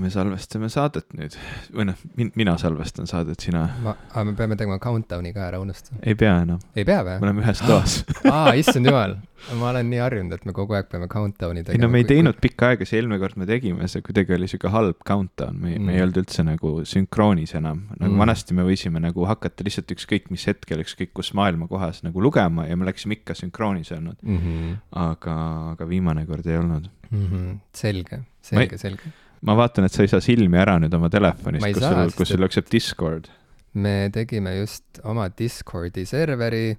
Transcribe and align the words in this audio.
me 0.00 0.10
salvestame 0.12 0.68
saadet 0.72 1.12
nüüd 1.16 1.34
või 1.74 1.86
noh 1.90 1.98
min,, 2.18 2.30
mina 2.38 2.56
salvestan 2.60 3.08
saadet, 3.10 3.40
sina. 3.42 3.66
aga 3.84 4.24
me 4.26 4.34
peame 4.38 4.56
tegema 4.58 4.78
countdown'i 4.82 5.32
ka, 5.36 5.48
ära 5.50 5.60
unusta. 5.62 5.96
ei 6.02 6.16
pea 6.18 6.38
enam. 6.44 6.60
ei 6.74 6.86
pea 6.88 7.02
või? 7.06 7.18
me 7.20 7.28
oleme 7.28 7.44
ühes 7.44 7.60
toas 7.64 8.00
aa, 8.32 8.54
issand 8.58 8.88
jumal, 8.88 9.16
ma 9.60 9.70
olen 9.72 9.90
nii 9.92 10.02
harjunud, 10.02 10.36
et 10.36 10.48
me 10.48 10.54
kogu 10.56 10.76
aeg 10.78 10.88
peame 10.92 11.08
countdown'i 11.12 11.64
tegema. 11.64 11.76
ei 11.76 11.84
no 11.84 11.92
me 11.92 12.02
ei 12.02 12.08
teinud 12.08 12.40
pikka 12.42 12.72
aega, 12.72 12.88
see 12.88 13.00
eelmine 13.00 13.20
kord 13.22 13.38
me 13.40 13.48
tegime, 13.50 13.88
see 13.92 14.04
kuidagi 14.06 14.36
oli 14.36 14.48
sihuke 14.50 14.72
halb 14.72 15.00
countdown, 15.06 15.56
me 15.58 15.74
mm., 15.74 15.86
me 15.86 15.96
ei 15.96 16.00
mm. 16.00 16.06
olnud 16.08 16.20
üldse 16.24 16.46
nagu 16.46 16.74
sünkroonis 16.94 17.56
enam. 17.60 17.84
nagu 17.96 18.12
mm. 18.12 18.24
vanasti 18.24 18.56
me 18.56 18.66
võisime 18.68 19.02
nagu 19.04 19.28
hakata 19.28 19.66
lihtsalt 19.66 19.96
ükskõik 19.96 20.30
mis 20.34 20.46
hetkel, 20.50 20.84
ükskõik 20.86 21.14
kus 21.16 21.34
maailma 21.36 21.68
kohas 21.70 22.04
nagu 22.06 22.24
lugema 22.24 22.68
ja 22.68 22.78
me 22.78 22.88
läksime 22.88 23.20
ikka 23.20 23.36
sünkroonis 23.38 23.92
olnud 23.96 24.20
mm. 24.22 24.44
-hmm. 24.44 24.76
aga, 25.06 25.40
aga 25.74 25.88
viimane 25.88 26.26
kord 26.28 26.46
ei 26.46 26.60
olnud 26.60 26.88
mm. 27.10 27.26
-hmm. 27.26 27.58
selge, 27.76 28.24
selge, 28.40 28.78
selge 28.80 29.12
ma 29.46 29.56
vaatan, 29.56 29.86
et 29.88 29.94
sa 29.94 30.04
ei 30.04 30.10
saa 30.12 30.22
silmi 30.24 30.58
ära 30.60 30.76
nüüd 30.82 30.94
oma 30.96 31.10
telefonist, 31.12 31.64
kus 31.64 31.84
saa, 31.84 32.02
sul, 32.04 32.16
kus 32.16 32.34
sul 32.34 32.46
jookseb 32.46 32.70
Discord. 32.72 33.30
me 33.74 34.10
tegime 34.12 34.56
just 34.58 35.00
oma 35.04 35.28
Discordi 35.38 36.04
serveri 36.06 36.76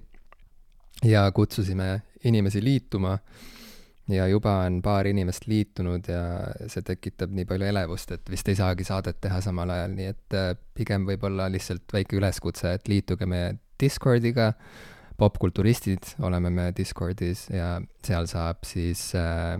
ja 1.08 1.24
kutsusime 1.34 2.02
inimesi 2.24 2.62
liituma 2.62 3.16
ja 4.08 4.26
juba 4.28 4.58
on 4.66 4.80
paar 4.82 5.06
inimest 5.06 5.46
liitunud 5.46 6.08
ja 6.10 6.22
see 6.70 6.82
tekitab 6.86 7.32
nii 7.34 7.46
palju 7.48 7.68
elevust, 7.70 8.12
et 8.14 8.30
vist 8.30 8.48
ei 8.50 8.58
saagi 8.58 8.84
saadet 8.86 9.20
teha 9.22 9.40
samal 9.44 9.70
ajal, 9.70 9.94
nii 9.96 10.08
et 10.10 10.38
äh, 10.38 10.54
pigem 10.74 11.06
võib-olla 11.08 11.48
lihtsalt 11.52 11.94
väike 11.94 12.18
üleskutse, 12.18 12.74
et 12.76 12.90
liituge 12.90 13.28
meie 13.30 13.54
Discordiga, 13.82 14.52
popkulturistid 15.18 16.16
oleme 16.22 16.50
me 16.50 16.68
Discordis 16.76 17.48
ja 17.50 17.76
seal 18.04 18.28
saab 18.30 18.66
siis 18.66 19.08
äh, 19.18 19.58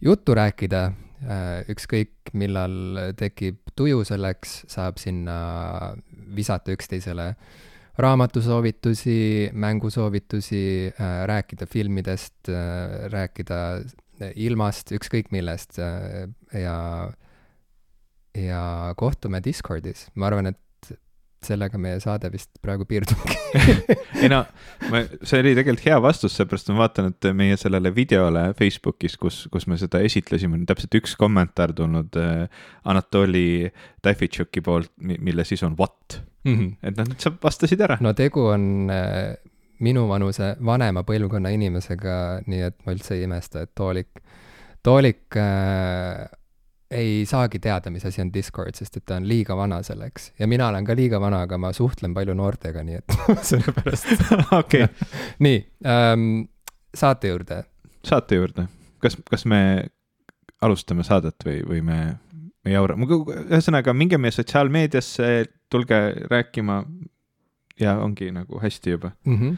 juttu 0.00 0.34
rääkida 0.34 0.92
Äh, 1.18 1.64
ükskõik 1.72 2.30
millal 2.38 2.74
tekib 3.18 3.72
tuju 3.74 4.04
selleks, 4.06 4.60
saab 4.70 5.00
sinna 5.02 5.38
visata 6.36 6.70
üksteisele 6.76 7.32
raamatusoovitusi, 7.98 9.50
mängusoovitusi, 9.50 10.60
äh, 10.92 11.16
rääkida 11.26 11.66
filmidest, 11.66 12.52
äh, 12.52 13.08
rääkida 13.10 13.58
ilmast, 14.38 14.92
ükskõik 14.94 15.32
millest 15.34 15.78
ja, 15.78 16.78
ja 18.34 18.62
kohtume 18.98 19.42
Discordis. 19.42 20.08
ma 20.14 20.26
arvan, 20.26 20.50
et 20.50 20.58
sellega 21.44 21.78
meie 21.80 22.00
saade 22.02 22.30
vist 22.32 22.50
praegu 22.62 22.86
piirdubki 22.88 23.36
ei 24.22 24.30
no, 24.30 24.40
ma, 24.90 25.02
see 25.22 25.42
oli 25.42 25.54
tegelikult 25.58 25.84
hea 25.86 25.98
vastus, 26.02 26.34
seepärast 26.38 26.72
ma 26.72 26.82
vaatan, 26.84 27.12
et 27.12 27.28
meie 27.36 27.58
sellele 27.60 27.92
videole 27.94 28.48
Facebookis, 28.58 29.16
kus, 29.20 29.40
kus 29.52 29.68
me 29.70 29.78
seda 29.80 30.02
esitlesime, 30.04 30.58
on 30.58 30.66
täpselt 30.68 30.98
üks 31.00 31.14
kommentaar 31.20 31.74
tulnud 31.76 32.18
äh, 32.20 32.64
Anatoli 32.88 33.70
Tafitšuki 34.02 34.64
poolt, 34.64 34.92
mille 34.98 35.46
siis 35.48 35.62
on 35.66 35.76
what 35.78 36.20
mm. 36.44 36.56
-hmm. 36.58 36.74
et 36.82 36.98
noh, 36.98 37.14
sa 37.18 37.32
vastasid 37.42 37.80
ära. 37.86 37.98
no 38.00 38.12
tegu 38.18 38.48
on 38.52 38.90
äh, 38.90 39.36
minuvanuse 39.78 40.56
vanema 40.64 41.04
põlvkonna 41.06 41.52
inimesega, 41.54 42.16
nii 42.46 42.66
et 42.66 42.78
ma 42.86 42.94
üldse 42.96 43.14
ei 43.14 43.22
imesta, 43.28 43.62
et 43.62 43.74
Toolik, 43.78 44.22
Toolik 44.82 45.36
äh, 45.36 46.26
ei 46.90 47.26
saagi 47.28 47.58
teada, 47.58 47.90
mis 47.90 48.04
asi 48.08 48.22
on 48.22 48.30
Discord, 48.32 48.76
sest 48.78 48.96
et 48.96 49.04
ta 49.06 49.18
on 49.20 49.26
liiga 49.28 49.56
vana 49.56 49.82
selleks. 49.84 50.32
ja 50.38 50.46
mina 50.48 50.68
olen 50.68 50.84
ka 50.84 50.96
liiga 50.96 51.20
vana, 51.20 51.42
aga 51.44 51.58
ma 51.58 51.72
suhtlen 51.72 52.14
palju 52.14 52.34
noortega, 52.34 52.82
nii 52.84 53.00
et 53.00 53.16
sellepärast 53.50 54.08
okei. 54.60 54.86
nii 55.44 55.58
ähm,, 55.86 56.48
saate 56.94 57.28
juurde. 57.28 57.62
saate 58.04 58.40
juurde. 58.40 58.66
kas, 59.04 59.18
kas 59.30 59.44
me 59.44 59.60
alustame 60.62 61.04
saadet 61.04 61.44
või, 61.44 61.60
või 61.68 61.84
me, 61.84 62.00
me 62.64 62.72
jaura-, 62.72 62.96
ühesõnaga, 62.96 63.94
minge 63.94 64.18
meie 64.18 64.34
sotsiaalmeediasse, 64.34 65.44
tulge 65.70 66.00
rääkima 66.30 66.82
ja 67.80 67.98
ongi 68.02 68.32
nagu 68.32 68.60
hästi 68.60 68.96
juba. 68.96 69.12
-hmm. 69.26 69.56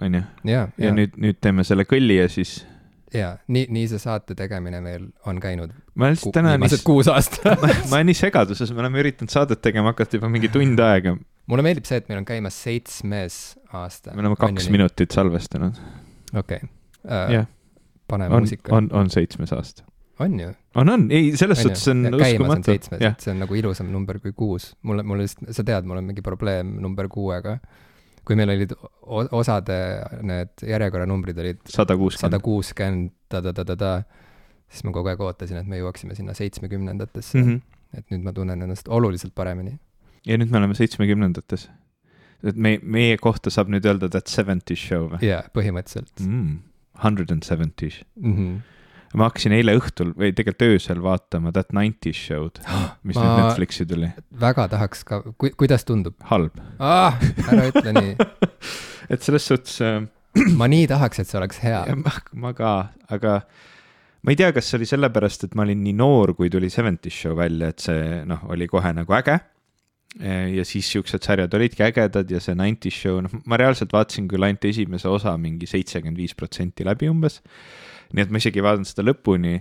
on 0.00 0.14
ju? 0.14 0.22
ja, 0.44 0.68
ja, 0.78 0.86
ja 0.86 0.94
nüüd, 0.96 1.16
nüüd 1.16 1.40
teeme 1.40 1.64
selle 1.64 1.84
kõlli 1.84 2.22
ja 2.22 2.28
siis 2.28 2.62
jaa, 3.14 3.32
nii, 3.50 3.66
nii 3.74 3.88
see 3.90 4.00
saate 4.02 4.36
tegemine 4.38 4.80
meil 4.84 5.08
on 5.28 5.40
käinud. 5.42 5.72
ma 5.98 6.10
lihtsalt 6.12 6.34
täna 6.36 6.54
viimased 6.54 6.84
kuus 6.86 7.10
aastat 7.10 7.46
ma, 7.62 7.70
olen 7.96 8.10
nii 8.10 8.18
segaduses, 8.18 8.72
me 8.76 8.84
oleme 8.84 9.02
üritanud 9.02 9.32
saadet 9.32 9.62
tegema 9.64 9.92
hakata 9.94 10.18
juba 10.20 10.30
mingi 10.32 10.50
tund 10.52 10.80
aega. 10.84 11.16
mulle 11.50 11.66
meeldib 11.66 11.88
see, 11.88 12.00
et 12.02 12.10
meil 12.10 12.22
on 12.22 12.28
käimas 12.28 12.58
seitsmes 12.66 13.40
aasta. 13.72 14.14
me 14.14 14.24
oleme 14.24 14.38
kaks 14.40 14.68
on 14.68 14.76
minutit 14.76 15.16
salvestanud. 15.16 15.82
okei 16.34 16.62
okay. 16.62 16.70
uh,. 17.04 17.26
jah. 17.40 17.48
pane 18.10 18.30
on, 18.30 18.44
muusika. 18.44 18.74
on, 18.76 18.90
on 19.02 19.10
seitsmes 19.10 19.54
aasta. 19.56 19.86
on 20.22 20.38
ju? 20.40 20.54
on, 20.78 20.94
on, 20.94 21.06
ei, 21.10 21.34
selles 21.40 21.62
suhtes 21.62 21.86
on 21.92 22.06
uskumatu. 22.14 22.78
see 22.78 23.34
on 23.34 23.42
nagu 23.42 23.58
ilusam 23.58 23.90
number 23.92 24.22
kui 24.22 24.32
kuus. 24.36 24.72
mulle, 24.82 25.02
mulle 25.02 25.26
lihtsalt, 25.26 25.50
sa 25.56 25.66
tead, 25.66 25.88
mul 25.88 26.02
on 26.02 26.10
mingi 26.12 26.22
probleem 26.26 26.76
number 26.82 27.10
kuuega 27.10 27.58
kui 28.30 28.38
meil 28.38 28.52
olid 28.54 28.72
osade 29.34 29.76
need 30.22 30.62
järjekorranumbrid 30.62 31.38
olid 31.42 31.60
sada 31.66 31.96
kuuskümmend, 31.98 32.22
sada 32.22 32.38
kuuskümmend, 32.44 33.12
ta-ta-ta-ta-ta, 33.32 33.92
siis 34.70 34.86
ma 34.86 34.94
kogu 34.94 35.10
aeg 35.10 35.22
ootasin, 35.26 35.58
et 35.58 35.70
me 35.70 35.80
jõuaksime 35.80 36.14
sinna 36.14 36.36
seitsmekümnendatesse 36.38 37.40
mm. 37.40 37.48
-hmm. 37.48 37.98
et 37.98 38.14
nüüd 38.14 38.26
ma 38.26 38.34
tunnen 38.36 38.62
ennast 38.62 38.88
oluliselt 38.88 39.34
paremini. 39.34 39.78
ja 40.26 40.38
nüüd 40.38 40.50
me 40.54 40.62
oleme 40.62 40.78
seitsmekümnendates. 40.78 41.68
et 42.44 42.56
me, 42.56 42.78
meie 42.82 43.16
kohta 43.18 43.50
saab 43.50 43.68
nüüd 43.74 43.84
öelda 43.84 44.08
that 44.08 44.30
seventies 44.30 44.78
show 44.78 45.10
või? 45.10 45.24
jaa, 45.26 45.42
põhimõtteliselt 45.54 46.26
mm,. 46.26 46.58
Hundred 47.02 47.30
and 47.32 47.42
seventies 47.42 48.04
mm. 48.16 48.36
-hmm 48.36 48.60
ma 49.18 49.26
hakkasin 49.26 49.54
eile 49.56 49.74
õhtul 49.78 50.12
või 50.18 50.30
tegelikult 50.36 50.76
öösel 50.76 51.00
vaatama 51.02 51.52
That 51.54 51.72
Nineties 51.76 52.20
Show'd, 52.28 52.60
mis 53.06 53.18
ma 53.18 53.26
nüüd 53.26 53.42
Netflixi 53.44 53.86
tuli. 53.90 54.12
väga 54.40 54.68
tahaks 54.70 55.02
ka, 55.08 55.22
ku-, 55.34 55.52
kuidas 55.58 55.86
tundub? 55.88 56.16
halb 56.30 56.60
ah,. 56.78 57.18
ära 57.50 57.66
ütle 57.72 57.94
nii 57.96 58.14
et 59.12 59.26
selles 59.26 59.48
suhtes 59.50 59.80
äh, 59.82 60.00
ma 60.60 60.70
nii 60.70 60.86
tahaks, 60.90 61.22
et 61.22 61.30
see 61.30 61.40
oleks 61.40 61.60
hea. 61.64 61.82
ma 61.98 62.54
ka, 62.56 62.74
aga 63.10 63.40
ma 64.22 64.34
ei 64.34 64.38
tea, 64.38 64.52
kas 64.54 64.70
see 64.70 64.78
oli 64.78 64.88
sellepärast, 64.88 65.48
et 65.48 65.56
ma 65.58 65.66
olin 65.66 65.82
nii 65.82 65.96
noor, 65.98 66.36
kui 66.38 66.52
tuli 66.52 66.70
Seventies 66.70 67.16
Show 67.24 67.38
välja, 67.38 67.72
et 67.72 67.82
see 67.82 68.20
noh, 68.28 68.46
oli 68.52 68.70
kohe 68.70 68.94
nagu 68.96 69.16
äge. 69.18 69.40
ja 70.20 70.64
siis 70.66 70.88
siuksed 70.90 71.22
sarjad 71.22 71.52
olidki 71.54 71.84
ägedad 71.86 72.30
ja 72.30 72.40
see 72.42 72.56
Nineties 72.58 72.96
Show, 73.02 73.20
noh, 73.26 73.34
ma 73.46 73.58
reaalselt 73.58 73.92
vaatasin 73.94 74.26
küll 74.30 74.42
ainult 74.42 74.64
esimese 74.66 75.06
osa 75.10 75.36
mingi 75.38 75.68
seitsekümmend 75.70 76.18
viis 76.18 76.34
protsenti 76.34 76.86
läbi 76.86 77.10
umbes 77.10 77.38
nii 78.14 78.24
et 78.24 78.32
ma 78.32 78.40
isegi 78.42 78.58
ei 78.58 78.64
vaadanud 78.66 78.88
seda 78.88 79.04
lõpuni, 79.06 79.54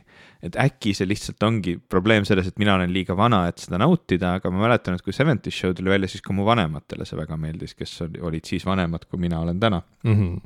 et 0.45 0.57
äkki 0.59 0.95
see 0.97 1.07
lihtsalt 1.09 1.43
ongi 1.45 1.75
probleem 1.91 2.25
selles, 2.27 2.49
et 2.49 2.57
mina 2.61 2.75
olen 2.79 2.91
liiga 2.93 3.15
vana, 3.17 3.43
et 3.51 3.61
seda 3.61 3.79
nautida, 3.81 4.35
aga 4.39 4.51
ma 4.53 4.65
mäletan, 4.65 4.97
et 4.97 5.05
kui 5.05 5.15
Seventies 5.15 5.55
Show 5.55 5.75
tuli 5.77 5.93
välja, 5.93 6.09
siis 6.09 6.25
ka 6.25 6.33
mu 6.35 6.47
vanematele 6.47 7.05
see 7.07 7.19
väga 7.19 7.37
meeldis, 7.39 7.75
kes 7.77 7.99
olid 8.07 8.49
siis 8.49 8.65
vanemad, 8.65 9.05
kui 9.09 9.21
mina 9.21 9.41
olen 9.43 9.59
täna 9.61 9.81
mm. 10.03 10.15
-hmm. 10.15 10.37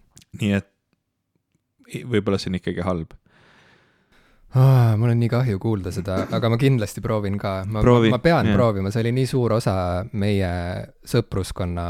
nii 0.41 0.55
et 0.59 0.69
võib-olla 2.09 2.39
see 2.39 2.51
on 2.51 2.59
ikkagi 2.59 2.83
halb 2.83 3.15
ah,. 4.55 4.97
mul 4.97 5.13
on 5.13 5.19
nii 5.19 5.31
kahju 5.31 5.59
kuulda 5.59 5.91
seda, 5.91 6.25
aga 6.31 6.49
ma 6.49 6.57
kindlasti 6.57 7.01
proovin 7.01 7.37
ka. 7.39 7.63
ma, 7.65 7.83
ma, 7.83 7.97
ma 8.17 8.19
pean 8.19 8.45
yeah. 8.51 8.57
proovima, 8.57 8.91
see 8.91 9.05
oli 9.05 9.15
nii 9.15 9.31
suur 9.31 9.53
osa 9.53 10.05
meie 10.11 10.51
sõpruskonna 11.05 11.87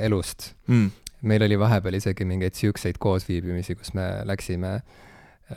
elust 0.00 0.54
mm. 0.66 0.90
meil 1.22 1.46
oli 1.46 1.58
vahepeal 1.58 2.02
isegi 2.02 2.24
mingeid 2.24 2.54
siukseid 2.54 2.98
koosviibimisi, 2.98 3.74
kus 3.78 3.94
me 3.94 4.10
läksime 4.26 4.74
äh, 4.74 5.02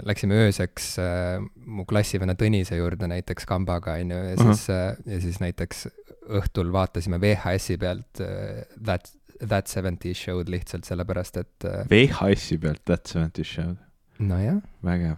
läksime 0.08 0.36
ööseks 0.46 0.98
äh, 1.00 1.38
mu 1.66 1.86
klassivenna 1.88 2.36
Tõnise 2.40 2.80
juurde 2.80 3.08
näiteks 3.10 3.48
kambaga, 3.48 3.98
on 4.02 4.12
ju, 4.12 4.18
ja 4.18 4.34
uh 4.34 4.42
-huh. 4.42 4.54
siis 4.54 4.70
äh,, 4.70 4.98
ja 5.06 5.22
siis 5.22 5.40
näiteks 5.40 5.88
õhtul 6.28 6.72
vaatasime 6.72 7.22
VHS-i 7.22 7.78
pealt 7.78 8.22
äh, 8.22 8.66
That, 8.84 9.12
That 9.48 9.68
Seventies 9.68 10.18
Show'd 10.18 10.50
lihtsalt 10.50 10.86
sellepärast, 10.86 11.38
et 11.38 11.66
äh, 11.66 11.86
VHS-i 11.90 12.58
pealt 12.58 12.84
That 12.86 13.06
Seventies 13.08 13.48
Show'd? 13.48 13.78
nojah. 14.20 14.62
vägev. 14.84 15.18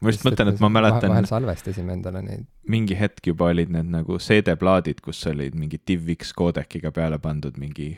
ma 0.00 0.12
just 0.12 0.26
mõtlen, 0.26 0.52
et 0.52 0.60
ma 0.60 0.68
mäletan 0.68 1.10
vahel 1.10 1.28
salvestasime 1.30 1.94
endale 1.96 2.22
neid. 2.22 2.44
mingi 2.68 2.98
hetk 2.98 3.26
juba 3.26 3.50
olid 3.54 3.72
need 3.72 3.88
nagu 3.90 4.18
CD-plaadid, 4.18 5.00
kus 5.00 5.22
olid 5.30 5.54
mingid 5.54 5.86
DivX 5.88 6.34
koodekiga 6.36 6.92
peale 6.92 7.18
pandud 7.18 7.56
mingi 7.58 7.94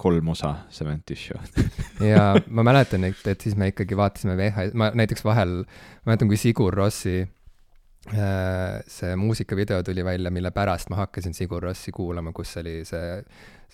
kolm 0.00 0.32
osa 0.32 0.54
Seventies 0.72 1.22
Show'd 1.26 2.06
ja 2.06 2.32
ma 2.48 2.64
mäletan, 2.66 3.04
et, 3.08 3.20
et 3.28 3.44
siis 3.44 3.56
me 3.60 3.70
ikkagi 3.72 3.98
vaatasime 3.98 4.36
VHS, 4.38 4.74
ma 4.78 4.90
näiteks 4.96 5.24
vahel, 5.26 5.60
ma 6.04 6.12
mäletan, 6.12 6.30
kui 6.30 6.40
Sigur 6.40 6.76
Rossi 6.76 7.18
äh, 7.20 8.80
see 8.88 9.16
muusikavideo 9.20 9.82
tuli 9.86 10.04
välja, 10.06 10.32
mille 10.34 10.52
pärast 10.56 10.92
ma 10.92 11.02
hakkasin 11.04 11.36
Sigur 11.36 11.62
Rossi 11.68 11.92
kuulama, 11.96 12.32
kus 12.36 12.56
oli 12.62 12.80
see, 12.88 13.18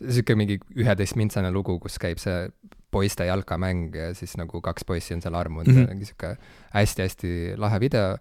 sihuke 0.03 0.37
mingi 0.39 0.59
üheteistmintsane 0.77 1.53
lugu, 1.55 1.79
kus 1.83 2.01
käib 2.03 2.21
see 2.23 2.49
poiste 2.91 3.27
jalkamäng 3.29 3.95
ja 3.95 4.11
siis 4.17 4.37
nagu 4.41 4.61
kaks 4.65 4.87
poissi 4.89 5.15
on 5.17 5.23
seal 5.25 5.35
armunud 5.35 5.69
mm 5.73 5.87
-hmm. 5.87 6.05
sihuke 6.05 6.37
hästi-hästi 6.75 7.57
lahe 7.61 7.81
video 7.81 8.15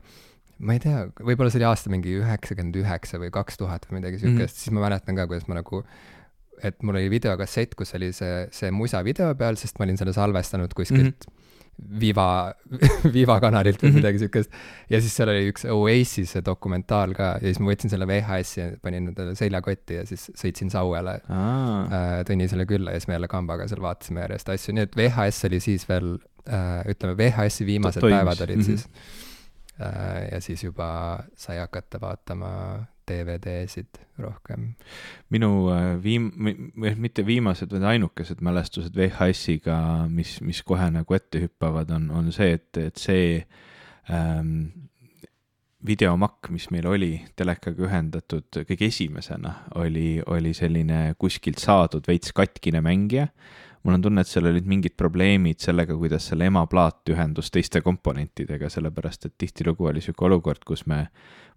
ma 0.59 0.75
ei 0.75 0.79
tea, 0.79 1.05
võib-olla 1.19 1.51
see 1.51 1.59
oli 1.59 1.67
aasta 1.67 1.91
mingi 1.91 2.15
üheksakümmend 2.21 2.77
üheksa 2.79 3.19
või 3.19 3.31
kaks 3.33 3.59
tuhat 3.59 3.87
või 3.89 3.99
midagi 3.99 4.21
siukest 4.21 4.37
mm, 4.37 4.45
-hmm. 4.45 4.61
siis 4.61 4.75
ma 4.75 4.85
mäletan 4.85 5.17
ka, 5.17 5.27
kuidas 5.27 5.47
ma 5.51 5.57
nagu 5.59 5.81
et 6.63 6.83
mul 6.83 6.95
oli 6.95 7.09
videokassett, 7.09 7.75
kus 7.75 7.95
oli 7.97 8.11
see, 8.15 8.45
see 8.51 8.71
musa 8.71 9.03
video 9.03 9.33
peal, 9.35 9.57
sest 9.59 9.79
ma 9.79 9.87
olin 9.87 9.97
selle 9.97 10.13
salvestanud 10.15 10.73
kuskilt 10.73 11.25
mm 11.27 11.33
-hmm. 11.33 11.41
Viva, 11.75 12.55
Viva 13.15 13.35
kanalilt 13.43 13.81
või 13.81 13.89
mm 13.89 13.91
-hmm. 13.91 13.99
midagi 13.99 14.19
siukest. 14.19 14.51
ja 14.89 15.01
siis 15.01 15.15
seal 15.15 15.29
oli 15.29 15.49
üks 15.51 15.65
Oasis'e 15.67 16.41
dokumentaal 16.45 17.13
ka 17.13 17.23
ja 17.41 17.49
siis 17.49 17.59
ma 17.59 17.71
võtsin 17.71 17.91
selle 17.91 18.07
VHS-i 18.07 18.61
ja 18.61 18.67
panin 18.81 19.09
endale 19.11 19.35
seljakotti 19.35 19.97
ja 19.99 20.05
siis 20.05 20.31
sõitsin 20.39 20.71
Sauele 20.71 21.17
äh, 21.19 22.23
Tõnisele 22.29 22.65
külla 22.65 22.91
ja 22.91 22.99
siis 22.99 23.07
me 23.07 23.13
jälle 23.13 23.27
kambaga 23.27 23.67
seal 23.67 23.81
vaatasime 23.81 24.21
järjest 24.21 24.49
asju, 24.49 24.73
nii 24.73 24.87
et 24.87 24.95
VHS 24.95 25.45
oli 25.49 25.59
siis 25.59 25.89
veel 25.89 26.17
äh,, 26.47 26.87
ütleme, 26.87 27.17
VHS-i 27.17 27.65
viimased 27.65 28.01
Toimus. 28.01 28.17
päevad 28.17 28.41
olid 28.47 28.55
mm 28.55 28.61
-hmm. 28.61 28.65
siis 28.65 28.89
äh,. 29.81 30.31
ja 30.31 30.41
siis 30.41 30.63
juba 30.63 31.19
sai 31.35 31.57
hakata 31.57 32.01
vaatama 32.01 32.85
DVD-sid 33.09 33.99
rohkem. 34.21 34.73
minu 35.29 35.69
äh, 35.73 35.95
viim-, 36.03 36.31
mitte 36.75 37.25
viimased, 37.25 37.71
vaid 37.71 37.85
ainukesed 37.95 38.41
mälestused 38.45 38.95
VHS-iga, 38.95 39.77
mis, 40.09 40.39
mis 40.41 40.61
kohe 40.63 40.89
nagu 40.93 41.17
ette 41.17 41.43
hüppavad, 41.45 41.91
on, 41.95 42.09
on 42.11 42.31
see, 42.35 42.55
et, 42.59 42.69
et 42.77 43.01
see 43.01 43.27
ähm, 44.09 44.55
videomakk, 45.85 46.49
mis 46.53 46.69
meil 46.73 46.87
oli 46.89 47.11
telekaga 47.37 47.85
ühendatud 47.87 48.63
kõige 48.65 48.89
esimesena, 48.89 49.53
oli, 49.81 50.17
oli 50.25 50.53
selline 50.57 51.13
kuskilt 51.21 51.61
saadud 51.61 52.07
veits 52.09 52.33
katkine 52.35 52.81
mängija 52.85 53.27
mul 53.85 53.99
on 53.99 54.01
tunne, 54.01 54.23
et 54.25 54.29
seal 54.29 54.49
olid 54.49 54.65
mingid 54.69 54.95
probleemid 54.97 55.61
sellega, 55.61 55.95
kuidas 55.97 56.29
selle 56.31 56.47
emaplaat 56.49 57.13
ühendus 57.13 57.51
teiste 57.53 57.83
komponentidega, 57.85 58.69
sellepärast 58.73 59.29
et 59.29 59.35
tihtilugu 59.37 59.91
oli 59.91 60.01
sihuke 60.01 60.25
olukord, 60.25 60.63
kus 60.65 60.87
me 60.89 61.05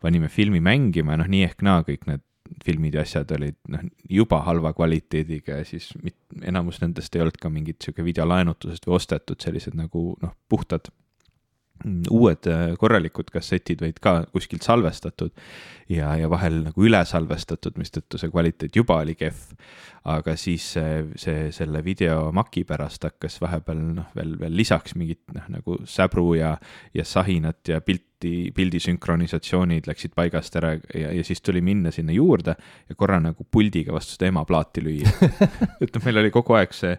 panime 0.03 0.29
filmi 0.33 0.61
mängima 0.65 1.17
noh, 1.19 1.29
nii 1.31 1.47
ehk 1.49 1.65
naa 1.67 1.81
kõik 1.87 2.05
need 2.11 2.25
filmid 2.65 2.97
ja 2.97 3.05
asjad 3.05 3.33
olid 3.37 3.57
noh, 3.73 3.83
juba 4.09 4.41
halva 4.47 4.73
kvaliteediga 4.77 5.61
ja 5.61 5.67
siis 5.69 5.91
mit, 6.03 6.17
enamus 6.43 6.81
nendest 6.83 7.17
ei 7.17 7.25
olnud 7.25 7.37
ka 7.41 7.51
mingit 7.53 7.85
sihuke 7.85 8.05
videolaenutusest 8.07 8.89
või 8.89 8.97
ostetud, 9.01 9.41
sellised 9.43 9.77
nagu 9.77 10.11
noh, 10.23 10.37
puhtad 10.49 10.93
uued 11.87 12.49
äh, 12.51 12.73
korralikud 12.79 13.31
kassetid, 13.33 13.83
vaid 13.85 14.01
ka 14.03 14.15
kuskilt 14.33 14.67
salvestatud 14.67 15.31
ja, 15.93 16.15
ja 16.19 16.31
vahel 16.31 16.63
nagu 16.69 16.87
üle 16.87 17.01
salvestatud, 17.07 17.79
mistõttu 17.81 18.21
see 18.21 18.33
kvaliteet 18.33 18.77
juba 18.77 19.01
oli 19.05 19.15
kehv. 19.19 19.55
Aga 20.09 20.37
siis 20.41 20.65
see, 20.73 21.03
see, 21.21 21.49
selle 21.53 21.83
videomaki 21.85 22.63
pärast 22.65 23.05
hakkas 23.05 23.41
vahepeal 23.43 23.81
noh, 23.99 24.07
veel, 24.17 24.37
veel 24.41 24.55
lisaks 24.57 24.95
mingit 24.97 25.21
noh, 25.35 25.49
nagu 25.53 25.81
säbru 25.85 26.31
ja, 26.39 26.55
ja 26.97 27.05
sahinat 27.05 27.75
ja 27.75 27.83
pilti, 28.19 28.53
pildi 28.55 28.81
sünkronisatsioonid 28.83 29.87
läksid 29.87 30.15
paigast 30.15 30.57
ära 30.57 30.75
ja, 30.95 31.13
ja 31.13 31.25
siis 31.25 31.41
tuli 31.41 31.61
minna 31.61 31.91
sinna 31.91 32.13
juurde 32.13 32.55
ja 32.89 32.95
korra 32.97 33.21
nagu 33.21 33.47
puldiga 33.51 33.93
vastu 33.93 34.17
seda 34.17 34.29
emaplaati 34.29 34.83
lüüa 34.83 35.13
et 35.83 35.95
noh, 35.95 36.05
meil 36.05 36.19
oli 36.19 36.31
kogu 36.31 36.55
aeg 36.59 36.75
see, 36.75 36.97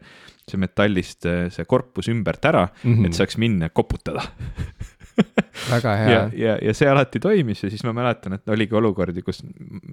see 0.47 0.59
metallist 0.59 1.27
see 1.27 1.65
korpus 1.65 2.09
ümbert 2.09 2.45
ära 2.45 2.67
mm, 2.69 2.93
-hmm. 2.93 3.05
et 3.05 3.13
saaks 3.13 3.37
minna 3.37 3.69
koputada 3.69 4.23
väga 5.69 5.95
hea. 5.99 6.09
ja, 6.11 6.21
ja, 6.33 6.57
ja 6.63 6.73
see 6.73 6.87
alati 6.87 7.19
toimis 7.19 7.63
ja 7.63 7.69
siis 7.69 7.83
ma 7.83 7.91
mäletan, 7.93 8.37
et 8.37 8.49
oligi 8.49 8.75
olukordi, 8.75 9.21
kus 9.21 9.43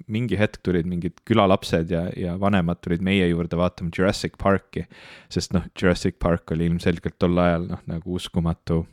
mingi 0.07 0.39
hetk 0.39 0.63
tulid 0.63 0.87
mingid 0.87 1.19
külalapsed 1.27 1.91
ja, 1.91 2.07
ja 2.17 2.37
vanemad 2.41 2.79
tulid 2.85 3.03
meie 3.03 3.27
juurde 3.27 3.59
vaatama 3.59 3.91
Jurassic 3.91 4.39
Parki. 4.39 4.87
sest 5.29 5.53
noh, 5.57 5.67
Jurassic 5.75 6.21
Park 6.23 6.55
oli 6.55 6.71
ilmselgelt 6.71 7.19
tol 7.19 7.39
ajal 7.43 7.67
noh, 7.73 7.83
nagu 7.91 8.15
uskumatu 8.15 8.85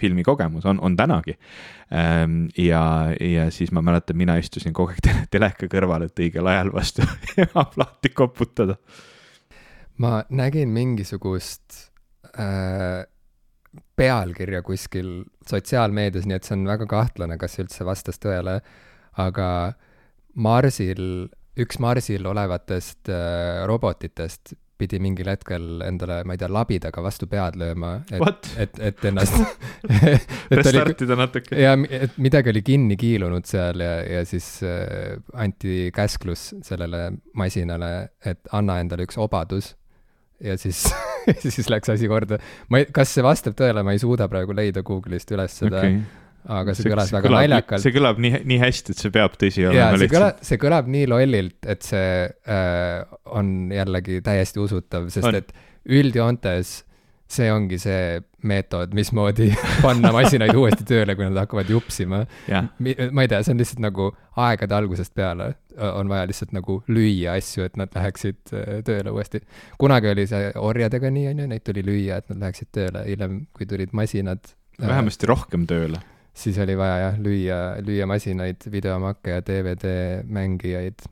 filmikogemus, 0.00 0.66
on, 0.66 0.80
on 0.80 0.96
tänagi. 0.96 1.36
Ehm, 1.92 2.46
ja, 2.58 2.82
ja 3.20 3.50
siis 3.50 3.72
ma 3.72 3.82
mäletan, 3.82 4.16
mina 4.16 4.36
istusin 4.40 4.72
kogu 4.72 4.94
aeg 4.94 5.28
teleka 5.30 5.68
kõrval, 5.70 6.08
et 6.08 6.22
õigel 6.24 6.48
ajal 6.50 6.72
vastu 6.74 7.06
emaplaati 7.46 8.12
koputada. 8.14 8.76
ma 9.98 10.22
nägin 10.30 10.68
mingisugust 10.68 11.88
äh 12.32 13.08
pealkirja 13.96 14.62
kuskil 14.64 15.22
sotsiaalmeedias, 15.48 16.26
nii 16.28 16.36
et 16.36 16.48
see 16.48 16.56
on 16.58 16.66
väga 16.68 16.88
kahtlane, 16.90 17.38
kas 17.40 17.58
üldse 17.62 17.86
vastas 17.88 18.20
tõele, 18.22 18.58
aga 19.20 19.48
Marsil, 20.34 21.28
üks 21.60 21.80
Marsil 21.82 22.26
olevatest 22.28 23.10
äh, 23.12 23.62
robotitest 23.68 24.54
pidi 24.82 25.00
mingil 25.02 25.30
hetkel 25.32 25.84
endale, 25.86 26.20
ma 26.28 26.36
ei 26.36 26.42
tea, 26.42 26.50
labidaga 26.52 27.04
vastu 27.04 27.28
pead 27.30 27.58
lööma, 27.60 27.94
et, 28.12 28.48
et, 28.66 28.80
et 28.90 29.04
ennast 29.10 29.38
restartida 30.58 31.18
natuke. 31.18 31.58
ja, 31.58 31.76
et 32.02 32.18
midagi 32.22 32.52
oli 32.52 32.64
kinni 32.66 32.98
kiilunud 33.00 33.48
seal 33.48 33.84
ja, 33.84 33.94
ja 34.18 34.24
siis 34.28 34.48
äh, 34.66 35.20
anti 35.38 35.92
käsklus 35.94 36.50
sellele 36.66 37.08
masinale, 37.38 37.92
et 38.26 38.42
anna 38.52 38.80
endale 38.82 39.06
üks 39.08 39.20
obadus 39.22 39.74
ja 40.42 40.58
siis 40.58 40.84
siis 41.54 41.70
läks 41.70 41.92
asi 41.92 42.08
korda. 42.10 42.38
ma 42.68 42.82
ei, 42.82 42.88
kas 42.94 43.14
see 43.14 43.24
vastab 43.24 43.56
tõele, 43.58 43.84
ma 43.86 43.94
ei 43.94 44.02
suuda 44.02 44.28
praegu 44.30 44.56
leida 44.56 44.82
Google'ist 44.86 45.30
üles 45.36 45.60
seda 45.62 45.82
okay., 45.82 46.02
aga 46.48 46.74
see, 46.74 46.86
see 46.86 46.92
kõlas 46.94 47.10
see 47.10 47.16
väga 47.18 47.28
kõlab, 47.28 47.44
naljakalt. 47.46 47.84
see 47.84 47.96
kõlab 47.96 48.22
nii, 48.22 48.40
nii 48.52 48.60
hästi, 48.62 48.94
et 48.94 49.02
see 49.04 49.14
peab 49.14 49.36
tõsi 49.40 49.66
olema 49.68 49.90
lihtsalt. 49.96 50.14
kõlab, 50.16 50.46
see 50.48 50.62
kõlab 50.62 50.94
nii 50.96 51.10
lollilt, 51.12 51.58
et 51.74 51.90
see 51.90 52.14
äh, 52.28 53.18
on 53.38 53.52
jällegi 53.74 54.22
täiesti 54.24 54.62
usutav, 54.62 55.10
sest 55.14 55.28
on. 55.28 55.38
et 55.42 55.52
üldjoontes 56.00 56.80
see 57.32 57.48
ongi 57.48 57.78
see 57.80 58.20
meetod, 58.44 58.92
mismoodi 58.92 59.48
panna 59.84 60.10
masinaid 60.12 60.52
uuesti 60.58 60.84
tööle, 60.88 61.16
kui 61.16 61.24
nad 61.24 61.38
hakkavad 61.44 61.70
jupsima 61.72 62.24
yeah.. 62.50 62.68
ma 62.76 63.24
ei 63.24 63.30
tea, 63.30 63.40
see 63.40 63.54
on 63.54 63.62
lihtsalt 63.62 63.80
nagu 63.80 64.10
aegade 64.42 64.76
algusest 64.76 65.14
peale 65.16 65.54
on 65.78 66.08
vaja 66.08 66.26
lihtsalt 66.26 66.52
nagu 66.52 66.78
lüüa 66.88 67.36
asju, 67.38 67.66
et 67.66 67.76
nad 67.80 67.92
läheksid 67.94 68.52
äh, 68.52 68.80
tööle 68.86 69.12
uuesti. 69.14 69.42
kunagi 69.78 70.10
oli 70.12 70.26
see 70.30 70.50
orjadega 70.60 71.10
nii, 71.10 71.28
on 71.32 71.42
ju, 71.42 71.50
neid 71.52 71.64
tuli 71.66 71.84
lüüa, 71.86 72.20
et 72.20 72.32
nad 72.32 72.46
läheksid 72.46 72.72
tööle, 72.74 73.04
hiljem, 73.08 73.42
kui 73.56 73.68
tulid 73.68 73.94
masinad. 73.96 74.52
Äh, 74.80 74.88
vähemasti 74.88 75.26
äh, 75.26 75.32
rohkem 75.32 75.66
tööle. 75.70 76.02
Siis 76.34 76.58
oli 76.62 76.76
vaja 76.78 76.98
jah, 77.06 77.18
lüüa, 77.20 77.58
lüüa 77.84 78.06
masinaid, 78.08 78.64
videomakke 78.72 79.36
ja 79.36 79.44
DVD 79.44 79.94
mängijaid. 80.24 81.04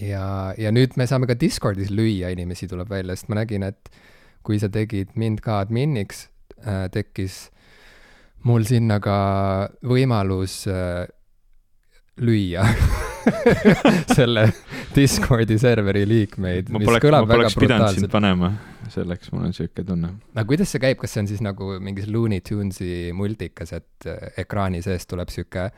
ja, 0.00 0.54
ja 0.58 0.72
nüüd 0.72 0.96
me 0.96 1.06
saame 1.10 1.26
ka 1.30 1.36
Discordis 1.38 1.90
lüüa 1.90 2.32
inimesi, 2.32 2.68
tuleb 2.70 2.90
välja, 2.90 3.16
sest 3.16 3.32
ma 3.32 3.40
nägin, 3.42 3.66
et 3.66 3.90
kui 4.46 4.58
sa 4.62 4.70
tegid 4.72 5.14
mind 5.18 5.42
ka 5.42 5.60
adminiks 5.62 6.28
äh,, 6.62 6.88
tekkis 6.94 7.48
mul 8.46 8.66
sinna 8.66 8.98
ka 9.02 9.16
võimalus 9.86 10.62
äh, 10.70 11.06
lüüa 12.18 12.66
selle 14.18 14.46
Discordi 14.94 15.58
serveri 15.60 16.04
liikmeid, 16.08 16.68
mis 16.74 16.86
poleks, 16.88 17.04
kõlab 17.06 17.30
väga 17.30 17.48
brutaalselt. 17.54 18.10
panema, 18.12 18.52
selleks 18.92 19.32
mul 19.32 19.48
on 19.48 19.56
sihuke 19.56 19.84
tunne. 19.88 20.12
aga 20.34 20.46
kuidas 20.48 20.74
see 20.74 20.82
käib, 20.82 21.00
kas 21.00 21.14
see 21.14 21.24
on 21.24 21.30
siis 21.30 21.42
nagu 21.44 21.72
mingis 21.80 22.10
Looney 22.12 22.44
Tunesi 22.44 23.10
multikas, 23.16 23.74
et 23.78 24.10
äh, 24.10 24.30
ekraani 24.44 24.82
sees 24.84 25.08
tuleb 25.10 25.32
sihuke 25.32 25.70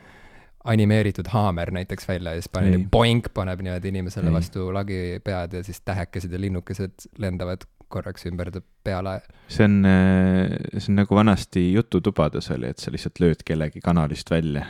animeeritud 0.65 1.27
haamer 1.29 1.69
näiteks 1.71 2.07
välja 2.09 2.33
ja 2.33 2.41
siis 2.41 2.49
paneb 2.49 2.87
boink, 2.91 3.29
paneb 3.33 3.61
niimoodi 3.61 3.91
inimesele 3.93 4.31
ei. 4.31 4.33
vastu 4.33 4.71
lagi 4.73 4.99
pead 5.23 5.53
ja 5.53 5.63
siis 5.63 5.81
tähekesed 5.85 6.33
ja 6.33 6.41
linnukesed 6.41 7.05
lendavad 7.21 7.67
korraks 7.87 8.25
ümber 8.25 8.49
peale. 8.83 9.21
see 9.47 9.65
on, 9.65 9.85
äh, 9.85 10.57
see 10.77 10.91
on 10.91 11.01
nagu 11.03 11.15
vanasti 11.15 11.67
jututubades 11.73 12.51
oli, 12.51 12.73
et 12.73 12.81
sa 12.81 12.91
lihtsalt 12.91 13.21
lööd 13.21 13.45
kellegi 13.45 13.81
kanalist 13.83 14.31
välja. 14.31 14.65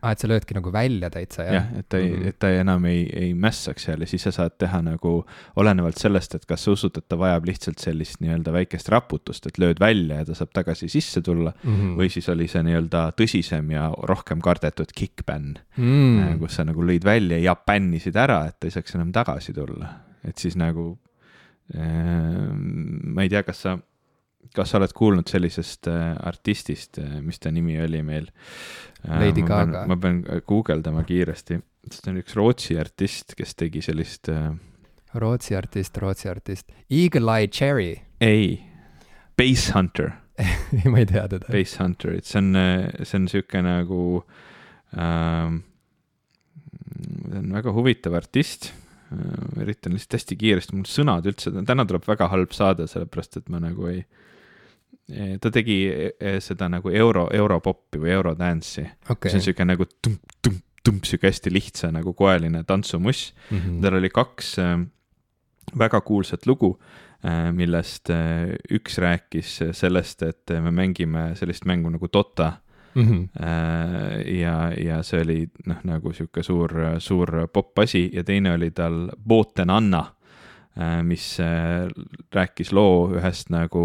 Aa, 0.00 0.08
ah, 0.08 0.12
et 0.12 0.22
sa 0.22 0.28
löödki 0.30 0.56
nagu 0.56 0.72
välja 0.72 1.10
täitsa, 1.12 1.44
jah? 1.46 1.54
jah, 1.54 1.66
et 1.78 1.88
ta 1.88 1.98
ei 1.98 2.08
mm, 2.10 2.16
-hmm. 2.16 2.28
et 2.28 2.38
ta 2.38 2.50
enam 2.50 2.84
ei, 2.90 3.02
ei 3.16 3.34
mässaks 3.34 3.84
seal 3.88 4.00
ja 4.00 4.06
siis 4.06 4.22
sa 4.22 4.32
saad 4.32 4.56
teha 4.58 4.82
nagu 4.82 5.12
olenevalt 5.56 5.98
sellest, 6.00 6.34
et 6.34 6.46
kas 6.46 6.64
sa 6.64 6.74
usud, 6.76 6.96
et 6.96 7.08
ta 7.08 7.18
vajab 7.18 7.46
lihtsalt 7.50 7.78
sellist 7.78 8.20
nii-öelda 8.20 8.52
väikest 8.52 8.88
raputust, 8.88 9.46
et 9.46 9.58
lööd 9.58 9.80
välja 9.80 10.22
ja 10.22 10.24
ta 10.24 10.34
saab 10.34 10.54
tagasi 10.56 10.88
sisse 10.88 11.22
tulla 11.22 11.52
mm. 11.62 11.76
-hmm. 11.76 11.96
või 12.00 12.08
siis 12.08 12.28
oli 12.28 12.48
see 12.48 12.62
nii-öelda 12.62 13.12
tõsisem 13.20 13.70
ja 13.72 13.90
rohkem 14.02 14.40
kardetud 14.40 14.92
kick-bänn 14.96 15.58
mm, 15.76 15.84
-hmm. 15.84 16.38
kus 16.38 16.56
sa 16.56 16.64
nagu 16.64 16.82
lõid 16.82 17.04
välja 17.04 17.38
ja 17.38 17.54
bännisid 17.54 18.16
ära, 18.16 18.46
et 18.48 18.60
ta 18.60 18.66
ei 18.66 18.70
saaks 18.70 18.94
enam 18.94 19.12
tagasi 19.12 19.52
tulla. 19.52 19.94
et 20.24 20.38
siis 20.38 20.56
nagu 20.56 20.98
Ehm, 21.74 23.12
ma 23.14 23.22
ei 23.22 23.30
tea, 23.30 23.42
kas 23.46 23.62
sa, 23.62 23.76
kas 24.54 24.72
sa 24.72 24.80
oled 24.80 24.92
kuulnud 24.96 25.30
sellisest 25.30 25.88
äh, 25.90 26.14
artistist, 26.26 26.98
äh, 27.02 27.20
mis 27.24 27.38
ta 27.42 27.52
nimi 27.54 27.78
oli 27.82 28.02
meil? 28.06 28.30
Äh, 29.04 29.20
Lady 29.26 29.44
Gaga. 29.46 29.84
ma 29.88 29.96
pean 30.00 30.22
guugeldama 30.46 31.04
kiiresti, 31.08 31.60
ta 31.96 32.10
on 32.12 32.20
üks 32.22 32.36
Rootsi 32.38 32.78
artist, 32.80 33.36
kes 33.38 33.54
tegi 33.58 33.82
sellist. 33.84 34.30
Rootsi 35.20 35.56
artist, 35.58 35.96
Rootsi 35.98 36.30
artist, 36.30 36.70
Eagle 36.88 37.38
Eye 37.38 37.48
Cherry. 37.48 37.94
ei, 38.32 38.58
Base 39.36 39.72
Hunter 39.74 40.12
ma 40.90 41.00
ei 41.02 41.06
tea 41.08 41.26
teda. 41.28 41.50
Base 41.52 41.82
Hunter, 41.82 42.14
et 42.16 42.28
see 42.28 42.40
on, 42.40 42.54
see 43.04 43.18
on 43.18 43.26
sihuke 43.28 43.60
nagu 43.60 44.04
ähm,, 44.96 45.58
see 46.80 47.42
on 47.42 47.50
väga 47.52 47.74
huvitav 47.76 48.16
artist 48.16 48.70
Äh, 49.10 49.62
üritan 49.62 49.96
lihtsalt 49.96 50.20
hästi 50.20 50.36
kiiresti, 50.38 50.76
mul 50.78 50.86
sõnad 50.86 51.26
üldse, 51.26 51.50
täna 51.66 51.82
tuleb 51.88 52.04
väga 52.06 52.28
halb 52.30 52.52
saade, 52.54 52.86
sellepärast 52.90 53.40
et 53.40 53.48
ma 53.50 53.58
nagu 53.62 53.88
ei, 53.90 54.04
ta 55.40 55.50
tegi 55.50 55.78
e, 55.90 56.38
seda 56.40 56.68
nagu 56.72 56.90
euro, 56.94 57.28
europoppi 57.34 58.00
või 58.02 58.14
eurodance'i 58.14 58.86
okay.. 59.10 59.30
see 59.30 59.40
on 59.40 59.46
sihuke 59.48 59.66
nagu 59.66 59.86
tump, 60.02 60.34
tump, 60.42 60.62
tump, 60.84 61.04
sihuke 61.08 61.30
hästi 61.30 61.52
lihtsa 61.52 61.92
nagu 61.94 62.14
koeline 62.18 62.64
tantsumuss 62.64 63.32
mm. 63.50 63.58
-hmm. 63.58 63.78
tal 63.82 63.98
oli 64.00 64.10
kaks, 64.14 64.56
äh, 64.58 64.74
väga 65.78 66.00
kuulsat 66.00 66.46
lugu, 66.46 66.74
millest 67.52 68.08
üks 68.72 68.94
rääkis 68.98 69.58
sellest, 69.76 70.22
et 70.22 70.52
me 70.64 70.70
mängime 70.72 71.34
sellist 71.36 71.66
mängu 71.68 71.90
nagu 71.92 72.08
Dota 72.12 72.52
mm. 72.94 73.02
-hmm. 73.02 73.28
ja, 74.40 74.72
ja 74.84 75.02
see 75.02 75.20
oli 75.20 75.50
noh, 75.66 75.76
nagu 75.84 76.12
sihuke 76.12 76.42
suur, 76.42 76.72
suur 76.98 77.48
popp 77.52 77.78
asi 77.78 78.10
ja 78.12 78.24
teine 78.24 78.54
oli 78.54 78.70
tal 78.70 79.10
Booten 79.28 79.70
Anna 79.70 80.04
mis 81.02 81.24
äh, 81.42 81.88
rääkis 82.32 82.70
loo 82.72 83.10
ühest 83.18 83.48
nagu 83.50 83.82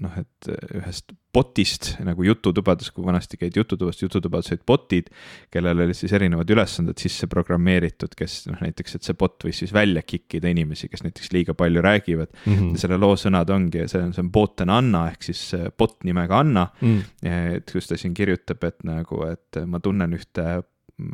noh, 0.00 0.14
et 0.16 0.48
ühest 0.78 1.12
bot'ist 1.32 1.94
nagu 2.04 2.24
jututubades, 2.24 2.90
kui 2.92 3.04
vanasti 3.04 3.38
käid 3.40 3.56
jututubas, 3.56 4.00
jututubades 4.02 4.50
olid 4.52 4.64
bot'id, 4.68 5.10
kellel 5.52 5.84
olid 5.84 5.96
siis 5.96 6.12
erinevad 6.16 6.48
ülesanded 6.52 7.00
sisse 7.00 7.28
programmeeritud, 7.30 8.16
kes 8.16 8.38
noh, 8.50 8.60
näiteks, 8.64 8.96
et 8.96 9.08
see 9.08 9.16
bot 9.18 9.44
võis 9.44 9.62
siis 9.62 9.72
välja 9.76 10.04
kick 10.04 10.38
ida 10.40 10.50
inimesi, 10.52 10.88
kes 10.92 11.04
näiteks 11.04 11.32
liiga 11.36 11.56
palju 11.56 11.84
räägivad 11.84 12.32
mm. 12.32 12.52
-hmm. 12.52 12.76
selle 12.80 13.00
loo 13.00 13.16
sõnad 13.16 13.52
ongi, 13.52 13.86
see 13.88 14.00
on, 14.00 14.12
see 14.16 14.24
on 14.24 14.32
bot 14.32 14.64
and 14.64 14.72
Anna 14.72 15.06
ehk 15.12 15.28
siis 15.28 15.44
bot 15.78 16.00
nimega 16.08 16.40
Anna 16.40 16.66
mm. 16.80 16.98
-hmm. 16.98 17.56
et 17.56 17.72
kus 17.72 17.88
ta 17.88 18.00
siin 18.00 18.14
kirjutab, 18.14 18.64
et 18.64 18.84
nagu, 18.88 19.24
et 19.28 19.62
ma 19.66 19.80
tunnen 19.80 20.16
ühte, 20.16 20.62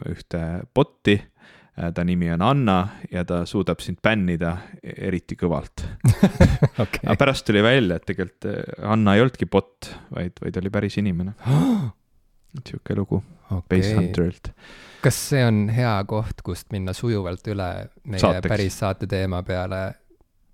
ühte 0.07 0.45
bot'i 0.75 1.19
Äh, 1.19 1.27
ta 1.95 2.05
nimi 2.05 2.31
on 2.33 2.43
Anna 2.43 2.79
ja 3.11 3.25
ta 3.25 3.45
suudab 3.47 3.81
sind 3.85 4.01
bännida 4.03 4.57
eriti 4.83 5.37
kõvalt 5.39 5.85
okay.. 6.83 7.05
aga 7.05 7.17
pärast 7.21 7.47
tuli 7.47 7.63
välja, 7.63 7.99
et 7.99 8.07
tegelikult 8.09 8.49
äh, 8.51 8.91
Anna 8.91 9.15
ei 9.15 9.23
olnudki 9.23 9.47
bot, 9.51 9.91
vaid, 10.15 10.39
vaid 10.43 10.59
oli 10.63 10.73
päris 10.75 10.99
inimene 10.99 11.35
et 11.39 12.67
sihuke 12.73 12.99
lugu 12.99 13.23
okay. 13.51 13.79
Base 13.79 13.95
Hunterilt. 13.97 14.53
kas 15.05 15.23
see 15.31 15.45
on 15.47 15.67
hea 15.75 15.95
koht, 16.11 16.43
kust 16.47 16.73
minna 16.75 16.97
sujuvalt 16.97 17.47
üle 17.53 17.71
meie 18.05 18.23
Saateks. 18.23 18.51
päris 18.51 18.83
saate 18.83 19.11
teema 19.11 19.45
peale? 19.47 19.83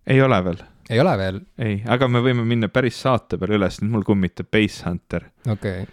ei 0.07 0.23
ole 0.23 0.45
veel. 0.45 0.63
ei 0.91 1.01
ole 1.01 1.19
veel? 1.19 1.43
ei, 1.59 1.83
aga 1.89 2.09
me 2.09 2.25
võime 2.25 2.47
minna 2.49 2.69
päris 2.73 3.01
saate 3.07 3.41
peale 3.41 3.61
üles, 3.63 3.81
nüüd 3.83 3.97
mul 3.97 4.09
kummitab 4.13 4.53
Base 4.53 4.85
Hunter. 4.89 5.31
okei 5.47 5.85
okay 5.87 5.93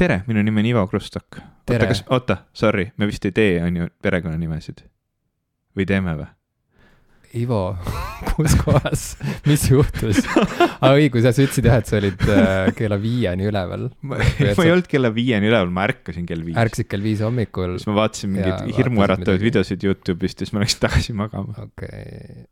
tere, 0.00 0.22
minu 0.28 0.42
nimi 0.44 0.62
on 0.62 0.68
Ivo 0.70 0.86
Krustok. 0.88 1.40
oota, 1.70 1.86
kas, 1.86 2.04
oota, 2.08 2.42
sorry, 2.56 2.90
me 2.96 3.08
vist 3.10 3.24
ei 3.28 3.34
tee, 3.36 3.56
on 3.64 3.80
ju, 3.82 3.88
perekonnanimesid? 4.02 4.84
või 5.76 5.86
teeme 5.86 6.14
või? 6.18 6.28
Ivo, 7.38 7.60
kus 8.34 8.56
kohas, 8.58 9.02
mis 9.46 9.68
juhtus? 9.70 10.24
aa 10.80 10.96
õigus, 10.96 11.26
jah, 11.28 11.34
sa 11.36 11.44
ütlesid 11.44 11.68
jah, 11.68 11.78
et 11.78 11.90
sa 11.90 11.98
olid 12.00 12.24
äh, 12.26 12.70
kella 12.78 12.98
viieni 13.02 13.46
üleval. 13.50 13.90
ma, 14.00 14.18
ma 14.58 14.66
ei 14.66 14.72
olnud 14.72 14.88
kella 14.90 15.12
viieni 15.14 15.50
üleval, 15.50 15.70
ma 15.74 15.84
ärkasin 15.90 16.26
kell 16.26 16.42
viis. 16.48 16.56
ärkasid 16.58 16.88
kell 16.90 17.04
viis 17.04 17.22
hommikul. 17.26 17.76
siis 17.76 17.90
ma 17.90 17.98
vaatasin 18.00 18.32
mingeid 18.34 18.72
hirmuäratavaid 18.80 19.44
videosid 19.44 19.84
Youtube'ist 19.86 20.40
ja 20.40 20.48
siis 20.48 20.56
ma 20.56 20.64
läksin 20.64 20.82
tagasi 20.88 21.18
magama. 21.20 21.68
okei 21.68 22.08
okay 22.08 22.48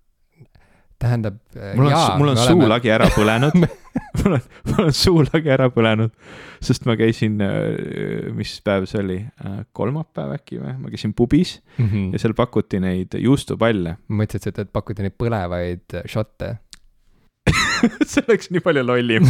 tähendab. 0.98 1.38
Äh, 1.56 1.74
mul 1.78 1.90
on, 1.90 2.18
mul 2.18 2.32
on 2.32 2.40
suulagi 2.40 2.90
oleme... 2.90 2.96
ära 2.96 3.08
põlenud 3.14 3.56
mul 4.18 4.36
on, 4.36 4.46
mul 4.70 4.86
on 4.88 4.94
suulagi 4.96 5.52
ära 5.54 5.68
põlenud, 5.74 6.14
sest 6.64 6.86
ma 6.88 6.96
käisin, 6.98 7.38
äh, 7.44 8.30
mis 8.36 8.56
päev 8.66 8.88
see 8.90 9.02
oli, 9.02 9.18
äh, 9.44 9.58
kolmapäev 9.76 10.36
äkki 10.38 10.60
või, 10.62 10.76
ma 10.82 10.92
käisin 10.92 11.14
pubis 11.18 11.58
mm 11.76 11.84
-hmm. 11.88 12.14
ja 12.14 12.22
seal 12.22 12.34
pakuti 12.38 12.80
neid 12.82 13.18
juustupalle. 13.18 13.98
ma 14.08 14.22
mõtlesin, 14.22 14.54
et, 14.54 14.64
et 14.66 14.72
pakuti 14.72 15.06
neid 15.06 15.18
põlevaid 15.18 16.02
šotte 16.06 16.56
see 18.10 18.24
oleks 18.26 18.50
nii 18.52 18.62
palju 18.64 18.82
lollim 18.84 19.28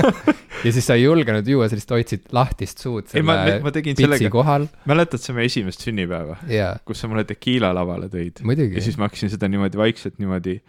ja 0.64 0.72
siis 0.72 0.86
sa 0.86 0.96
ei 0.96 1.04
julgenud 1.04 1.48
juua, 1.48 1.68
sa 1.68 1.76
lihtsalt 1.76 1.96
hoidsid 1.96 2.28
lahtist 2.36 2.82
suud 2.82 3.08
selle 3.10 3.22
ei, 3.22 3.26
ma, 3.26 3.64
ma 3.66 3.72
tegin 3.74 3.98
sellega, 3.98 4.30
kohal. 4.32 4.68
mäletad 4.88 5.22
sa 5.22 5.34
meie 5.36 5.50
esimest 5.50 5.84
sünnipäeva 5.84 6.38
yeah.? 6.48 6.80
kus 6.86 7.02
sa 7.02 7.10
mulle 7.10 7.26
tekiila 7.28 7.72
lavale 7.76 8.10
tõid? 8.12 8.44
ja 8.46 8.84
siis 8.84 8.98
ma 9.00 9.08
hakkasin 9.08 9.32
seda 9.34 9.50
niimoodi 9.50 9.80
vaikselt 9.80 10.18
niimoodi 10.22 10.60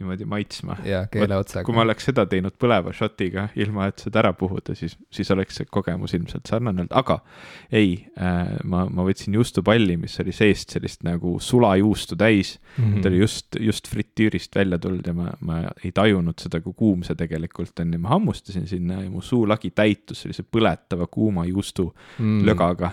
niimoodi 0.00 0.24
maitsma. 0.24 0.76
jaa, 0.84 1.04
keele 1.12 1.36
otsaga. 1.36 1.64
kui 1.66 1.74
ma 1.76 1.84
oleks 1.84 2.06
seda 2.08 2.24
teinud 2.28 2.54
põleva 2.60 2.94
šotiga, 2.96 3.48
ilma 3.60 3.90
et 3.90 4.00
seda 4.06 4.22
ära 4.22 4.32
puhuda, 4.36 4.74
siis, 4.78 4.94
siis 5.12 5.30
oleks 5.34 5.58
see 5.60 5.68
kogemus 5.68 6.14
ilmselt 6.16 6.48
sarnane 6.48 6.84
olnud, 6.84 6.94
aga 6.96 7.18
ei 7.72 7.90
äh,, 8.16 8.54
ma, 8.64 8.84
ma 8.88 9.04
võtsin 9.06 9.36
juustupalli, 9.36 9.98
mis 10.00 10.16
oli 10.22 10.32
seest 10.36 10.72
sellist 10.76 11.04
nagu 11.06 11.34
sulajuustu 11.42 12.16
täis 12.16 12.54
mm. 12.56 12.84
-hmm. 12.84 13.02
ta 13.02 13.12
oli 13.12 13.20
just, 13.20 13.60
just 13.60 13.90
fritüürist 13.92 14.56
välja 14.56 14.78
tulnud 14.78 15.06
ja 15.06 15.14
ma, 15.16 15.28
ma 15.40 15.60
ei 15.84 15.92
tajunud 15.92 16.40
seda, 16.40 16.62
kui 16.64 16.72
kuum 16.76 17.04
see 17.06 17.18
tegelikult 17.18 17.84
on 17.84 17.92
ja 17.92 18.00
ma 18.00 18.14
hammustasin 18.14 18.66
sinna 18.66 19.02
ja 19.02 19.10
mu 19.10 19.20
suulagi 19.20 19.70
täitus 19.70 20.24
sellise 20.24 20.42
põletava 20.42 21.06
kuuma 21.10 21.44
juustu 21.44 21.90
mm. 22.18 22.46
lögaga. 22.46 22.90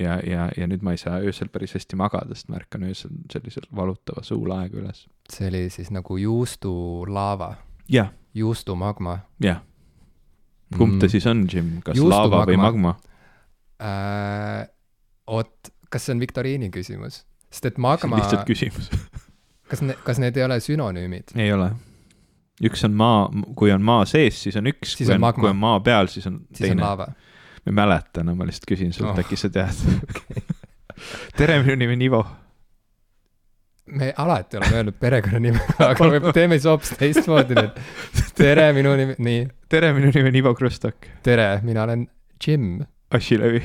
ja, 0.00 0.18
ja, 0.24 0.48
ja 0.56 0.66
nüüd 0.66 0.82
ma 0.82 0.96
ei 0.96 0.98
saa 1.00 1.20
öösel 1.20 1.52
päris 1.52 1.76
hästi 1.76 1.96
magada, 1.96 2.34
sest 2.34 2.48
ma 2.48 2.56
ärkan 2.56 2.88
öösel 2.88 3.12
sellisel 3.32 3.68
valutava 3.76 4.22
suulaega 4.22 4.80
üles 4.80 5.06
see 5.32 5.48
oli 5.48 5.70
siis 5.70 5.90
nagu 5.90 6.16
juustulaava. 6.16 7.54
jah. 7.88 8.12
juustumagma. 8.34 9.18
jah. 9.42 9.60
kumb 10.76 10.94
mm. 10.94 10.98
ta 10.98 11.08
siis 11.08 11.26
on, 11.26 11.46
Jim, 11.52 11.78
kas 11.84 12.00
laava 12.00 12.44
või 12.48 12.58
magma 12.60 12.96
äh,? 13.82 14.68
oot, 15.28 15.72
kas 15.90 16.08
see 16.08 16.16
on 16.16 16.20
viktoriini 16.20 16.70
küsimus? 16.74 17.24
sest 17.50 17.72
et 17.72 17.78
magma. 17.78 18.20
lihtsalt 18.20 18.48
küsimus 18.48 18.90
kas 19.70 19.84
ne-, 19.84 19.96
kas 20.04 20.20
need 20.22 20.36
ei 20.36 20.44
ole 20.44 20.58
sünonüümid? 20.64 21.36
ei 21.36 21.52
ole. 21.52 21.70
üks 22.64 22.84
on 22.88 22.96
maa, 22.98 23.28
kui 23.56 23.72
on 23.74 23.84
maa 23.84 24.04
sees, 24.08 24.42
siis 24.46 24.56
on 24.60 24.70
üks, 24.70 24.96
kui 24.98 25.14
on, 25.14 25.28
kui 25.36 25.50
on 25.52 25.60
maa 25.60 25.80
peal, 25.84 26.10
siis 26.12 26.26
on 26.30 26.42
siis 26.52 26.70
teine. 26.70 26.82
ma 26.82 27.08
ei 27.66 27.76
mäleta 27.76 28.22
enam 28.22 28.34
no,, 28.34 28.42
ma 28.42 28.48
lihtsalt 28.48 28.68
küsin 28.70 28.94
sult 28.96 29.12
oh., 29.12 29.22
äkki 29.22 29.38
sa 29.38 29.52
tead 29.52 29.84
okay. 30.08 30.44
tere, 31.36 31.60
minu 31.62 31.76
nimi 31.84 31.98
on 31.98 32.06
Ivo 32.08 32.22
me 33.92 34.12
alati 34.16 34.56
oleme 34.56 34.76
öelnud 34.76 34.98
perekonnanime, 35.00 35.60
aga 35.90 36.10
me 36.12 36.32
teeme 36.32 36.58
siis 36.58 36.68
hoopis 36.68 36.92
teistmoodi 37.00 37.56
nüüd. 37.58 37.80
tere, 38.38 38.68
minu 38.76 38.94
nimi, 38.98 39.16
nii. 39.18 39.42
tere, 39.72 39.92
minu 39.96 40.12
nimi 40.14 40.32
on 40.32 40.38
Ivo 40.42 40.54
Krustok. 40.58 41.08
tere, 41.22 41.50
mina 41.62 41.82
olen 41.86 42.06
Jim. 42.46 42.84
Asilevi. 43.10 43.62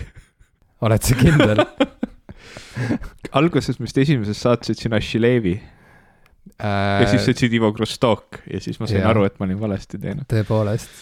oled 0.82 1.04
sa 1.04 1.16
kindel 1.20 1.60
alguses 3.40 3.80
vist 3.80 3.98
esimeses 4.00 4.40
saates 4.40 4.72
ütlesin 4.72 4.96
Asilevi 4.96 5.58
äh.... 5.58 7.02
ja 7.02 7.08
siis 7.10 7.26
sa 7.26 7.34
ütlesid 7.34 7.58
Ivo 7.60 7.74
Krustok 7.76 8.44
ja 8.48 8.62
siis 8.64 8.80
ma 8.80 8.88
sain 8.88 9.04
ja. 9.04 9.10
aru, 9.12 9.26
et 9.28 9.36
ma 9.40 9.48
olin 9.48 9.60
valesti 9.60 10.00
teinud. 10.00 10.28
tõepoolest. 10.32 11.02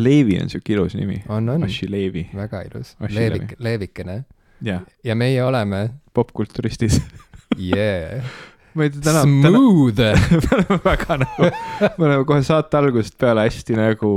Leevi 0.00 0.40
on 0.42 0.48
siuke 0.50 0.74
ilus 0.74 0.96
nimi. 0.98 1.20
on, 1.28 1.48
on. 1.52 1.68
Asilevi. 1.68 2.28
väga 2.34 2.64
ilus. 2.66 2.96
Leevik, 3.12 3.54
Leevikene. 3.62 4.22
ja, 4.64 4.80
ja 5.04 5.14
meie 5.18 5.44
oleme. 5.44 5.88
popkulturistid 6.14 6.96
yeah. 7.54 8.24
ma 8.76 8.84
ei 8.84 8.90
tea, 8.92 9.02
täna. 9.06 9.22
Smooth 9.24 10.00
me 10.44 10.50
oleme 10.56 10.78
väga 10.84 11.16
nagu, 11.22 11.48
me 11.96 12.06
oleme 12.08 12.26
kohe 12.28 12.42
saate 12.46 12.78
algusest 12.80 13.16
peale 13.20 13.46
hästi 13.46 13.76
nagu, 13.78 14.10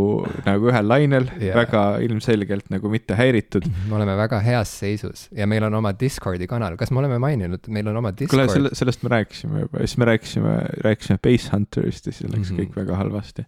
nagu 0.48 0.71
ühel 0.71 0.89
lainel 0.89 1.29
yeah., 1.38 1.55
väga 1.57 1.83
ilmselgelt 2.05 2.67
nagu 2.74 2.91
mitte 2.91 3.15
häiritud. 3.19 3.67
me 3.88 3.98
oleme 4.00 4.17
väga 4.19 4.41
heas 4.43 4.74
seisus 4.81 5.27
ja 5.36 5.48
meil 5.50 5.67
on 5.69 5.79
oma 5.79 5.93
Discordi 5.95 6.50
kanal, 6.51 6.75
kas 6.79 6.91
me 6.91 7.03
oleme 7.03 7.21
maininud, 7.24 7.71
meil 7.71 7.91
on 7.91 8.01
oma 8.01 8.12
Discord? 8.12 8.36
kuule, 8.36 8.50
selle, 8.51 8.74
sellest 8.77 9.05
me 9.05 9.13
rääkisime 9.15 9.65
juba 9.65 9.83
ja 9.83 9.88
siis 9.88 10.01
me 10.01 10.09
rääkisime, 10.12 10.57
rääkisime 10.89 11.21
Base 11.24 11.53
Hunterist 11.53 12.12
ja 12.12 12.15
siis 12.15 12.27
läks 12.27 12.51
mm 12.51 12.57
-hmm. 12.57 12.65
kõik 12.65 12.81
väga 12.83 13.00
halvasti. 13.00 13.48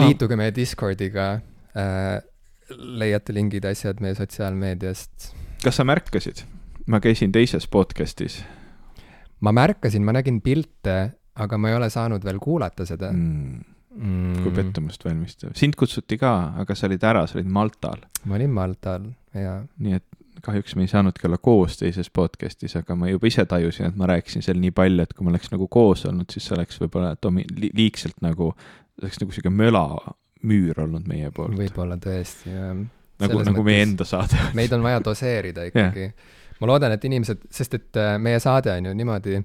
liituge 0.00 0.36
meie 0.36 0.54
Discordiga 0.54 1.32
äh,, 1.76 2.22
leiate 2.78 3.34
lingid, 3.34 3.64
asjad 3.64 4.00
meie 4.00 4.14
sotsiaalmeediast. 4.14 5.34
kas 5.64 5.76
sa 5.76 5.84
märkasid? 5.84 6.44
Ma 6.90 7.00
käisin 7.00 7.32
teises 7.32 7.68
podcast'is. 7.68 8.42
ma 9.40 9.52
märkasin, 9.52 10.04
ma 10.04 10.12
nägin 10.12 10.40
pilte, 10.42 10.96
aga 11.34 11.58
ma 11.58 11.70
ei 11.70 11.76
ole 11.78 11.90
saanud 11.90 12.24
veel 12.24 12.40
kuulata 12.42 12.86
seda 12.86 13.12
mm.. 13.12 13.60
Mm. 14.00 14.42
kui 14.42 14.52
pettumust 14.54 15.04
valmistav. 15.04 15.54
sind 15.58 15.78
kutsuti 15.78 16.18
ka, 16.18 16.32
aga 16.62 16.74
sa 16.74 16.88
olid 16.88 17.04
ära, 17.06 17.26
sa 17.26 17.38
olid 17.38 17.50
Maltal. 17.50 18.06
ma 18.24 18.38
olin 18.38 18.54
Maltal, 18.54 19.10
jaa. 19.34 19.60
nii 19.78 19.98
et 19.98 20.06
kahjuks 20.40 20.76
me 20.76 20.86
ei 20.86 20.90
saanudki 20.90 21.26
olla 21.28 21.38
koos 21.38 21.76
teises 21.78 22.10
podcast'is, 22.16 22.78
aga 22.80 22.96
ma 22.96 23.10
juba 23.10 23.28
ise 23.28 23.44
tajusin, 23.46 23.90
et 23.90 23.98
ma 24.00 24.08
rääkisin 24.10 24.46
seal 24.46 24.60
nii 24.62 24.72
palju, 24.74 25.04
et 25.04 25.12
kui 25.14 25.26
me 25.26 25.34
oleks 25.34 25.50
nagu 25.52 25.68
koos 25.68 26.06
olnud, 26.08 26.30
siis 26.32 26.46
see 26.48 26.56
oleks 26.56 26.80
võib-olla 26.80 27.12
domi-, 27.22 27.44
liigselt 27.66 28.16
nagu, 28.24 28.54
oleks 29.02 29.20
nagu 29.20 29.36
sihuke 29.36 29.52
mölamüür 29.52 30.80
olnud 30.86 31.06
meie 31.10 31.30
poolt. 31.34 31.58
võib-olla 31.58 32.00
tõesti, 32.00 32.54
jah. 32.54 32.72
nagu, 33.20 33.42
nagu 33.50 33.66
meie 33.66 33.84
enda 33.84 34.08
saade. 34.08 34.40
meid 34.56 34.72
on 34.72 34.86
vaja 34.86 35.02
doseerida 35.10 35.68
ikkagi 35.70 36.08
yeah 36.08 36.36
ma 36.60 36.68
loodan, 36.68 36.92
et 36.96 37.04
inimesed, 37.08 37.46
sest 37.50 37.74
et 37.78 38.00
äh, 38.00 38.14
meie 38.22 38.40
saade 38.42 38.72
on 38.72 38.90
ju 38.90 38.94
niimoodi 38.96 39.40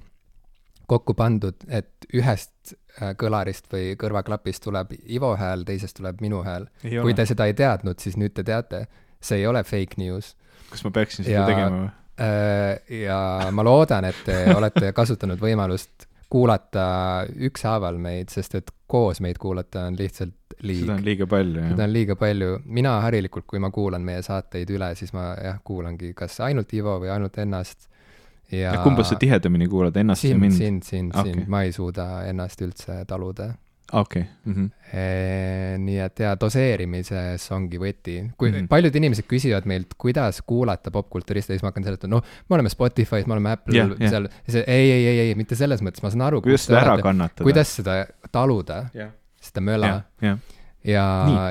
kokku 0.87 1.15
pandud, 1.17 1.65
et 1.67 2.07
ühest 2.13 2.75
äh, 2.99 3.13
kõlarist 3.19 3.69
või 3.71 3.95
kõrvaklapist 3.99 4.63
tuleb 4.67 4.93
Ivo 5.09 5.33
hääl, 5.39 5.65
teisest 5.65 5.97
tuleb 5.99 6.21
minu 6.21 6.43
hääl. 6.45 6.67
kui 6.83 7.13
te 7.17 7.25
seda 7.25 7.47
ei 7.49 7.55
teadnud, 7.57 7.99
siis 7.99 8.17
nüüd 8.21 8.35
te 8.37 8.45
teate, 8.45 8.85
see 9.21 9.41
ei 9.41 9.47
ole 9.47 9.63
fake 9.63 10.01
news. 10.01 10.35
kas 10.69 10.83
ma 10.85 10.91
peaksin 10.91 11.25
seda 11.25 11.41
ja, 11.41 11.45
tegema 11.49 11.77
või? 11.77 11.93
Äh, 12.15 12.99
ja 13.03 13.19
ma 13.51 13.63
loodan, 13.63 14.05
et 14.07 14.21
te 14.25 14.37
olete 14.55 14.93
kasutanud 14.95 15.41
võimalust 15.41 16.07
kuulata 16.29 16.85
ükshaaval 17.47 17.97
meid, 18.01 18.31
sest 18.33 18.55
et 18.59 18.71
koos 18.87 19.21
meid 19.21 19.37
kuulata 19.41 19.85
on 19.89 19.97
lihtsalt 19.99 20.55
liig 20.61 20.83
seda. 20.83 20.95
on 20.95 21.05
liiga 21.05 21.27
palju 21.27 21.59
seda 21.59 21.75
jah. 21.75 21.83
on 21.87 21.93
liiga 21.93 22.15
palju, 22.19 22.59
mina 22.65 22.95
harilikult, 23.05 23.45
kui 23.49 23.59
ma 23.59 23.71
kuulan 23.73 24.05
meie 24.05 24.21
saateid 24.25 24.71
üle, 24.75 24.91
siis 24.95 25.13
ma 25.15 25.33
jah, 25.41 25.59
kuulangi 25.63 26.13
kas 26.17 26.39
ainult 26.45 26.73
Ivo 26.73 26.97
või 27.03 27.11
ainult 27.13 27.37
ennast 27.43 27.89
ja 28.51 28.75
kumba 28.83 29.03
sa 29.03 29.17
tihedamini 29.19 29.67
kuulad, 29.67 29.95
ennast 29.97 30.23
või 30.23 30.33
sind, 30.33 30.41
mind? 30.41 30.57
sind, 30.57 30.83
sind, 30.83 31.15
sind, 31.15 31.47
ma 31.51 31.63
ei 31.65 31.73
suuda 31.75 32.25
ennast 32.29 32.61
üldse 32.61 33.01
taluda. 33.09 33.53
okei, 33.93 34.23
mhm. 34.45 34.65
nii 35.85 35.97
et 36.01 36.21
jaa, 36.23 36.33
doseerimises 36.39 37.45
ongi 37.51 37.79
võti. 37.81 38.15
kui 38.37 38.49
mm. 38.49 38.55
-hmm. 38.55 38.67
paljud 38.71 38.95
inimesed 38.95 39.27
küsivad 39.29 39.67
meilt, 39.69 39.93
kuidas 39.97 40.41
kuulata 40.41 40.91
popkulturiste, 40.91 41.53
siis 41.53 41.63
ma 41.63 41.69
hakkan 41.73 41.83
seletama, 41.83 42.15
noh, 42.15 42.23
me 42.49 42.57
oleme 42.57 42.69
Spotify's, 42.69 43.27
me 43.27 43.37
oleme 43.37 43.53
Apple'il 43.53 43.77
Jah, 43.77 43.99
jah. 43.99 44.09
seal, 44.09 44.29
ei, 44.67 44.91
ei, 44.91 45.07
ei, 45.07 45.19
ei, 45.19 45.35
mitte 45.35 45.55
selles 45.55 45.83
mõttes, 45.85 46.03
ma 46.03 46.09
saan 46.13 46.25
aru, 46.29 46.41
kuidas 46.41 46.65
seda 46.69 46.81
ära 46.81 46.97
kannatada? 47.01 47.43
kuidas 47.43 47.75
seda 47.75 47.99
taluda, 48.31 48.85
jah, 48.93 49.13
seda 49.41 49.61
möla 49.61 49.91
jah, 49.91 50.01
jah. 50.21 50.39
ja 50.83 51.05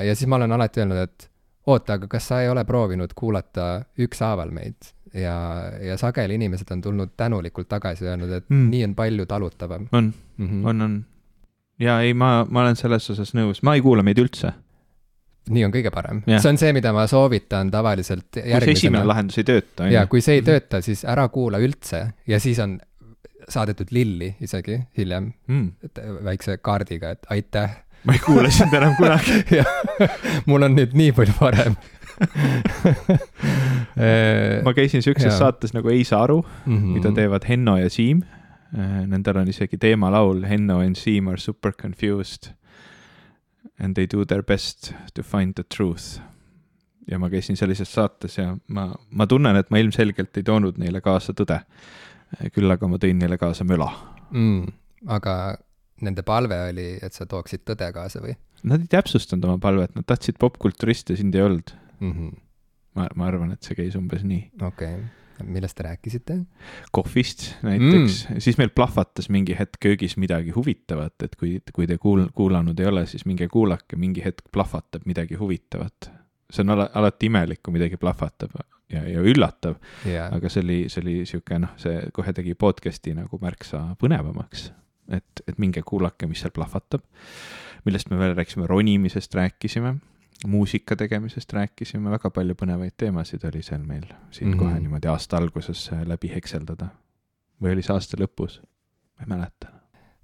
ja 0.09 0.15
siis 0.15 0.27
ma 0.29 0.41
olen 0.41 0.51
alati 0.51 0.83
öelnud, 0.83 1.05
et 1.07 1.29
oota, 1.67 1.99
aga 1.99 2.07
kas 2.07 2.27
sa 2.27 2.41
ei 2.41 2.49
ole 2.49 2.65
proovinud 2.65 3.13
kuulata 3.15 3.85
ükshaaval 3.99 4.51
meid 4.53 4.93
ja, 5.15 5.35
ja 5.81 5.97
sageli 5.97 6.35
inimesed 6.35 6.71
on 6.71 6.81
tulnud 6.81 7.15
tänulikult 7.17 7.67
tagasi 7.71 8.05
ja 8.05 8.11
öelnud, 8.11 8.31
et 8.31 8.49
Mm. 8.49 8.55
mm. 8.57 8.69
nii 8.69 8.83
on 8.83 8.95
palju 8.95 9.25
talutavam 9.25 9.87
on, 9.91 10.13
mm. 10.37 10.47
-hmm. 10.47 10.67
on, 10.69 10.81
on. 10.81 11.05
Ja 11.79 11.99
ei, 12.01 12.13
ma, 12.13 12.45
ma 12.49 12.61
olen 12.65 12.75
selles 12.79 13.09
osas 13.11 13.33
nõus, 13.35 13.61
ma 13.63 13.75
ei 13.75 13.81
kuula 13.83 14.03
meid 14.03 14.17
üldse. 14.21 14.53
nii 15.49 15.65
on 15.67 15.71
kõige 15.75 15.91
parem 15.93 16.23
see 16.25 16.49
on 16.49 16.57
see, 16.57 16.71
mida 16.73 16.93
ma 16.95 17.05
soovitan 17.07 17.69
tavaliselt 17.71 18.31
kui 18.33 18.59
see 18.63 18.71
esimene 18.77 19.05
lahendus 19.05 19.37
ei 19.37 19.43
tööta, 19.45 19.87
ja 19.91 20.05
kui 20.09 20.21
see 20.25 20.39
ei 20.39 20.45
tööta, 20.45 20.81
siis 20.81 21.03
ära 21.05 21.27
kuula 21.29 21.59
üldse 21.61 22.05
ja 22.27 22.39
siis 22.39 22.59
on 22.63 22.79
saadetud 23.49 23.91
lilli 23.93 24.31
isegi 24.41 24.79
hiljem 24.97 25.33
Mm. 25.47 25.67
et 25.85 25.99
väikse 26.25 26.57
kaardiga, 26.57 27.11
et 27.13 27.25
aitäh. 27.29 27.69
ma 28.05 28.13
ei 28.13 28.19
kuula 28.25 28.49
sind 28.49 28.73
enam 28.73 28.95
kunagi. 28.97 29.43
mul 30.49 30.63
on 30.65 30.75
nüüd 30.77 30.93
nii 30.97 31.11
palju 31.13 31.33
parem 31.39 31.75
ma 34.65 34.73
käisin 34.73 35.03
siukses 35.03 35.31
Jaa. 35.33 35.39
saates 35.39 35.73
nagu 35.75 35.89
Ei 35.91 36.03
saa 36.03 36.23
aru, 36.23 36.43
Mhm. 36.65 36.93
mida 36.97 37.11
teevad 37.11 37.43
Henno 37.47 37.77
ja 37.77 37.89
Siim. 37.89 38.21
Nendel 38.75 39.37
on 39.39 39.47
isegi 39.47 39.77
teemalaul 39.79 40.43
Henno 40.49 40.81
and 40.83 40.99
Siim 40.99 41.29
are 41.31 41.37
super 41.39 41.71
confused. 41.71 42.51
And 43.79 43.95
they 43.95 44.07
do 44.11 44.25
their 44.25 44.43
best 44.43 44.93
to 45.13 45.23
find 45.23 45.53
the 45.55 45.63
truth. 45.63 46.19
ja 47.11 47.19
ma 47.21 47.29
käisin 47.29 47.57
sellises 47.57 47.91
saates 47.93 48.37
ja 48.39 48.55
ma, 48.67 48.87
ma 49.09 49.27
tunnen, 49.29 49.55
et 49.55 49.69
ma 49.69 49.77
ilmselgelt 49.77 50.37
ei 50.37 50.43
toonud 50.43 50.79
neile 50.81 51.01
kaasa 51.05 51.35
tõde. 51.37 51.59
küll 52.53 52.71
aga 52.71 52.87
ma 52.89 52.97
tõin 52.97 53.19
neile 53.21 53.37
kaasa 53.37 53.63
möla. 53.63 53.91
mm,. 54.31 54.71
aga 55.07 55.57
nende 56.01 56.23
palve 56.25 56.57
oli, 56.71 56.87
et 57.01 57.13
sa 57.13 57.27
tooksid 57.29 57.61
tõde 57.67 57.91
kaasa 57.93 58.23
või 58.23 58.33
Nad 58.65 58.81
ei 58.81 58.89
täpsustanud 58.89 59.45
oma 59.45 59.61
palvet, 59.61 59.91
nad 59.93 60.07
tahtsid 60.09 60.39
popkulturiste, 60.41 61.15
sind 61.15 61.35
ei 61.35 61.41
olnud. 61.45 61.75
mm 61.99 62.11
-hmm.? 62.11 62.39
ma, 62.95 63.07
ma 63.15 63.27
arvan, 63.27 63.51
et 63.51 63.63
see 63.63 63.77
käis 63.77 63.95
umbes 63.95 64.23
nii. 64.23 64.49
okei 64.61 64.95
okay., 64.95 65.05
millest 65.43 65.77
te 65.77 65.83
rääkisite? 65.83 66.37
kohvist 66.91 67.47
näiteks 67.65 68.29
mm., 68.29 68.39
siis 68.39 68.57
meil 68.57 68.71
plahvatas 68.75 69.29
mingi 69.29 69.55
hetk 69.59 69.79
köögis 69.83 70.17
midagi 70.17 70.53
huvitavat, 70.55 71.15
et 71.23 71.35
kui, 71.39 71.57
kui 71.73 71.87
te 71.87 71.97
kuul-, 72.01 72.29
kuulanud 72.35 72.79
ei 72.79 72.87
ole, 72.91 73.05
siis 73.09 73.25
minge 73.25 73.47
kuulake, 73.51 73.99
mingi 73.99 74.23
hetk 74.25 74.51
plahvatab 74.51 75.05
midagi 75.05 75.35
huvitavat. 75.39 76.11
see 76.51 76.61
on 76.61 76.75
ala, 76.75 76.89
alati 76.93 77.25
imelik, 77.25 77.63
kui 77.63 77.73
midagi 77.73 77.97
plahvatab 77.97 78.53
ja, 78.91 79.03
ja 79.09 79.21
üllatav, 79.25 79.77
jaa, 80.05 80.29
aga 80.35 80.49
see 80.49 80.63
oli, 80.63 80.79
see 80.93 81.03
oli 81.03 81.19
sihuke 81.29 81.59
noh, 81.61 81.75
see 81.81 82.07
kohe 82.13 82.33
tegi 82.37 82.55
podcast'i 82.55 83.15
nagu 83.17 83.39
märksa 83.41 83.81
põnevamaks. 84.01 84.69
et, 85.13 85.45
et 85.47 85.57
minge 85.61 85.81
kuulake, 85.85 86.27
mis 86.27 86.41
seal 86.41 86.53
plahvatab. 86.53 87.03
millest 87.85 88.09
me 88.09 88.17
veel 88.17 88.35
rääkisime, 88.37 88.67
ronimisest 88.67 89.35
rääkisime, 89.35 89.95
muusika 90.47 90.95
tegemisest 90.95 91.53
rääkisime, 91.53 92.11
väga 92.11 92.29
palju 92.29 92.55
põnevaid 92.59 92.95
teemasid 92.97 93.43
oli 93.47 93.61
seal 93.63 93.83
meil 93.83 94.05
siin 94.31 94.49
mm. 94.49 94.53
-hmm. 94.53 94.59
kohe 94.59 94.79
niimoodi 94.79 95.07
aasta 95.07 95.37
alguses 95.37 95.89
äh, 95.93 96.03
läbi 96.07 96.31
hekseldada. 96.35 96.87
või 97.61 97.71
oli 97.73 97.81
see 97.81 97.93
aasta 97.93 98.17
lõpus? 98.19 98.59
ma 99.15 99.23
ei 99.23 99.29
mäleta. 99.37 99.67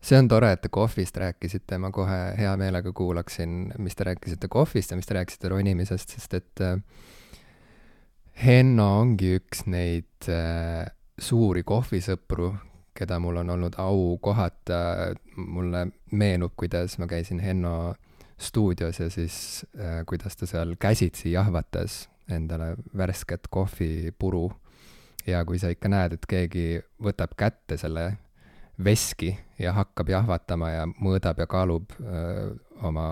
see 0.02 0.20
on 0.20 0.28
tore, 0.28 0.52
et 0.52 0.62
te 0.62 0.70
kohvist 0.70 1.18
rääkisite, 1.18 1.78
ma 1.78 1.92
kohe 1.92 2.20
hea 2.38 2.58
meelega 2.58 2.92
kuulaksin, 2.92 3.74
mis 3.78 3.96
te 3.96 4.04
rääkisite 4.04 4.48
kohvist 4.48 4.92
ja 4.92 4.98
mis 4.98 5.06
te 5.06 5.14
rääkisite 5.14 5.50
ronimisest, 5.50 6.10
sest 6.10 6.34
et 6.34 6.62
äh, 6.62 6.78
Henno 8.46 9.00
ongi 9.00 9.36
üks 9.38 9.66
neid 9.66 10.28
äh, 10.30 10.86
suuri 11.20 11.64
kohvisõpru, 11.64 12.56
keda 12.98 13.20
mul 13.20 13.38
on 13.38 13.50
olnud 13.50 13.76
au 13.78 14.18
kohata, 14.22 14.80
mulle 15.36 15.88
meenub, 16.12 16.54
kuidas 16.58 16.98
ma 16.98 17.08
käisin 17.08 17.40
Henno 17.40 17.94
stuudios 18.42 19.00
ja 19.00 19.10
siis 19.10 19.66
äh, 19.80 20.02
kuidas 20.10 20.36
ta 20.36 20.50
seal 20.50 20.76
käsitsi 20.80 21.32
jahvatas 21.32 22.10
endale 22.32 22.76
värsket 22.98 23.48
kohvipuru 23.50 24.52
ja 25.28 25.46
kui 25.46 25.60
sa 25.60 25.70
ikka 25.70 25.90
näed, 25.92 26.18
et 26.18 26.26
keegi 26.30 26.66
võtab 27.04 27.36
kätte 27.38 27.78
selle 27.78 28.12
veski 28.84 29.36
ja 29.60 29.76
hakkab 29.78 30.10
jahvatama 30.10 30.72
ja 30.72 30.86
mõõdab 30.90 31.44
ja 31.44 31.48
kaalub 31.48 31.92
öö, 32.02 32.54
oma 32.82 33.08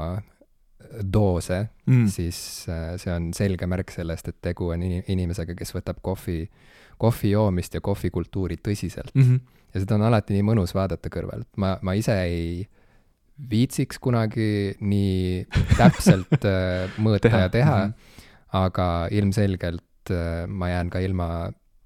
doose 1.13 1.67
mm., 1.85 2.07
siis 2.09 2.65
äh, 2.69 2.95
see 2.97 3.13
on 3.13 3.29
selge 3.37 3.67
märk 3.69 3.91
sellest, 3.93 4.31
et 4.31 4.39
tegu 4.41 4.71
on 4.73 4.81
ini- 4.85 5.03
inimesega, 5.11 5.53
kes 5.57 5.75
võtab 5.75 5.99
kohvi, 6.01 6.41
kohvi 6.97 7.33
joomist 7.35 7.77
ja 7.77 7.81
kohvikultuuri 7.85 8.57
tõsiselt. 8.63 9.13
Mm 9.13 9.21
-hmm. 9.21 9.39
ja 9.73 9.83
seda 9.83 9.95
on 9.99 10.07
alati 10.09 10.33
nii 10.33 10.47
mõnus 10.47 10.73
vaadata 10.75 11.11
kõrvalt, 11.13 11.49
ma, 11.57 11.77
ma 11.81 11.93
ise 11.93 12.15
ei 12.23 12.67
viitsiks 13.51 13.99
kunagi 14.03 14.75
nii 14.81 15.45
täpselt 15.77 16.45
äh, 16.45 16.89
mõõta 17.03 17.29
Teha, 17.29 17.45
ja 17.45 17.53
teha 17.53 17.77
mm, 17.77 17.93
-hmm. 17.93 18.27
aga 18.63 18.89
ilmselgelt 19.11 20.13
äh, 20.13 20.45
ma 20.47 20.69
jään 20.69 20.89
ka 20.89 20.99
ilma 20.99 21.29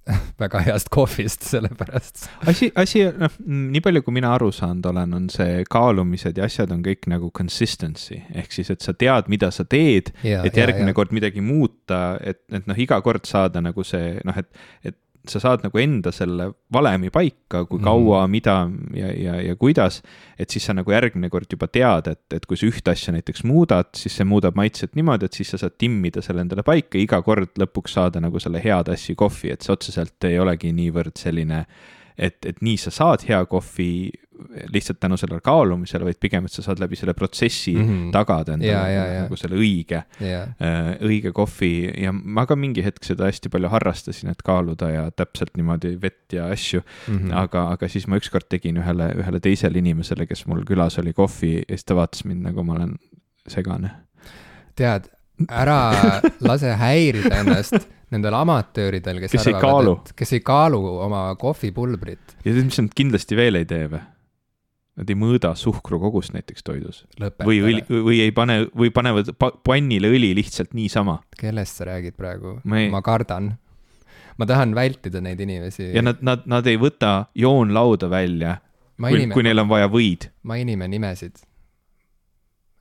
väga 0.41 0.59
heast 0.65 0.89
kohvist, 0.91 1.45
sellepärast. 1.47 2.25
asi, 2.47 2.71
asi, 2.75 3.03
noh, 3.17 3.31
nii 3.47 3.81
palju, 3.83 4.03
kui 4.03 4.15
mina 4.17 4.33
aru 4.35 4.49
saanud 4.51 4.85
olen, 4.91 5.13
on 5.15 5.29
see 5.31 5.63
kaalumised 5.71 6.37
ja 6.37 6.47
asjad 6.49 6.73
on 6.75 6.81
kõik 6.83 7.07
nagu 7.11 7.31
consistency 7.31 8.19
ehk 8.35 8.51
siis, 8.51 8.71
et 8.73 8.83
sa 8.83 8.93
tead, 8.93 9.29
mida 9.31 9.51
sa 9.55 9.63
teed, 9.63 10.11
et 10.23 10.59
järgmine 10.59 10.91
ja, 10.91 10.97
kord 10.97 11.15
midagi 11.15 11.43
muuta, 11.43 12.17
et, 12.19 12.43
et 12.51 12.67
noh, 12.67 12.79
iga 12.79 12.99
kord 13.05 13.29
saada 13.29 13.63
nagu 13.63 13.85
see 13.87 14.17
noh, 14.27 14.43
et, 14.43 14.51
et 14.83 14.97
sa 15.29 15.39
saad 15.39 15.63
nagu 15.63 15.79
enda 15.79 16.12
selle 16.12 16.49
valemi 16.73 17.09
paika, 17.13 17.63
kui 17.65 17.79
kaua 17.79 18.23
mm, 18.23 18.25
-hmm. 18.25 18.31
mida 18.31 18.69
ja, 18.93 19.12
ja, 19.13 19.41
ja 19.41 19.55
kuidas. 19.55 20.01
et 20.39 20.49
siis 20.49 20.65
sa 20.65 20.73
nagu 20.73 20.91
järgmine 20.91 21.29
kord 21.29 21.45
juba 21.51 21.67
tead, 21.67 22.07
et, 22.07 22.33
et 22.33 22.45
kui 22.45 22.57
sa 22.57 22.65
ühte 22.65 22.91
asja 22.91 23.13
näiteks 23.13 23.43
muudad, 23.43 23.89
siis 23.95 24.17
see 24.17 24.25
muudab 24.25 24.55
maitset 24.55 24.95
niimoodi, 24.95 25.25
et 25.25 25.33
siis 25.33 25.49
sa 25.49 25.57
saad 25.57 25.77
timmida 25.77 26.21
selle 26.21 26.41
endale 26.41 26.63
paika, 26.63 26.97
iga 26.97 27.21
kord 27.21 27.55
lõpuks 27.59 27.93
saada 27.93 28.19
nagu 28.19 28.39
selle 28.39 28.62
hea 28.63 28.83
tassi 28.83 29.15
kohvi, 29.15 29.51
et 29.51 29.62
see 29.62 29.73
otseselt 29.73 30.23
ei 30.23 30.39
olegi 30.39 30.73
niivõrd 30.73 31.15
selline 31.15 31.65
et, 32.17 32.45
et 32.45 32.62
nii 32.62 32.77
sa 32.77 32.91
saad 32.91 33.25
hea 33.27 33.45
kohvi 33.49 34.12
lihtsalt 34.73 34.99
tänu 34.99 35.17
sellele 35.17 35.41
kaalumisele, 35.43 36.05
vaid 36.07 36.19
pigem, 36.21 36.47
et 36.47 36.55
sa 36.55 36.63
saad 36.65 36.81
läbi 36.81 36.97
selle 36.99 37.13
protsessi 37.17 37.75
mm 37.75 37.87
-hmm. 37.87 38.11
tagada 38.11 38.53
endale 38.53 38.71
Ja, 38.71 38.87
ja, 38.87 39.05
ja. 39.13 39.21
nagu 39.23 39.37
selle 39.39 39.57
õige 39.59 40.03
yeah., 40.21 40.49
õige 41.01 41.31
kohvi 41.31 41.91
ja 42.03 42.11
ma 42.11 42.45
ka 42.49 42.55
mingi 42.55 42.83
hetk 42.83 43.03
seda 43.05 43.29
hästi 43.29 43.49
palju 43.53 43.69
harrastasin, 43.69 44.29
et 44.29 44.41
kaaluda 44.41 44.89
ja 44.89 45.07
täpselt 45.11 45.57
niimoodi 45.57 45.95
vett 46.01 46.33
ja 46.33 46.45
asju 46.45 46.81
mm. 46.81 47.17
-hmm. 47.17 47.33
aga, 47.43 47.67
aga 47.77 47.87
siis 47.87 48.07
ma 48.07 48.17
ükskord 48.17 48.49
tegin 48.49 48.77
ühele, 48.77 49.11
ühele 49.23 49.39
teisele 49.39 49.79
inimesele, 49.79 50.25
kes 50.25 50.45
mul 50.45 50.63
külas 50.65 50.99
oli 50.99 51.13
kohvi 51.13 51.55
ja 51.55 51.77
siis 51.77 51.85
ta 51.85 51.95
vaatas 51.95 52.25
mind 52.25 52.41
nagu 52.41 52.63
ma 52.63 52.73
olen 52.73 52.95
segane. 53.47 53.91
tead, 54.75 55.09
ära 55.49 56.21
lase 56.41 56.73
häirida 56.77 57.35
ennast 57.41 57.89
nendel 58.13 58.35
amatööridel, 58.37 59.21
kes, 59.23 59.33
Kes 59.33 59.49
kaalu. 59.61 59.97
et 60.05 60.15
kes 60.17 60.33
ei 60.37 60.41
kaalu 60.45 60.81
oma 61.05 61.25
kohvipulbrit. 61.39 62.37
ja 62.43 62.51
tead, 62.51 62.65
mis 62.65 62.79
nad 62.81 62.93
kindlasti 62.95 63.37
veel 63.39 63.61
ei 63.61 63.69
tee 63.69 63.87
või? 63.91 64.01
Nad 64.93 65.10
ei 65.10 65.15
mõõda 65.17 65.56
suhkrukogust 65.58 66.36
näiteks 66.36 66.62
toidus 66.63 66.99
või 67.41 67.63
õli, 67.65 67.79
või 67.89 68.19
ei 68.21 68.32
pane 68.32 68.60
või 68.77 68.91
panevad 68.93 69.32
pa, 69.41 69.49
pannile 69.65 70.12
õli 70.13 70.36
lihtsalt 70.38 70.75
niisama. 70.77 71.15
kellest 71.39 71.79
sa 71.82 71.88
räägid 71.89 72.13
praegu? 72.19 72.60
Ma 72.63 72.77
ei- 72.84 72.91
ma 72.93 73.01
kardan. 73.01 73.56
ma 74.38 74.45
tahan 74.45 74.75
vältida 74.77 75.21
neid 75.21 75.39
inimesi. 75.41 75.89
ja 75.95 76.01
nad, 76.01 76.21
nad, 76.21 76.45
nad 76.45 76.67
ei 76.67 76.77
võta 76.77 77.25
joonlauda 77.34 78.10
välja, 78.10 78.60
kui, 78.97 79.25
kui, 79.34 79.43
neil 79.43 79.60
on 79.60 79.67
vaja 79.69 79.89
võid. 79.89 80.29
ma 80.43 80.58
ei 80.58 80.65
nime 80.65 80.88
nimesid. 80.88 81.41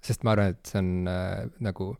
sest 0.03 0.22
ma 0.25 0.33
arvan, 0.37 0.53
et 0.53 0.66
see 0.66 0.79
on 0.83 1.09
äh, 1.09 1.48
nagu 1.61 1.94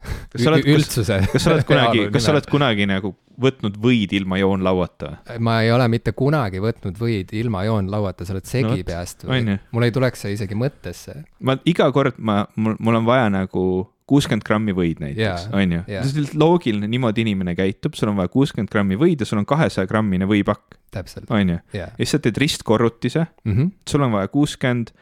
kas 0.00 0.44
sa 0.44 0.52
oled, 0.52 0.64
kas, 0.64 1.00
kas 1.32 1.44
sa 1.44 1.52
oled 1.54 1.66
kunagi, 1.70 2.06
kas 2.14 2.26
sa 2.26 2.34
oled 2.34 2.48
kunagi 2.50 2.88
nagu 2.88 3.12
võtnud 3.40 3.76
võid 3.80 4.12
ilma 4.16 4.40
joonlauata 4.40 5.12
ma 5.42 5.60
ei 5.64 5.72
ole 5.72 5.86
mitte 5.92 6.12
kunagi 6.16 6.60
võtnud 6.62 6.98
võid 7.00 7.32
ilma 7.36 7.64
joonlauata, 7.68 8.26
sa 8.26 8.36
oled 8.36 8.48
segi 8.48 8.82
No 8.82 8.86
peast 8.86 9.24
või? 9.28 9.56
mul 9.72 9.86
ei 9.86 9.94
tuleks 9.94 10.26
see 10.26 10.36
isegi 10.36 10.58
mõttesse. 10.58 11.22
ma 11.44 11.56
iga 11.68 11.88
kord 11.94 12.18
ma, 12.18 12.42
mul, 12.56 12.76
mul 12.80 13.00
on 13.00 13.08
vaja 13.08 13.30
nagu 13.32 13.64
kuuskümmend 14.10 14.44
grammi 14.46 14.74
võid 14.74 15.02
näiteks 15.02 15.50
on 15.54 15.76
ju 15.76 15.82
see 15.86 16.00
on 16.00 16.08
lihtsalt 16.08 16.38
loogiline 16.42 16.90
niimoodi 16.90 17.24
inimene 17.26 17.54
käitub 17.58 17.98
sul 17.98 18.10
on 18.12 18.18
vaja 18.18 18.32
kuuskümmend 18.32 18.72
grammi 18.72 18.98
võid 19.00 19.22
ja 19.22 19.28
sul 19.28 19.40
on 19.42 19.48
kahesaja 19.48 19.88
grammine 19.90 20.28
võipakk 20.30 20.78
on 21.30 21.54
ju 21.54 21.60
ja 21.76 21.92
siis 22.00 22.16
sa 22.16 22.22
teed 22.22 22.40
ristkorrutise 22.40 23.26
mm. 23.44 23.54
-hmm. 23.54 23.70
sul 23.88 24.06
on 24.06 24.18
vaja 24.18 24.32
kuuskümmend 24.32 24.92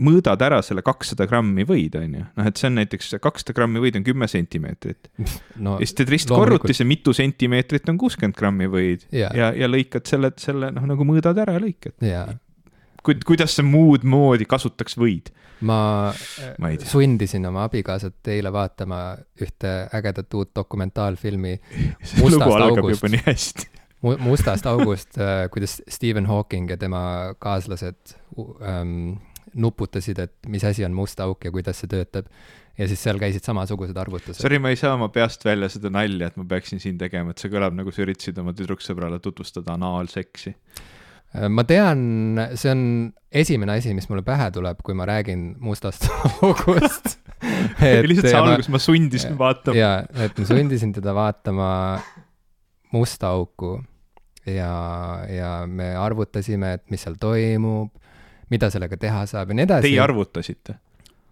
mõõdad 0.00 0.40
ära 0.46 0.60
selle 0.64 0.82
kakssada 0.86 1.26
grammi 1.30 1.64
võid 1.68 1.96
on 2.00 2.14
ju. 2.18 2.24
noh 2.36 2.46
et 2.50 2.56
see 2.60 2.68
on 2.70 2.78
näiteks 2.80 3.14
kakssada 3.22 3.54
grammi 3.56 3.82
võid 3.84 3.98
on 4.00 4.06
kümme 4.06 4.28
sentimeetrit. 4.30 5.10
No 5.60 5.74
ja 5.76 5.84
siis 5.86 5.94
teed 5.98 6.08
ristkorrutise 6.14 6.84
mitu 6.88 7.12
sentimeetrit 7.16 7.88
on 7.92 7.98
kuuskümmend 8.00 8.36
grammi 8.38 8.68
võid. 8.72 9.04
Jaa. 9.12 9.32
ja, 9.36 9.50
ja 9.56 9.68
lõikad 9.68 10.06
selle 10.08 10.32
selle 10.40 10.70
noh 10.74 10.86
nagu 10.88 11.04
mõõdad 11.08 11.38
ära 11.42 11.58
ja 11.58 11.62
lõikad. 11.66 11.96
Jaa, 12.04 12.30
Ku, 13.00 13.14
kuidas 13.24 13.54
sa 13.56 13.62
muud 13.64 14.02
moodi 14.04 14.44
kasutaks 14.44 14.98
võid? 15.00 15.30
Ma 15.64 16.10
Ma 16.60 16.70
sundisin 16.84 17.44
oma 17.48 17.66
abikaasat 17.68 18.28
eile 18.32 18.52
vaatama 18.52 18.98
ühte 19.40 19.70
ägedat 19.96 20.34
uut 20.36 20.50
dokumentaalfilmi 20.56 21.54
lugu 22.20 22.52
algab 22.56 22.88
juba 22.92 23.10
nii 23.12 23.22
hästi. 23.26 23.68
Mu- 24.04 24.16
mustast 24.24 24.64
august, 24.68 25.16
kuidas 25.52 25.78
Stephen 25.88 26.24
Hawking 26.28 26.70
ja 26.72 26.76
tema 26.80 27.00
kaaslased 27.38 28.14
u- 28.40 28.54
ähm, 28.64 29.18
nuputasid, 29.54 30.18
et 30.22 30.50
mis 30.50 30.64
asi 30.64 30.84
on 30.86 30.94
must 30.96 31.20
auk 31.20 31.44
ja 31.46 31.52
kuidas 31.54 31.82
see 31.82 31.90
töötab. 31.90 32.30
ja 32.78 32.86
siis 32.88 33.02
seal 33.02 33.18
käisid 33.20 33.44
samasugused 33.44 33.96
arvutused. 33.98 34.40
Sorry, 34.40 34.60
ma 34.62 34.70
ei 34.72 34.78
saa 34.80 34.94
oma 34.96 35.10
peast 35.12 35.44
välja 35.44 35.68
seda 35.68 35.90
nalja, 35.92 36.30
et 36.30 36.38
ma 36.40 36.46
peaksin 36.48 36.80
siin 36.80 36.96
tegema, 37.00 37.34
et 37.34 37.42
see 37.42 37.50
kõlab 37.52 37.74
nagu 37.76 37.92
sa 37.92 38.04
üritasid 38.06 38.38
oma 38.40 38.54
tüdruksõbrale 38.56 39.18
tutvustada 39.20 39.74
anaalseksi. 39.74 40.54
Ma 41.50 41.62
tean, 41.62 42.40
see 42.58 42.70
on 42.72 42.80
esimene 43.30 43.76
asi, 43.78 43.92
mis 43.94 44.08
mulle 44.10 44.24
pähe 44.26 44.48
tuleb, 44.54 44.80
kui 44.86 44.96
ma 44.98 45.06
räägin 45.06 45.52
mustast 45.62 46.08
august. 46.46 47.18
lihtsalt 48.10 48.30
see 48.30 48.40
algus, 48.40 48.70
ma 48.72 48.80
sundisin 48.82 49.36
vaatama. 49.38 49.76
jaa, 49.76 50.00
et 50.24 50.40
ma 50.40 50.48
sundisin 50.48 50.96
teda 50.96 51.14
vaatama 51.16 51.70
musta 52.92 53.30
auku 53.36 53.76
ja, 54.46 54.72
ja 55.28 55.52
me 55.66 55.92
arvutasime, 55.96 56.74
et 56.78 56.84
mis 56.90 57.02
seal 57.04 57.16
toimub, 57.20 57.92
mida 58.50 58.70
sellega 58.70 58.96
teha 59.00 59.24
saab 59.30 59.52
ja 59.52 59.58
nii 59.58 59.68
edasi. 59.68 59.88
Teie 59.88 60.00
arvutasite? 60.04 60.78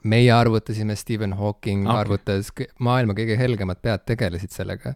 meie 0.09 0.31
arvutasime, 0.33 0.95
Stephen 0.97 1.33
Hawking 1.33 1.87
okay. 1.87 2.01
arvutas, 2.01 2.53
maailma 2.79 3.17
kõige 3.19 3.35
helgemad 3.39 3.81
pead 3.83 4.05
tegelesid 4.07 4.55
sellega. 4.55 4.95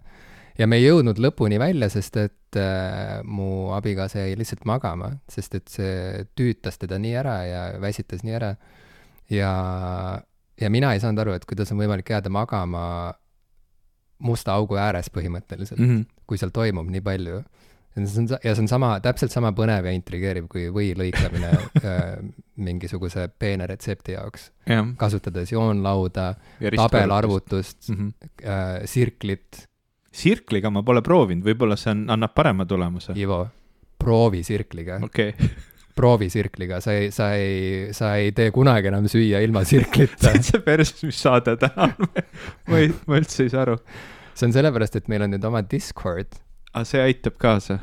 ja 0.59 0.67
me 0.67 0.79
ei 0.79 0.87
jõudnud 0.87 1.19
lõpuni 1.19 1.59
välja, 1.59 1.89
sest 1.91 2.17
et 2.21 2.59
äh, 2.61 3.23
mu 3.25 3.73
abikaasa 3.75 4.23
jäi 4.23 4.37
lihtsalt 4.39 4.65
magama, 4.69 5.11
sest 5.29 5.57
et 5.59 5.73
see 5.73 6.27
tüütas 6.39 6.79
teda 6.79 7.01
nii 7.03 7.17
ära 7.19 7.37
ja 7.49 7.63
väsitas 7.81 8.23
nii 8.23 8.37
ära. 8.39 8.55
ja, 9.31 9.53
ja 10.61 10.71
mina 10.71 10.93
ei 10.95 11.01
saanud 11.03 11.25
aru, 11.25 11.35
et 11.35 11.49
kuidas 11.51 11.73
on 11.73 11.83
võimalik 11.83 12.15
jääda 12.15 12.31
magama 12.31 12.87
musta 14.23 14.55
augu 14.55 14.79
ääres 14.79 15.11
põhimõtteliselt 15.11 15.81
mm. 15.81 15.91
-hmm. 15.91 16.23
kui 16.27 16.39
seal 16.39 16.55
toimub 16.55 16.89
nii 16.91 17.01
palju. 17.01 17.43
See 17.97 18.23
on, 18.23 18.29
ja 18.45 18.55
see 18.55 18.65
on 18.65 18.71
sama, 18.71 18.93
täpselt 19.05 19.35
sama 19.35 19.53
põnev 19.57 19.87
ja 19.89 19.93
intrigeeriv 19.97 20.47
kui 20.53 20.69
või 20.73 20.93
lõikamine 20.99 21.51
äh, 21.83 22.05
mingisuguse 22.63 23.27
peene 23.39 23.67
retsepti 23.69 24.17
jaoks 24.17 24.51
jah. 24.69 24.87
kasutades 25.01 25.53
joonlauda, 25.53 26.33
tabelarvutust 26.77 27.91
mm. 27.91 27.99
-hmm. 27.99 28.31
äh,, 28.45 28.79
sirklit. 28.85 29.67
sirkliga 30.13 30.71
ma 30.71 30.83
pole 30.83 31.03
proovinud, 31.03 31.45
võib-olla 31.45 31.77
see 31.77 31.93
on, 31.93 32.07
annab 32.13 32.35
parema 32.35 32.67
tulemuse. 32.69 33.13
Ivo, 33.17 33.45
proovi 33.99 34.43
sirkliga, 34.43 35.01
okei 35.03 35.35
okay. 35.37 35.49
proovi 35.97 36.31
sirkliga, 36.33 36.81
sa 36.81 36.95
ei, 36.97 37.11
sa 37.13 37.33
ei, 37.37 37.93
sa 37.93 38.15
ei 38.17 38.33
tee 38.33 38.51
kunagi 38.55 38.89
enam 38.89 39.09
süüa 39.11 39.43
ilma 39.45 39.65
sirklita 39.69 40.33
see 40.47 40.63
perses, 40.65 41.05
mis 41.05 41.21
saade 41.21 41.57
täna 41.61 41.91
on. 41.91 42.09
ma 42.69 42.81
ei, 42.81 42.89
ma 43.07 43.21
üldse 43.21 43.45
ei 43.45 43.53
saa 43.53 43.67
aru. 43.67 43.77
see 44.33 44.49
on 44.49 44.57
sellepärast, 44.57 44.97
et 44.97 45.13
meil 45.13 45.27
on 45.27 45.35
nüüd 45.35 45.45
oma 45.45 45.61
Discord. 45.69 46.41
Aga 46.73 46.85
see 46.89 47.03
aitab 47.05 47.37
kaasa. 47.41 47.79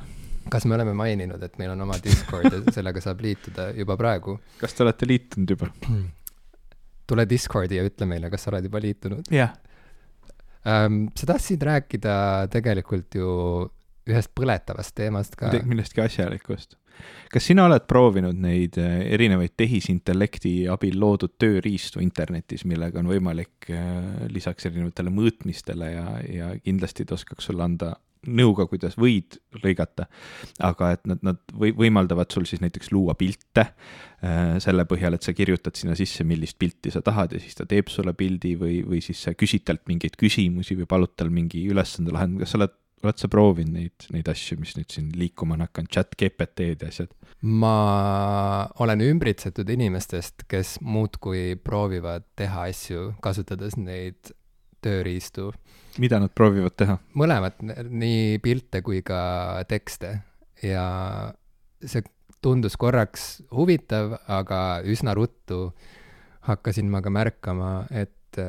kas 0.49 0.65
me 0.65 0.75
oleme 0.75 0.93
maininud, 0.97 1.41
et 1.45 1.57
meil 1.61 1.73
on 1.75 1.81
oma 1.85 1.97
Discord 2.03 2.49
ja 2.49 2.61
sellega 2.73 3.01
saab 3.03 3.21
liituda 3.21 3.69
juba 3.77 3.97
praegu? 3.99 4.39
kas 4.61 4.73
te 4.73 4.85
olete 4.85 5.09
liitunud 5.09 5.55
juba? 5.55 5.69
tule 7.09 7.25
Discordi 7.29 7.79
ja 7.79 7.85
ütle 7.87 8.07
meile, 8.09 8.29
kas 8.33 8.45
sa 8.45 8.53
oled 8.53 8.69
juba 8.69 8.81
liitunud 8.83 9.29
jah. 9.33 9.55
ähm,. 10.65 11.07
sa 11.17 11.33
tahtsid 11.33 11.65
rääkida 11.69 12.15
tegelikult 12.53 13.19
ju 13.19 13.29
ühest 14.09 14.33
põletavast 14.37 14.95
teemast 14.97 15.37
ka. 15.37 15.51
millestki 15.69 16.01
asjalikust. 16.01 16.77
kas 17.31 17.45
sina 17.45 17.67
oled 17.69 17.85
proovinud 17.87 18.41
neid 18.41 18.77
eh, 18.81 19.05
erinevaid 19.13 19.53
tehisintellekti 19.59 20.53
abil 20.71 20.97
loodud 20.99 21.37
tööriistu 21.39 22.01
internetis, 22.03 22.65
millega 22.65 22.99
on 23.03 23.13
võimalik 23.13 23.69
eh, 23.69 24.27
lisaks 24.33 24.65
erinevatele 24.71 25.13
mõõtmistele 25.13 25.93
ja, 25.93 26.07
ja 26.25 26.53
kindlasti 26.57 27.05
ta 27.05 27.19
oskaks 27.19 27.51
sulle 27.51 27.69
anda 27.69 27.93
nõu 28.27 28.51
ka, 28.57 28.65
kuidas 28.67 28.97
võid 28.99 29.37
lõigata, 29.63 30.09
aga 30.65 30.91
et 30.95 31.05
nad, 31.07 31.21
nad 31.23 31.39
või, 31.55 31.71
võimaldavad 31.77 32.31
sul 32.33 32.47
siis 32.49 32.61
näiteks 32.63 32.91
luua 32.91 33.15
pilte 33.19 33.63
äh, 33.63 34.57
selle 34.63 34.83
põhjal, 34.89 35.15
et 35.15 35.25
sa 35.25 35.33
kirjutad 35.35 35.79
sinna 35.79 35.95
sisse, 35.99 36.25
millist 36.27 36.59
pilti 36.59 36.91
sa 36.91 37.03
tahad 37.05 37.35
ja 37.35 37.41
siis 37.41 37.55
ta 37.55 37.67
teeb 37.69 37.91
sulle 37.91 38.13
pildi 38.17 38.55
või, 38.59 38.81
või 38.87 38.99
siis 39.05 39.23
sa 39.27 39.35
küsid 39.37 39.63
talt 39.69 39.85
mingeid 39.91 40.19
küsimusi 40.19 40.77
või 40.79 40.89
palud 40.89 41.15
tal 41.15 41.31
mingi 41.33 41.63
ülesande 41.71 42.15
lahendada, 42.15 42.43
kas 42.43 42.55
sa 42.55 42.59
oled, 42.59 42.75
oled 43.05 43.21
sa 43.21 43.29
proovinud 43.31 43.77
neid, 43.77 44.09
neid 44.11 44.27
asju, 44.31 44.59
mis 44.59 44.75
nüüd 44.75 44.91
siin 44.91 45.13
liikuma 45.15 45.55
on 45.55 45.63
hakanud, 45.67 45.91
chat 45.93 46.17
GPT-d 46.19 46.83
ja 46.83 46.91
asjad? 46.91 47.15
ma 47.39 48.67
olen 48.83 48.99
ümbritsetud 49.05 49.69
inimestest, 49.71 50.43
kes 50.51 50.75
muudkui 50.83 51.53
proovivad 51.63 52.25
teha 52.35 52.67
asju, 52.67 53.13
kasutades 53.23 53.77
neid 53.79 54.33
tööriistu, 54.83 55.49
mida 56.01 56.19
nad 56.21 56.33
proovivad 56.35 56.75
teha? 56.79 56.97
mõlemat, 57.19 57.61
nii 57.89 58.39
pilte 58.43 58.83
kui 58.85 59.01
ka 59.05 59.19
tekste. 59.69 60.19
Ja 60.63 60.85
see 61.79 62.03
tundus 62.43 62.75
korraks 62.79 63.39
huvitav, 63.55 64.17
aga 64.27 64.81
üsna 64.87 65.15
ruttu 65.15 65.69
hakkasin 66.47 66.89
ma 66.91 67.01
ka 67.03 67.11
märkama, 67.13 67.71
et 67.91 68.39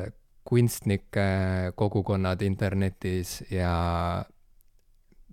kunstnike 0.47 1.71
kogukonnad 1.79 2.41
internetis 2.43 3.39
ja 3.51 3.71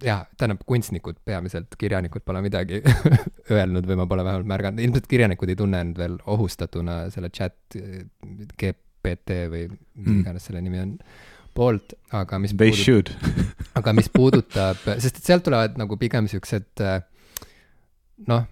jah, 0.05 0.27
tähendab 0.39 0.63
kunstnikud 0.67 1.19
peamiselt, 1.27 1.75
kirjanikud 1.79 2.23
pole 2.27 2.43
midagi 2.45 2.83
öelnud 3.55 3.89
või 3.89 3.99
ma 3.99 4.07
pole 4.11 4.25
vähemalt 4.27 4.51
märganud, 4.51 4.83
ilmselt 4.85 5.09
kirjanikud 5.11 5.53
ei 5.53 5.59
tunne 5.59 5.81
end 5.87 5.99
veel 5.99 6.19
ohustatuna 6.27 7.01
selle 7.15 7.33
chat 7.35 7.79
GPT 9.05 9.43
või 9.53 9.67
mis 9.71 10.07
Mm. 10.07 10.21
iganes 10.23 10.45
selle 10.49 10.61
nimi 10.63 10.79
on, 10.83 10.93
poolt, 11.55 11.95
aga 12.15 12.39
mis 12.39 12.53
They 12.55 12.73
should. 12.77 13.11
aga 13.79 13.93
mis 13.97 14.09
puudutab, 14.13 14.79
sest 14.99 15.19
et 15.19 15.25
sealt 15.27 15.43
tulevad 15.47 15.79
nagu 15.81 15.97
pigem 15.99 16.29
siuksed 16.31 16.83
noh, 18.29 18.47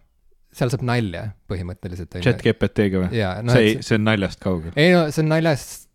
seal 0.57 0.73
saab 0.73 0.85
nalja 0.89 1.29
põhimõtteliselt 1.51 2.19
chat 2.25 2.43
GPT-ga 2.45 3.05
või? 3.05 3.23
noh, 3.47 3.53
see 3.57 3.71
ei, 3.73 3.79
see 3.85 3.99
on 3.99 4.07
naljast 4.09 4.41
kaugel. 4.43 4.73
ei 4.79 4.93
no 4.95 5.07
see 5.13 5.23
on 5.25 5.31
naljast, 5.35 5.89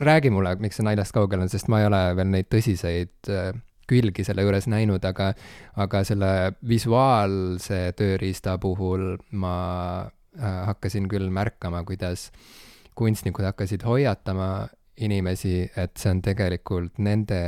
räägi 0.00 0.32
mulle, 0.34 0.54
miks 0.62 0.78
see 0.80 0.86
naljast 0.86 1.14
kaugel 1.16 1.42
on, 1.44 1.50
sest 1.52 1.68
ma 1.72 1.82
ei 1.82 1.88
ole 1.90 2.02
veel 2.18 2.30
neid 2.32 2.48
tõsiseid 2.52 3.32
äh, 3.34 3.50
külgi 3.88 4.24
selle 4.26 4.44
juures 4.44 4.66
näinud, 4.68 5.04
aga 5.08 5.32
aga 5.80 6.02
selle 6.04 6.30
visuaalse 6.68 7.80
tööriista 7.98 8.58
puhul 8.60 9.14
ma 9.32 9.54
äh, 10.06 10.58
hakkasin 10.72 11.08
küll 11.10 11.30
märkama, 11.32 11.84
kuidas 11.88 12.28
kunstnikud 12.98 13.46
hakkasid 13.46 13.84
hoiatama 13.86 14.68
inimesi, 15.04 15.62
et 15.78 15.94
see 15.98 16.10
on 16.10 16.22
tegelikult 16.24 16.98
nende 17.04 17.40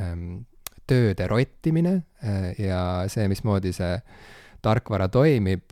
ähm, 0.00 0.42
tööde 0.90 1.28
rottimine 1.30 2.00
äh, 2.24 2.50
ja 2.58 2.82
see, 3.10 3.28
mismoodi 3.30 3.72
see 3.76 3.94
tarkvara 4.60 5.06
toimib, 5.08 5.70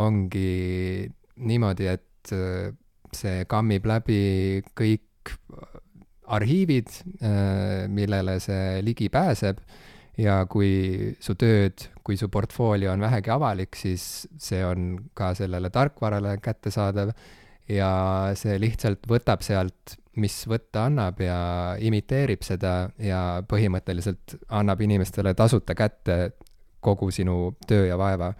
ongi 0.00 1.10
niimoodi, 1.44 1.90
et 1.90 2.32
äh, 2.36 2.70
see 3.16 3.44
kammib 3.50 3.88
läbi 3.90 4.62
kõik 4.78 5.34
arhiivid, 6.30 6.90
millele 7.90 8.36
see 8.42 8.78
ligi 8.86 9.08
pääseb. 9.12 9.58
Ja 10.20 10.42
kui 10.50 11.14
su 11.22 11.34
tööd, 11.38 11.86
kui 12.04 12.18
su 12.20 12.28
portfoolio 12.32 12.92
on 12.92 13.02
vähegi 13.02 13.32
avalik, 13.32 13.76
siis 13.78 14.28
see 14.38 14.60
on 14.66 14.92
ka 15.16 15.32
sellele 15.38 15.70
tarkvarale 15.74 16.36
kättesaadav 16.44 17.14
ja 17.70 17.90
see 18.38 18.58
lihtsalt 18.60 19.06
võtab 19.10 19.44
sealt, 19.46 19.96
mis 20.20 20.34
võtta 20.50 20.86
annab 20.88 21.20
ja 21.22 21.38
imiteerib 21.80 22.42
seda 22.44 22.90
ja 23.00 23.42
põhimõtteliselt 23.48 24.36
annab 24.48 24.82
inimestele 24.84 25.34
tasuta 25.38 25.76
kätte 25.78 26.32
kogu 26.82 27.10
sinu 27.14 27.54
töö 27.68 27.86
ja 27.90 27.98
vaeva. 28.00 28.34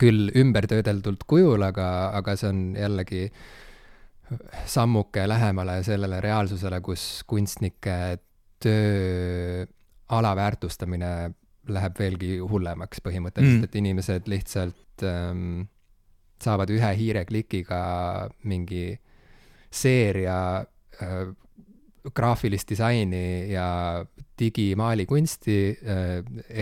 küll 0.00 0.30
ümbertöödeldult 0.32 1.26
kujul, 1.28 1.60
aga, 1.60 1.86
aga 2.16 2.32
see 2.38 2.48
on 2.48 2.60
jällegi 2.78 3.26
sammuke 4.64 5.26
lähemale 5.28 5.82
sellele 5.84 6.20
reaalsusele, 6.24 6.78
kus 6.80 7.24
kunstnike 7.28 7.96
töö 8.62 9.66
alaväärtustamine 10.08 11.10
läheb 11.68 11.98
veelgi 11.98 12.38
hullemaks 12.38 13.02
põhimõtteliselt 13.04 13.60
Mm. 13.60 13.64
et 13.64 13.76
inimesed 13.76 14.30
lihtsalt 14.30 15.04
ähm, 15.04 15.68
saavad 16.44 16.70
ühe 16.72 16.90
hiireklikiga 16.96 17.80
mingi 18.48 18.98
seeria 19.70 20.40
äh, 21.02 21.30
graafilist 22.16 22.70
disaini 22.70 23.52
ja 23.52 24.04
digimaalikunsti 24.40 25.56
äh,, 25.68 26.12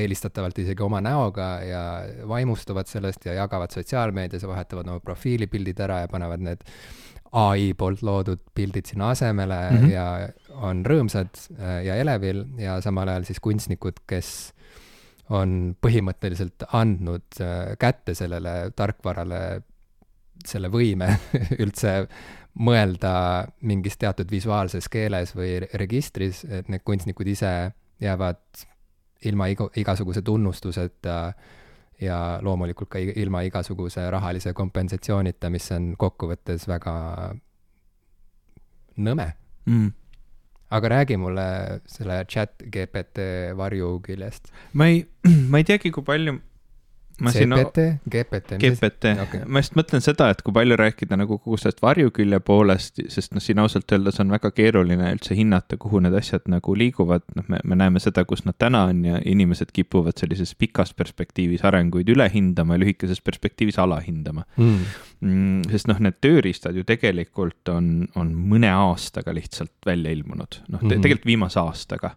eelistatavalt 0.03 0.59
isegi 0.59 0.83
oma 0.83 1.01
näoga 1.05 1.49
ja 1.63 1.83
vaimustuvad 2.29 2.91
sellest 2.91 3.29
ja 3.29 3.37
jagavad 3.39 3.71
sotsiaalmeedias 3.71 4.43
ja 4.43 4.51
vahetavad 4.51 4.91
oma 4.91 5.01
profiilipildid 5.01 5.79
ära 5.87 6.03
ja 6.05 6.11
panevad 6.11 6.43
need 6.43 6.67
ai 7.39 7.73
poolt 7.79 8.03
loodud 8.03 8.41
pildid 8.55 8.89
sinna 8.89 9.11
asemele 9.15 9.59
mm 9.71 9.77
-hmm. 9.77 9.91
ja 9.93 10.29
on 10.51 10.85
rõõmsad 10.87 11.41
äh, 11.61 11.85
ja 11.87 11.97
elevil 11.97 12.45
ja 12.59 12.81
samal 12.81 13.09
ajal 13.09 13.25
siis 13.25 13.41
kunstnikud, 13.41 14.01
kes 14.07 14.55
on 15.31 15.77
põhimõtteliselt 15.87 16.65
andnud 16.73 17.41
äh, 17.41 17.77
kätte 17.79 18.15
sellele 18.15 18.71
tarkvarale 18.77 19.63
selle 20.47 20.71
võime 20.73 21.13
üldse 21.63 22.01
mõelda 22.59 23.13
mingis 23.63 23.99
teatud 23.99 24.31
visuaalses 24.31 24.89
keeles 24.91 25.35
või 25.37 25.61
registris, 25.79 26.43
et 26.45 26.69
need 26.69 26.83
kunstnikud 26.87 27.27
ise 27.31 27.53
jäävad 28.03 28.67
ilma 29.29 29.49
iga, 29.51 29.69
igasuguse 29.77 30.23
tunnustuseta 30.23 31.19
ja 32.01 32.19
loomulikult 32.43 32.91
ka 32.91 32.99
ilma 33.03 33.43
igasuguse 33.47 34.05
rahalise 34.11 34.53
kompensatsioonita, 34.55 35.51
mis 35.51 35.71
on 35.75 35.93
kokkuvõttes 35.99 36.69
väga 36.71 36.95
nõme 38.99 39.33
mm. 39.67 39.89
aga 40.75 40.93
räägi 40.95 41.19
mulle 41.19 41.49
selle 41.87 42.21
chat 42.31 42.63
GPT 42.63 43.27
varjuküljest. 43.59 44.53
ma 44.73 44.91
ei, 44.91 45.05
ma 45.51 45.63
ei 45.63 45.67
teagi, 45.67 45.91
kui 45.95 46.07
palju 46.07 46.39
CPT, 47.19 47.85
GPT? 48.11 48.59
GPT 48.63 49.13
okay., 49.23 49.43
ma 49.47 49.63
just 49.63 49.75
mõtlen 49.79 50.03
seda, 50.05 50.29
et 50.31 50.43
kui 50.47 50.55
palju 50.55 50.77
rääkida 50.79 51.19
nagu 51.19 51.41
kogu 51.41 51.59
sellest 51.59 51.83
varjukülje 51.83 52.39
poolest, 52.47 53.03
sest 53.11 53.35
noh, 53.35 53.43
siin 53.43 53.59
ausalt 53.63 53.91
öeldes 53.95 54.21
on 54.23 54.31
väga 54.31 54.53
keeruline 54.55 55.11
üldse 55.17 55.35
hinnata, 55.39 55.79
kuhu 55.81 56.03
need 56.05 56.15
asjad 56.19 56.47
nagu 56.53 56.77
liiguvad, 56.79 57.27
noh, 57.35 57.49
me, 57.51 57.61
me 57.65 57.79
näeme 57.81 58.03
seda, 58.03 58.23
kus 58.29 58.45
nad 58.47 58.59
täna 58.59 58.85
on 58.93 59.03
ja 59.09 59.19
inimesed 59.25 59.75
kipuvad 59.75 60.21
sellises 60.21 60.55
pikas 60.59 60.95
perspektiivis 60.95 61.67
arenguid 61.67 62.09
üle 62.15 62.29
hindama 62.33 62.79
ja 62.79 62.85
lühikeses 62.85 63.23
perspektiivis 63.25 63.81
alahindama 63.83 64.47
mm.. 64.57 64.87
Mm, 65.19 65.65
sest 65.67 65.89
noh, 65.91 65.99
need 65.99 66.21
tööriistad 66.23 66.77
ju 66.79 66.85
tegelikult 66.87 67.67
on, 67.73 68.05
on 68.21 68.29
mõne 68.39 68.69
aastaga 68.71 69.33
lihtsalt 69.35 69.73
välja 69.87 70.13
ilmunud, 70.15 70.61
noh 70.69 70.79
te, 70.79 70.87
mm 70.87 70.93
-hmm. 70.93 71.03
tegelikult 71.03 71.27
viimase 71.27 71.59
aastaga. 71.59 72.13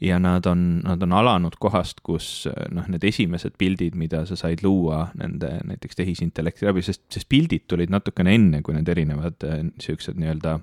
Ja 0.00 0.18
nad 0.18 0.46
on, 0.46 0.80
nad 0.84 1.02
on 1.02 1.12
alanud 1.12 1.56
kohast, 1.58 2.00
kus 2.02 2.46
noh, 2.70 2.86
need 2.88 3.04
esimesed 3.04 3.56
pildid, 3.58 3.94
mida 3.98 4.22
sa 4.26 4.36
said 4.36 4.62
luua 4.62 5.08
nende 5.18 5.50
näiteks 5.64 5.96
tehisintellekti 5.96 6.66
läbi, 6.66 6.82
sest, 6.82 7.02
sest 7.10 7.28
pildid 7.28 7.66
tulid 7.66 7.90
natukene 7.90 8.34
enne, 8.34 8.62
kui 8.62 8.74
need 8.74 8.88
erinevad 8.88 9.42
äh, 9.42 9.66
siuksed 9.80 10.14
nii-öelda 10.14 10.58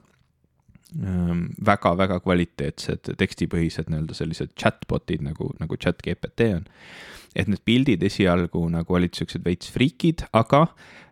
väga-väga 1.65 2.19
ähm, 2.19 2.23
kvaliteetsed 2.23 3.13
tekstipõhised 3.17 3.91
nii-öelda 3.91 4.13
sellised 4.13 4.56
chatbot'id 4.60 5.23
nagu, 5.23 5.54
nagu 5.60 5.75
chat 5.75 5.99
GPT 6.04 6.54
on 6.56 6.65
et 7.35 7.47
need 7.47 7.61
pildid 7.65 8.01
esialgu 8.03 8.63
nagu 8.71 8.97
olid 8.97 9.15
siuksed 9.15 9.43
veits 9.45 9.71
friikid, 9.71 10.25
aga 10.35 10.65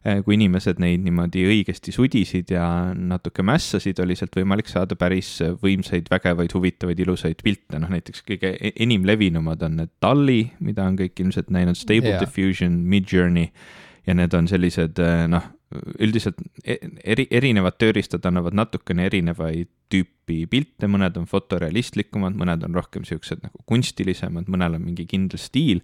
eh, 0.04 0.20
kui 0.26 0.36
inimesed 0.36 0.82
neid 0.84 1.04
niimoodi 1.06 1.46
õigesti 1.48 1.94
sudisid 1.96 2.52
ja 2.54 2.66
natuke 2.94 3.46
mässasid, 3.46 4.02
oli 4.04 4.18
sealt 4.20 4.36
võimalik 4.36 4.72
saada 4.72 4.98
päris 5.00 5.32
võimsaid, 5.64 6.10
vägevaid, 6.12 6.56
huvitavaid, 6.56 7.04
ilusaid 7.06 7.44
pilte, 7.46 7.80
noh 7.80 7.92
näiteks 7.94 8.26
kõige 8.28 8.56
e-, 8.58 8.74
enim 8.84 9.08
levinumad 9.08 9.64
on 9.68 9.80
need 9.80 9.94
DALL-i, 10.04 10.42
mida 10.66 10.88
on 10.90 11.00
kõik 11.00 11.24
ilmselt 11.24 11.54
näinud, 11.56 11.80
Stable 11.80 12.16
yeah. 12.16 12.24
Diffusion, 12.24 12.82
Midjourney 12.90 13.52
ja 14.08 14.18
need 14.18 14.36
on 14.36 14.52
sellised 14.52 15.00
eh, 15.04 15.24
noh, 15.32 15.48
üldiselt 16.00 16.40
e-, 16.64 16.80
eri, 17.04 17.28
erinevad 17.32 17.78
tööriistad 17.82 18.26
annavad 18.26 18.56
natukene 18.58 19.06
erinevaid 19.10 19.70
tüüpi 19.90 20.44
pilte, 20.50 20.90
mõned 20.90 21.18
on 21.18 21.28
fotorealistlikumad, 21.30 22.38
mõned 22.38 22.66
on 22.66 22.78
rohkem 22.78 23.06
siuksed 23.08 23.44
nagu 23.46 23.62
kunstilisemad, 23.70 24.50
mõnel 24.50 24.78
on 24.80 24.86
mingi 24.86 25.06
kindel 25.10 25.42
stiil. 25.42 25.84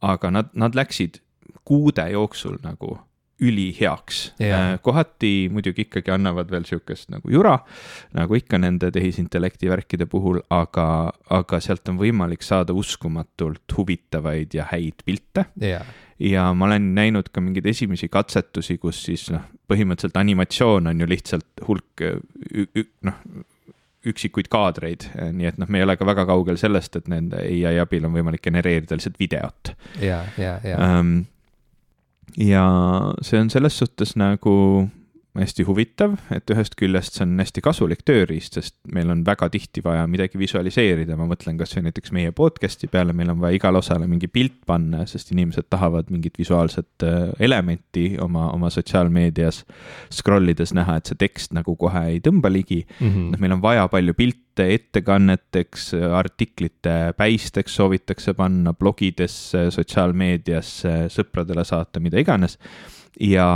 aga 0.00 0.30
nad, 0.30 0.50
nad 0.54 0.76
läksid 0.78 1.20
kuude 1.66 2.04
jooksul 2.12 2.58
nagu 2.62 2.98
üliheaks. 3.40 4.32
Yeah.. 4.40 4.72
Äh, 4.72 4.80
kohati 4.82 5.48
muidugi 5.52 5.86
ikkagi 5.86 6.12
annavad 6.14 6.50
veel 6.50 6.66
sihukest 6.68 7.12
nagu 7.14 7.30
jura, 7.32 7.58
nagu 8.16 8.38
ikka 8.38 8.58
nende 8.58 8.90
tehisintellekti 8.94 9.70
värkide 9.70 10.08
puhul, 10.10 10.40
aga, 10.50 10.88
aga 11.30 11.62
sealt 11.62 11.88
on 11.92 12.00
võimalik 12.00 12.42
saada 12.46 12.76
uskumatult 12.76 13.76
huvitavaid 13.76 14.58
ja 14.58 14.68
häid 14.72 15.06
pilte. 15.06 15.48
Yeah 15.62 15.86
ja 16.18 16.48
ma 16.54 16.66
olen 16.66 16.94
näinud 16.96 17.28
ka 17.30 17.38
mingeid 17.40 17.66
esimesi 17.70 18.08
katsetusi, 18.10 18.74
kus 18.82 19.04
siis 19.06 19.28
noh, 19.30 19.44
põhimõtteliselt 19.70 20.18
animatsioon 20.18 20.90
on 20.90 21.04
ju 21.04 21.06
lihtsalt 21.06 21.62
hulk 21.68 22.02
noh, 23.06 23.20
üksikuid 24.08 24.48
kaadreid, 24.50 25.08
nii 25.34 25.48
et 25.50 25.58
noh, 25.60 25.68
me 25.70 25.80
ei 25.80 25.86
ole 25.86 25.96
ka 25.98 26.06
väga 26.08 26.24
kaugel 26.28 26.58
sellest, 26.60 26.98
et 26.98 27.08
nende 27.10 27.40
ai 27.42 27.78
abil 27.82 28.06
on 28.08 28.14
võimalik 28.14 28.42
genereerida 28.44 28.98
lihtsalt 28.98 29.18
videot. 29.20 29.74
ja, 30.02 30.22
ja, 30.40 30.56
ja. 30.64 30.78
Ehm, 30.78 31.20
ja 32.36 32.64
see 33.22 33.40
on 33.40 33.50
selles 33.50 33.78
suhtes 33.78 34.16
nagu 34.16 34.88
hästi 35.42 35.64
huvitav, 35.68 36.16
et 36.34 36.50
ühest 36.52 36.74
küljest 36.78 37.18
see 37.18 37.24
on 37.26 37.36
hästi 37.40 37.62
kasulik 37.64 38.02
tööriist, 38.06 38.58
sest 38.58 38.74
meil 38.94 39.10
on 39.12 39.22
väga 39.26 39.48
tihti 39.52 39.82
vaja 39.84 40.06
midagi 40.10 40.40
visualiseerida, 40.40 41.16
ma 41.18 41.28
mõtlen 41.30 41.58
kasvõi 41.60 41.86
näiteks 41.88 42.12
meie 42.16 42.32
podcast'i 42.36 42.90
peale, 42.90 43.14
meil 43.16 43.32
on 43.32 43.40
vaja 43.42 43.58
igale 43.58 43.80
osale 43.82 44.08
mingi 44.10 44.30
pilt 44.32 44.60
panna, 44.68 45.04
sest 45.10 45.32
inimesed 45.34 45.68
tahavad 45.70 46.10
mingit 46.14 46.38
visuaalset 46.40 47.06
äh, 47.06 47.16
elementi 47.44 48.10
oma, 48.22 48.48
oma 48.54 48.70
sotsiaalmeedias 48.74 49.62
scroll 50.14 50.54
ides 50.54 50.74
näha, 50.76 50.98
et 50.98 51.10
see 51.10 51.20
tekst 51.20 51.56
nagu 51.56 51.76
kohe 51.78 52.04
ei 52.14 52.20
tõmba 52.24 52.52
ligi 52.52 52.82
mm. 52.84 53.08
-hmm. 53.08 53.30
noh, 53.32 53.42
meil 53.44 53.56
on 53.58 53.64
vaja 53.64 53.86
palju 53.92 54.14
pilte 54.18 54.68
ettekanneteks, 54.74 55.92
artiklite 56.18 57.14
päisteks 57.16 57.78
soovitakse 57.78 58.34
panna, 58.34 58.72
blogidesse, 58.74 59.68
sotsiaalmeediasse, 59.70 60.94
sõpradele 61.14 61.64
saata, 61.64 62.00
mida 62.02 62.18
iganes 62.18 62.58
ja 63.20 63.48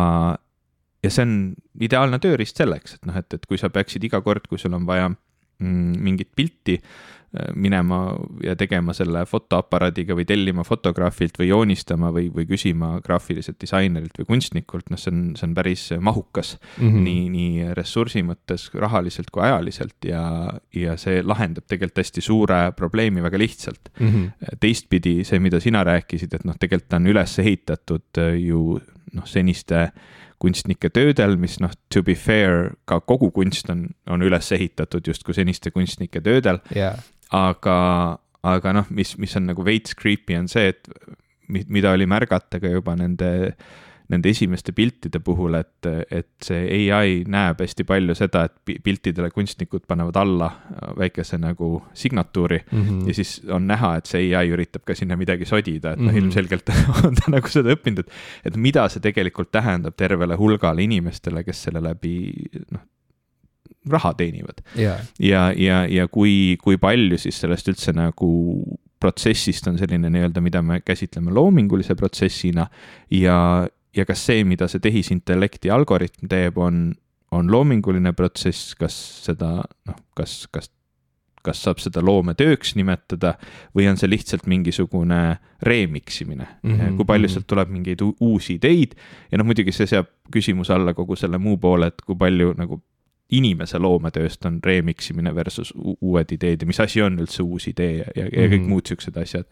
ja 1.03 1.11
see 1.11 1.27
on 1.27 1.39
ideaalne 1.83 2.21
tööriist 2.23 2.61
selleks, 2.61 2.99
et 2.99 3.09
noh, 3.09 3.17
et, 3.19 3.35
et 3.35 3.49
kui 3.49 3.61
sa 3.61 3.73
peaksid 3.73 4.05
iga 4.07 4.23
kord, 4.25 4.47
kui 4.51 4.61
sul 4.61 4.75
on 4.79 4.87
vaja 4.89 5.09
mm, 5.11 5.99
mingit 6.03 6.31
pilti 6.37 6.77
äh, 6.79 7.49
minema 7.59 7.99
ja 8.45 8.55
tegema 8.61 8.95
selle 8.95 9.25
fotoaparaadiga 9.27 10.15
või 10.15 10.27
tellima 10.29 10.63
fotograafilt 10.69 11.41
või 11.41 11.49
joonistama 11.49 12.13
või, 12.15 12.29
või 12.35 12.47
küsima 12.51 12.93
graafiliselt 13.03 13.59
disainerilt 13.63 14.21
või 14.21 14.29
kunstnikult, 14.35 14.93
noh, 14.93 15.01
see 15.01 15.11
on, 15.15 15.25
see 15.39 15.49
on 15.49 15.57
päris 15.59 15.89
mahukas 15.99 16.55
mm. 16.61 16.87
-hmm. 16.87 17.03
nii, 17.09 17.27
nii 17.35 17.75
ressursi 17.79 18.23
mõttes, 18.27 18.69
rahaliselt 18.79 19.35
kui 19.35 19.43
ajaliselt 19.49 20.07
ja, 20.07 20.23
ja 20.77 20.97
see 21.01 21.25
lahendab 21.27 21.67
tegelikult 21.67 22.05
hästi 22.05 22.23
suure 22.23 22.63
probleemi 22.79 23.25
väga 23.27 23.43
lihtsalt 23.43 23.91
mm. 23.99 24.09
-hmm. 24.09 24.57
teistpidi 24.61 25.25
see, 25.25 25.43
mida 25.43 25.61
sina 25.61 25.83
rääkisid, 25.85 26.35
et 26.39 26.45
noh, 26.45 26.55
tegelikult 26.61 27.01
on 27.01 27.15
üles 27.17 27.39
ehitatud 27.43 28.23
äh, 28.23 28.35
ju 28.39 28.79
noh, 29.13 29.27
seniste 29.27 29.83
äh, 29.83 30.11
kunstnike 30.43 30.91
töödel, 30.91 31.37
mis 31.41 31.59
noh, 31.63 31.73
to 31.93 32.03
be 32.07 32.17
fair, 32.19 32.73
ka 32.89 33.01
kogu 33.07 33.31
kunst 33.35 33.71
on, 33.73 33.87
on 34.11 34.25
üles 34.27 34.51
ehitatud 34.55 35.07
justkui 35.07 35.37
seniste 35.39 35.71
kunstnike 35.75 36.23
töödel. 36.25 36.61
Yeah.. 36.75 36.99
aga, 37.33 37.77
aga 38.45 38.75
noh, 38.77 38.91
mis, 38.91 39.15
mis 39.23 39.39
on 39.39 39.47
nagu 39.49 39.65
veits 39.65 39.95
creepy, 39.99 40.37
on 40.37 40.51
see, 40.51 40.75
et 40.75 40.91
mida 41.49 41.93
oli 41.95 42.09
märgata 42.09 42.61
ka 42.61 42.71
juba 42.71 42.95
nende 42.99 43.31
äh, 43.53 43.73
nende 44.13 44.31
esimeste 44.33 44.75
piltide 44.77 45.21
puhul, 45.25 45.57
et, 45.59 45.89
et 46.11 46.31
see 46.45 46.91
ai 46.95 47.23
näeb 47.29 47.63
hästi 47.65 47.87
palju 47.89 48.17
seda, 48.19 48.45
et 48.49 48.77
piltidele 48.85 49.31
kunstnikud 49.35 49.87
panevad 49.89 50.19
alla 50.21 50.51
väikese 50.99 51.39
nagu 51.43 51.83
signatuuri 51.95 52.61
mm 52.65 52.83
-hmm. 52.83 53.09
ja 53.09 53.15
siis 53.15 53.43
on 53.49 53.67
näha, 53.67 53.97
et 53.97 54.07
see 54.07 54.31
ai 54.37 54.53
üritab 54.53 54.85
ka 54.87 54.95
sinna 54.95 55.17
midagi 55.17 55.49
sodida, 55.49 55.93
et 55.93 55.99
noh 55.99 56.13
mm 56.13 56.19
-hmm., 56.19 56.23
ilmselgelt 56.23 56.73
on 57.07 57.15
ta 57.15 57.31
nagu 57.31 57.49
seda 57.49 57.75
õppinud, 57.75 57.99
et, 57.99 58.13
et 58.45 58.57
mida 58.57 58.89
see 58.89 59.01
tegelikult 59.01 59.51
tähendab 59.53 59.97
tervele 59.97 60.37
hulgale 60.37 60.83
inimestele, 60.83 61.45
kes 61.45 61.63
selle 61.63 61.83
läbi 61.83 62.33
noh, 62.71 62.81
raha 63.91 64.15
teenivad 64.15 64.63
yeah.. 64.79 65.01
ja, 65.19 65.53
ja, 65.57 65.87
ja 65.87 66.09
kui, 66.09 66.57
kui 66.63 66.79
palju 66.79 67.19
siis 67.19 67.41
sellest 67.41 67.69
üldse 67.69 67.93
nagu 67.97 68.31
protsessist 69.03 69.67
on 69.67 69.79
selline 69.81 70.11
nii-öelda, 70.13 70.43
mida 70.45 70.63
me 70.63 70.81
käsitleme 70.85 71.33
loomingulise 71.35 71.97
protsessina 71.99 72.69
ja, 73.11 73.67
ja 73.97 74.07
kas 74.09 74.27
see, 74.27 74.45
mida 74.49 74.69
see 74.71 74.83
tehisintellekti 74.83 75.73
algoritm 75.73 76.29
teeb, 76.31 76.59
on, 76.59 76.93
on 77.33 77.51
loominguline 77.53 78.15
protsess, 78.17 78.77
kas 78.79 78.97
seda 79.27 79.59
noh, 79.89 79.99
kas, 80.19 80.47
kas, 80.53 80.71
kas 81.43 81.63
saab 81.65 81.83
seda 81.83 82.03
loometööks 82.05 82.77
nimetada 82.79 83.35
või 83.77 83.89
on 83.91 83.99
see 84.01 84.11
lihtsalt 84.11 84.47
mingisugune 84.51 85.23
remix 85.67 86.23
imine 86.25 86.47
mm, 86.63 86.73
-hmm, 86.77 86.97
kui 87.01 87.09
palju 87.09 87.29
mhm. 87.29 87.35
sealt 87.35 87.51
tuleb 87.51 87.73
mingeid 87.75 88.05
uusi 88.05 88.57
ideid 88.61 88.97
ja 89.31 89.41
noh, 89.41 89.49
muidugi 89.49 89.75
see 89.75 89.91
seab 89.91 90.11
küsimuse 90.33 90.75
alla 90.75 90.95
kogu 90.95 91.19
selle 91.19 91.39
muu 91.43 91.59
poole, 91.59 91.93
et 91.93 92.03
kui 92.07 92.17
palju 92.19 92.55
nagu 92.59 92.81
inimese 93.33 93.81
loometööst 93.81 94.45
on 94.49 94.59
remix 94.65 95.11
imine 95.13 95.33
versus 95.35 95.73
uued 95.77 96.35
ideed 96.35 96.63
ja 96.63 96.69
mis 96.69 96.81
asi 96.83 97.03
on 97.05 97.17
üldse 97.23 97.43
uus 97.45 97.69
idee 97.71 98.03
ja, 98.03 98.07
ja, 98.17 98.27
ja 98.27 98.29
kõik 98.31 98.51
mm 98.51 98.59
-hmm. 98.59 98.69
muud 98.75 98.91
siuksed 98.91 99.17
asjad. 99.17 99.47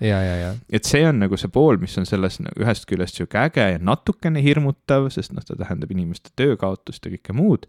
et 0.70 0.84
see 0.84 1.02
on 1.08 1.18
nagu 1.24 1.36
see 1.40 1.48
pool, 1.52 1.80
mis 1.80 1.96
on 1.98 2.06
selles 2.06 2.40
ühest 2.58 2.86
küljest 2.90 3.16
sihuke 3.16 3.40
äge 3.40 3.66
ja 3.72 3.78
natukene 3.78 4.42
hirmutav, 4.42 5.08
sest 5.10 5.32
noh, 5.32 5.44
ta 5.44 5.56
tähendab 5.56 5.90
inimeste 5.90 6.30
töökaotust 6.36 7.06
ja 7.06 7.12
kõike 7.16 7.36
muud. 7.36 7.66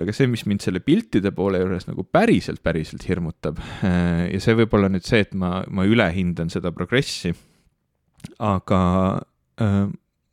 aga 0.00 0.12
see, 0.12 0.26
mis 0.26 0.46
mind 0.46 0.60
selle 0.64 0.80
piltide 0.80 1.30
poole 1.30 1.58
juures 1.58 1.86
nagu 1.86 2.04
päriselt, 2.04 2.62
päriselt 2.62 3.08
hirmutab 3.08 3.58
ja 4.32 4.40
see 4.40 4.54
võib 4.54 4.74
olla 4.76 4.88
nüüd 4.88 5.04
see, 5.04 5.20
et 5.20 5.34
ma, 5.34 5.64
ma 5.68 5.84
ülehindan 5.84 6.50
seda 6.50 6.72
progressi, 6.72 7.34
aga 8.38 8.80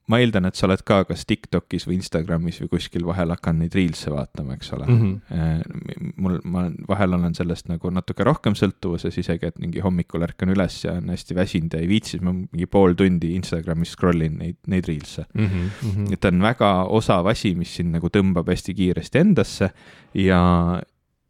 ma 0.07 0.19
eeldan, 0.23 0.47
et 0.47 0.55
sa 0.55 0.67
oled 0.67 0.81
ka 0.87 1.01
kas 1.09 1.25
TikTokis 1.27 1.85
või 1.87 1.97
Instagramis 1.97 2.61
või 2.63 2.69
kuskil 2.71 3.05
vahel 3.07 3.33
hakanud 3.33 3.65
neid 3.65 3.75
reels'e 3.75 4.11
vaatama, 4.13 4.55
eks 4.55 4.71
ole 4.77 4.87
mm. 4.87 5.13
-hmm. 5.29 6.11
mul, 6.23 6.37
ma 6.47 6.67
vahel 6.87 7.17
olen 7.17 7.35
sellest 7.35 7.67
nagu 7.67 7.91
natuke 7.91 8.23
rohkem 8.27 8.55
sõltuvuses 8.55 9.19
isegi, 9.19 9.51
et 9.51 9.59
mingi 9.59 9.83
hommikul 9.83 10.23
ärkan 10.27 10.53
üles 10.55 10.79
ja 10.85 10.95
olen 10.95 11.11
hästi 11.11 11.35
väsinud 11.35 11.75
ja 11.75 11.83
ei 11.83 11.89
viitsi, 11.91 12.15
siis 12.15 12.23
ma 12.23 12.33
mingi 12.37 12.69
pool 12.71 12.95
tundi 12.99 13.33
Instagramis 13.35 13.95
scroll 13.97 14.23
in 14.27 14.37
neid, 14.43 14.59
neid 14.67 14.87
reels'e 14.87 15.27
mm. 15.33 15.47
-hmm. 15.47 16.13
et 16.13 16.23
ta 16.23 16.31
on 16.31 16.41
väga 16.41 16.71
osav 16.99 17.27
asi, 17.27 17.55
mis 17.55 17.75
sind 17.75 17.91
nagu 17.95 18.07
tõmbab 18.07 18.47
hästi 18.47 18.77
kiiresti 18.77 19.23
endasse 19.23 19.71
ja 20.13 20.43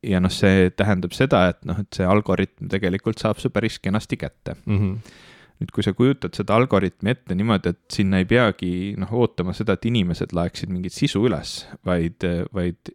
ja 0.04 0.20
noh, 0.22 0.32
see 0.32 0.70
tähendab 0.70 1.16
seda, 1.18 1.48
et 1.50 1.66
noh, 1.66 1.80
et 1.82 1.98
see 1.98 2.06
algoritm 2.06 2.70
tegelikult 2.70 3.18
saab 3.18 3.42
su 3.42 3.50
päris 3.50 3.80
kenasti 3.80 4.18
kätte 4.18 4.54
mm. 4.66 4.78
-hmm 4.78 5.26
nüüd, 5.58 5.72
kui 5.74 5.86
sa 5.86 5.94
kujutad 5.98 6.38
seda 6.38 6.58
algoritmi 6.58 7.14
ette 7.14 7.36
niimoodi, 7.38 7.74
et 7.74 7.98
sinna 7.98 8.22
ei 8.22 8.28
peagi 8.30 8.72
noh, 9.00 9.12
ootama 9.18 9.56
seda, 9.58 9.78
et 9.78 9.88
inimesed 9.90 10.36
laeksid 10.38 10.70
mingit 10.74 10.94
sisu 10.94 11.24
üles, 11.30 11.60
vaid, 11.88 12.26
vaid 12.54 12.92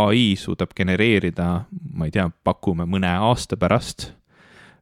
ai 0.00 0.30
suudab 0.40 0.72
genereerida, 0.76 1.50
ma 1.92 2.08
ei 2.08 2.14
tea, 2.14 2.28
pakume 2.46 2.88
mõne 2.88 3.12
aasta 3.28 3.58
pärast 3.60 4.10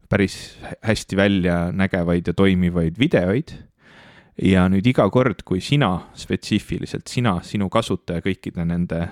päris 0.09 0.59
hästi 0.85 1.17
välja 1.17 1.73
nägevaid 1.73 2.27
ja 2.27 2.35
toimivaid 2.35 2.99
videoid. 2.99 3.49
ja 4.43 4.65
nüüd 4.67 4.87
iga 4.91 5.05
kord, 5.15 5.45
kui 5.47 5.61
sina 5.63 6.09
spetsiifiliselt, 6.19 7.07
sina, 7.07 7.37
sinu 7.47 7.69
kasutaja 7.71 8.19
kõikide 8.23 8.65
nende 8.67 9.05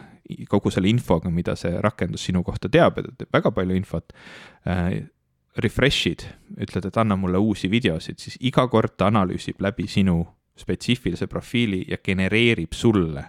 kogu 0.51 0.71
selle 0.75 0.91
infoga, 0.91 1.31
mida 1.31 1.55
see 1.59 1.77
rakendus 1.79 2.25
sinu 2.27 2.43
kohta 2.43 2.71
teab 2.73 2.99
ja 2.99 3.05
ta 3.07 3.13
teeb 3.21 3.37
väga 3.39 3.53
palju 3.55 3.77
infot 3.79 4.15
äh,, 4.67 5.05
refresh'id, 5.59 6.25
ütled, 6.57 6.87
et 6.88 6.97
anna 6.97 7.17
mulle 7.17 7.38
uusi 7.38 7.71
videosid, 7.71 8.21
siis 8.23 8.38
iga 8.41 8.65
kord 8.73 8.97
ta 8.97 9.11
analüüsib 9.12 9.61
läbi 9.61 9.87
sinu 9.91 10.23
spetsiifilise 10.59 11.27
profiili 11.27 11.83
ja 11.88 11.99
genereerib 12.05 12.73
sulle 12.77 13.25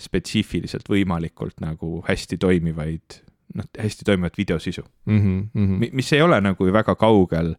spetsiifiliselt 0.00 0.88
võimalikult 0.88 1.60
nagu 1.60 2.00
hästi 2.06 2.38
toimivaid, 2.40 3.20
noh, 3.58 3.68
hästi 3.78 4.06
toimivat 4.06 4.38
videosisu 4.38 4.82
mm. 4.82 5.18
-hmm, 5.18 5.44
mm 5.52 5.66
-hmm. 5.66 5.92
mis 5.92 6.12
ei 6.12 6.22
ole 6.22 6.40
nagu 6.40 6.72
väga 6.72 6.94
kaugel 6.94 7.54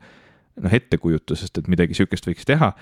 noh, 0.61 0.73
ettekujutusest, 0.73 1.57
et 1.57 1.67
midagi 1.67 1.93
sihukest 1.93 2.27
võiks 2.27 2.47
teha. 2.47 2.73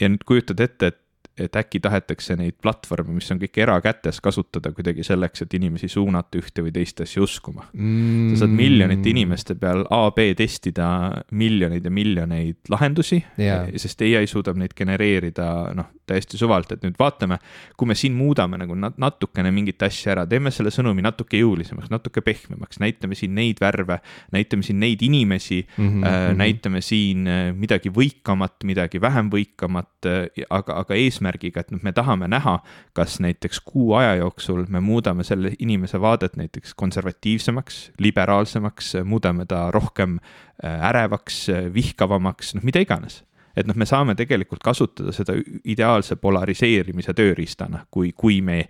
ja 0.00 0.08
nüüd 0.08 0.24
kujutad 0.24 0.60
ette, 0.60 0.86
et 0.86 1.00
et 1.40 1.56
äkki 1.56 1.80
tahetakse 1.82 2.36
neid 2.38 2.58
platvorme, 2.62 3.14
mis 3.16 3.30
on 3.32 3.40
kõik 3.40 3.60
erakätes, 3.64 4.20
kasutada 4.24 4.72
kuidagi 4.76 5.04
selleks, 5.06 5.44
et 5.44 5.56
inimesi 5.58 5.88
suunata 5.90 6.40
ühte 6.40 6.64
või 6.64 6.74
teist 6.74 7.00
asja 7.04 7.22
uskuma. 7.24 7.68
Mm.. 7.72 8.34
sa 8.34 8.44
saad 8.44 8.56
miljonite 8.56 9.10
inimeste 9.10 9.56
peal 9.60 9.84
A-B 9.90 10.30
testida 10.38 10.88
miljoneid 11.30 11.84
ja 11.84 11.92
miljoneid 11.94 12.72
lahendusi 12.72 13.20
yeah., 13.38 13.68
sest 13.80 14.02
ai 14.04 14.26
suudab 14.30 14.58
neid 14.60 14.74
genereerida 14.76 15.48
noh, 15.76 15.90
täiesti 16.10 16.38
suvalt, 16.40 16.72
et 16.74 16.84
nüüd 16.84 16.96
vaatame, 16.98 17.38
kui 17.78 17.88
me 17.90 17.96
siin 17.98 18.16
muudame 18.18 18.58
nagu 18.60 18.76
natukene 18.76 19.52
mingit 19.54 19.82
asja 19.86 20.14
ära, 20.14 20.26
teeme 20.30 20.52
selle 20.54 20.72
sõnumi 20.74 21.04
natuke 21.04 21.38
jõulisemaks, 21.40 21.90
natuke 21.92 22.22
pehmemaks, 22.26 22.80
näitame 22.82 23.18
siin 23.18 23.34
neid 23.36 23.60
värve, 23.62 24.00
näitame 24.34 24.66
siin 24.66 24.80
neid 24.82 25.02
inimesi 25.06 25.62
mm, 25.62 25.88
-hmm, 25.88 26.08
äh, 26.08 26.26
näitame 26.38 26.82
siin 26.84 27.28
äh, 27.30 27.42
midagi 27.56 27.92
võikamat, 27.94 28.58
midagi 28.68 29.00
vähem 29.00 29.30
võikamat 29.32 30.10
äh,, 30.10 30.44
aga, 30.50 30.80
aga 30.84 30.98
eesmärgiga, 31.30 31.60
et 31.60 31.70
noh, 31.70 31.80
me 31.82 31.92
tahame 31.92 32.28
näha, 32.28 32.60
kas 32.94 33.20
näiteks 33.20 33.60
kuu 33.64 33.94
aja 33.94 34.16
jooksul 34.20 34.66
me 34.68 34.80
muudame 34.80 35.24
selle 35.24 35.54
inimese 35.58 36.00
vaadet 36.00 36.36
näiteks 36.36 36.74
konservatiivsemaks, 36.74 37.92
liberaalsemaks, 37.98 38.96
muudame 39.04 39.46
ta 39.46 39.70
rohkem 39.70 40.18
äh, 40.64 40.88
ärevaks, 40.90 41.48
vihkavamaks, 41.74 42.54
noh, 42.54 42.62
mida 42.62 42.80
iganes. 42.80 43.24
Et 43.56 43.66
noh, 43.66 43.74
me 43.74 43.86
saame 43.86 44.14
tegelikult 44.14 44.62
kasutada 44.62 45.12
seda 45.12 45.34
ideaalse 45.64 46.16
polariseerimise 46.16 47.14
tööriistana, 47.14 47.84
kui, 47.90 48.12
kui 48.12 48.40
me 48.40 48.68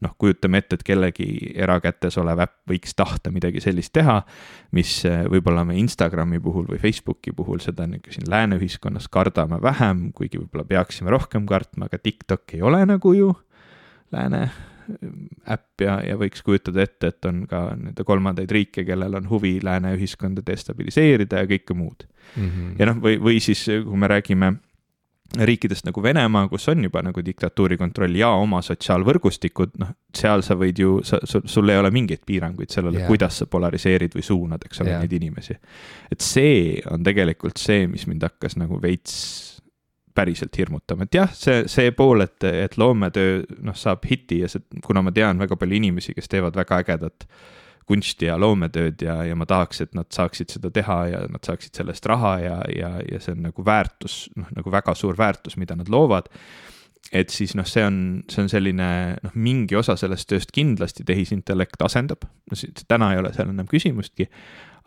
noh, 0.00 0.14
kujutame 0.18 0.60
ette, 0.62 0.78
et 0.78 0.84
kellegi 0.86 1.28
erakätes 1.54 2.16
olev 2.20 2.40
äpp 2.46 2.72
võiks 2.72 2.94
tahta 2.96 3.32
midagi 3.34 3.62
sellist 3.64 3.92
teha, 3.96 4.20
mis 4.76 4.94
eh, 5.08 5.22
võib-olla 5.30 5.64
me 5.68 5.76
Instagrami 5.80 6.40
puhul 6.42 6.68
või 6.70 6.80
Facebooki 6.82 7.34
puhul 7.36 7.60
seda 7.64 7.86
niisugune 7.86 8.16
siin 8.16 8.30
lääne 8.32 8.56
ühiskonnas 8.60 9.10
kardame 9.12 9.60
vähem, 9.62 10.08
kuigi 10.16 10.40
võib-olla 10.40 10.64
peaksime 10.68 11.12
rohkem 11.12 11.46
kartma, 11.46 11.90
aga 11.90 12.00
TikTok 12.00 12.56
ei 12.56 12.64
ole 12.66 12.82
nagu 12.88 13.14
ju 13.16 13.34
lääne 14.12 14.48
äpp 15.50 15.84
ja, 15.84 15.98
ja 16.02 16.16
võiks 16.18 16.42
kujutada 16.42 16.82
ette, 16.82 17.12
et 17.12 17.28
on 17.28 17.44
ka 17.50 17.60
nii-öelda 17.78 18.06
kolmandaid 18.06 18.50
riike, 18.50 18.84
kellel 18.88 19.14
on 19.20 19.28
huvi 19.30 19.58
lääne 19.62 19.92
ühiskonda 19.96 20.42
destabiliseerida 20.46 21.44
ja 21.44 21.50
kõike 21.50 21.76
muud 21.76 22.06
mm. 22.08 22.48
-hmm. 22.48 22.72
ja 22.78 22.90
noh, 22.90 22.98
või, 23.04 23.20
või 23.22 23.38
siis, 23.44 23.66
kui 23.68 24.00
me 24.00 24.10
räägime 24.10 24.54
riikidest 25.38 25.86
nagu 25.86 26.02
Venemaa, 26.02 26.48
kus 26.50 26.68
on 26.72 26.84
juba 26.84 27.02
nagu 27.06 27.22
diktatuuri 27.24 27.76
kontroll 27.78 28.16
ja 28.18 28.32
oma 28.34 28.58
sotsiaalvõrgustikud, 28.66 29.76
noh, 29.78 29.92
seal 30.16 30.42
sa 30.42 30.56
võid 30.58 30.80
ju, 30.82 30.96
sa, 31.06 31.20
sul, 31.24 31.70
ei 31.70 31.78
ole 31.78 31.92
mingeid 31.94 32.24
piiranguid 32.26 32.72
sellele 32.74 33.02
yeah., 33.02 33.10
kuidas 33.10 33.38
sa 33.42 33.46
polariseerid 33.50 34.16
või 34.18 34.26
suunad, 34.26 34.66
eks 34.66 34.82
ole 34.82 34.94
yeah., 34.94 35.04
neid 35.04 35.14
inimesi. 35.20 35.54
et 36.10 36.24
see 36.24 36.80
on 36.90 37.06
tegelikult 37.06 37.62
see, 37.62 37.86
mis 37.90 38.08
mind 38.10 38.26
hakkas 38.26 38.58
nagu 38.58 38.80
veits 38.82 39.14
päriselt 40.14 40.56
hirmutama, 40.58 41.06
et 41.06 41.14
jah, 41.14 41.30
see, 41.36 41.62
see 41.70 41.94
pool, 41.96 42.24
et, 42.26 42.42
et 42.44 42.74
loometöö 42.80 43.44
noh, 43.62 43.78
saab 43.78 44.04
hiti 44.10 44.42
ja 44.42 44.50
see, 44.50 44.66
kuna 44.84 45.04
ma 45.06 45.14
tean 45.14 45.38
väga 45.38 45.56
palju 45.56 45.78
inimesi, 45.78 46.16
kes 46.16 46.28
teevad 46.32 46.58
väga 46.58 46.82
ägedat 46.82 47.28
kunsti 47.90 48.30
ja 48.30 48.38
loometööd 48.40 49.02
ja, 49.04 49.20
ja 49.26 49.36
ma 49.38 49.46
tahaks, 49.50 49.82
et 49.84 49.94
nad 49.98 50.08
saaksid 50.14 50.54
seda 50.54 50.70
teha 50.74 50.98
ja 51.10 51.20
nad 51.30 51.44
saaksid 51.46 51.82
sellest 51.82 52.06
raha 52.10 52.34
ja, 52.44 52.56
ja, 52.76 52.94
ja 53.02 53.20
see 53.22 53.34
on 53.36 53.44
nagu 53.50 53.66
väärtus, 53.66 54.22
noh, 54.38 54.50
nagu 54.56 54.72
väga 54.72 54.94
suur 54.98 55.18
väärtus, 55.18 55.58
mida 55.60 55.76
nad 55.78 55.90
loovad. 55.90 56.30
et 57.12 57.30
siis 57.34 57.56
noh, 57.58 57.66
see 57.66 57.82
on, 57.82 58.00
see 58.30 58.44
on 58.44 58.50
selline 58.52 58.88
noh, 59.22 59.34
mingi 59.34 59.76
osa 59.76 59.96
sellest 59.98 60.28
tööst 60.30 60.52
kindlasti 60.54 61.04
tehisintellekt 61.04 61.82
asendab, 61.82 62.26
no 62.50 62.58
täna 62.86 63.12
ei 63.14 63.22
ole 63.22 63.32
seal 63.34 63.50
enam 63.50 63.66
küsimustki 63.70 64.30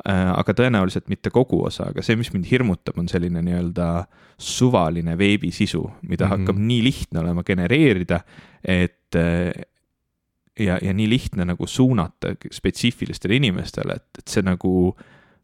Äh, 0.03 0.29
aga 0.33 0.51
tõenäoliselt 0.57 1.05
mitte 1.07 1.29
kogu 1.31 1.61
osa, 1.67 1.85
aga 1.91 2.01
see, 2.03 2.17
mis 2.19 2.31
mind 2.33 2.47
hirmutab, 2.49 2.97
on 2.99 3.05
selline 3.07 3.43
nii-öelda 3.45 3.87
suvaline 4.41 5.13
veebisisu, 5.15 5.83
mida 6.01 6.25
mm 6.25 6.31
-hmm. 6.31 6.41
hakkab 6.41 6.57
nii 6.59 6.79
lihtne 6.83 7.21
olema 7.21 7.43
genereerida, 7.47 8.19
et 8.63 9.15
äh, 9.15 9.53
ja, 10.59 10.77
ja 10.81 10.93
nii 10.93 11.09
lihtne 11.09 11.45
nagu 11.45 11.67
suunata 11.67 12.35
spetsiifilistele 12.51 13.39
inimestele, 13.41 13.97
et, 13.99 14.21
et 14.21 14.33
see 14.35 14.45
nagu 14.45 14.93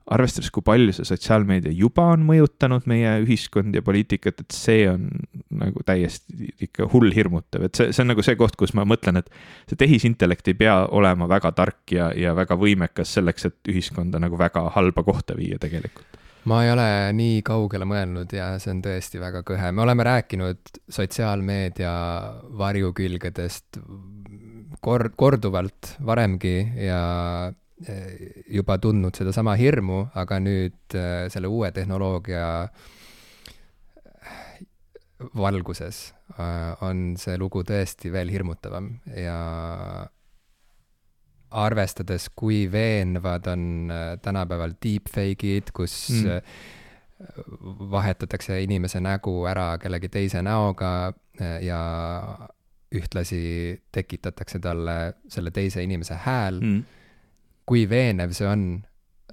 arvestades, 0.10 0.50
kui 0.54 0.64
palju 0.66 0.94
see 0.96 1.06
sotsiaalmeedia 1.06 1.74
juba 1.76 2.08
on 2.16 2.24
mõjutanud 2.26 2.88
meie 2.90 3.12
ühiskonda 3.24 3.80
ja 3.80 3.86
poliitikat, 3.86 4.42
et 4.42 4.56
see 4.56 4.88
on 4.90 5.08
nagu 5.62 5.84
täiesti 5.86 6.50
ikka 6.66 6.90
hull 6.94 7.14
hirmutav, 7.14 7.68
et 7.68 7.78
see, 7.78 7.94
see 7.94 8.04
on 8.06 8.12
nagu 8.14 8.26
see 8.26 8.38
koht, 8.40 8.58
kus 8.60 8.74
ma 8.78 8.88
mõtlen, 8.90 9.22
et 9.22 9.30
see 9.70 9.80
tehisintellekt 9.80 10.50
ei 10.50 10.58
pea 10.58 10.80
olema 10.98 11.30
väga 11.30 11.54
tark 11.58 11.94
ja, 11.94 12.10
ja 12.18 12.34
väga 12.38 12.58
võimekas 12.60 13.14
selleks, 13.20 13.50
et 13.52 13.74
ühiskonda 13.74 14.22
nagu 14.22 14.40
väga 14.40 14.66
halba 14.78 15.06
kohta 15.06 15.38
viia 15.38 15.62
tegelikult. 15.62 16.18
Ma 16.50 16.64
ei 16.64 16.72
ole 16.72 16.90
nii 17.14 17.42
kaugele 17.46 17.86
mõelnud 17.86 18.32
ja 18.34 18.54
see 18.64 18.72
on 18.74 18.80
tõesti 18.82 19.20
väga 19.22 19.44
kõhe, 19.46 19.74
me 19.76 19.84
oleme 19.84 20.06
rääkinud 20.08 20.80
sotsiaalmeedia 20.90 21.92
varjukülgedest 22.58 23.82
kord, 24.82 25.16
korduvalt 25.18 25.96
varemgi 26.06 26.58
ja 26.86 27.00
Eh, 27.88 28.44
juba 28.52 28.76
tundnud 28.76 29.16
sedasama 29.16 29.54
hirmu, 29.56 30.10
aga 30.20 30.36
nüüd 30.44 30.96
eh, 31.00 31.30
selle 31.32 31.48
uue 31.48 31.70
tehnoloogia 31.72 32.48
eh, 34.20 34.58
valguses 35.40 36.10
on 36.84 37.16
see 37.20 37.38
lugu 37.40 37.64
tõesti 37.68 38.12
veel 38.12 38.30
hirmutavam 38.32 38.92
ja 39.16 39.38
arvestades, 41.60 42.28
kui 42.36 42.68
veenvad 42.72 43.48
on 43.52 43.64
tänapäeval 44.24 44.76
deepfake'id, 44.84 45.72
kus 45.76 45.96
mm. 46.14 46.52
vahetatakse 47.96 48.60
inimese 48.64 49.02
nägu 49.04 49.34
ära 49.50 49.74
kellegi 49.82 50.12
teise 50.14 50.44
näoga 50.46 50.94
ja 51.66 51.82
ühtlasi 52.96 53.42
tekitatakse 53.94 54.60
talle 54.60 54.96
selle 55.30 55.52
teise 55.54 55.84
inimese 55.86 56.16
hääl 56.26 56.58
mm 56.62 57.00
kui 57.70 57.86
veenev 57.90 58.34
see 58.34 58.50
on, 58.50 58.64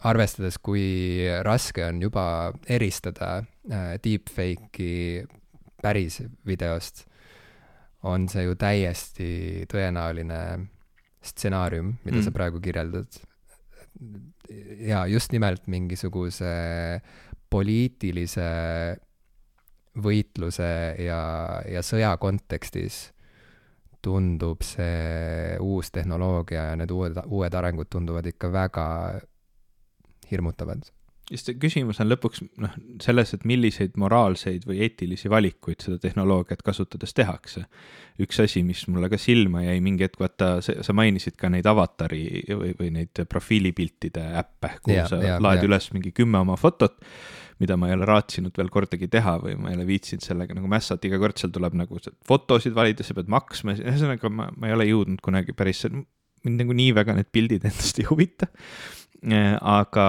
arvestades, 0.07 0.59
kui 0.61 1.25
raske 1.47 1.87
on 1.87 2.03
juba 2.05 2.27
eristada 2.69 3.39
äh, 3.41 3.95
deepfake'i 4.05 5.25
päris 5.81 6.21
videost, 6.47 7.07
on 8.07 8.29
see 8.31 8.45
ju 8.45 8.57
täiesti 8.61 9.31
tõenäoline 9.71 10.41
stsenaarium, 11.27 11.97
mida 12.05 12.21
mm. 12.21 12.27
sa 12.27 12.35
praegu 12.35 12.61
kirjeldad. 12.63 13.09
ja 14.85 15.07
just 15.09 15.33
nimelt 15.33 15.65
mingisuguse 15.67 16.51
poliitilise 17.51 18.51
võitluse 19.97 20.69
ja, 21.01 21.21
ja 21.73 21.83
sõja 21.83 22.13
kontekstis 22.21 23.07
tundub 24.07 24.63
see 24.63 25.57
uus 25.63 25.91
tehnoloogia 25.95 26.71
ja 26.71 26.77
need 26.79 26.93
uued, 26.95 27.19
uued 27.27 27.55
arengud 27.59 27.91
tunduvad 27.91 28.29
ikka 28.31 28.53
väga 28.55 28.87
hirmutavad 30.31 30.87
sest 31.27 31.51
küsimus 31.59 31.99
on 32.03 32.09
lõpuks 32.11 32.43
noh, 32.63 32.75
selles, 33.03 33.33
et 33.35 33.47
milliseid 33.49 33.97
moraalseid 33.99 34.67
või 34.69 34.79
eetilisi 34.87 35.31
valikuid 35.31 35.83
seda 35.83 35.99
tehnoloogiat 36.03 36.63
kasutades 36.67 37.15
tehakse. 37.17 37.65
üks 38.23 38.39
asi, 38.41 38.63
mis 38.63 38.85
mulle 38.89 39.11
ka 39.13 39.19
silma 39.21 39.65
jäi 39.65 39.81
mingi 39.85 40.07
hetk, 40.07 40.21
vaata, 40.23 40.61
sa 40.63 40.95
mainisid 40.97 41.37
ka 41.41 41.51
neid 41.53 41.67
avatari 41.67 42.45
või, 42.49 42.71
või 42.79 42.93
neid 42.95 43.25
profiilipiltide 43.29 44.29
äppe, 44.39 44.77
kuhu 44.83 44.97
ja, 44.97 45.09
sa 45.11 45.21
ja, 45.23 45.41
laed 45.43 45.65
ja. 45.65 45.69
üles 45.69 45.91
mingi 45.97 46.15
kümme 46.17 46.41
oma 46.45 46.57
fotot, 46.61 46.97
mida 47.59 47.77
ma 47.81 47.91
ei 47.91 47.99
ole 47.99 48.07
raatsinud 48.07 48.57
veel 48.57 48.71
kordagi 48.73 49.11
teha 49.11 49.37
või 49.43 49.59
ma 49.59 49.73
ei 49.73 49.81
ole 49.81 49.87
viitsinud 49.89 50.25
sellega 50.25 50.55
nagu 50.55 50.71
mässata, 50.71 51.09
iga 51.09 51.19
kord 51.21 51.41
seal 51.41 51.53
tuleb 51.53 51.75
nagu 51.77 52.03
fotosid 52.29 52.77
valida, 52.77 53.05
sa 53.05 53.17
pead 53.19 53.33
maksma, 53.33 53.75
ühesõnaga 53.83 54.31
ma, 54.31 54.51
ma 54.55 54.71
ei 54.71 54.79
ole 54.79 54.91
jõudnud 54.93 55.25
kunagi 55.25 55.57
päris, 55.57 55.89
mind 56.47 56.63
nagu 56.63 56.77
nii 56.77 56.93
väga 56.95 57.19
need 57.19 57.35
pildid 57.35 57.67
endast 57.69 57.99
ei 57.99 58.07
huvita. 58.07 58.47
aga 59.27 60.05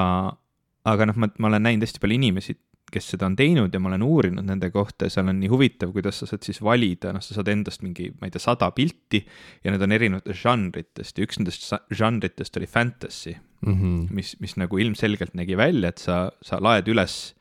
aga 0.88 1.10
noh, 1.10 1.20
ma, 1.20 1.30
ma 1.40 1.52
olen 1.52 1.68
näinud 1.68 1.88
hästi 1.88 2.02
palju 2.04 2.18
inimesi, 2.18 2.58
kes 2.88 3.10
seda 3.12 3.28
on 3.28 3.36
teinud 3.36 3.74
ja 3.74 3.82
ma 3.84 3.90
olen 3.92 4.04
uurinud 4.06 4.48
nende 4.48 4.70
kohta 4.72 5.08
ja 5.08 5.12
seal 5.12 5.28
on 5.28 5.42
nii 5.42 5.50
huvitav, 5.52 5.92
kuidas 5.96 6.22
sa 6.22 6.30
saad 6.30 6.46
siis 6.48 6.62
valida, 6.64 7.12
noh, 7.16 7.24
sa 7.24 7.36
saad 7.36 7.50
endast 7.52 7.84
mingi, 7.84 8.14
ma 8.16 8.30
ei 8.30 8.34
tea, 8.34 8.44
sada 8.44 8.70
pilti 8.76 9.20
ja 9.66 9.74
need 9.74 9.84
on 9.84 9.96
erinevatest 9.96 10.44
žanritest 10.46 11.20
ja 11.20 11.28
üks 11.28 11.42
nendest 11.42 11.68
žanritest 11.92 12.60
oli 12.60 12.70
fantasy 12.72 13.36
mm, 13.36 13.74
-hmm. 13.74 13.98
mis, 14.16 14.38
mis 14.44 14.56
nagu 14.62 14.80
ilmselgelt 14.80 15.36
nägi 15.36 15.60
välja, 15.60 15.92
et 15.92 16.00
sa, 16.00 16.30
sa 16.42 16.62
laed 16.64 16.88
üles 16.88 17.36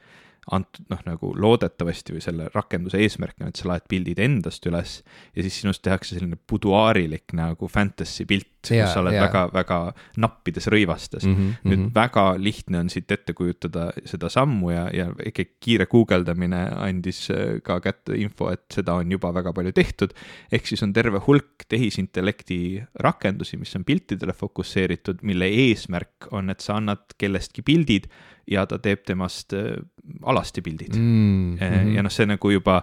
antud 0.54 0.86
noh, 0.92 1.00
nagu 1.06 1.32
loodetavasti 1.34 2.14
või 2.14 2.22
selle 2.22 2.44
rakenduse 2.54 3.00
eesmärk 3.02 3.40
on, 3.40 3.50
et 3.50 3.58
sa 3.58 3.66
laed 3.72 3.86
pildid 3.90 4.20
endast 4.22 4.66
üles 4.70 5.00
ja 5.34 5.42
siis 5.42 5.56
sinust 5.62 5.82
tehakse 5.82 6.14
selline 6.14 6.38
buduaarilik 6.38 7.34
nagu 7.34 7.66
fantasy 7.70 8.28
pilt, 8.30 8.52
kus 8.66 8.92
sa 8.92 8.98
oled 8.98 9.14
väga-väga 9.14 9.78
nappides 10.22 10.66
rõivastes 10.70 11.26
mm. 11.26 11.34
-hmm, 11.34 11.56
nüüd 11.64 11.78
mm 11.78 11.84
-hmm. 11.84 11.94
väga 11.94 12.24
lihtne 12.38 12.78
on 12.82 12.90
siit 12.90 13.10
ette 13.10 13.34
kujutada 13.34 13.88
seda 14.04 14.30
sammu 14.30 14.70
ja, 14.70 14.86
ja 14.94 15.08
ikka 15.26 15.44
kiire 15.62 15.86
guugeldamine 15.86 16.62
andis 16.74 17.30
äh, 17.30 17.58
ka 17.62 17.80
kätte 17.80 18.14
info, 18.18 18.50
et 18.50 18.64
seda 18.74 18.94
on 19.02 19.10
juba 19.10 19.34
väga 19.34 19.52
palju 19.52 19.72
tehtud. 19.72 20.14
ehk 20.52 20.66
siis 20.66 20.82
on 20.82 20.92
terve 20.92 21.18
hulk 21.26 21.66
tehisintellekti 21.68 22.82
rakendusi, 22.94 23.56
mis 23.56 23.76
on 23.76 23.84
piltidele 23.84 24.32
fokusseeritud, 24.32 25.22
mille 25.22 25.46
eesmärk 25.46 26.30
on, 26.30 26.50
et 26.50 26.60
sa 26.60 26.76
annad 26.76 27.02
kellestki 27.18 27.62
pildid 27.62 28.06
ja 28.50 28.66
ta 28.66 28.78
teeb 28.78 29.04
temast 29.06 29.52
äh, 29.52 29.76
alasti 30.22 30.62
pildid 30.62 30.96
mm. 30.96 31.56
-hmm. 31.56 31.94
ja 31.96 32.02
noh, 32.02 32.12
see 32.12 32.26
nagu 32.26 32.50
juba 32.50 32.82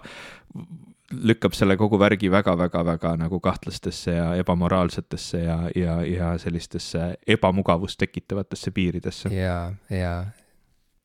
lükkab 1.22 1.54
selle 1.54 1.76
kogu 1.76 1.98
värgi 1.98 2.30
väga-väga-väga 2.30 3.16
nagu 3.20 3.40
kahtlastesse 3.40 4.10
ja 4.10 4.34
ebamoraalsetesse 4.40 5.38
ja, 5.42 5.58
ja, 5.76 5.98
ja 6.02 6.38
sellistesse 6.38 7.14
ebamugavust 7.26 7.98
tekitavatesse 7.98 8.70
piiridesse. 8.70 9.28
ja, 9.34 9.72
ja. 9.90 10.26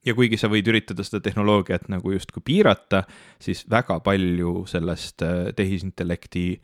ja 0.06 0.16
kuigi 0.16 0.38
sa 0.38 0.48
võid 0.48 0.68
üritada 0.72 1.04
seda 1.04 1.22
tehnoloogiat 1.22 1.90
nagu 1.90 2.12
justkui 2.12 2.42
piirata, 2.46 3.04
siis 3.42 3.66
väga 3.70 4.00
palju 4.00 4.66
sellest 4.68 5.22
äh, 5.22 5.54
tehisintellekti 5.56 6.62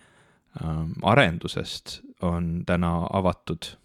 ähm, 0.64 0.92
arendusest 1.04 2.02
on 2.22 2.64
täna 2.66 3.08
avatud 3.14 3.76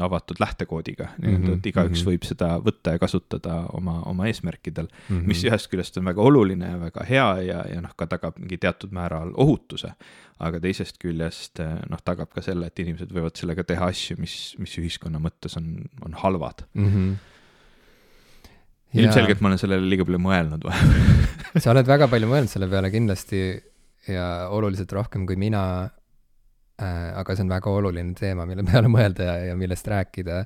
avatud 0.00 0.40
lähtekoodiga 0.40 1.04
mm, 1.04 1.12
-hmm, 1.12 1.26
nii-öelda, 1.26 1.56
et 1.56 1.66
igaüks 1.66 1.90
mm 1.90 2.02
-hmm. 2.02 2.10
võib 2.10 2.26
seda 2.26 2.48
võtta 2.64 2.94
ja 2.96 2.98
kasutada 2.98 3.54
oma, 3.72 4.00
oma 4.06 4.26
eesmärkidel 4.26 4.88
mm, 4.90 5.16
-hmm. 5.16 5.26
mis 5.26 5.44
ühest 5.44 5.70
küljest 5.70 5.98
on 5.98 6.04
väga 6.04 6.22
oluline 6.22 6.70
ja 6.70 6.80
väga 6.80 7.04
hea 7.08 7.28
ja, 7.46 7.64
ja 7.74 7.80
noh, 7.80 7.94
ka 7.96 8.06
tagab 8.06 8.38
mingi 8.38 8.58
teatud 8.58 8.92
määral 8.92 9.32
ohutuse. 9.34 9.92
aga 10.40 10.60
teisest 10.60 10.96
küljest 10.98 11.60
noh, 11.90 12.00
tagab 12.04 12.30
ka 12.32 12.42
selle, 12.42 12.66
et 12.66 12.78
inimesed 12.78 13.10
võivad 13.12 13.36
sellega 13.36 13.64
teha 13.64 13.86
asju, 13.86 14.16
mis, 14.18 14.54
mis 14.58 14.78
ühiskonna 14.78 15.18
mõttes 15.18 15.56
on, 15.56 15.84
on 16.02 16.14
halvad 16.14 16.64
mm. 16.74 16.86
-hmm 16.86 17.16
ja... 18.94 19.02
ilmselgelt 19.02 19.40
ma 19.40 19.48
olen 19.48 19.58
sellele 19.58 19.88
liiga 19.90 20.04
palju 20.04 20.18
mõelnud 20.18 20.64
vahepeal 20.66 21.60
sa 21.62 21.70
oled 21.74 21.86
väga 21.86 22.08
palju 22.08 22.30
mõelnud 22.30 22.50
selle 22.52 22.68
peale 22.68 22.90
kindlasti 22.90 23.62
ja 24.08 24.48
oluliselt 24.50 24.92
rohkem 24.92 25.26
kui 25.26 25.36
mina 25.36 25.90
aga 26.80 27.36
see 27.36 27.44
on 27.44 27.52
väga 27.52 27.72
oluline 27.72 28.14
teema, 28.18 28.46
mille 28.48 28.64
peale 28.68 28.90
mõelda 28.92 29.26
ja, 29.26 29.36
ja 29.50 29.58
millest 29.58 29.88
rääkida, 29.90 30.44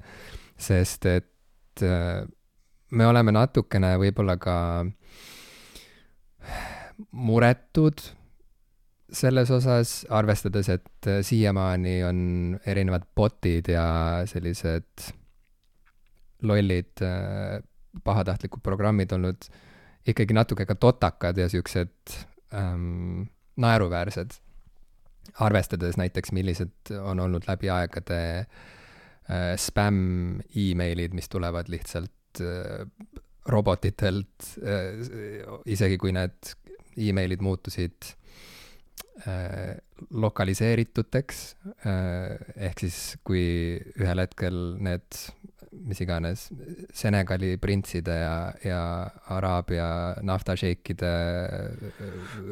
sest 0.57 1.07
et 1.11 1.85
äh, 1.85 2.24
me 2.95 3.07
oleme 3.07 3.35
natukene 3.35 3.95
võib-olla 4.03 4.37
ka 4.41 4.57
muretud 7.11 8.03
selles 9.14 9.51
osas, 9.55 10.01
arvestades, 10.11 10.70
et 10.74 11.11
äh, 11.11 11.20
siiamaani 11.26 11.99
on 12.07 12.18
erinevad 12.66 13.07
bot'id 13.16 13.70
ja 13.74 13.87
sellised 14.30 15.11
lollid 16.45 17.01
pahatahtlikud 18.05 18.61
programmid 18.61 19.14
olnud 19.16 19.47
ikkagi 20.05 20.37
natuke 20.37 20.66
ka 20.68 20.74
totakad 20.76 21.39
ja 21.41 21.47
siuksed 21.49 22.16
ähm, 22.53 23.22
naeruväärsed 23.57 24.35
arvestades 25.41 25.99
näiteks, 26.01 26.33
millised 26.33 26.93
on 27.01 27.20
olnud 27.20 27.47
läbi 27.49 27.70
aegade 27.72 28.18
äh, 28.39 29.55
spämm 29.61 30.41
emailid, 30.57 31.14
mis 31.16 31.29
tulevad 31.33 31.70
lihtsalt 31.72 32.43
äh, 32.43 32.85
robotitelt 33.47 34.51
äh,, 34.62 35.01
isegi 35.66 35.99
kui 36.01 36.14
need 36.16 36.55
emailid 36.97 37.43
muutusid 37.45 38.14
äh, 39.27 39.77
lokaliseerituteks 40.11 41.45
äh,, 41.87 42.39
ehk 42.68 42.85
siis 42.87 43.01
kui 43.25 43.45
ühel 44.01 44.25
hetkel 44.25 44.61
need 44.85 45.25
mis 45.85 46.01
iganes, 46.01 46.47
Senegali 46.95 47.57
printside 47.61 48.14
ja, 48.16 48.37
ja 48.64 48.81
Araabia 49.35 49.87
naftašeikide. 50.25 51.11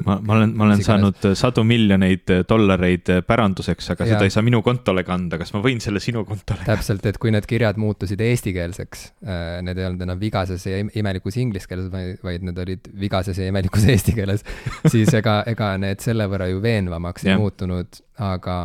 ma, 0.05 0.19
ma 0.21 0.37
olen, 0.37 0.53
ma 0.57 0.67
olen 0.67 0.83
saanud 0.85 1.29
sadu 1.39 1.65
miljoneid 1.67 2.33
dollareid 2.49 3.09
päranduseks, 3.29 3.93
aga 3.95 4.07
ja. 4.07 4.17
seda 4.17 4.29
ei 4.29 4.35
saa 4.35 4.45
minu 4.47 4.63
kontole 4.65 5.05
kanda, 5.09 5.39
kas 5.41 5.55
ma 5.57 5.63
võin 5.65 5.81
selle 5.85 6.03
sinu 6.05 6.27
kontole? 6.29 6.65
täpselt, 6.67 7.07
et 7.09 7.19
kui 7.23 7.33
need 7.35 7.49
kirjad 7.49 7.81
muutusid 7.81 8.21
eestikeelseks, 8.27 9.07
äh, 9.25 9.57
need 9.67 9.81
ei 9.81 9.89
olnud 9.89 10.07
enam 10.09 10.21
vigases 10.21 10.67
ja 10.69 10.83
imelikus 10.83 11.39
inglise 11.43 11.71
keeles, 11.71 11.91
vaid, 11.93 12.47
need 12.47 12.63
olid 12.67 12.93
vigases 13.01 13.41
ja 13.41 13.49
imelikus 13.53 13.89
eesti 13.95 14.17
keeles, 14.19 14.47
siis 14.93 15.13
ega, 15.19 15.41
ega 15.51 15.75
need 15.81 16.05
selle 16.05 16.29
võrra 16.31 16.51
ju 16.53 16.63
veenvamaks 16.65 17.27
ei 17.29 17.39
muutunud, 17.41 18.03
aga 18.23 18.57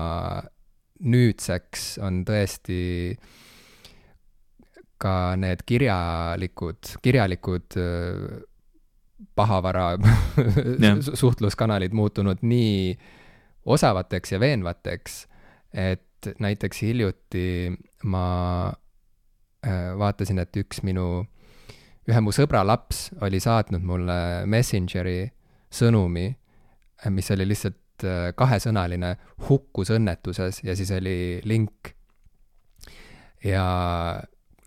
nüüdseks 1.07 1.91
on 2.03 2.23
tõesti 2.27 2.79
äh, 3.13 3.35
ka 4.97 5.35
need 5.39 5.61
kirjalikud, 5.65 6.97
kirjalikud 7.01 7.77
pahavara 9.35 9.91
suhtluskanalid 11.21 11.93
muutunud 11.93 12.41
nii 12.41 12.97
osavateks 13.65 14.31
ja 14.31 14.39
veenvateks, 14.39 15.27
et 15.73 16.29
näiteks 16.39 16.81
hiljuti 16.81 17.71
ma 18.03 18.27
vaatasin, 19.97 20.39
et 20.39 20.57
üks 20.61 20.81
minu, 20.85 21.25
ühe 22.07 22.21
mu 22.23 22.33
sõbra 22.35 22.63
laps 22.65 23.07
oli 23.25 23.39
saatnud 23.43 23.83
mulle 23.83 24.19
Messengeri 24.49 25.27
sõnumi, 25.73 26.29
mis 27.13 27.31
oli 27.35 27.47
lihtsalt 27.49 28.05
kahesõnaline, 28.37 29.15
hukkus 29.49 29.91
õnnetuses 29.95 30.61
ja 30.63 30.75
siis 30.77 30.91
oli 30.93 31.41
link. 31.45 31.93
ja 33.43 33.65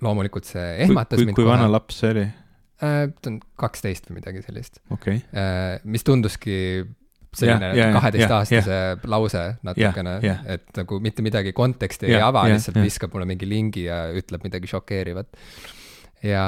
loomulikult 0.04 0.48
see 0.48 0.68
ehmatas 0.86 1.20
kui, 1.20 1.28
mind 1.28 1.36
kui 1.36 1.44
kohe. 1.44 1.50
kui 1.50 1.58
vana 1.58 1.72
laps 1.72 2.00
see 2.02 2.14
oli 2.14 2.24
äh,? 2.26 3.10
ta 3.10 3.32
on 3.32 3.40
kaksteist 3.60 4.08
või 4.10 4.20
midagi 4.20 4.44
sellist 4.46 4.80
okay.. 4.94 5.20
Äh, 5.34 5.78
mis 5.84 6.06
tunduski 6.06 6.56
selline 7.36 7.90
kaheteistaastase 7.94 8.78
lause 9.10 9.42
natukene, 9.66 10.16
et 10.50 10.70
nagu 10.80 10.98
mitte 11.02 11.22
midagi 11.22 11.52
konteksti 11.54 12.08
ja, 12.10 12.18
ei 12.18 12.24
ava, 12.26 12.46
lihtsalt 12.50 12.80
ja. 12.80 12.86
viskab 12.86 13.14
mulle 13.14 13.28
mingi 13.30 13.46
lingi 13.48 13.84
ja 13.86 14.02
ütleb 14.16 14.42
midagi 14.46 14.70
šokeerivat. 14.70 15.30
ja 16.26 16.46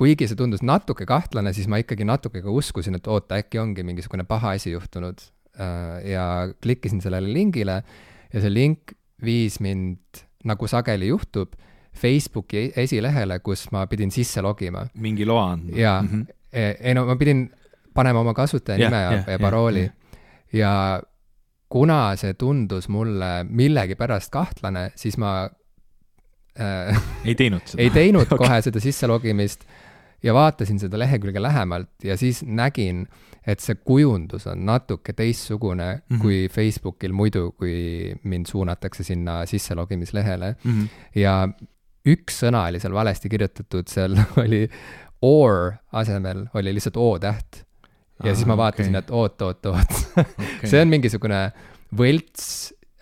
kuigi 0.00 0.28
see 0.28 0.38
tundus 0.38 0.64
natuke 0.64 1.06
kahtlane, 1.08 1.52
siis 1.56 1.68
ma 1.72 1.80
ikkagi 1.80 2.06
natuke 2.08 2.42
ka 2.44 2.52
uskusin, 2.52 2.96
et 2.96 3.08
oota, 3.10 3.40
äkki 3.40 3.60
ongi 3.60 3.84
mingisugune 3.84 4.24
paha 4.28 4.54
asi 4.56 4.72
juhtunud. 4.72 5.20
Äh, 5.60 5.96
ja 6.12 6.24
klikkisin 6.62 7.02
sellele 7.04 7.32
lingile 7.34 7.80
ja 8.30 8.40
see 8.40 8.52
link 8.52 8.94
viis 9.24 9.58
mind, 9.60 10.22
nagu 10.46 10.68
sageli 10.70 11.10
juhtub 11.10 11.56
Facebooki 11.92 12.72
esilehele, 12.76 13.38
kus 13.38 13.66
ma 13.72 13.86
pidin 13.86 14.10
sisse 14.10 14.40
logima. 14.40 14.86
mingi 14.94 15.26
loa 15.26 15.52
andma. 15.52 15.76
jaa 15.76 16.02
mm, 16.02 16.08
-hmm. 16.08 16.26
ei 16.80 16.94
no 16.94 17.06
ma 17.06 17.16
pidin 17.16 17.50
panema 17.94 18.20
oma 18.20 18.34
kasutajanime 18.34 18.96
ja, 18.96 19.02
ja, 19.02 19.12
ja, 19.12 19.32
ja 19.32 19.38
parooli 19.38 19.90
ja, 20.52 21.02
kuna 21.68 22.16
see 22.16 22.34
tundus 22.34 22.88
mulle 22.88 23.44
millegipärast 23.48 24.32
kahtlane, 24.34 24.90
siis 24.98 25.18
ma 25.18 25.44
äh, 26.60 27.02
ei 27.28 27.34
teinud 27.34 27.66
seda 27.66 27.82
ei 27.82 27.94
teinud 27.94 28.26
okay. 28.32 28.38
kohe 28.38 28.60
seda 28.66 28.82
sisse 28.82 29.06
logimist 29.10 29.64
ja 30.22 30.34
vaatasin 30.34 30.80
seda 30.82 30.98
lehekülge 30.98 31.42
lähemalt 31.42 32.04
ja 32.04 32.16
siis 32.20 32.42
nägin, 32.44 33.06
et 33.46 33.62
see 33.64 33.78
kujundus 33.86 34.46
on 34.50 34.66
natuke 34.66 35.12
teistsugune 35.16 35.94
mm 35.94 36.16
-hmm. 36.16 36.22
kui 36.22 36.48
Facebookil 36.52 37.12
muidu, 37.12 37.52
kui 37.52 38.14
mind 38.22 38.46
suunatakse 38.46 39.04
sinna 39.04 39.46
sisselogimislehele 39.46 40.56
mm. 40.64 40.70
-hmm. 40.70 40.88
ja 41.20 41.48
üks 42.10 42.42
sõna 42.44 42.66
oli 42.70 42.80
seal 42.82 42.94
valesti 42.96 43.30
kirjutatud, 43.32 43.88
seal 43.90 44.18
oli 44.42 44.64
or 45.22 45.74
asemel 45.92 46.46
oli 46.54 46.74
lihtsalt 46.76 46.96
O-täht. 46.96 47.64
ja 48.24 48.30
ah, 48.30 48.36
siis 48.36 48.46
ma 48.48 48.56
vaatasin 48.56 48.96
okay., 48.96 49.06
et 49.06 49.10
oot, 49.10 49.42
oot, 49.42 49.66
oot 49.72 49.96
okay. 50.18 50.68
see 50.70 50.80
on 50.82 50.92
mingisugune 50.92 51.40
võlts 51.96 52.44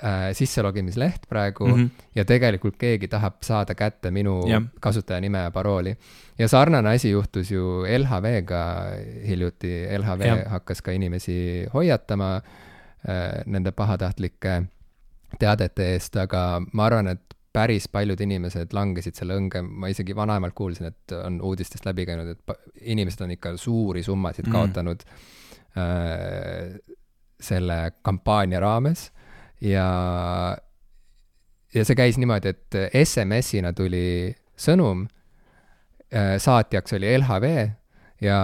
äh, 0.02 0.30
sisselogimileht 0.38 1.26
praegu 1.28 1.66
mm 1.66 1.74
-hmm. 1.74 2.06
ja 2.14 2.24
tegelikult 2.24 2.76
keegi 2.78 3.09
tahab 3.09 3.42
saada 3.42 3.74
kätte 3.74 4.11
minu 4.11 4.40
yeah. 4.48 4.62
kasutajanime 4.80 5.38
ja 5.38 5.50
parooli. 5.50 5.96
ja 6.38 6.48
sarnane 6.48 6.94
asi 6.94 7.11
juhtus 7.11 7.50
ju 7.50 7.84
LHV-ga 7.98 8.64
hiljuti, 9.26 9.86
LHV 9.98 10.20
yeah. 10.24 10.46
hakkas 10.46 10.82
ka 10.82 10.90
inimesi 10.92 11.66
hoiatama 11.74 12.36
äh, 12.36 13.42
nende 13.46 13.72
pahatahtlike 13.72 14.62
teadete 15.38 15.92
eest, 15.92 16.16
aga 16.16 16.62
ma 16.72 16.86
arvan, 16.86 17.09
et 17.09 17.34
päris 17.59 17.88
paljud 17.90 18.20
inimesed 18.22 18.74
langesid 18.76 19.18
selle 19.18 19.36
õnge, 19.38 19.62
ma 19.66 19.90
isegi 19.90 20.14
vanaemalt 20.16 20.54
kuulsin, 20.59 20.92
et 20.92 21.16
on 21.18 21.40
uudistest 21.44 21.88
läbi 21.88 22.06
käinud, 22.06 22.30
et 22.36 22.86
inimesed 22.94 23.24
on 23.26 23.34
ikka 23.34 23.56
suuri 23.59 24.04
summasid 24.06 24.46
mm. 24.46 24.54
kaotanud 24.54 25.04
äh, 25.78 26.78
selle 27.40 27.78
kampaania 28.06 28.62
raames 28.62 29.09
ja, 29.64 29.88
ja 31.74 31.84
see 31.84 31.98
käis 31.98 32.18
niimoodi, 32.20 32.54
et 32.54 32.78
SMS-ina 33.02 33.74
tuli 33.76 34.30
sõnum, 34.59 35.06
äh, 36.14 36.36
saatjaks 36.42 36.98
oli 36.98 37.12
LHV 37.18 37.52
ja 38.22 38.38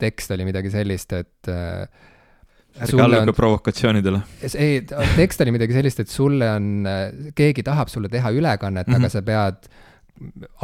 tekst 0.00 0.32
oli 0.36 0.46
midagi 0.48 0.72
sellist, 0.72 1.12
et 1.16 1.52
äh, 1.52 1.88
ärge 2.80 3.02
alluge 3.04 3.28
on... 3.28 3.36
provokatsioonidele. 3.36 4.22
ei, 4.54 4.80
tekst 5.16 5.40
oli 5.44 5.54
midagi 5.56 5.76
sellist, 5.76 6.00
et 6.00 6.12
sulle 6.12 6.48
on, 6.56 6.88
keegi 7.36 7.64
tahab 7.66 7.92
sulle 7.92 8.08
teha 8.12 8.32
ülekannet 8.32 8.86
mm, 8.86 8.92
-hmm. 8.92 8.96
aga 8.96 9.06
mhm. 9.06 9.12
sa 9.12 9.22
pead 9.22 9.70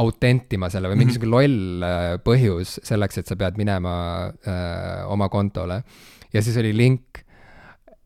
autentima 0.03 0.69
selle 0.69 0.89
või 0.91 1.01
mingisugune 1.01 1.29
mm 1.29 1.37
-hmm. 1.37 1.81
loll 1.81 1.85
äh, 1.87 2.09
põhjus 2.23 2.77
selleks, 2.85 3.17
et 3.17 3.29
sa 3.29 3.35
pead 3.35 3.57
minema 3.57 3.93
öö, 4.29 5.05
oma 5.13 5.29
kontole. 5.29 5.81
ja 6.33 6.41
siis 6.41 6.57
oli 6.57 6.75
link 6.77 7.23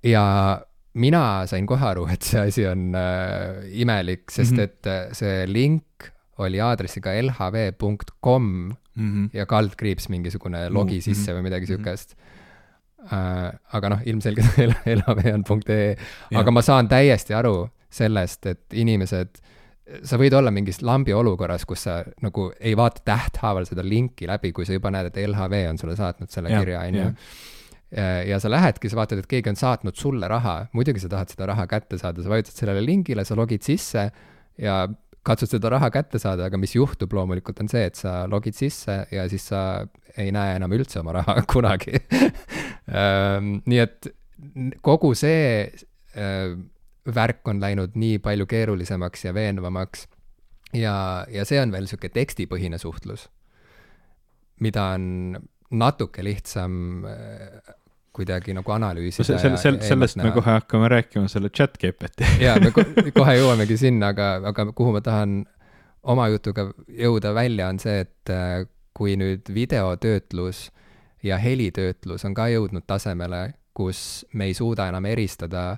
ja 0.04 0.62
mina 0.94 1.48
sain 1.48 1.66
kohe 1.68 1.86
aru, 1.86 2.08
et 2.12 2.24
see 2.24 2.40
asi 2.40 2.66
on 2.68 2.96
äh, 2.96 3.68
imelik, 3.72 4.32
sest 4.32 4.52
mm 4.52 4.58
-hmm. 4.58 4.64
et 4.64 4.88
äh, 4.88 5.14
see 5.14 5.48
link 5.48 6.12
oli 6.38 6.60
aadressiga 6.60 7.12
lhv.com 7.22 8.44
mm 8.96 9.12
-hmm. 9.12 9.30
ja 9.34 9.46
kaldkriips 9.46 10.10
mingisugune 10.10 10.70
logi 10.70 10.94
mm 10.94 11.00
-hmm. 11.00 11.04
sisse 11.04 11.34
või 11.34 11.42
midagi 11.42 11.66
mhm. 11.66 11.74
siukest 11.74 12.12
äh,. 12.12 12.41
Aga 13.10 13.90
noh, 13.96 14.02
ilmselgelt 14.06 14.60
lhv 14.62 15.32
on 15.34 15.64
.ee, 15.74 15.96
aga 16.38 16.54
ma 16.54 16.62
saan 16.66 16.90
täiesti 16.92 17.34
aru 17.34 17.66
sellest, 17.92 18.46
et 18.48 18.78
inimesed, 18.78 19.42
sa 20.08 20.20
võid 20.22 20.36
olla 20.38 20.52
mingis 20.54 20.80
lambi 20.86 21.14
olukorras, 21.16 21.66
kus 21.68 21.88
sa 21.88 21.98
nagu 22.24 22.50
ei 22.60 22.76
vaata 22.78 23.04
tähthaaval 23.08 23.66
seda 23.68 23.84
linki 23.86 24.30
läbi, 24.30 24.54
kui 24.56 24.68
sa 24.68 24.78
juba 24.78 24.94
näed, 24.94 25.12
et 25.12 25.20
LHV 25.26 25.66
on 25.72 25.82
sulle 25.82 25.98
saatnud 26.00 26.32
selle 26.32 26.54
ja, 26.54 26.62
kirja, 26.62 26.86
on 26.88 27.00
ju. 27.02 27.10
Äh, 27.92 28.22
ja 28.30 28.40
sa 28.40 28.52
lähedki, 28.52 28.88
sa 28.88 29.02
vaatad, 29.02 29.20
et 29.20 29.28
keegi 29.28 29.52
on 29.52 29.60
saatnud 29.60 29.98
sulle 30.00 30.30
raha, 30.32 30.62
muidugi 30.78 31.02
sa 31.04 31.12
tahad 31.12 31.34
seda 31.34 31.50
raha 31.52 31.66
kätte 31.68 32.00
saada, 32.00 32.24
sa 32.24 32.32
vajutad 32.32 32.56
sellele 32.56 32.86
lingile, 32.86 33.26
sa 33.28 33.36
logid 33.36 33.66
sisse 33.68 34.06
ja 34.62 34.78
katsud 35.28 35.52
seda 35.52 35.74
raha 35.74 35.90
kätte 35.94 36.22
saada, 36.22 36.48
aga 36.48 36.58
mis 36.62 36.74
juhtub 36.78 37.12
loomulikult, 37.14 37.60
on 37.62 37.70
see, 37.70 37.84
et 37.90 38.00
sa 38.00 38.22
logid 38.32 38.56
sisse 38.58 38.96
ja 39.12 39.28
siis 39.30 39.50
sa 39.52 39.84
ei 40.20 40.32
näe 40.34 40.56
enam 40.58 40.72
üldse 40.76 41.02
oma 41.02 41.20
raha 41.20 41.42
kunagi 41.52 42.00
nii 42.90 43.82
et 43.82 44.08
kogu 44.82 45.14
see 45.18 45.68
äh, 46.18 46.56
värk 47.06 47.48
on 47.48 47.62
läinud 47.62 47.94
nii 48.00 48.20
palju 48.24 48.48
keerulisemaks 48.50 49.26
ja 49.26 49.34
veenvamaks 49.34 50.08
ja, 50.74 51.26
ja 51.32 51.46
see 51.46 51.62
on 51.62 51.74
veel 51.74 51.86
niisugune 51.86 52.14
tekstipõhine 52.16 52.80
suhtlus, 52.82 53.28
mida 54.64 54.92
on 54.96 55.38
natuke 55.72 56.24
lihtsam 56.26 57.06
äh, 57.08 57.76
kuidagi 58.12 58.54
nagu 58.56 58.74
analüüsida 58.76 59.24
no. 59.38 59.40
selle, 59.40 59.62
selle, 59.62 59.86
sellest 59.88 60.20
me 60.20 60.34
kohe 60.36 60.58
hakkame 60.58 60.90
rääkima, 60.92 61.32
selle 61.32 61.52
chat 61.54 61.78
GPT 61.80 62.28
jaa, 62.44 62.58
me 62.60 62.74
kohe 63.20 63.38
jõuamegi 63.40 63.80
sinna, 63.80 64.12
aga, 64.12 64.34
aga 64.52 64.68
kuhu 64.76 64.98
ma 64.98 65.04
tahan 65.06 65.42
oma 66.12 66.28
jutuga 66.34 66.72
jõuda 66.90 67.34
välja, 67.38 67.70
on 67.72 67.80
see, 67.82 68.04
et 68.04 68.34
äh, 68.34 68.66
kui 68.98 69.16
nüüd 69.20 69.48
videotöötlus 69.54 70.70
ja 71.24 71.38
helitöötlus 71.38 72.26
on 72.26 72.34
ka 72.38 72.48
jõudnud 72.52 72.86
tasemele, 72.88 73.54
kus 73.74 74.26
me 74.34 74.50
ei 74.50 74.54
suuda 74.54 74.88
enam 74.92 75.06
eristada 75.06 75.78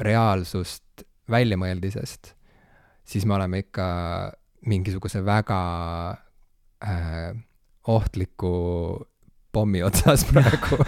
reaalsust 0.00 1.04
väljamõeldisest, 1.30 2.34
siis 3.04 3.26
me 3.26 3.36
oleme 3.36 3.62
ikka 3.66 3.86
mingisuguse 4.66 5.24
väga 5.24 5.62
äh, 6.84 7.32
ohtliku 7.86 8.52
pommi 9.52 9.82
otsas 9.84 10.24
praegu 10.30 10.78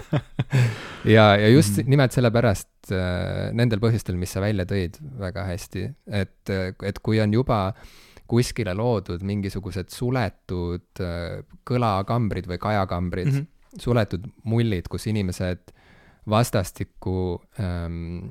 ja, 1.16 1.35
ja 1.37 1.49
just 1.49 1.77
mm. 1.79 1.91
nimelt 1.91 2.16
sellepärast 2.16 2.95
äh, 2.95 3.51
nendel 3.57 3.83
põhjustel, 3.83 4.16
mis 4.20 4.33
sa 4.35 4.43
välja 4.45 4.66
tõid 4.68 4.97
väga 5.20 5.47
hästi, 5.51 5.87
et, 6.22 6.55
et 6.55 7.01
kui 7.05 7.20
on 7.20 7.35
juba 7.35 7.61
kuskile 8.31 8.72
loodud 8.77 9.25
mingisugused 9.27 9.93
suletud 9.93 11.03
äh, 11.05 11.43
kõlakambrid 11.68 12.49
või 12.49 12.61
kajakambrid 12.62 13.29
mm, 13.29 13.35
-hmm. 13.37 13.51
Suletud 13.81 14.27
mullid, 14.45 14.89
kus 14.91 15.09
inimesed 15.11 15.72
vastastikku 16.31 17.16
ähm, 17.61 18.29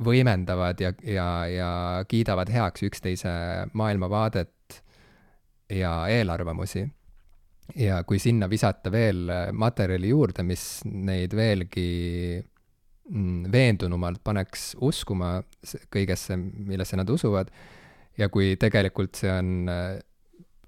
võimendavad 0.00 0.80
ja, 0.80 0.92
ja, 1.04 1.26
ja 1.50 1.72
kiidavad 2.08 2.50
heaks 2.52 2.86
üksteise 2.88 3.32
maailmavaadet 3.76 4.80
ja 5.74 5.92
eelarvamusi. 6.10 6.86
Ja 7.78 8.00
kui 8.02 8.18
sinna 8.18 8.48
visata 8.50 8.90
veel 8.90 9.28
materjali 9.54 10.08
juurde, 10.10 10.42
mis 10.42 10.80
neid 10.84 11.36
veelgi 11.38 11.90
mm, 12.40 13.44
veendunumalt 13.52 14.24
paneks 14.26 14.72
uskuma 14.82 15.36
kõigesse, 15.92 16.34
millesse 16.40 16.98
nad 16.98 17.10
usuvad, 17.14 17.52
ja 18.18 18.28
kui 18.32 18.56
tegelikult 18.60 19.20
see 19.20 19.30
on 19.30 19.70
äh, 19.70 20.00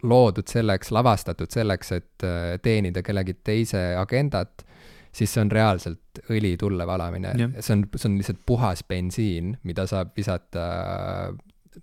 loodud 0.02 0.48
selleks, 0.50 0.90
lavastatud 0.94 1.50
selleks, 1.52 1.92
et 1.98 2.26
äh, 2.26 2.56
teenida 2.62 3.02
kellegi 3.02 3.36
teise 3.44 3.92
agendat, 3.98 4.64
siis 5.12 5.32
see 5.34 5.44
on 5.44 5.52
reaalselt 5.52 6.22
õli 6.32 6.56
tulle 6.60 6.86
valamine. 6.88 7.34
see 7.60 7.76
on, 7.76 7.86
see 7.96 8.08
on 8.08 8.18
lihtsalt 8.18 8.42
puhas 8.46 8.84
bensiin, 8.88 9.56
mida 9.68 9.86
saab 9.86 10.16
visata 10.16 10.66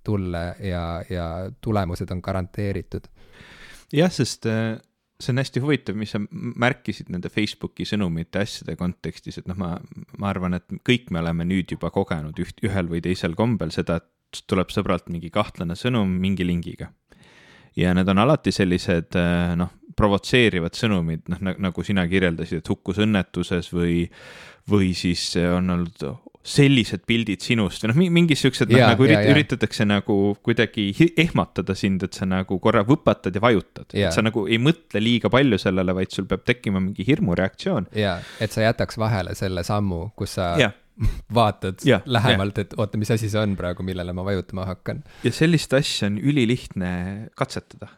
tulle 0.06 0.44
ja, 0.64 0.84
ja 1.10 1.26
tulemused 1.62 2.12
on 2.12 2.22
garanteeritud. 2.26 3.08
jah, 3.94 4.12
sest 4.14 4.46
see 5.20 5.34
on 5.34 5.42
hästi 5.42 5.62
huvitav, 5.64 5.98
mis 6.00 6.14
sa 6.16 6.22
märkisid 6.32 7.10
nende 7.12 7.32
Facebooki 7.32 7.86
sõnumite 7.88 8.44
asjade 8.44 8.76
kontekstis, 8.80 9.42
et 9.42 9.50
noh, 9.52 9.58
ma, 9.60 9.74
ma 10.18 10.30
arvan, 10.32 10.56
et 10.56 10.80
kõik 10.88 11.10
me 11.12 11.20
oleme 11.24 11.48
nüüd 11.48 11.76
juba 11.76 11.92
kogenud 11.94 12.40
üht, 12.40 12.64
ühel 12.64 12.88
või 12.92 13.04
teisel 13.04 13.36
kombel 13.40 13.74
seda, 13.76 14.00
et 14.00 14.44
tuleb 14.48 14.72
sõbralt 14.72 15.10
mingi 15.12 15.32
kahtlane 15.34 15.76
sõnum 15.76 16.12
mingi 16.22 16.48
lingiga. 16.48 16.94
Ja 17.80 17.94
need 17.96 18.10
on 18.12 18.24
alati 18.26 18.54
sellised 18.56 19.18
noh, 19.60 19.76
provotseerivad 20.00 20.78
sõnumid, 20.78 21.28
noh 21.32 21.60
nagu 21.60 21.84
sina 21.84 22.06
kirjeldasid, 22.10 22.62
et 22.62 22.72
hukkus 22.72 23.02
õnnetuses 23.04 23.72
või, 23.74 24.06
või 24.70 24.94
siis 24.98 25.32
on 25.42 25.76
olnud 25.76 26.10
sellised 26.50 27.04
pildid 27.08 27.44
sinust 27.44 27.84
või 27.84 27.92
noh, 27.92 27.98
mingid 28.16 28.40
siuksed, 28.40 28.72
noh 28.72 28.86
nagu 28.94 29.06
ürit, 29.06 29.28
üritatakse 29.34 29.86
nagu 29.88 30.16
kuidagi 30.46 30.88
ehmatada 31.20 31.76
sind, 31.78 32.06
et 32.08 32.16
sa 32.16 32.28
nagu 32.30 32.60
korra 32.64 32.86
võpatad 32.88 33.36
ja 33.36 33.44
vajutad. 33.44 33.90
et 33.92 34.16
sa 34.16 34.24
nagu 34.26 34.46
ei 34.48 34.60
mõtle 34.62 35.02
liiga 35.04 35.32
palju 35.34 35.60
sellele, 35.62 35.96
vaid 35.98 36.16
sul 36.16 36.30
peab 36.30 36.46
tekkima 36.48 36.82
mingi 36.82 37.06
hirmureaktsioon. 37.08 37.92
ja, 37.98 38.18
et 38.40 38.56
sa 38.56 38.64
jätaks 38.66 38.98
vahele 39.02 39.36
selle 39.38 39.66
sammu, 39.68 40.10
kus 40.16 40.38
sa 40.40 40.54
ja. 40.62 40.72
vaatad 41.40 41.86
ja, 41.88 42.02
lähemalt, 42.06 42.58
et 42.62 42.76
oota, 42.78 43.00
mis 43.00 43.12
asi 43.12 43.30
see 43.32 43.42
on 43.42 43.56
praegu, 43.60 43.86
millele 43.88 44.14
ma 44.16 44.26
vajutama 44.28 44.68
hakkan. 44.70 45.04
ja 45.24 45.32
sellist 45.36 45.74
asja 45.74 46.10
on 46.12 46.20
ülilihtne 46.20 46.92
katsetada. 47.40 47.92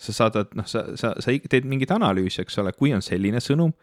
sa 0.00 0.12
saadad, 0.16 0.54
noh, 0.56 0.64
sa, 0.64 0.86
sa, 0.96 1.12
sa 1.20 1.32
teed 1.50 1.66
mingit 1.68 1.90
analüüsi, 1.92 2.40
eks 2.40 2.58
ole, 2.62 2.72
kui 2.72 2.94
on 2.96 3.02
selline 3.04 3.42
sõnum 3.44 3.74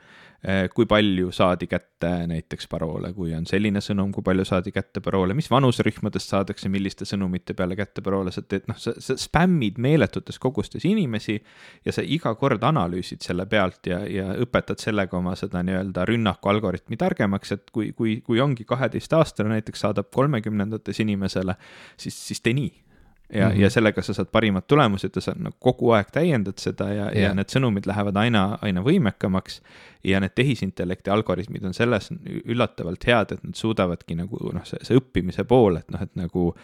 kui 0.73 0.85
palju 0.85 1.31
saadi 1.33 1.65
kätte 1.67 2.09
näiteks 2.29 2.67
paroole, 2.69 3.09
kui 3.13 3.33
on 3.35 3.47
selline 3.49 3.81
sõnum, 3.81 4.11
kui 4.13 4.23
palju 4.23 4.45
saadi 4.45 4.71
kätte 4.71 5.01
paroole, 5.03 5.33
mis 5.33 5.49
vanuserühmadest 5.49 6.33
saadakse 6.33 6.69
milliste 6.69 7.07
sõnumite 7.09 7.55
peale 7.57 7.75
kätte 7.75 8.03
paroole, 8.05 8.31
sa 8.31 8.43
teed, 8.45 8.67
noh, 8.69 8.77
sa, 8.77 8.93
sa 9.01 9.17
spämmid 9.17 9.81
meeletutes 9.81 10.37
kogustes 10.39 10.85
inimesi 10.85 11.39
ja 11.85 11.95
sa 11.95 12.05
iga 12.05 12.35
kord 12.37 12.63
analüüsid 12.69 13.25
selle 13.25 13.47
pealt 13.49 13.89
ja, 13.89 14.03
ja 14.05 14.29
õpetad 14.37 14.81
sellega 14.83 15.17
oma 15.17 15.33
seda 15.39 15.63
nii-öelda 15.65 16.05
rünnaku 16.05 16.53
algoritmi 16.53 17.01
targemaks, 17.01 17.55
et 17.57 17.71
kui, 17.73 17.91
kui, 17.97 18.19
kui 18.21 18.41
ongi 18.43 18.67
kaheteistaastane 18.69 19.57
näiteks 19.57 19.87
saadab 19.87 20.13
kolmekümnendates 20.13 21.01
inimesele, 21.01 21.57
siis, 21.97 22.27
siis 22.29 22.45
tee 22.45 22.53
nii 22.57 22.86
ja 23.33 23.49
mm, 23.49 23.55
-hmm. 23.55 23.61
ja 23.61 23.69
sellega 23.69 24.01
sa 24.01 24.13
saad 24.13 24.27
parimad 24.31 24.63
tulemused 24.67 25.11
ja 25.15 25.21
sa 25.21 25.33
nagu 25.37 25.55
kogu 25.59 25.91
aeg 25.91 26.11
täiendad 26.11 26.57
seda 26.57 26.89
ja 26.93 27.05
yeah., 27.05 27.17
ja 27.17 27.33
need 27.33 27.51
sõnumid 27.51 27.87
lähevad 27.87 28.15
aina, 28.15 28.57
aina 28.61 28.81
võimekamaks. 28.81 29.61
ja 30.03 30.19
need 30.19 30.31
tehisintellekti 30.35 31.09
algoritmid 31.09 31.63
on 31.65 31.73
selles 31.73 32.09
üllatavalt 32.45 33.07
head, 33.07 33.31
et 33.31 33.43
nad 33.43 33.55
suudavadki 33.55 34.15
nagu 34.15 34.37
noh, 34.53 34.63
see, 34.65 34.79
see 34.81 34.95
õppimise 34.97 35.43
pool, 35.43 35.75
et 35.75 35.91
noh, 35.91 36.01
et 36.01 36.15
nagu, 36.15 36.55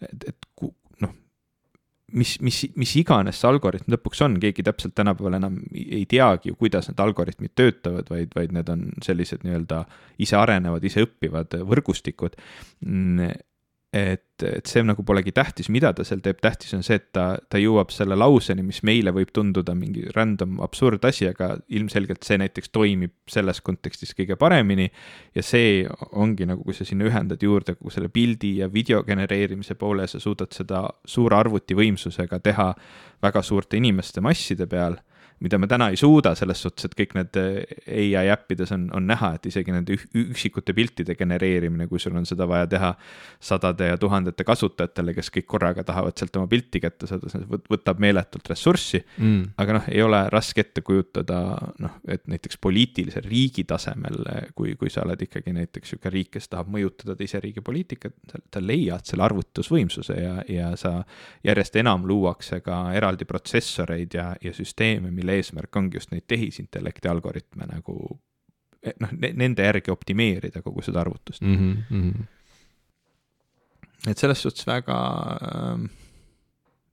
et, 0.00 0.24
et 0.28 0.46
noh, 1.00 1.12
mis, 2.12 2.40
mis, 2.40 2.60
mis 2.76 2.94
iganes 2.96 3.40
see 3.40 3.48
algoritm 3.50 3.92
lõpuks 3.92 4.22
on, 4.24 4.38
keegi 4.40 4.62
täpselt 4.62 4.94
tänapäeval 4.94 5.36
enam 5.40 5.58
ei 5.74 6.06
teagi 6.08 6.52
ju, 6.52 6.56
kuidas 6.56 6.88
need 6.88 7.02
algoritmid 7.02 7.52
töötavad, 7.54 8.08
vaid, 8.10 8.32
vaid 8.36 8.54
need 8.56 8.70
on 8.72 8.86
sellised 9.04 9.44
nii-öelda 9.44 9.82
ise 10.22 10.38
arenevad, 10.40 10.84
ise 10.84 11.04
õppivad 11.04 11.58
võrgustikud 11.66 12.38
mm, 12.86 13.34
et, 13.96 14.42
et 14.44 14.68
see 14.68 14.82
nagu 14.84 15.02
polegi 15.06 15.32
tähtis, 15.34 15.68
mida 15.72 15.92
ta 15.96 16.04
seal 16.06 16.20
teeb, 16.24 16.38
tähtis 16.42 16.74
on 16.76 16.82
see, 16.86 16.98
et 17.00 17.08
ta, 17.16 17.26
ta 17.50 17.60
jõuab 17.60 17.92
selle 17.94 18.18
lauseni, 18.18 18.64
mis 18.66 18.82
meile 18.86 19.12
võib 19.16 19.30
tunduda 19.34 19.74
mingi 19.78 20.04
random 20.14 20.60
absurd 20.64 21.04
asi, 21.08 21.28
aga 21.30 21.54
ilmselgelt 21.72 22.26
see 22.26 22.38
näiteks 22.42 22.72
toimib 22.74 23.14
selles 23.32 23.62
kontekstis 23.64 24.14
kõige 24.18 24.38
paremini. 24.40 24.90
ja 25.34 25.42
see 25.42 25.86
ongi 26.12 26.48
nagu, 26.48 26.64
kui 26.66 26.76
sa 26.76 26.84
sinna 26.88 27.08
ühendad 27.08 27.42
juurde 27.42 27.76
kogu 27.78 27.94
selle 27.94 28.12
pildi 28.12 28.56
ja 28.60 28.70
video 28.72 29.02
genereerimise 29.06 29.78
poole, 29.80 30.06
sa 30.06 30.20
suudad 30.20 30.52
seda 30.52 30.84
suure 31.04 31.36
arvutivõimsusega 31.40 32.40
teha 32.44 32.72
väga 33.22 33.42
suurte 33.42 33.80
inimeste 33.80 34.20
masside 34.20 34.66
peal 34.66 35.00
mida 35.44 35.58
me 35.58 35.68
täna 35.68 35.88
ei 35.92 35.98
suuda, 36.00 36.32
selles 36.38 36.62
suhtes, 36.64 36.88
et 36.88 36.94
kõik 36.96 37.14
need 37.18 37.38
eh, 37.40 38.16
ai 38.18 38.30
äppides 38.32 38.72
on, 38.72 38.86
on 38.96 39.06
näha, 39.08 39.34
et 39.36 39.48
isegi 39.50 39.74
nende 39.74 39.96
üksikute 39.96 40.72
piltide 40.76 41.16
genereerimine, 41.18 41.88
kui 41.90 42.00
sul 42.00 42.16
on 42.16 42.24
seda 42.28 42.46
vaja 42.48 42.68
teha 42.70 42.92
sadade 43.42 43.90
ja 43.90 43.98
tuhandete 44.00 44.46
kasutajatele, 44.48 45.12
kes 45.16 45.30
kõik 45.34 45.48
korraga 45.50 45.84
tahavad 45.86 46.16
sealt 46.16 46.38
oma 46.40 46.48
pilti 46.50 46.80
kätte 46.80 47.08
saada, 47.10 47.28
see 47.32 47.44
võtab 47.70 48.00
meeletult 48.02 48.48
ressurssi. 48.52 49.02
Mm.. 49.20 49.52
aga 49.60 49.76
noh, 49.76 49.90
ei 49.92 50.02
ole 50.04 50.22
raske 50.32 50.64
ette 50.64 50.84
kujutada, 50.86 51.40
noh, 51.84 52.00
et 52.08 52.24
näiteks 52.30 52.60
poliitilisel 52.62 53.28
riigi 53.28 53.66
tasemel, 53.68 54.22
kui, 54.56 54.74
kui 54.80 54.92
sa 54.92 55.04
oled 55.04 55.20
ikkagi 55.26 55.52
näiteks 55.56 55.92
sihuke 55.92 56.12
riik, 56.12 56.32
kes 56.38 56.48
tahab 56.52 56.72
mõjutada 56.72 57.16
teise 57.18 57.40
riigi 57.44 57.60
poliitikat, 57.64 58.16
sa 58.32 58.64
leiad 58.64 59.04
selle 59.04 59.26
arvutusvõimsuse 59.28 60.16
ja, 60.16 60.34
ja 60.48 60.72
sa 60.80 60.96
järjest 61.44 61.76
enam 61.76 62.06
luuakse 62.08 62.62
ka 62.64 62.86
eraldi 62.96 63.28
protsessoreid 63.28 64.16
ja, 64.16 64.30
ja 64.42 64.52
süsteeme, 64.56 65.12
mille 65.12 65.25
mille 65.26 65.40
eesmärk 65.40 65.76
ongi 65.76 65.98
just 65.98 66.12
neid 66.14 66.26
tehisintellekti 66.30 67.10
algoritme 67.10 67.68
nagu 67.70 67.98
eh, 68.82 68.94
noh, 69.02 69.12
nende 69.18 69.66
järgi 69.66 69.92
optimeerida 69.94 70.62
kogu 70.62 70.84
seda 70.86 71.02
arvutust 71.02 71.42
mm. 71.42 71.76
-hmm. 71.90 72.24
et 74.10 74.18
selles 74.18 74.42
suhtes 74.42 74.66
väga 74.66 74.98
äh, 75.50 75.88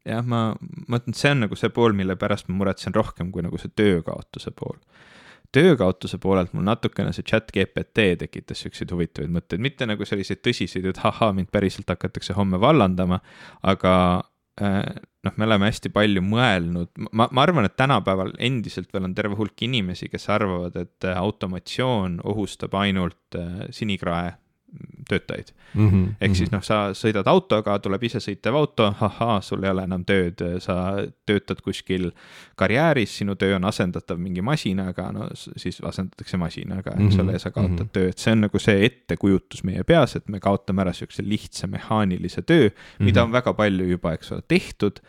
jah, 0.06 0.26
ma, 0.26 0.56
ma 0.88 1.00
ütlen, 1.00 1.14
et 1.16 1.22
see 1.22 1.32
on 1.32 1.46
nagu 1.46 1.56
see 1.60 1.70
pool, 1.70 1.94
mille 1.94 2.16
pärast 2.16 2.50
ma 2.50 2.58
muretsen 2.62 2.96
rohkem 2.96 3.32
kui 3.32 3.46
nagu 3.46 3.58
see 3.58 3.72
töökaotuse 3.76 4.52
pool. 4.52 4.78
töökaotuse 5.52 6.18
poolelt 6.18 6.54
mul 6.54 6.64
natukene 6.66 7.14
see 7.14 7.24
chat 7.24 7.52
GPT 7.54 8.18
tekitas 8.20 8.66
siukseid 8.66 8.92
huvitavaid 8.92 9.30
mõtteid, 9.32 9.62
mitte 9.62 9.86
nagu 9.86 10.06
selliseid 10.06 10.42
tõsiseid, 10.42 10.86
et 10.90 11.02
ahhaa, 11.06 11.34
mind 11.34 11.52
päriselt 11.52 11.90
hakatakse 11.90 12.34
homme 12.34 12.60
vallandama, 12.60 13.20
aga 13.62 14.24
Äh, 14.62 14.96
noh, 15.24 15.36
me 15.38 15.48
oleme 15.48 15.70
hästi 15.72 15.92
palju 15.94 16.24
mõelnud, 16.26 16.92
ma, 17.12 17.28
ma 17.32 17.44
arvan, 17.46 17.68
et 17.68 17.78
tänapäeval 17.80 18.34
endiselt 18.44 18.92
veel 18.94 19.08
on 19.08 19.16
terve 19.18 19.38
hulk 19.40 19.66
inimesi, 19.66 20.10
kes 20.12 20.28
arvavad, 20.34 20.76
et 20.80 21.08
automatsioon 21.14 22.20
ohustab 22.34 22.76
ainult 22.80 23.40
äh, 23.40 23.68
sinikrae 23.74 24.34
töötajaid 25.10 25.52
mm. 25.74 25.90
-hmm, 25.90 26.14
ehk 26.22 26.32
-hmm. 26.32 26.36
siis 26.36 26.52
noh, 26.52 26.64
sa 26.64 26.78
sõidad 26.94 27.28
autoga, 27.28 27.80
tuleb 27.80 28.04
isesõitev 28.04 28.56
auto, 28.56 28.86
ahhaa, 29.00 29.42
sul 29.42 29.64
ei 29.64 29.70
ole 29.70 29.84
enam 29.84 30.06
tööd, 30.06 30.42
sa 30.60 30.76
töötad 31.26 31.62
kuskil 31.62 32.12
karjääris, 32.56 33.18
sinu 33.18 33.36
töö 33.36 33.56
on 33.56 33.66
asendatav 33.66 34.18
mingi 34.18 34.42
masinaga, 34.42 35.12
no 35.12 35.28
siis 35.34 35.82
asendatakse 35.82 36.38
masinaga, 36.38 36.92
eks 36.92 37.16
ole 37.16 37.24
mm 37.24 37.30
-hmm., 37.30 37.34
ja 37.34 37.40
sa 37.40 37.52
kaotad 37.52 37.72
mm 37.72 37.86
-hmm. 37.86 37.94
töö, 37.94 38.10
et 38.10 38.18
see 38.18 38.32
on 38.32 38.42
nagu 38.42 38.60
see 38.60 38.86
ettekujutus 38.86 39.64
meie 39.64 39.84
peas, 39.84 40.16
et 40.16 40.30
me 40.30 40.40
kaotame 40.40 40.82
ära 40.82 40.94
siukse 40.94 41.24
lihtsa 41.26 41.68
mehaanilise 41.68 42.42
töö 42.42 42.70
mm, 42.70 42.70
-hmm. 42.70 43.04
mida 43.04 43.24
on 43.24 43.32
väga 43.32 43.54
palju 43.54 43.86
juba, 43.86 44.14
eks 44.14 44.32
ole, 44.32 44.42
tehtud. 44.48 45.00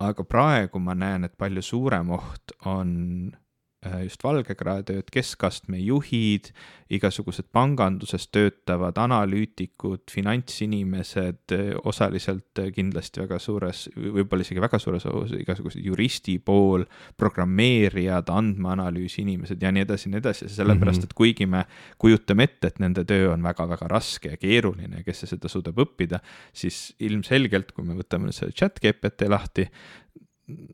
aga 0.00 0.24
praegu 0.24 0.78
ma 0.78 0.94
näen, 0.94 1.24
et 1.24 1.32
palju 1.38 1.62
suurem 1.62 2.10
oht 2.10 2.52
on 2.64 3.32
Äh, 3.80 4.02
just 4.04 4.20
valgekraetööd, 4.20 5.06
keskastme 5.08 5.78
juhid, 5.80 6.50
igasugused 6.92 7.46
panganduses 7.48 8.26
töötavad 8.28 8.98
analüütikud, 9.00 10.02
finantsinimesed, 10.12 11.54
äh, 11.56 11.70
osaliselt 11.88 12.60
äh, 12.60 12.68
kindlasti 12.76 13.22
väga 13.22 13.38
suures, 13.40 13.86
võib-olla 13.96 14.44
isegi 14.44 14.60
väga 14.60 14.82
suures 14.84 15.06
ohus 15.08 15.32
igasugused 15.32 15.80
juristi 15.80 16.34
pool, 16.44 16.84
programmeerijad, 17.16 18.28
andmeanalüüsi 18.28 19.22
inimesed 19.24 19.64
ja 19.64 19.72
nii 19.72 19.86
edasi 19.86 20.10
ja 20.10 20.12
nii 20.12 20.20
edasi, 20.26 20.50
sellepärast 20.58 21.00
mhm. 21.00 21.08
et 21.08 21.16
kuigi 21.16 21.48
me 21.48 21.64
kujutame 22.04 22.50
ette, 22.50 22.74
et 22.74 22.84
nende 22.84 23.06
töö 23.08 23.32
on 23.32 23.48
väga-väga 23.48 23.88
raske 23.88 24.34
ja 24.34 24.42
keeruline 24.44 25.00
ja 25.00 25.08
kes 25.08 25.24
seda 25.32 25.48
suudab 25.48 25.80
õppida, 25.86 26.20
siis 26.52 26.90
ilmselgelt, 27.00 27.72
kui 27.72 27.88
me 27.88 27.96
võtame 27.96 28.36
selle 28.36 28.52
chat 28.52 28.76
GPT 28.84 29.32
lahti, 29.32 29.70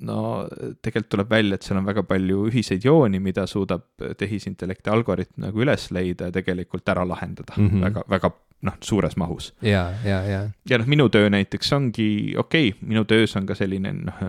no 0.01 0.47
tegelikult 0.83 1.11
tuleb 1.13 1.31
välja, 1.31 1.59
et 1.59 1.67
seal 1.67 1.81
on 1.81 1.87
väga 1.89 2.03
palju 2.09 2.47
ühiseid 2.51 2.85
jooni, 2.85 3.21
mida 3.23 3.47
suudab 3.51 3.87
tehisintellekti 4.19 4.91
algoritm 4.93 5.47
nagu 5.47 5.63
üles 5.65 5.91
leida 5.95 6.31
ja 6.31 6.35
tegelikult 6.35 6.89
ära 6.89 7.07
lahendada 7.09 7.55
mm 7.57 7.69
-hmm. 7.69 7.87
väga, 7.89 8.05
väga 8.11 8.33
noh, 8.67 8.77
suures 8.81 9.17
mahus. 9.17 9.55
ja, 9.63 9.93
ja, 10.05 10.23
ja. 10.25 10.41
ja 10.69 10.79
noh, 10.79 10.89
minu 10.89 11.09
töö 11.13 11.29
näiteks 11.31 11.73
ongi, 11.77 12.35
okei 12.39 12.69
okay,, 12.69 12.89
minu 12.89 13.05
töös 13.05 13.37
on 13.37 13.47
ka 13.47 13.55
selline, 13.55 13.93
noh, 13.93 14.23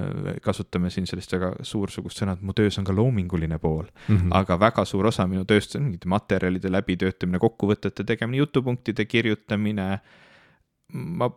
kasutame 0.44 0.92
siin 0.94 1.08
sellist 1.08 1.34
väga 1.34 1.54
suursugust 1.62 2.22
sõna, 2.22 2.36
et 2.38 2.44
mu 2.46 2.56
töös 2.58 2.78
on 2.80 2.88
ka 2.88 2.96
loominguline 2.96 3.60
pool 3.60 3.86
mm. 3.86 4.16
-hmm. 4.18 4.30
aga 4.42 4.60
väga 4.60 4.86
suur 4.86 5.08
osa 5.08 5.28
minu 5.28 5.46
tööst 5.46 5.76
on 5.76 5.88
mingite 5.88 6.10
materjalide 6.12 6.72
läbitöötamine, 6.72 7.40
kokkuvõtete 7.40 8.04
tegemine, 8.04 8.38
jutupunktide 8.44 9.06
kirjutamine. 9.06 10.00
ma 10.94 11.30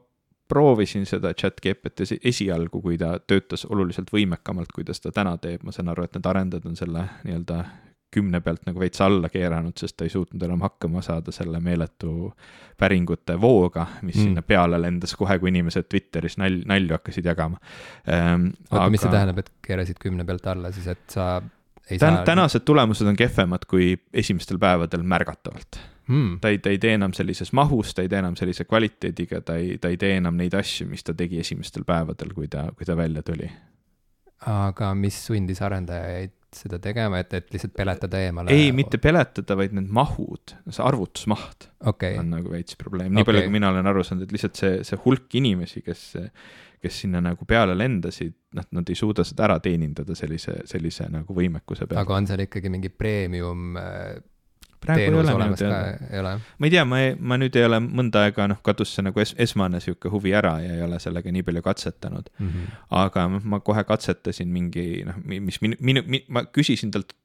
proovisin 0.50 1.06
seda 1.06 1.34
chat 1.38 1.60
GPT 1.62 2.18
esialgu, 2.24 2.82
kui 2.82 2.98
ta 2.98 3.14
töötas 3.20 3.66
oluliselt 3.70 4.10
võimekamalt, 4.12 4.72
kui 4.74 4.84
ta 4.86 4.96
seda 4.96 5.14
täna 5.20 5.36
teeb, 5.42 5.62
ma 5.66 5.74
saan 5.74 5.92
aru, 5.92 6.06
et 6.06 6.18
need 6.18 6.26
arendajad 6.26 6.66
on 6.70 6.76
selle 6.78 7.06
nii-öelda 7.24 7.62
kümne 8.10 8.40
pealt 8.42 8.64
nagu 8.66 8.80
veits 8.82 9.00
alla 9.04 9.28
keeranud, 9.30 9.76
sest 9.78 9.96
ta 9.98 10.06
ei 10.06 10.10
suutnud 10.10 10.42
enam 10.42 10.64
hakkama 10.64 11.02
saada 11.06 11.32
selle 11.34 11.60
meeletu 11.62 12.32
päringute 12.80 13.36
vooga, 13.40 13.86
mis 14.02 14.16
mm. 14.16 14.24
sinna 14.24 14.42
peale 14.42 14.80
lendas 14.82 15.14
kohe, 15.18 15.38
kui 15.38 15.52
inimesed 15.52 15.86
Twitteris 15.86 16.36
nal-, 16.42 16.62
nalju 16.66 16.96
hakkasid 16.98 17.30
jagama 17.30 17.60
ähm,. 18.10 18.50
oota 18.66 18.82
aga..., 18.82 18.90
mis 18.96 19.04
see 19.06 19.14
tähendab, 19.14 19.38
et 19.44 19.52
keerasid 19.66 20.02
kümne 20.02 20.26
pealt 20.26 20.50
alla 20.50 20.72
siis, 20.74 20.90
et 20.90 21.06
sa 21.14 21.30
ei 21.90 21.98
Tän, 21.98 22.18
saa 22.18 22.26
tänased 22.26 22.66
tulemused 22.66 23.06
on 23.06 23.18
kehvemad 23.18 23.66
kui 23.70 23.92
esimestel 24.12 24.58
päevadel 24.58 25.06
märgatavalt 25.06 25.78
hmm.. 26.10 26.40
ta 26.42 26.52
ei, 26.52 26.58
ta 26.62 26.72
ei 26.72 26.80
tee 26.82 26.96
enam 26.98 27.14
sellises 27.16 27.54
mahus, 27.56 27.94
ta 27.94 28.04
ei 28.04 28.10
tee 28.10 28.20
enam 28.22 28.36
sellise 28.38 28.66
kvaliteediga, 28.68 29.42
ta 29.46 29.56
ei, 29.60 29.78
ta 29.80 29.92
ei 29.92 29.98
tee 30.00 30.16
enam 30.18 30.38
neid 30.40 30.54
asju, 30.58 30.88
mis 30.90 31.06
ta 31.06 31.14
tegi 31.16 31.40
esimestel 31.42 31.86
päevadel, 31.88 32.34
kui 32.36 32.50
ta, 32.50 32.66
kui 32.76 32.88
ta 32.88 32.98
välja 32.98 33.24
tuli. 33.26 33.48
aga 34.50 34.94
mis 34.96 35.18
sundis 35.26 35.60
arendajaid 35.62 36.36
seda 36.56 36.80
tegema, 36.82 37.20
et, 37.22 37.34
et 37.36 37.52
lihtsalt 37.54 37.74
peletada 37.76 38.20
eemale? 38.24 38.54
ei, 38.54 38.72
mitte 38.74 38.98
peletada, 39.02 39.54
vaid 39.58 39.74
need 39.76 39.90
mahud, 39.94 40.56
see 40.66 40.82
arvutusmaht 40.82 41.68
okay. 41.92 42.16
on 42.18 42.32
nagu 42.34 42.50
veits 42.50 42.78
probleem, 42.80 43.12
nii 43.12 43.22
okay. 43.22 43.30
palju, 43.30 43.44
kui 43.46 43.54
mina 43.54 43.70
olen 43.70 43.86
aru 43.90 44.02
saanud, 44.06 44.26
et 44.26 44.34
lihtsalt 44.34 44.58
see, 44.58 44.80
see 44.86 44.98
hulk 45.04 45.38
inimesi, 45.38 45.84
kes, 45.86 46.08
kes 46.82 46.98
sinna 47.04 47.22
nagu 47.22 47.46
peale 47.48 47.76
lendasid, 47.78 48.34
noh, 48.58 48.66
nad 48.74 48.90
ei 48.90 48.98
suuda 48.98 49.26
seda 49.26 49.46
ära 49.46 49.60
teenindada 49.62 50.16
sellise, 50.18 50.56
sellise 50.70 51.06
nagu 51.12 51.36
võimekuse 51.36 51.86
peale. 51.86 52.02
aga 52.02 52.18
on 52.18 52.26
seal 52.30 52.42
ikkagi 52.48 52.72
mingi 52.72 52.90
premium 52.90 53.78
äh, 53.78 54.18
praegu 54.80 55.04
ei 55.04 55.20
ole 55.20 55.34
minu 55.36 55.56
teada. 55.60 56.34
ma 56.58 56.66
ei 56.68 56.72
tea, 56.72 56.84
ma, 56.88 57.00
ma 57.18 57.38
nüüd 57.40 57.56
ei 57.58 57.66
ole 57.68 57.80
mõnda 57.84 58.24
aega, 58.26 58.48
noh, 58.50 58.60
kadus 58.64 58.94
see 58.96 59.04
nagu 59.06 59.20
es, 59.22 59.34
esmane 59.38 59.80
sihuke 59.84 60.12
huvi 60.12 60.34
ära 60.36 60.56
ja 60.64 60.74
ei 60.78 60.84
ole 60.86 61.00
sellega 61.02 61.32
nii 61.32 61.44
palju 61.46 61.62
katsetanud 61.66 62.30
mm. 62.38 62.48
-hmm. 62.48 62.82
aga 63.02 63.26
ma 63.28 63.60
kohe 63.64 63.84
katsetasin 63.84 64.48
mingi, 64.52 65.04
noh, 65.08 65.20
mis 65.24 65.60
minu, 65.64 65.78
minu, 65.80 66.04
ma 66.28 66.44
küsisin 66.48 66.94
talt 66.94 67.16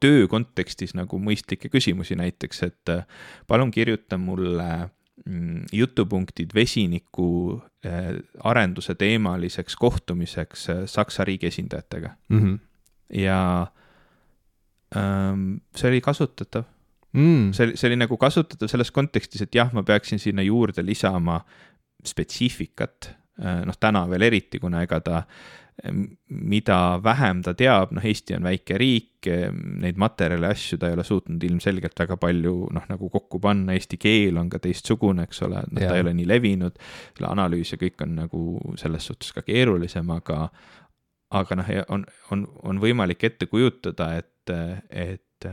töö 0.00 0.26
kontekstis 0.28 0.96
nagu 0.98 1.18
mõistlikke 1.22 1.70
küsimusi, 1.70 2.16
näiteks, 2.18 2.62
et 2.66 2.90
äh, 2.90 3.04
palun 3.46 3.70
kirjuta 3.70 4.18
mulle 4.18 4.90
mm, 5.24 5.70
jutupunktid 5.72 6.54
vesiniku 6.54 7.60
äh, 7.86 8.18
arenduse 8.44 8.94
teemaliseks 8.94 9.76
kohtumiseks 9.76 10.68
äh, 10.70 10.82
Saksa 10.86 11.24
riigi 11.24 11.46
esindajatega 11.46 12.10
mm. 12.28 12.40
-hmm. 12.40 12.58
ja 13.20 13.66
ähm, 14.96 15.62
see 15.76 15.88
oli 15.88 16.00
kasutatav 16.00 16.64
mm.. 17.12 17.52
see 17.56 17.76
see 17.76 17.90
oli 17.90 18.00
nagu 18.00 18.18
kasutatav 18.20 18.70
selles 18.70 18.92
kontekstis, 18.94 19.46
et 19.46 19.54
jah, 19.54 19.72
ma 19.76 19.82
peaksin 19.86 20.22
sinna 20.22 20.44
juurde 20.46 20.84
lisama 20.86 21.40
spetsiifikat 22.06 23.14
noh, 23.40 23.76
täna 23.80 24.04
veel 24.10 24.28
eriti, 24.28 24.60
kuna 24.60 24.82
ega 24.84 25.00
ta 25.00 25.24
mida 26.28 27.00
vähem 27.02 27.42
ta 27.44 27.54
teab, 27.56 27.92
noh, 27.96 28.04
Eesti 28.04 28.34
on 28.36 28.44
väike 28.44 28.76
riik, 28.80 29.28
neid 29.80 30.00
materjale, 30.00 30.50
asju 30.52 30.78
ta 30.80 30.90
ei 30.90 30.96
ole 30.96 31.04
suutnud 31.06 31.44
ilmselgelt 31.46 32.02
väga 32.02 32.18
palju 32.20 32.54
noh, 32.74 32.88
nagu 32.90 33.08
kokku 33.12 33.40
panna, 33.40 33.72
eesti 33.76 33.96
keel 34.00 34.36
on 34.40 34.50
ka 34.52 34.60
teistsugune, 34.62 35.24
eks 35.28 35.42
ole, 35.46 35.62
noh, 35.70 35.80
ta 35.80 35.94
ei 35.96 36.04
ole 36.04 36.12
nii 36.18 36.28
levinud, 36.28 36.76
selle 37.16 37.30
analüüs 37.30 37.72
ja 37.74 37.80
kõik 37.80 38.04
on 38.04 38.12
nagu 38.18 38.42
selles 38.80 39.08
suhtes 39.08 39.32
ka 39.36 39.44
keerulisem, 39.46 40.10
aga 40.16 40.50
aga 41.40 41.60
noh, 41.60 41.72
on, 41.96 42.04
on, 42.34 42.44
on 42.66 42.82
võimalik 42.82 43.24
ette 43.30 43.48
kujutada, 43.48 44.12
et, 44.18 44.52
et 44.90 45.48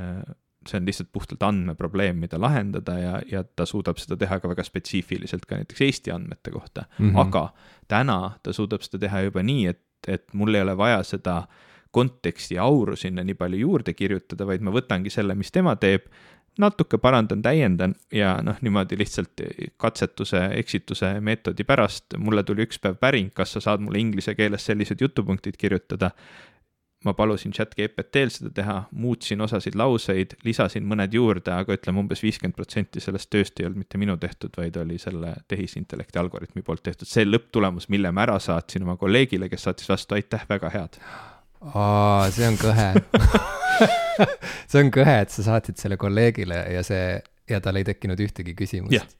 see 0.68 0.80
on 0.80 0.86
lihtsalt 0.88 1.09
puhtalt 1.11 1.43
andmeprobleem, 1.43 2.20
mida 2.24 2.39
lahendada 2.41 2.97
ja, 2.99 3.18
ja 3.32 3.43
ta 3.43 3.65
suudab 3.65 3.99
seda 4.01 4.18
teha 4.20 4.39
ka 4.39 4.51
väga 4.51 4.63
spetsiifiliselt 4.68 5.45
ka 5.45 5.59
näiteks 5.59 5.82
Eesti 5.82 6.11
andmete 6.11 6.51
kohta 6.51 6.86
mm. 6.99 7.09
-hmm. 7.09 7.20
aga 7.28 7.49
täna 7.88 8.38
ta 8.43 8.53
suudab 8.53 8.86
seda 8.86 9.05
teha 9.07 9.28
juba 9.30 9.43
nii, 9.43 9.68
et 9.68 9.84
et 10.07 10.34
mul 10.34 10.55
ei 10.55 10.61
ole 10.61 10.78
vaja 10.78 11.03
seda 11.03 11.47
konteksti 11.91 12.57
auru 12.57 12.95
sinna 12.95 13.24
nii 13.24 13.34
palju 13.36 13.57
juurde 13.57 13.93
kirjutada, 13.93 14.45
vaid 14.47 14.61
ma 14.61 14.72
võtangi 14.72 15.09
selle, 15.09 15.36
mis 15.36 15.51
tema 15.51 15.76
teeb, 15.76 16.05
natuke 16.61 16.97
parandan, 16.97 17.41
täiendan 17.41 17.95
ja 18.13 18.38
noh, 18.43 18.57
niimoodi 18.61 18.97
lihtsalt 18.97 19.43
katsetuse, 19.78 20.43
eksituse 20.57 21.20
meetodi 21.22 21.63
pärast 21.68 22.18
mulle 22.18 22.43
tuli 22.43 22.65
üks 22.65 22.82
päev 22.82 22.97
päring, 23.01 23.32
kas 23.34 23.55
sa 23.55 23.63
saad 23.63 23.84
mulle 23.86 24.01
inglise 24.01 24.36
keeles 24.36 24.65
sellised 24.65 25.01
jutupunktid 25.01 25.57
kirjutada 25.57 26.11
ma 27.05 27.13
palusin 27.13 27.53
chat 27.53 27.75
GPT-l 27.77 28.31
seda 28.33 28.49
teha, 28.57 28.75
muutsin 28.97 29.41
osasid 29.45 29.77
lauseid, 29.77 30.33
lisasin 30.45 30.85
mõned 30.89 31.13
juurde, 31.13 31.53
aga 31.53 31.77
ütleme 31.77 32.01
umbes 32.01 32.23
viiskümmend 32.25 32.57
protsenti 32.57 33.03
sellest 33.03 33.29
tööst 33.33 33.59
ei 33.61 33.67
olnud 33.67 33.83
mitte 33.83 34.01
minu 34.01 34.17
tehtud, 34.21 34.53
vaid 34.57 34.79
oli 34.81 34.97
selle 35.01 35.35
tehisintellekti 35.47 36.21
algoritmi 36.21 36.65
poolt 36.65 36.83
tehtud. 36.87 37.09
see 37.09 37.27
lõpptulemus, 37.27 37.89
mille 37.93 38.11
ma 38.11 38.25
ära 38.25 38.39
saatsin 38.41 38.87
oma 38.87 38.97
kolleegile, 38.97 39.49
kes 39.49 39.67
saatis 39.69 39.89
vastu, 39.89 40.17
aitäh, 40.17 40.47
väga 40.49 40.73
head. 40.73 40.99
aa, 41.73 42.31
see 42.33 42.49
on 42.49 42.57
kõhe 42.61 42.89
see 44.71 44.81
on 44.81 44.91
kõhe, 44.93 45.15
et 45.21 45.33
sa 45.33 45.45
saatsid 45.51 45.77
selle 45.77 46.01
kolleegile 46.01 46.63
ja 46.73 46.83
see, 46.85 47.17
ja 47.49 47.61
tal 47.61 47.77
ei 47.77 47.85
tekkinud 47.87 48.19
ühtegi 48.25 48.57
küsimust 48.57 49.17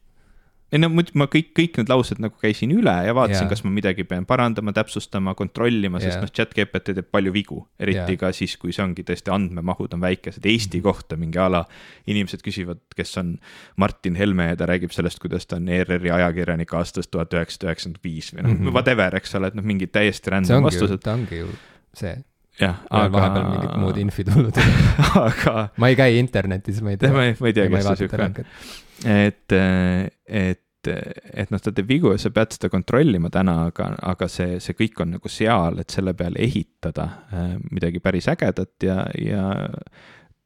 ei 0.68 0.82
no 0.82 0.90
ma 0.92 1.28
kõik, 1.32 1.54
kõik 1.56 1.78
need 1.80 1.92
laused 1.92 2.20
nagu 2.20 2.36
käisin 2.42 2.74
üle 2.76 2.92
ja 3.08 3.14
vaatasin, 3.16 3.48
kas 3.48 3.62
ma 3.64 3.72
midagi 3.72 4.04
pean 4.08 4.26
parandama, 4.28 4.74
täpsustama, 4.76 5.32
kontrollima, 5.40 6.02
sest 6.04 6.20
noh, 6.20 6.32
chat 6.34 6.52
GPT 6.56 6.96
teeb 6.98 7.08
palju 7.14 7.32
vigu. 7.36 7.62
eriti 7.80 8.18
ja. 8.18 8.20
ka 8.26 8.32
siis, 8.36 8.58
kui 8.60 8.76
see 8.76 8.84
ongi 8.84 9.06
tõesti 9.08 9.32
andmemahud 9.32 9.96
on 9.96 10.04
väikesed, 10.04 10.44
Eesti 10.44 10.82
mhm. 10.82 10.84
kohta 10.84 11.20
mingi 11.20 11.40
ala. 11.40 11.64
inimesed 12.08 12.44
küsivad, 12.44 12.82
kes 12.96 13.16
on 13.22 13.38
Martin 13.80 14.20
Helme 14.20 14.50
ja 14.52 14.60
ta 14.60 14.68
räägib 14.68 14.92
sellest, 14.96 15.22
kuidas 15.24 15.48
ta 15.48 15.62
on 15.62 15.70
ERR-i 15.72 16.12
ajakirjanik 16.12 16.74
aastast 16.76 17.12
tuhat 17.12 17.32
üheksasada 17.34 17.72
üheksakümmend 17.72 18.04
viis 18.04 18.34
või 18.34 18.44
noh 18.44 18.52
mm 18.52 18.58
-hmm., 18.64 18.76
whatever, 18.76 19.16
eks 19.16 19.36
ole, 19.40 19.52
et 19.52 19.56
noh, 19.56 19.64
mingid 19.64 19.94
täiesti 19.96 20.36
random 20.36 20.68
vastused. 20.68 21.00
ta 21.04 21.16
ongi 21.16 21.44
ju 21.46 21.54
see 21.96 22.18
jah, 22.60 22.82
aga. 22.90 23.14
vahepeal 23.14 23.48
mingit 23.54 23.78
muud 23.80 24.02
infi 24.02 24.26
tulnud 24.28 24.60
aga. 25.28 25.70
ma 25.78 25.94
ei 25.94 25.96
käi 25.96 26.20
internetis, 26.20 26.82
ma 26.84 26.92
ei 26.92 27.00
tea. 27.02 27.14
ma 27.14 27.30
ei, 27.30 27.38
ma 27.40 27.52
ei 27.52 27.56
tea, 27.56 27.70
kes 27.72 27.88
see 27.88 28.04
sihuke 28.04 28.22
on 28.28 28.38
et, 29.06 29.54
et, 29.54 30.90
et 30.90 31.52
noh, 31.54 31.62
ta 31.62 31.72
teeb 31.72 31.90
vigu 31.90 32.12
ja 32.14 32.22
sa 32.22 32.32
pead 32.34 32.56
seda 32.56 32.70
kontrollima 32.74 33.32
täna, 33.34 33.60
aga, 33.72 33.92
aga 34.12 34.30
see, 34.32 34.60
see 34.64 34.78
kõik 34.78 35.02
on 35.04 35.16
nagu 35.18 35.32
seal, 35.32 35.82
et 35.84 35.94
selle 35.94 36.16
peale 36.18 36.42
ehitada 36.44 37.10
äh, 37.32 37.56
midagi 37.72 38.02
päris 38.04 38.30
ägedat 38.32 38.88
ja, 38.88 39.04
ja 39.22 39.48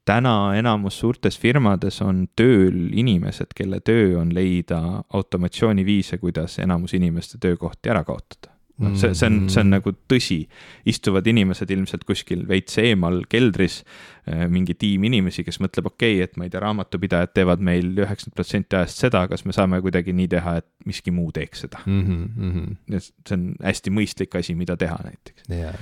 täna 0.08 0.36
enamus 0.58 0.98
suurtes 1.00 1.38
firmades 1.38 2.00
on 2.02 2.26
tööl 2.36 2.88
inimesed, 2.90 3.54
kelle 3.56 3.80
töö 3.80 4.18
on 4.20 4.32
leida 4.34 4.80
automatsiooniviise, 5.14 6.18
kuidas 6.18 6.58
enamus 6.62 6.96
inimeste 6.98 7.38
töökohti 7.42 7.92
ära 7.92 8.04
kaotada 8.04 8.51
noh, 8.82 8.96
see, 8.98 9.12
see 9.18 9.28
on, 9.28 9.38
see 9.52 9.62
on 9.62 9.72
nagu 9.74 9.94
tõsi. 10.10 10.40
istuvad 10.88 11.26
inimesed 11.30 11.70
ilmselt 11.70 12.06
kuskil 12.08 12.46
veits 12.48 12.78
eemal 12.82 13.22
keldris, 13.30 13.82
äh, 14.30 14.46
mingi 14.52 14.74
tiim 14.78 15.04
inimesi, 15.08 15.44
kes 15.46 15.60
mõtleb, 15.62 15.90
okei 15.92 16.16
okay,, 16.18 16.28
et 16.28 16.36
ma 16.36 16.46
ei 16.46 16.54
tea, 16.54 16.62
raamatupidajad 16.64 17.34
teevad 17.36 17.62
meil 17.64 17.92
üheksakümmend 17.94 18.38
protsenti 18.38 18.78
ajast 18.78 19.04
seda, 19.04 19.26
kas 19.30 19.46
me 19.48 19.56
saame 19.56 19.82
kuidagi 19.84 20.14
nii 20.16 20.30
teha, 20.36 20.56
et 20.62 20.68
miski 20.88 21.14
muu 21.14 21.30
teeks 21.34 21.66
seda 21.66 21.82
mm. 21.86 22.02
-hmm. 22.38 22.98
see 22.98 23.36
on 23.38 23.52
hästi 23.62 23.94
mõistlik 23.94 24.34
asi, 24.38 24.58
mida 24.58 24.76
teha 24.76 24.98
näiteks 25.04 25.48
yeah 25.50 25.78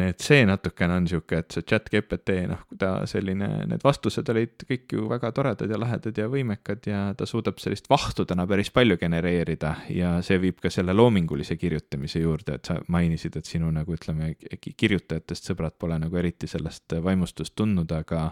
et 0.00 0.24
see 0.24 0.44
natukene 0.48 0.94
on 0.96 1.06
sihuke, 1.10 1.42
et 1.42 1.54
see 1.54 1.66
chat 1.68 1.88
GPT, 1.92 2.36
noh, 2.48 2.62
ta 2.78 2.92
selline, 3.08 3.48
need 3.68 3.82
vastused 3.84 4.28
olid 4.32 4.64
kõik 4.68 4.94
ju 4.96 5.08
väga 5.10 5.32
toredad 5.36 5.70
ja 5.70 5.80
lahedad 5.80 6.18
ja 6.18 6.28
võimekad 6.32 6.88
ja 6.88 7.02
ta 7.18 7.26
suudab 7.28 7.60
sellist 7.62 7.90
vahtu 7.92 8.24
täna 8.28 8.46
päris 8.48 8.72
palju 8.72 8.96
genereerida 9.00 9.74
ja 9.92 10.14
see 10.24 10.40
viib 10.42 10.62
ka 10.62 10.72
selle 10.72 10.94
loomingulise 10.96 11.58
kirjutamise 11.60 12.22
juurde, 12.22 12.56
et 12.56 12.70
sa 12.70 12.78
mainisid, 12.88 13.36
et 13.36 13.48
sinu 13.48 13.70
nagu 13.74 13.92
ütleme, 13.92 14.32
kirjutajatest 14.62 15.52
sõbrad 15.52 15.76
pole 15.78 15.98
nagu 16.00 16.16
eriti 16.20 16.48
sellest 16.50 16.96
vaimustust 17.04 17.56
tundnud, 17.58 17.92
aga 17.92 18.30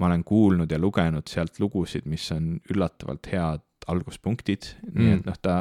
ma 0.00 0.08
olen 0.08 0.24
kuulnud 0.24 0.72
ja 0.72 0.80
lugenud 0.80 1.28
sealt 1.28 1.60
lugusid, 1.60 2.08
mis 2.08 2.24
on 2.32 2.56
üllatavalt 2.72 3.28
head 3.32 3.68
alguspunktid 3.92 4.72
mm., 4.80 4.98
nii 4.98 5.14
et 5.18 5.28
noh, 5.28 5.38
ta 5.42 5.56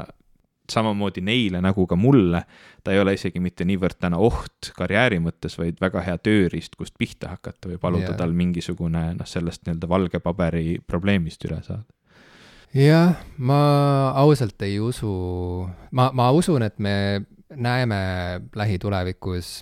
samamoodi 0.72 1.24
neile 1.26 1.62
nagu 1.64 1.86
ka 1.88 1.98
mulle, 2.00 2.44
ta 2.84 2.94
ei 2.94 3.02
ole 3.02 3.16
isegi 3.18 3.42
mitte 3.44 3.66
niivõrd 3.68 4.00
täna 4.02 4.20
oht 4.22 4.72
karjääri 4.78 5.22
mõttes, 5.24 5.58
vaid 5.60 5.82
väga 5.82 6.04
hea 6.06 6.18
tööriist, 6.18 6.78
kust 6.80 6.98
pihta 7.00 7.34
hakata 7.36 7.72
või 7.72 7.80
paluda 7.82 8.12
yeah. 8.12 8.20
tal 8.20 8.36
mingisugune 8.38 9.06
noh, 9.18 9.28
sellest 9.28 9.66
nii-öelda 9.66 9.90
valge 9.92 10.22
paberi 10.24 10.80
probleemist 10.88 11.44
üle 11.50 11.62
saada. 11.66 11.86
jah, 12.74 13.20
ma 13.38 13.62
ausalt 14.24 14.62
ei 14.68 14.80
usu, 14.80 15.12
ma, 15.92 16.10
ma 16.16 16.32
usun, 16.32 16.64
et 16.64 16.80
me 16.80 16.96
näeme 17.52 18.00
lähitulevikus 18.56 19.62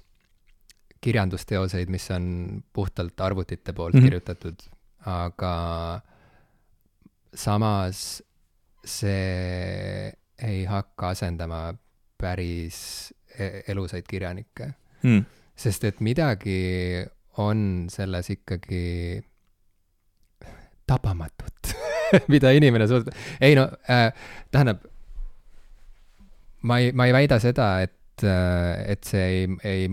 kirjandusteoseid, 1.02 1.90
mis 1.90 2.10
on 2.12 2.64
puhtalt 2.74 3.22
arvutite 3.22 3.74
poolt 3.74 3.94
mm 3.94 4.00
-hmm. 4.00 4.04
kirjutatud, 4.04 4.56
aga 5.06 6.02
samas 7.34 8.24
see 8.86 10.12
ei 10.48 10.64
hakka 10.70 11.14
asendama 11.16 11.74
päris 12.20 13.14
e-, 13.40 13.64
elusaid 13.72 14.08
kirjanikke 14.10 14.72
mm.. 15.04 15.24
sest 15.56 15.84
et 15.90 16.00
midagi 16.06 16.60
on 17.40 17.88
selles 17.92 18.30
ikkagi 18.36 19.22
tabamatut 20.90 21.74
mida 22.34 22.52
inimene 22.56 22.88
suudab, 22.90 23.14
ei 23.42 23.56
no 23.58 23.68
äh,, 23.90 24.10
tähendab, 24.52 24.84
ma 26.62 26.80
ei, 26.82 26.92
ma 26.92 27.08
ei 27.08 27.16
väida 27.16 27.40
seda, 27.42 27.72
et 27.86 28.26
äh,, 28.26 28.92
et 28.96 29.08
see 29.08 29.26
ei, 29.30 29.48
ei, 29.64 29.88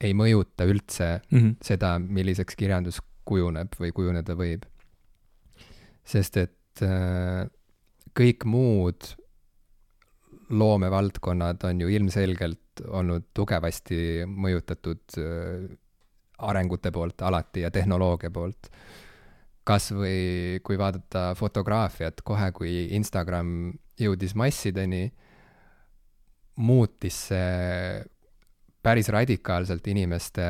ei 0.00 0.16
mõjuta 0.16 0.66
üldse 0.68 1.12
mm 1.20 1.38
-hmm. 1.38 1.54
seda, 1.64 1.98
milliseks 2.00 2.56
kirjandus 2.56 3.00
kujuneb 3.28 3.76
või 3.80 3.92
kujuneda 3.94 4.34
võib. 4.34 4.64
sest 6.04 6.36
et 6.40 6.82
äh, 6.82 7.46
kõik 8.16 8.44
muud 8.44 9.14
loomevaldkonnad 10.50 11.64
on 11.64 11.80
ju 11.80 11.88
ilmselgelt 11.88 12.82
olnud 12.88 13.28
tugevasti 13.34 14.24
mõjutatud 14.26 15.18
äh, 15.18 15.68
arengute 16.38 16.90
poolt 16.90 17.22
alati 17.22 17.64
ja 17.64 17.70
tehnoloogia 17.70 18.30
poolt. 18.30 18.70
kas 19.64 19.90
või 19.92 20.58
kui 20.64 20.78
vaadata 20.78 21.34
fotograafiat, 21.38 22.22
kohe 22.26 22.48
kui 22.52 22.88
Instagram 22.96 23.70
jõudis 24.00 24.32
massideni, 24.34 25.12
muutis 26.56 27.18
see 27.28 28.00
päris 28.82 29.08
radikaalselt 29.12 29.86
inimeste 29.86 30.42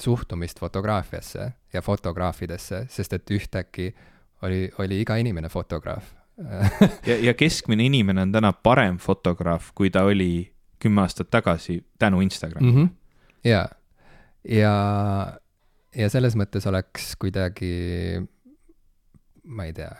suhtumist 0.00 0.62
fotograafiasse 0.62 1.50
ja 1.72 1.82
fotograafidesse, 1.82 2.86
sest 2.88 3.12
et 3.12 3.30
ühtäkki 3.30 3.90
oli, 4.42 4.70
oli 4.78 5.02
iga 5.02 5.18
inimene 5.20 5.50
fotograaf 5.52 6.21
ja, 7.08 7.16
ja 7.20 7.34
keskmine 7.34 7.84
inimene 7.86 8.26
on 8.26 8.32
täna 8.32 8.52
parem 8.52 8.98
fotograaf, 8.98 9.70
kui 9.74 9.90
ta 9.90 10.04
oli 10.08 10.52
kümme 10.82 11.04
aastat 11.04 11.30
tagasi 11.30 11.78
tänu 11.98 12.20
Instagramile 12.20 12.72
mm. 12.72 12.84
-hmm. 12.84 12.88
ja, 13.44 13.68
ja, 14.48 14.76
ja 15.96 16.08
selles 16.10 16.36
mõttes 16.36 16.66
oleks 16.68 17.14
kuidagi, 17.20 17.72
ma 19.44 19.64
ei 19.68 19.72
tea, 19.76 19.92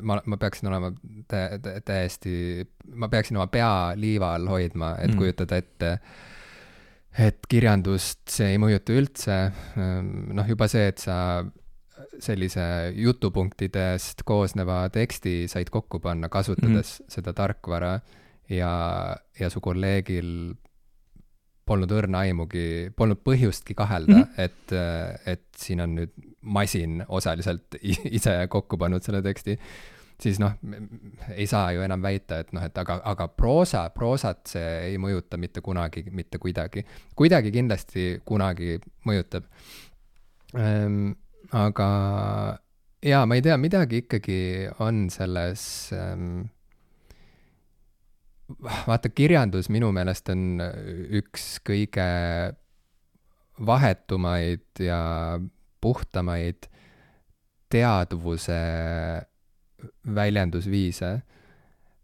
ma, 0.00 0.20
ma 0.26 0.36
peaksin 0.36 0.68
olema 0.68 0.92
tä-, 1.28 1.58
tä, 1.62 1.80
täiesti, 1.84 2.68
ma 2.94 3.08
peaksin 3.08 3.36
oma 3.36 3.46
pea 3.46 3.92
liiva 3.96 4.34
all 4.34 4.48
hoidma, 4.48 4.94
et 4.98 5.10
mm. 5.10 5.18
kujutada 5.18 5.56
ette, 5.56 5.98
et 7.18 7.38
kirjandust 7.48 8.22
see 8.30 8.54
ei 8.54 8.60
mõjuta 8.62 8.94
üldse, 8.96 9.40
noh 10.32 10.48
juba 10.48 10.68
see, 10.68 10.86
et 10.88 11.02
sa 11.02 11.16
sellise 12.20 12.64
jutupunktidest 12.96 14.22
koosneva 14.28 14.88
teksti 14.92 15.46
said 15.48 15.70
kokku 15.70 16.00
panna, 16.00 16.28
kasutades 16.28 16.98
mm 17.00 17.04
-hmm. 17.04 17.14
seda 17.14 17.32
tarkvara 17.32 18.00
ja, 18.48 19.16
ja 19.38 19.50
su 19.50 19.60
kolleegil 19.60 20.54
polnud 21.64 21.94
õrna 21.94 22.24
aimugi, 22.26 22.90
polnud 22.96 23.22
põhjustki 23.24 23.74
kahelda 23.78 24.16
mm, 24.16 24.22
-hmm. 24.22 24.44
et, 24.44 25.26
et 25.26 25.44
siin 25.56 25.80
on 25.80 25.94
nüüd 26.00 26.12
masin 26.42 27.04
osaliselt 27.08 27.78
ise 28.18 28.34
kokku 28.50 28.76
pannud 28.76 29.02
selle 29.02 29.22
teksti, 29.22 29.58
siis 30.22 30.40
noh, 30.42 30.56
ei 31.34 31.46
saa 31.50 31.72
ju 31.74 31.84
enam 31.86 32.02
väita, 32.02 32.42
et 32.42 32.52
noh, 32.54 32.64
et 32.66 32.78
aga, 32.78 32.98
aga 33.12 33.28
proosa, 33.28 33.84
proosat 33.94 34.54
see 34.54 34.68
ei 34.90 34.98
mõjuta 35.02 35.38
mitte 35.40 35.62
kunagi, 35.64 36.04
mitte 36.10 36.38
kuidagi. 36.42 36.84
kuidagi 37.16 37.52
kindlasti 37.54 38.06
kunagi 38.24 38.78
mõjutab 39.08 39.48
ähm,. 40.56 41.12
Aga 41.52 41.88
jaa, 43.02 43.22
ma 43.26 43.36
ei 43.36 43.44
tea, 43.44 43.56
midagi 43.60 44.02
ikkagi 44.04 44.40
on 44.80 45.06
selles 45.12 45.64
ähm, 45.96 46.44
vaata, 48.86 49.10
kirjandus 49.12 49.68
minu 49.72 49.90
meelest 49.94 50.28
on 50.32 50.62
üks 51.20 51.56
kõige 51.66 52.06
vahetumaid 53.66 54.82
ja 54.82 55.02
puhtamaid 55.80 56.68
teadvuse 57.72 58.60
väljendusviise. 60.14 61.22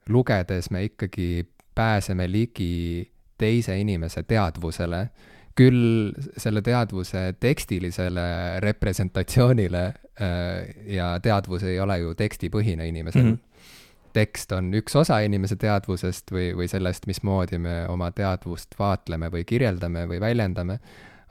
lugedes 0.08 0.70
me 0.70 0.84
ikkagi 0.84 1.48
pääseme 1.74 2.32
ligi 2.32 3.12
teise 3.38 3.76
inimese 3.80 4.22
teadvusele, 4.22 5.10
küll 5.58 6.12
selle 6.38 6.62
teadvuse 6.62 7.32
tekstilisele 7.40 8.26
representatsioonile 8.62 9.84
äh, 9.88 10.70
ja 10.94 11.10
teadvus 11.22 11.66
ei 11.66 11.80
ole 11.82 11.98
ju 12.04 12.14
tekstipõhine 12.18 12.88
inimesel 12.88 13.24
mm. 13.24 13.36
-hmm 13.36 13.44
tekst 14.18 14.52
on 14.56 14.72
üks 14.74 14.96
osa 14.96 15.20
inimese 15.20 15.56
teadvusest 15.60 16.32
või, 16.32 16.48
või 16.56 16.68
sellest, 16.70 17.06
mismoodi 17.06 17.58
me 17.62 17.74
oma 17.92 18.10
teadvust 18.10 18.74
vaatleme 18.78 19.30
või 19.30 19.44
kirjeldame 19.44 20.06
või 20.10 20.20
väljendame, 20.20 20.78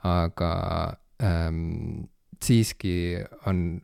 aga 0.06 0.52
ähm, 1.22 2.06
siiski 2.44 3.18
on 3.50 3.80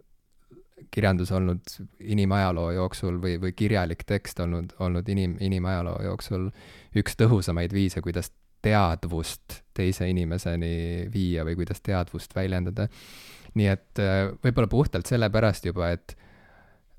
kirjandus 0.95 1.33
olnud 1.35 1.75
inimajaloo 2.01 2.71
jooksul 2.77 3.19
või, 3.23 3.35
või 3.43 3.53
kirjalik 3.57 4.05
tekst 4.07 4.41
olnud, 4.41 4.77
olnud 4.79 5.09
inim, 5.11 5.37
inimajaloo 5.43 5.99
jooksul 6.07 6.49
üks 6.97 7.19
tõhusamaid 7.19 7.75
viise, 7.75 8.03
kuidas 8.05 8.31
teadvust 8.65 9.61
teise 9.77 10.09
inimeseni 10.11 11.07
viia 11.13 11.45
või 11.47 11.59
kuidas 11.61 11.83
teadvust 11.85 12.35
väljendada. 12.37 12.89
nii 13.55 13.67
et 13.71 14.03
äh, 14.03 14.33
võib-olla 14.43 14.69
puhtalt 14.71 15.07
sellepärast 15.07 15.67
juba, 15.69 15.93
et 15.95 16.17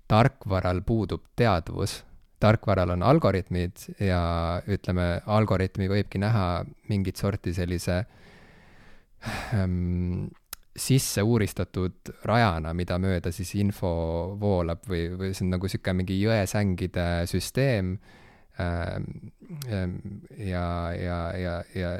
tarkvaral 0.07 0.81
puudub 0.85 1.25
teadvus, 1.35 2.03
tarkvaral 2.39 2.93
on 2.95 3.03
algoritmid 3.03 3.87
ja 3.99 4.61
ütleme, 4.67 5.21
algoritmi 5.25 5.89
võibki 5.89 6.21
näha 6.21 6.63
mingit 6.89 7.17
sorti 7.17 7.53
sellise 7.57 8.03
ähm, 9.53 10.27
sisse 10.75 11.23
uuristatud 11.23 12.11
rajana, 12.27 12.73
mida 12.75 12.97
mööda 12.99 13.31
siis 13.33 13.53
info 13.55 13.89
voolab 14.39 14.83
või, 14.89 15.07
või 15.15 15.31
see 15.33 15.45
on 15.47 15.55
nagu 15.55 15.69
niisugune 15.69 16.01
mingi 16.01 16.19
jõesängide 16.19 17.07
süsteem. 17.31 17.95
Ja, 18.57 20.61
ja, 20.95 21.19
ja, 21.37 21.63
ja, 21.75 21.91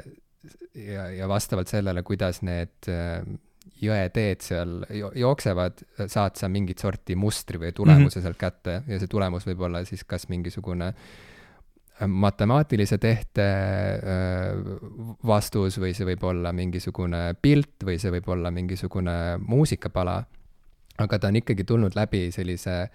ja, 0.74 1.08
ja 1.18 1.28
vastavalt 1.28 1.68
sellele, 1.68 2.02
kuidas 2.06 2.40
need 2.46 2.88
ähm, 2.88 3.36
jõeteed 3.82 4.40
seal 4.40 4.78
jooksevad, 5.20 5.82
saad 6.08 6.40
sa 6.40 6.48
mingit 6.48 6.80
sorti 6.80 7.16
mustri 7.18 7.60
või 7.60 7.74
tulemuse 7.76 8.04
mm 8.04 8.08
-hmm. 8.08 8.24
sealt 8.24 8.40
kätte 8.40 8.82
ja 8.86 8.98
see 8.98 9.10
tulemus 9.10 9.46
võib 9.46 9.60
olla 9.68 9.84
siis 9.84 10.04
kas 10.04 10.28
mingisugune 10.32 10.86
äh, 10.86 10.94
matemaatilise 12.06 12.98
tehte 12.98 13.44
äh, 13.44 14.56
vastus 15.26 15.78
või 15.80 15.94
see 15.96 16.06
võib 16.10 16.24
olla 16.28 16.52
mingisugune 16.52 17.30
pilt 17.40 17.86
või 17.88 17.96
see 18.00 18.12
võib 18.18 18.28
olla 18.34 18.52
mingisugune 18.52 19.38
muusikapala. 19.40 20.24
aga 20.98 21.18
ta 21.18 21.28
on 21.28 21.36
ikkagi 21.36 21.64
tulnud 21.64 21.96
läbi 21.96 22.30
sellise 22.32 22.88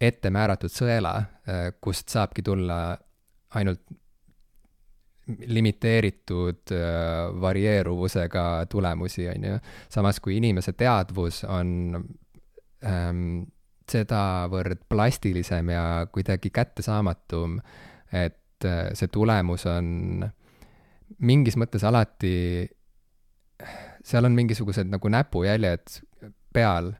ette 0.00 0.30
määratud 0.30 0.72
sõela, 0.72 1.14
äh, 1.48 1.70
kust 1.80 2.08
saabki 2.08 2.42
tulla 2.42 2.96
ainult 3.54 3.82
limiteeritud 5.46 6.72
äh, 6.72 7.40
varieeruvusega 7.40 8.66
tulemusi, 8.70 9.28
on 9.28 9.44
ju. 9.44 9.60
samas 9.88 10.20
kui 10.20 10.36
inimese 10.40 10.72
teadvus 10.72 11.44
on 11.44 12.00
ähm, 12.84 13.42
sedavõrd 13.90 14.86
plastilisem 14.88 15.72
ja 15.74 15.84
kuidagi 16.12 16.50
kättesaamatum, 16.54 17.58
et 18.12 18.66
äh, 18.66 18.90
see 18.94 19.10
tulemus 19.12 19.66
on 19.70 20.24
mingis 21.18 21.58
mõttes 21.58 21.84
alati, 21.86 22.68
seal 24.06 24.24
on 24.24 24.36
mingisugused 24.36 24.88
nagu 24.88 25.10
näpujäljed 25.12 26.00
peal, 26.54 26.94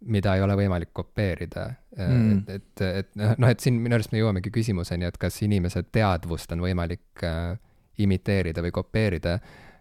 mida 0.00 0.34
ei 0.36 0.42
ole 0.44 0.56
võimalik 0.56 0.92
kopeerida. 0.96 1.66
Mm.. 1.98 2.44
et, 2.48 2.70
et, 2.80 2.84
et 3.02 3.18
noh, 3.18 3.48
et 3.50 3.60
siin 3.60 3.80
minu 3.82 3.96
arust 3.96 4.14
me 4.14 4.22
jõuamegi 4.22 4.52
küsimuseni, 4.54 5.08
et 5.08 5.18
kas 5.20 5.40
inimese 5.44 5.82
teadvust 5.92 6.52
on 6.54 6.62
võimalik 6.64 7.24
äh, 7.26 7.56
imiteerida 8.00 8.64
või 8.64 8.72
kopeerida. 8.74 9.38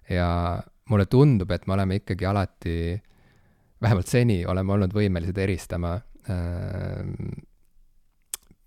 Ja 0.10 0.30
mulle 0.90 1.06
tundub, 1.06 1.52
et 1.54 1.68
me 1.70 1.78
oleme 1.78 2.00
ikkagi 2.02 2.26
alati, 2.28 2.80
vähemalt 3.82 4.10
seni 4.10 4.42
oleme 4.50 4.76
olnud 4.76 4.96
võimelised 4.96 5.38
eristama 5.40 5.96
äh, 5.96 7.06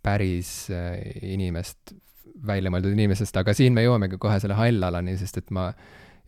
päris 0.03 0.55
äh, 0.73 0.97
inimest 1.35 1.93
väljamõeldud 2.47 2.95
inimesest, 2.97 3.37
aga 3.39 3.55
siin 3.55 3.75
me 3.77 3.85
jõuamegi 3.85 4.19
kohe 4.21 4.39
selle 4.43 4.57
hallalani, 4.59 5.15
sest 5.21 5.43
et 5.43 5.53
ma 5.55 5.69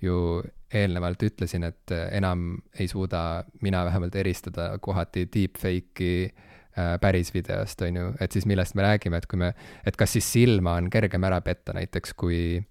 ju 0.05 0.43
eelnevalt 0.75 1.23
ütlesin, 1.27 1.65
et 1.69 1.95
enam 2.11 2.57
ei 2.79 2.89
suuda 2.91 3.45
mina 3.63 3.85
vähemalt 3.87 4.17
eristada 4.19 4.73
kohati 4.83 5.27
deepfake'i 5.35 6.27
äh, 6.27 6.95
päris 7.01 7.33
videost, 7.35 7.83
on 7.87 8.01
ju, 8.01 8.13
et 8.21 8.33
siis 8.33 8.47
millest 8.51 8.75
me 8.75 8.87
räägime, 8.87 9.21
et 9.21 9.29
kui 9.31 9.41
me, 9.41 9.53
et 9.87 9.97
kas 9.97 10.17
siis 10.17 10.31
silma 10.37 10.79
on 10.81 10.91
kergem 10.93 11.25
ära 11.27 11.41
petta 11.45 11.77
näiteks, 11.77 12.15
kui 12.19 12.63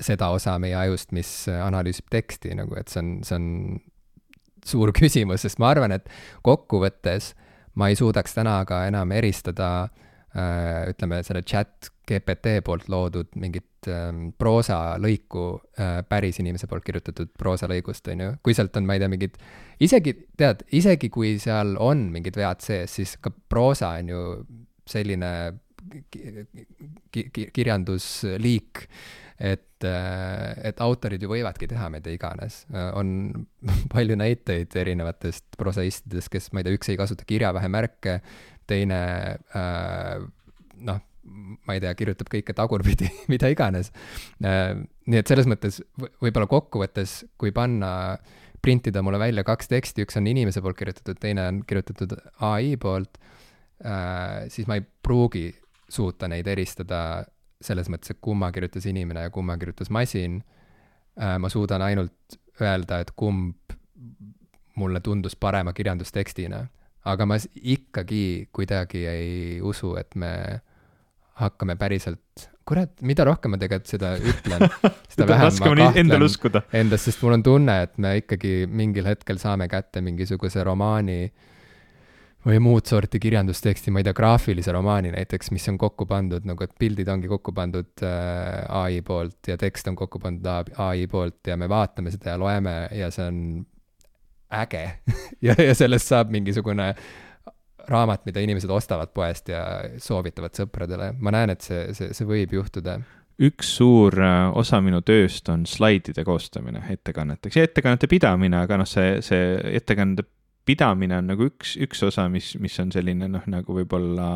seda 0.00 0.30
osa 0.34 0.56
meie 0.62 0.76
ajust, 0.78 1.12
mis 1.16 1.30
analüüsib 1.50 2.08
teksti 2.10 2.54
nagu, 2.58 2.76
et 2.78 2.90
see 2.92 3.02
on, 3.02 3.12
see 3.26 3.38
on 3.38 3.50
suur 4.66 4.92
küsimus, 4.98 5.44
sest 5.46 5.60
ma 5.62 5.72
arvan, 5.74 5.94
et 5.96 6.08
kokkuvõttes 6.46 7.34
ma 7.76 7.90
ei 7.92 7.98
suudaks 7.98 8.36
täna 8.36 8.58
ka 8.68 8.84
enam 8.88 9.12
eristada 9.14 9.70
äh, 9.84 10.88
ütleme, 10.92 11.22
selle 11.26 11.44
chat 11.46 11.90
GPT 12.08 12.60
poolt 12.64 12.88
loodud 12.92 13.34
mingit 13.36 13.66
ähm, 13.92 14.30
proosalõiku 14.38 15.44
äh, 15.80 16.00
päris 16.08 16.40
inimese 16.42 16.68
poolt 16.70 16.84
kirjutatud 16.86 17.32
proosalõigust, 17.38 18.08
on 18.12 18.24
ju. 18.24 18.32
kui 18.42 18.56
sealt 18.56 18.76
on, 18.78 18.88
ma 18.88 18.96
ei 18.96 19.02
tea, 19.02 19.10
mingid, 19.12 19.38
isegi, 19.82 20.16
tead, 20.38 20.64
isegi 20.76 21.10
kui 21.12 21.36
seal 21.42 21.76
on 21.82 22.08
mingid 22.14 22.38
vead 22.38 22.64
sees, 22.64 22.98
siis 23.00 23.16
ka 23.22 23.32
proosa 23.32 23.94
on 24.00 24.12
ju 24.14 24.24
selline 24.86 25.30
ki 26.10 27.30
ki 27.32 27.46
kirjandusliik, 27.54 28.86
et, 29.38 29.84
äh, 29.84 30.52
et 30.70 30.80
autorid 30.82 31.22
ju 31.22 31.30
võivadki 31.30 31.68
teha 31.70 31.88
mida 31.92 32.12
iganes. 32.12 32.64
On 32.98 33.46
palju 33.94 34.16
näiteid 34.18 34.74
erinevatest 34.76 35.58
prosaistidest, 35.60 36.32
kes, 36.32 36.50
ma 36.52 36.62
ei 36.62 36.68
tea, 36.68 36.78
üks 36.78 36.92
ei 36.92 37.00
kasuta 37.00 37.28
kirjavähemärke, 37.28 38.20
teine 38.66 39.02
äh, 39.54 40.24
noh, 40.86 41.02
ma 41.26 41.76
ei 41.76 41.82
tea, 41.82 41.92
kirjutab 41.98 42.30
kõike 42.32 42.54
tagurpidi 42.56 43.10
mida 43.32 43.50
iganes. 43.52 43.92
nii 44.40 45.20
et 45.20 45.30
selles 45.30 45.48
mõttes 45.50 45.80
võib-olla 46.22 46.48
kokkuvõttes, 46.50 47.22
kui 47.38 47.52
panna, 47.56 48.16
printida 48.62 49.02
mulle 49.04 49.20
välja 49.22 49.44
kaks 49.46 49.70
teksti, 49.70 50.06
üks 50.06 50.18
on 50.18 50.26
inimese 50.26 50.62
poolt 50.64 50.78
kirjutatud, 50.78 51.18
teine 51.22 51.44
on 51.50 51.62
kirjutatud 51.66 52.16
ai 52.46 52.74
poolt, 52.80 53.20
siis 54.50 54.66
ma 54.66 54.78
ei 54.78 54.82
pruugi 54.82 55.50
suuta 55.88 56.28
neid 56.28 56.48
eristada 56.50 57.00
selles 57.62 57.88
mõttes, 57.92 58.12
et 58.12 58.20
kumma 58.22 58.50
kirjutas 58.54 58.86
inimene 58.88 59.26
ja 59.26 59.32
kumma 59.34 59.56
kirjutas 59.58 59.90
masin. 59.90 60.40
Äh, 61.16 61.36
ma 61.40 61.48
suudan 61.48 61.82
ainult 61.82 62.36
öelda, 62.60 63.00
et 63.00 63.12
kumb 63.16 63.76
mulle 64.76 65.00
tundus 65.00 65.36
parema 65.40 65.72
kirjandustekstina, 65.72 66.66
aga 67.08 67.26
ma 67.26 67.38
ikkagi 67.56 68.48
kuidagi 68.52 69.06
ei 69.08 69.60
usu, 69.64 69.94
et 69.96 70.12
me 70.14 70.60
hakkame 71.36 71.76
päriselt, 71.80 72.46
kurat, 72.66 72.94
mida 73.06 73.26
rohkem 73.28 73.52
ma 73.54 73.60
tegelikult 73.60 73.92
seda 73.92 74.14
ütlen, 74.18 74.68
seda 75.12 75.28
vähem 75.30 75.58
ma 75.60 75.74
kahtlen 75.82 76.62
endas, 76.80 77.04
sest 77.06 77.20
mul 77.22 77.36
on 77.38 77.44
tunne, 77.46 77.80
et 77.86 77.98
me 78.02 78.16
ikkagi 78.22 78.64
mingil 78.70 79.08
hetkel 79.08 79.40
saame 79.42 79.68
kätte 79.70 80.02
mingisuguse 80.04 80.64
romaani 80.66 81.20
äh, 81.26 81.52
või 82.46 82.60
muud 82.62 82.86
sorti 82.86 83.18
kirjandusteksti, 83.22 83.90
ma 83.90 84.00
ei 84.00 84.06
tea, 84.06 84.14
graafilise 84.16 84.72
romaani 84.74 85.10
näiteks, 85.14 85.50
mis 85.54 85.66
on 85.72 85.78
kokku 85.80 86.06
pandud 86.06 86.46
nagu, 86.46 86.62
et 86.62 86.74
pildid 86.78 87.08
ongi 87.10 87.30
kokku 87.30 87.54
pandud 87.56 88.04
äh, 88.06 88.62
ai 88.82 89.00
poolt 89.06 89.50
ja 89.50 89.56
tekst 89.58 89.90
on 89.90 89.98
kokku 89.98 90.20
pandud 90.22 90.46
ai 90.82 91.06
poolt 91.10 91.50
ja 91.50 91.56
me 91.58 91.68
vaatame 91.70 92.12
seda 92.14 92.36
ja 92.36 92.40
loeme 92.40 92.76
ja 92.94 93.10
see 93.14 93.26
on 93.26 93.40
äge. 94.62 94.84
Ja, 95.46 95.56
ja 95.58 95.74
sellest 95.74 96.08
saab 96.08 96.30
mingisugune 96.32 96.92
raamat, 97.90 98.24
mida 98.28 98.42
inimesed 98.44 98.70
ostavad 98.70 99.12
poest 99.14 99.50
ja 99.52 99.62
soovitavad 100.02 100.56
sõpradele. 100.58 101.12
ma 101.18 101.34
näen, 101.34 101.54
et 101.54 101.66
see, 101.66 101.88
see, 101.96 102.12
see 102.16 102.28
võib 102.28 102.56
juhtuda 102.58 102.98
üks 103.46 103.74
suur 103.76 104.16
äh, 104.24 104.46
osa 104.56 104.80
minu 104.80 105.02
tööst 105.04 105.48
on 105.52 105.66
slaidide 105.68 106.24
koostamine 106.24 106.80
ettekanneteks 106.94 107.58
ja 107.58 107.66
ettekannete 107.68 108.08
pidamine, 108.08 108.62
aga 108.64 108.78
noh, 108.80 108.88
see, 108.88 109.18
see 109.24 109.50
ettekande 109.76 110.24
pidamine 110.66 111.20
on 111.20 111.28
nagu 111.30 111.46
üks, 111.46 111.76
üks 111.82 112.00
osa, 112.08 112.26
mis, 112.32 112.54
mis 112.62 112.74
on 112.82 112.90
selline 112.94 113.28
noh, 113.30 113.44
nagu 113.50 113.76
võib-olla 113.76 114.28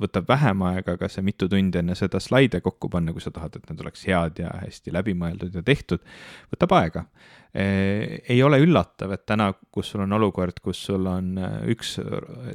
võtab 0.00 0.28
vähem 0.30 0.62
aega, 0.70 0.96
aga 0.96 1.10
see 1.12 1.24
mitu 1.26 1.48
tundi 1.50 1.80
enne 1.80 1.96
seda 1.98 2.20
slaide 2.22 2.62
kokku 2.64 2.88
panna, 2.92 3.12
kui 3.12 3.24
sa 3.24 3.34
tahad, 3.34 3.58
et 3.58 3.68
need 3.68 3.82
oleks 3.84 4.06
head 4.08 4.40
ja 4.40 4.54
hästi 4.62 4.94
läbimõeldud 4.94 5.58
ja 5.58 5.64
tehtud, 5.66 6.04
võtab 6.54 6.78
aega 6.78 7.04
ei 7.54 8.42
ole 8.42 8.58
üllatav, 8.58 9.12
et 9.14 9.22
täna, 9.30 9.46
kus 9.70 9.92
sul 9.92 10.02
on 10.02 10.12
olukord, 10.16 10.56
kus 10.62 10.80
sul 10.88 11.04
on 11.06 11.36
eh, 11.38 11.52
üks 11.70 11.92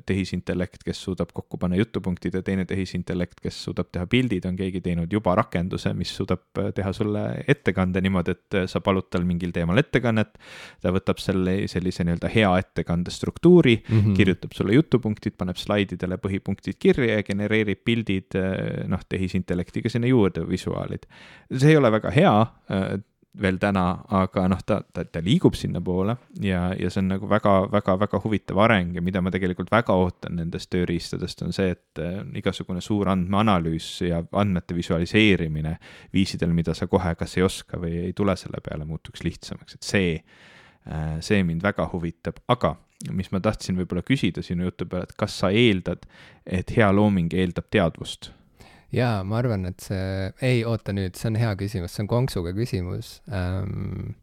tehisintellekt, 0.08 0.82
kes 0.84 1.00
suudab 1.06 1.32
kokku 1.36 1.56
panna 1.62 1.78
jutupunktid 1.80 2.36
ja 2.36 2.42
teine 2.44 2.66
tehisintellekt, 2.68 3.40
kes 3.40 3.62
suudab 3.64 3.94
teha 3.94 4.04
pildid, 4.12 4.44
on 4.50 4.58
keegi 4.60 4.82
teinud 4.84 5.14
juba 5.16 5.38
rakenduse, 5.40 5.94
mis 5.96 6.12
suudab 6.18 6.60
eh, 6.60 6.74
teha 6.76 6.92
sulle 6.96 7.24
ettekande 7.48 8.04
niimoodi, 8.04 8.36
et 8.36 8.58
sa 8.72 8.82
palud 8.84 9.08
tal 9.08 9.24
mingil 9.28 9.54
teemal 9.56 9.80
ettekannet. 9.80 10.36
ta 10.84 10.92
võtab 10.92 11.22
selle 11.24 11.56
sellise 11.72 12.04
nii-öelda 12.04 12.32
hea 12.34 12.50
ettekande 12.60 13.12
struktuuri 13.12 13.78
mm, 13.80 14.00
-hmm. 14.00 14.18
kirjutab 14.20 14.52
sulle 14.58 14.76
jutupunktid, 14.76 15.38
paneb 15.40 15.56
slaididele 15.56 16.18
põhipunktid 16.20 16.76
kirja 16.80 17.22
ja 17.22 17.24
genereerib 17.24 17.86
pildid 17.86 18.36
noh, 18.88 19.00
tehisintellektiga 19.10 19.90
sinna 19.90 20.12
juurde, 20.12 20.44
visuaalid. 20.50 21.08
see 21.56 21.72
ei 21.72 21.78
ole 21.78 21.92
väga 21.92 22.12
hea 22.12 22.36
veel 23.38 23.60
täna, 23.62 23.84
aga 24.18 24.48
noh, 24.50 24.62
ta, 24.66 24.80
ta, 24.94 25.04
ta 25.06 25.22
liigub 25.22 25.54
sinnapoole 25.58 26.16
ja, 26.42 26.64
ja 26.74 26.90
see 26.90 27.04
on 27.04 27.12
nagu 27.14 27.30
väga-väga-väga 27.30 28.22
huvitav 28.24 28.58
areng 28.66 28.96
ja 28.98 29.04
mida 29.06 29.22
ma 29.22 29.32
tegelikult 29.34 29.70
väga 29.72 29.94
ootan 30.02 30.40
nendest 30.40 30.72
tööriistadest, 30.74 31.44
on 31.46 31.54
see, 31.54 31.76
et 31.76 32.02
äh, 32.02 32.24
igasugune 32.42 32.82
suur 32.82 33.12
andmeanalüüs 33.14 33.92
ja 34.08 34.24
andmete 34.42 34.78
visualiseerimine 34.78 35.76
viisidel, 36.14 36.56
mida 36.58 36.74
sa 36.78 36.90
kohe 36.90 37.14
kas 37.20 37.38
ei 37.38 37.46
oska 37.46 37.78
või 37.82 38.00
ei 38.08 38.18
tule 38.18 38.36
selle 38.40 38.64
peale, 38.66 38.88
muutuks 38.90 39.24
lihtsamaks, 39.28 39.78
et 39.78 39.92
see, 39.92 40.18
äh, 40.90 41.16
see 41.26 41.46
mind 41.46 41.64
väga 41.66 41.86
huvitab, 41.94 42.42
aga 42.50 42.76
mis 43.14 43.30
ma 43.32 43.40
tahtsin 43.40 43.78
võib-olla 43.78 44.02
küsida 44.04 44.42
sinu 44.44 44.66
jutu 44.68 44.90
peale, 44.90 45.06
et 45.06 45.16
kas 45.20 45.38
sa 45.44 45.54
eeldad, 45.54 46.02
et 46.50 46.74
hea 46.76 46.90
looming 46.92 47.32
eeldab 47.38 47.70
teadvust 47.72 48.34
jaa, 48.96 49.24
ma 49.24 49.40
arvan, 49.42 49.68
et 49.70 49.84
see, 49.84 50.32
ei, 50.46 50.64
oota 50.66 50.94
nüüd, 50.96 51.18
see 51.20 51.30
on 51.32 51.40
hea 51.40 51.54
küsimus, 51.60 51.94
see 51.96 52.06
on 52.06 52.12
konksuga 52.12 52.54
küsimus 52.58 53.20
ähm,. 53.34 54.16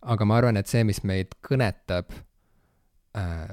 aga 0.00 0.26
ma 0.28 0.40
arvan, 0.40 0.60
et 0.60 0.70
see, 0.70 0.84
mis 0.88 1.02
meid 1.04 1.36
kõnetab 1.44 2.14
äh, 3.18 3.50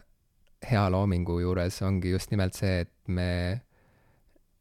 hea 0.68 0.86
loomingu 0.94 1.42
juures, 1.44 1.82
ongi 1.86 2.14
just 2.16 2.32
nimelt 2.32 2.56
see, 2.58 2.86
et 2.86 2.94
me 3.08 3.62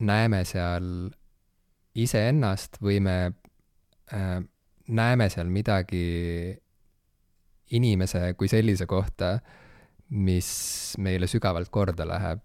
näeme 0.03 0.43
seal 0.45 1.09
iseennast 1.97 2.81
või 2.83 3.01
me 3.01 3.17
äh, 4.13 4.43
näeme 4.89 5.29
seal 5.33 5.49
midagi 5.51 6.57
inimese 7.75 8.35
kui 8.39 8.51
sellise 8.51 8.87
kohta, 8.87 9.39
mis 10.15 10.49
meile 11.03 11.27
sügavalt 11.27 11.71
korda 11.75 12.07
läheb. 12.07 12.43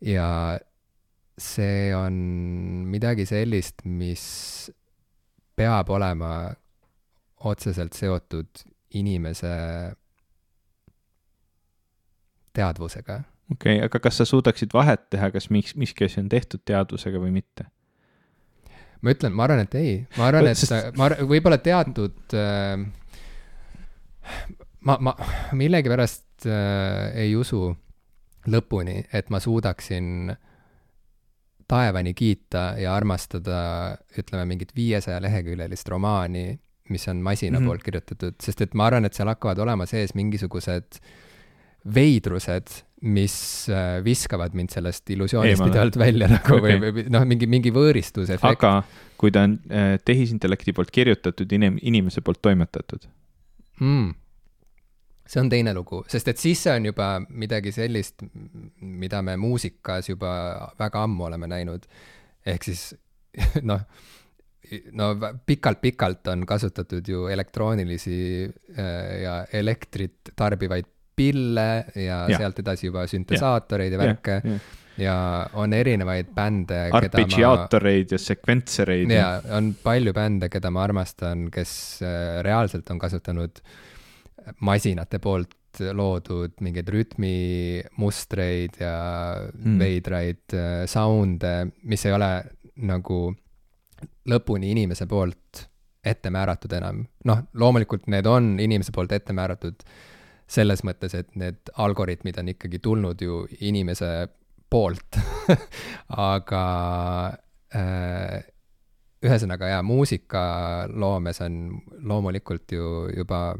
ja 0.00 0.58
see 1.36 1.92
on 1.94 2.16
midagi 2.88 3.26
sellist, 3.28 3.84
mis 3.84 4.24
peab 5.56 5.90
olema 5.92 6.48
otseselt 7.44 7.96
seotud 7.96 8.64
inimese 8.96 9.52
teadvusega. 12.56 13.20
okei 13.52 13.76
okay,, 13.76 13.84
aga 13.84 14.00
kas 14.00 14.20
sa 14.20 14.28
suudaksid 14.28 14.72
vahet 14.72 15.08
teha, 15.12 15.30
kas 15.30 15.50
miks, 15.52 15.76
miski 15.76 16.08
asi 16.08 16.22
on 16.22 16.30
tehtud 16.32 16.64
teadvusega 16.64 17.20
või 17.20 17.34
mitte? 17.36 17.68
ma 19.04 19.12
ütlen, 19.12 19.36
ma 19.36 19.44
arvan, 19.44 19.60
et 19.66 19.76
ei, 19.76 19.96
ma 20.16 20.30
arvan, 20.30 20.48
et 20.50 20.58
Sest... 20.58 20.96
ma 20.96 21.10
võib-olla 21.20 21.60
teatud 21.60 22.36
äh, 22.36 22.80
ma, 24.80 24.96
ma 24.96 25.12
millegipärast 25.52 26.48
äh, 26.48 27.12
ei 27.26 27.36
usu 27.36 27.68
lõpuni, 28.48 29.02
et 29.12 29.28
ma 29.30 29.40
suudaksin 29.42 30.32
äh, 30.32 30.40
taevani 31.70 32.14
kiita 32.14 32.74
ja 32.80 32.94
armastada, 32.94 33.58
ütleme, 34.18 34.46
mingit 34.52 34.74
viiesaja 34.76 35.20
leheküljelist 35.22 35.88
romaani, 35.88 36.48
mis 36.90 37.08
on 37.10 37.22
masina 37.22 37.58
mm 37.58 37.62
-hmm. 37.62 37.68
poolt 37.68 37.82
kirjutatud, 37.82 38.34
sest 38.42 38.60
et 38.62 38.74
ma 38.74 38.86
arvan, 38.86 39.04
et 39.04 39.14
seal 39.14 39.28
hakkavad 39.28 39.58
olema 39.58 39.86
sees 39.86 40.14
mingisugused 40.14 41.00
veidrused, 41.94 42.72
mis 43.06 43.68
äh, 43.68 44.04
viskavad 44.04 44.54
mind 44.56 44.72
sellest 44.72 45.10
illusioonist 45.10 45.62
pidevalt 45.62 45.98
välja 46.00 46.28
nagu 46.30 46.56
okay. 46.56 46.78
või, 46.80 46.92
või 46.96 47.04
noh, 47.12 47.26
mingi, 47.28 47.46
mingi 47.46 47.70
võõristusefekt. 47.74 48.46
aga 48.46 48.82
kui 49.20 49.30
ta 49.34 49.44
on 49.46 49.58
äh, 49.70 49.98
tehisintellekti 50.04 50.72
poolt 50.72 50.90
kirjutatud, 50.90 51.52
inim-, 51.52 51.78
inimese 51.82 52.24
poolt 52.24 52.40
toimetatud 52.42 53.06
mm.? 53.80 54.14
See 55.26 55.42
on 55.42 55.50
teine 55.50 55.74
lugu, 55.74 56.02
sest 56.10 56.30
et 56.32 56.40
siis 56.40 56.60
see 56.66 56.74
on 56.78 56.90
juba 56.90 57.08
midagi 57.28 57.72
sellist, 57.74 58.22
mida 58.80 59.22
me 59.26 59.36
muusikas 59.40 60.10
juba 60.12 60.30
väga 60.78 61.02
ammu 61.06 61.26
oleme 61.30 61.50
näinud. 61.50 61.86
ehk 62.46 62.62
siis 62.68 62.88
noh, 63.70 63.82
no 64.98 65.08
pikalt-pikalt 65.46 66.30
on 66.32 66.46
kasutatud 66.46 67.08
ju 67.08 67.26
elektroonilisi 67.32 68.18
äh, 68.46 69.22
ja 69.22 69.36
elektrit 69.52 70.32
tarbivaid 70.36 70.86
pille 71.16 71.68
ja, 71.94 72.26
ja. 72.28 72.38
sealt 72.38 72.58
edasi 72.60 72.90
juba 72.90 73.06
süntesaatoreid 73.08 73.94
ja, 73.94 73.98
ja 73.98 74.02
värke 74.04 74.40
ja, 74.42 74.56
ja 74.56 74.58
ja 74.96 75.14
on 75.60 75.74
erinevaid 75.76 76.30
bände. 76.32 76.86
arpeggiaatoreid 76.96 78.06
ma... 78.06 78.14
ja 78.14 78.18
sekventsereid. 78.18 79.10
ja 79.12 79.26
on 79.52 79.74
palju 79.82 80.14
bände, 80.16 80.48
keda 80.48 80.70
ma 80.72 80.86
armastan, 80.86 81.50
kes 81.52 81.72
äh, 82.00 82.38
reaalselt 82.46 82.88
on 82.94 83.02
kasutanud 83.02 83.60
äh, 83.60 83.74
masinate 84.60 85.18
poolt 85.22 85.54
loodud 85.92 86.54
mingeid 86.64 86.88
rütmimustreid 86.88 88.78
ja 88.80 88.94
mm. 89.52 89.78
veidraid 89.80 90.56
äh, 90.56 90.84
sound'e, 90.88 91.66
mis 91.84 92.06
ei 92.06 92.14
ole 92.16 92.30
nagu 92.88 93.20
lõpuni 94.28 94.72
inimese 94.72 95.06
poolt 95.08 95.66
ette 96.06 96.30
määratud 96.30 96.72
enam. 96.78 97.04
noh, 97.24 97.42
loomulikult 97.58 98.06
need 98.12 98.26
on 98.30 98.56
inimese 98.62 98.94
poolt 98.94 99.12
ette 99.12 99.34
määratud 99.36 99.82
selles 100.46 100.84
mõttes, 100.86 101.14
et 101.18 101.32
need 101.34 101.72
algoritmid 101.82 102.38
on 102.38 102.52
ikkagi 102.54 102.78
tulnud 102.78 103.22
ju 103.22 103.44
inimese 103.66 104.28
poolt 104.70 105.18
aga 106.32 106.66
äh, 107.74 108.44
ühesõnaga 109.26 109.72
jaa, 109.72 109.82
muusikaloomes 109.86 111.40
on 111.46 111.56
loomulikult 112.06 112.72
ju 112.76 113.08
juba 113.16 113.56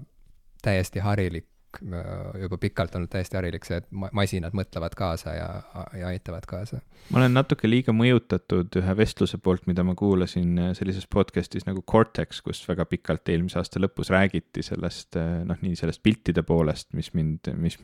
täiesti 0.62 1.02
harilik, 1.04 1.46
äh, 1.82 2.40
juba 2.40 2.58
pikalt 2.60 2.94
olnud 2.96 3.10
täiesti 3.12 3.36
harilik 3.38 3.64
see, 3.66 3.80
et 3.82 3.88
masinad 4.16 4.54
mõtlevad 4.56 4.96
kaasa 4.98 5.34
ja, 5.36 5.48
ja 5.98 6.10
aitavad 6.12 6.46
kaasa. 6.48 6.80
ma 7.10 7.20
olen 7.20 7.36
natuke 7.36 7.68
liiga 7.68 7.94
mõjutatud 7.96 8.78
ühe 8.80 8.96
vestluse 8.96 9.38
poolt, 9.42 9.66
mida 9.70 9.84
ma 9.86 9.94
kuulasin 9.98 10.58
äh, 10.62 10.72
sellises 10.78 11.08
podcast'is 11.12 11.68
nagu 11.68 11.82
Cortex, 11.82 12.40
kus 12.44 12.62
väga 12.68 12.88
pikalt 12.90 13.28
eelmise 13.32 13.60
aasta 13.60 13.82
lõpus 13.82 14.12
räägiti 14.14 14.64
sellest 14.66 15.18
äh, 15.20 15.42
noh, 15.48 15.60
nii 15.62 15.78
sellest 15.78 16.02
piltide 16.06 16.46
poolest, 16.46 16.92
mis 16.96 17.12
mind, 17.14 17.52
mis 17.60 17.78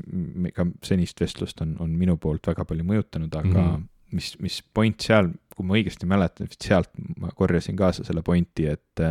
ka 0.56 0.66
senist 0.84 1.20
vestlust 1.20 1.62
on, 1.64 1.76
on 1.82 1.94
minu 1.98 2.16
poolt 2.20 2.52
väga 2.52 2.66
palju 2.68 2.86
mõjutanud, 2.88 3.38
aga 3.38 3.60
mm 3.60 3.70
-hmm. 3.70 3.88
mis, 4.18 4.34
mis 4.40 4.62
point 4.74 5.00
seal, 5.00 5.32
kui 5.56 5.66
ma 5.68 5.76
õigesti 5.78 6.08
mäletan, 6.08 6.48
vist 6.48 6.64
sealt 6.64 6.90
ma 7.20 7.30
korjasin 7.36 7.76
kaasa 7.76 8.04
selle 8.04 8.22
pointi, 8.22 8.66
et 8.66 9.06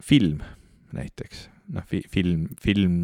film 0.00 0.40
näiteks 0.96 1.48
noh, 1.74 1.86
film, 1.86 2.48
film 2.60 2.96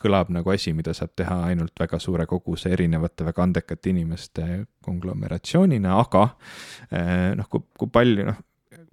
kõlab 0.00 0.32
nagu 0.34 0.52
asi, 0.52 0.74
mida 0.76 0.94
saab 0.96 1.14
teha 1.18 1.38
ainult 1.50 1.78
väga 1.78 2.00
suure 2.02 2.26
koguse 2.30 2.72
erinevate 2.74 3.26
väga 3.28 3.44
andekate 3.46 3.92
inimeste 3.92 4.46
konglomeratsioonina, 4.84 5.96
aga 6.02 6.26
eh, 6.90 7.32
noh, 7.38 7.48
kui, 7.50 7.64
kui 7.78 7.92
palju, 7.94 8.28
noh, 8.30 8.42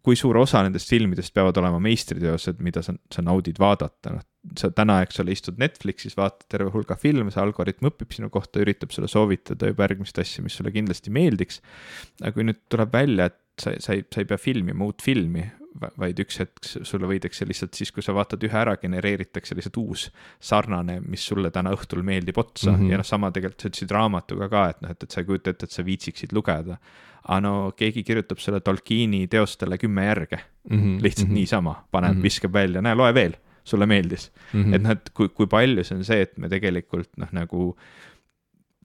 kui 0.05 0.17
suur 0.19 0.37
osa 0.37 0.61
nendest 0.65 0.91
filmidest 0.91 1.33
peavad 1.33 1.57
olema 1.57 1.79
meistriteosed, 1.81 2.59
mida 2.65 2.83
sa, 2.85 2.93
sa 3.11 3.23
naudid 3.25 3.57
vaadata, 3.61 4.13
noh, 4.13 4.25
sa 4.59 4.69
täna, 4.75 4.99
eks 5.05 5.21
ole, 5.23 5.33
istud 5.33 5.57
Netflixis, 5.61 6.13
vaatad 6.19 6.45
terve 6.51 6.69
hulga 6.73 6.97
filme, 7.01 7.33
see 7.33 7.41
algoritm 7.41 7.89
õpib 7.89 8.13
sinu 8.13 8.29
kohta, 8.33 8.61
üritab 8.61 8.93
sulle 8.93 9.09
soovitada 9.09 9.71
juba 9.71 9.87
järgmist 9.87 10.21
asja, 10.21 10.45
mis 10.45 10.57
sulle 10.59 10.73
kindlasti 10.75 11.13
meeldiks. 11.13 11.61
aga 12.21 12.35
kui 12.37 12.45
nüüd 12.45 12.61
tuleb 12.69 12.93
välja, 12.93 13.31
et 13.31 13.41
sa, 13.61 13.73
sa 13.81 13.97
ei, 13.97 14.05
sa 14.13 14.21
ei 14.21 14.29
pea 14.29 14.37
filmima 14.41 14.85
uut 14.85 15.01
filmi, 15.01 15.47
vaid 15.75 16.19
üks 16.23 16.39
hetk 16.39 16.67
sulle 16.87 17.07
võidakse 17.09 17.45
lihtsalt 17.47 17.75
siis, 17.77 17.91
kui 17.93 18.03
sa 18.05 18.13
vaatad 18.15 18.43
ühe 18.47 18.57
ära, 18.59 18.75
genereeritakse 18.81 19.57
lihtsalt 19.57 19.79
uus 19.81 20.05
sarnane, 20.43 20.99
mis 21.03 21.25
sulle 21.27 21.51
täna 21.53 21.73
õhtul 21.75 22.03
meeldib 22.05 22.37
otsa 22.39 22.71
mm 22.71 22.77
-hmm. 22.77 22.91
ja 22.91 22.99
noh, 23.01 23.07
sama 23.07 23.31
tegelikult 23.35 23.61
sa 23.61 23.71
ütlesid 23.71 23.91
raamatuga 23.91 24.49
ka, 24.49 24.63
et 24.69 24.81
noh, 24.81 24.91
et, 24.95 25.03
et 25.03 25.11
sa 25.11 25.21
ei 25.21 25.27
kujuta 25.27 25.49
ette, 25.51 25.65
et 25.65 25.71
sa 25.71 25.85
viitsiksid 25.85 26.33
lugeda. 26.33 26.77
aga 27.25 27.39
no 27.41 27.73
keegi 27.75 28.03
kirjutab 28.03 28.39
selle 28.39 28.59
Tolkieni 28.61 29.27
teostele 29.27 29.77
kümme 29.77 30.05
järge 30.05 30.39
mm, 30.69 30.79
-hmm. 30.79 31.01
lihtsalt 31.01 31.27
mm 31.27 31.31
-hmm. 31.31 31.35
niisama, 31.35 31.85
paneb 31.91 32.11
mm, 32.11 32.19
-hmm. 32.19 32.23
viskab 32.23 32.53
välja, 32.53 32.81
näe, 32.81 32.95
loe 32.95 33.13
veel, 33.13 33.35
sulle 33.63 33.85
meeldis 33.85 34.31
mm. 34.53 34.63
-hmm. 34.63 34.75
et 34.75 34.81
noh, 34.81 34.91
et 34.91 35.09
kui, 35.13 35.29
kui 35.29 35.47
palju 35.47 35.83
see 35.83 35.97
on 35.97 36.03
see, 36.03 36.21
et 36.21 36.37
me 36.37 36.49
tegelikult 36.49 37.09
noh, 37.17 37.27
nagu 37.31 37.77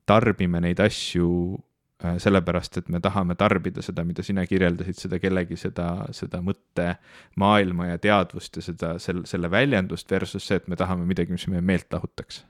tarbime 0.07 0.61
neid 0.61 0.81
asju 0.81 1.59
sellepärast, 2.01 2.79
et 2.81 2.89
me 2.89 3.01
tahame 3.01 3.35
tarbida 3.39 3.83
seda, 3.85 4.05
mida 4.09 4.25
sina 4.25 4.47
kirjeldasid, 4.49 4.97
seda 5.03 5.19
kellegi 5.21 5.59
seda, 5.61 5.91
seda 6.17 6.41
mõttemaailma 6.45 7.91
ja 7.93 7.99
teadvust 8.01 8.57
ja 8.57 8.65
seda, 8.65 8.95
selle, 9.03 9.27
selle 9.29 9.51
väljendust 9.53 10.11
versus 10.11 10.47
see, 10.47 10.61
et 10.61 10.71
me 10.71 10.79
tahame 10.81 11.05
midagi, 11.09 11.35
mis 11.37 11.47
meie 11.53 11.61
meelt 11.61 11.93
lahutaks. 11.93 12.45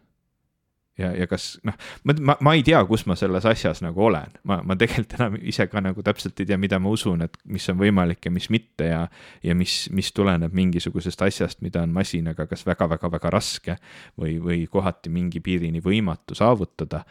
ja, 1.00 1.10
ja 1.16 1.26
kas 1.26 1.54
noh, 1.64 1.74
ma, 2.04 2.14
ma, 2.20 2.36
ma 2.44 2.52
ei 2.54 2.62
tea, 2.62 2.78
kus 2.86 3.06
ma 3.08 3.16
selles 3.16 3.46
asjas 3.48 3.80
nagu 3.82 4.04
olen, 4.04 4.36
ma, 4.44 4.60
ma 4.62 4.76
tegelikult 4.78 5.16
enam 5.18 5.38
ise 5.40 5.66
ka 5.72 5.82
nagu 5.82 6.04
täpselt 6.04 6.38
ei 6.40 6.46
tea, 6.46 6.58
mida 6.60 6.78
ma 6.78 6.92
usun, 6.92 7.24
et 7.26 7.38
mis 7.44 7.66
on 7.72 7.80
võimalik 7.80 8.28
ja 8.28 8.34
mis 8.34 8.50
mitte 8.54 8.90
ja, 8.90 9.00
ja 9.42 9.56
mis, 9.56 9.88
mis 9.96 10.12
tuleneb 10.14 10.54
mingisugusest 10.54 11.26
asjast, 11.26 11.64
mida 11.64 11.82
on 11.82 11.96
masinaga 11.96 12.46
kas 12.46 12.62
väga-väga-väga 12.68 13.34
raske 13.34 13.78
või, 14.20 14.38
või 14.38 14.62
kohati 14.70 15.10
mingi 15.10 15.42
piirini 15.42 15.82
võimatu 15.82 16.38
saavutada 16.38 17.02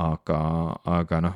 aga, 0.00 0.38
aga 0.88 1.18
noh, 1.20 1.34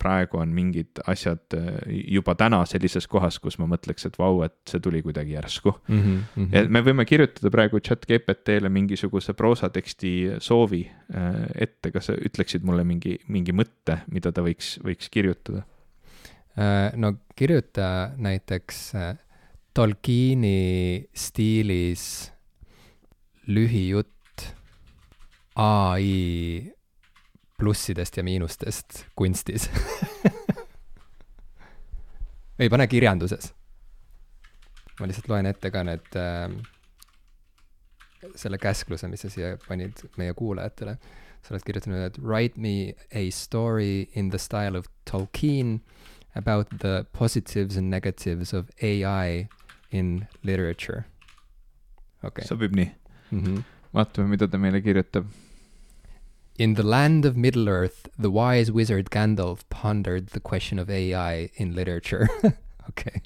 praegu 0.00 0.38
on 0.40 0.52
mingid 0.56 1.00
asjad 1.10 1.56
äh, 1.56 1.80
juba 2.08 2.32
täna 2.40 2.62
sellises 2.68 3.04
kohas, 3.10 3.36
kus 3.42 3.58
ma 3.60 3.68
mõtleks, 3.68 4.06
et 4.08 4.16
vau, 4.20 4.40
et 4.46 4.54
see 4.68 4.80
tuli 4.80 5.02
kuidagi 5.04 5.34
järsku 5.34 5.74
mm. 5.74 5.98
-hmm, 5.98 6.14
mm 6.14 6.46
-hmm. 6.46 6.56
et 6.56 6.70
me 6.70 6.80
võime 6.80 7.04
kirjutada 7.04 7.50
praegu 7.50 7.80
chat 7.80 8.06
GPT-le 8.08 8.68
mingisuguse 8.68 9.32
proosateksti 9.32 10.40
soovi 10.40 10.88
äh, 10.88 11.44
ette, 11.54 11.90
kas 11.90 12.06
sa 12.06 12.12
ütleksid 12.16 12.64
mulle 12.64 12.84
mingi, 12.84 13.18
mingi 13.28 13.52
mõtte, 13.52 14.00
mida 14.10 14.32
ta 14.32 14.42
võiks, 14.42 14.78
võiks 14.84 15.10
kirjutada? 15.10 15.62
Äh, 16.58 16.96
no 16.96 17.12
kirjuta 17.36 18.12
näiteks 18.16 18.92
Tolkieni 19.74 21.08
stiilis 21.14 22.32
lühijutt 23.46 24.08
ai 25.54 26.77
plussidest 27.58 28.16
ja 28.16 28.24
miinustest 28.24 29.04
kunstis 29.16 29.70
ei, 32.58 32.68
pane 32.68 32.86
kirjanduses. 32.86 33.54
ma 35.00 35.06
lihtsalt 35.06 35.28
loen 35.30 35.46
ette 35.46 35.70
ka 35.70 35.84
need 35.86 36.18
äh,, 36.18 36.50
selle 38.34 38.58
käskluse, 38.58 39.08
mis 39.08 39.22
sa 39.22 39.30
siia 39.30 39.56
panid 39.68 40.02
meie 40.18 40.34
kuulajatele. 40.34 40.96
sa 41.42 41.54
oled 41.54 41.64
kirjutanud, 41.64 42.02
et 42.02 42.18
write 42.18 42.58
me 42.60 42.94
a 43.14 43.30
story 43.30 44.08
in 44.12 44.30
the 44.30 44.38
style 44.38 44.78
of 44.78 44.88
Tolkien 45.10 45.80
about 46.34 46.66
the 46.78 47.06
positives 47.12 47.76
and 47.76 47.90
negatives 47.90 48.52
of 48.52 48.70
ai 48.82 49.48
in 49.90 50.26
literature. 50.42 51.04
okei 52.22 52.28
okay.. 52.28 52.46
sobib 52.46 52.74
nii 52.74 52.90
mm? 53.30 53.44
-hmm. 53.44 53.62
vaatame, 53.94 54.28
mida 54.28 54.48
ta 54.48 54.58
meile 54.58 54.80
kirjutab 54.82 55.26
In 56.58 56.74
the 56.74 56.82
land 56.82 57.24
of 57.24 57.36
Middle 57.36 57.68
Earth, 57.68 58.08
the 58.18 58.32
wise 58.32 58.72
wizard 58.72 59.10
Gandalf 59.10 59.60
pondered 59.70 60.30
the 60.30 60.40
question 60.40 60.80
of 60.80 60.90
AI 60.90 61.50
in 61.54 61.72
literature. 61.72 62.28
okay. 62.88 63.22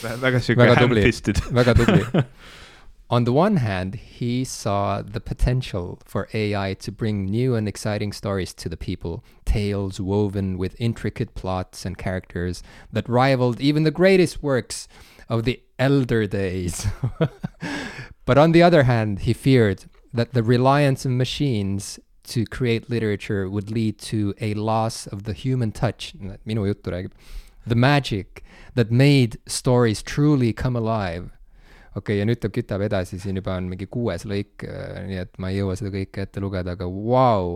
väga 0.00 0.40
sihuke 0.40 0.74
ham-fisted. 0.76 1.36
väga 1.36 1.74
tubli. 1.74 2.26
On 3.10 3.22
the 3.22 3.32
one 3.32 3.58
hand, 3.58 3.94
he 3.94 4.42
saw 4.42 5.00
the 5.00 5.20
potential 5.20 6.00
for 6.04 6.28
AI 6.34 6.74
to 6.80 6.90
bring 6.90 7.26
new 7.26 7.54
and 7.54 7.68
exciting 7.68 8.10
stories 8.10 8.52
to 8.54 8.68
the 8.68 8.76
people, 8.76 9.22
tales 9.44 10.00
woven 10.00 10.58
with 10.58 10.74
intricate 10.80 11.36
plots 11.36 11.86
and 11.86 11.96
characters 11.96 12.64
that 12.90 13.08
rivaled 13.08 13.60
even 13.60 13.84
the 13.84 13.92
greatest 13.92 14.42
works 14.42 14.88
of 15.28 15.44
the 15.44 15.62
elder 15.78 16.26
days. 16.26 16.88
but 18.24 18.38
on 18.38 18.50
the 18.50 18.62
other 18.62 18.84
hand, 18.84 19.20
he 19.20 19.32
feared 19.32 19.84
that 20.12 20.32
the 20.32 20.42
reliance 20.42 21.06
on 21.06 21.16
machines 21.16 22.00
to 22.34 22.44
create 22.50 22.88
literature 22.88 23.48
would 23.48 23.70
lead 23.70 23.98
to 23.98 24.34
a 24.40 24.54
loss 24.54 25.06
of 25.06 25.24
the 25.24 25.34
human 25.34 25.72
touch, 25.72 26.14
minu 26.46 26.66
juttu 26.66 26.90
räägib, 26.90 27.12
the 27.66 27.74
magic 27.74 28.42
that 28.74 28.90
made 28.90 29.38
stories 29.46 30.02
truly 30.02 30.52
come 30.52 30.76
alive. 30.78 31.30
okei 31.94 32.14
okay,, 32.14 32.18
ja 32.22 32.24
nüüd 32.24 32.40
ta 32.40 32.48
kütab 32.48 32.80
edasi, 32.86 33.18
siin 33.20 33.36
juba 33.36 33.58
on 33.60 33.66
mingi 33.68 33.84
kuues 33.92 34.24
lõik, 34.24 34.64
äh, 34.64 35.02
nii 35.10 35.18
et 35.26 35.34
ma 35.42 35.50
ei 35.52 35.58
jõua 35.60 35.76
seda 35.76 35.92
kõike 35.92 36.24
ette 36.24 36.40
lugeda, 36.40 36.72
aga 36.72 36.88
vau 36.88 37.02
wow.. 37.12 37.50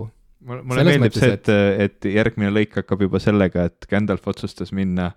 mulle, 0.45 0.85
meeldib 0.85 1.17
see, 1.17 1.31
et, 1.39 1.51
et 1.87 2.09
järgmine 2.19 2.53
lõik 2.53 2.77
hakkab 2.83 3.07
juba 3.07 3.21
sellega, 3.23 3.65
et 3.71 3.89
Gandalf 3.89 4.29
otsustas 4.29 4.75
minna 4.77 5.09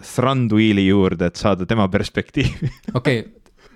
Thranduili 0.00 0.86
juurde, 0.86 1.28
et 1.28 1.36
saada 1.36 1.68
tema 1.68 1.90
perspektiivi. 1.92 2.72
okei, 2.96 3.26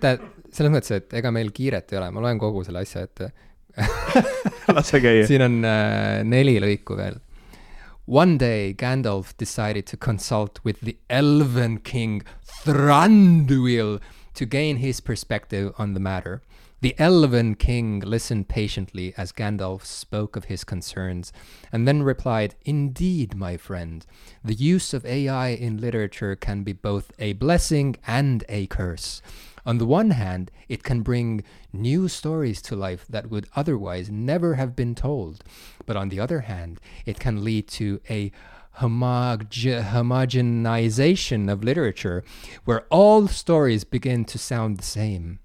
tähendab, 0.00 0.30
selles 0.52 0.72
mõttes, 0.72 0.96
et 0.96 1.14
ega 1.20 1.32
meil 1.32 1.52
kiiret 1.52 1.92
ei 1.92 2.00
ole, 2.00 2.08
ma 2.12 2.24
loen 2.24 2.40
kogu 2.40 2.64
selle 2.64 2.80
asja 2.84 3.04
ette 3.06 3.28
siin 5.28 5.44
on 5.44 5.62
äh, 5.64 6.22
neli 6.24 6.58
lõiku 6.62 6.96
veel. 6.98 7.20
One 8.04 8.36
day 8.36 8.74
Gandalf 8.74 9.36
decided 9.36 9.86
to 9.86 9.96
consult 9.96 10.58
with 10.64 10.80
the 10.80 10.96
Elven 11.08 11.78
King 11.78 12.22
Thranduil 12.64 14.00
to 14.34 14.46
gain 14.46 14.78
his 14.78 15.00
perspective 15.00 15.72
on 15.78 15.94
the 15.94 16.00
matter. 16.00 16.42
The 16.82 16.96
Elven 16.98 17.54
King 17.54 18.00
listened 18.00 18.48
patiently 18.48 19.14
as 19.16 19.30
Gandalf 19.30 19.84
spoke 19.84 20.34
of 20.34 20.46
his 20.46 20.64
concerns, 20.64 21.32
and 21.70 21.86
then 21.86 22.02
replied, 22.02 22.56
Indeed, 22.64 23.36
my 23.36 23.56
friend, 23.56 24.04
the 24.42 24.54
use 24.54 24.92
of 24.92 25.06
AI 25.06 25.50
in 25.50 25.80
literature 25.80 26.34
can 26.34 26.64
be 26.64 26.72
both 26.72 27.12
a 27.20 27.34
blessing 27.34 27.94
and 28.04 28.42
a 28.48 28.66
curse. 28.66 29.22
On 29.64 29.78
the 29.78 29.86
one 29.86 30.10
hand, 30.10 30.50
it 30.68 30.82
can 30.82 31.02
bring 31.02 31.44
new 31.72 32.08
stories 32.08 32.60
to 32.62 32.76
life 32.76 33.06
that 33.08 33.30
would 33.30 33.46
otherwise 33.54 34.10
never 34.10 34.54
have 34.54 34.74
been 34.74 34.94
told. 34.94 35.44
But 35.86 35.96
on 35.96 36.08
the 36.08 36.18
other 36.18 36.40
hand, 36.40 36.80
it 37.06 37.20
can 37.20 37.44
lead 37.44 37.68
to 37.68 38.00
a 38.10 38.32
homog- 38.78 39.50
homogenization 39.50 41.50
of 41.50 41.62
literature 41.62 42.24
where 42.64 42.86
all 42.90 43.28
stories 43.28 43.84
begin 43.84 44.24
to 44.26 44.38
sound 44.38 44.78
the 44.78 44.84
same. 44.84 45.38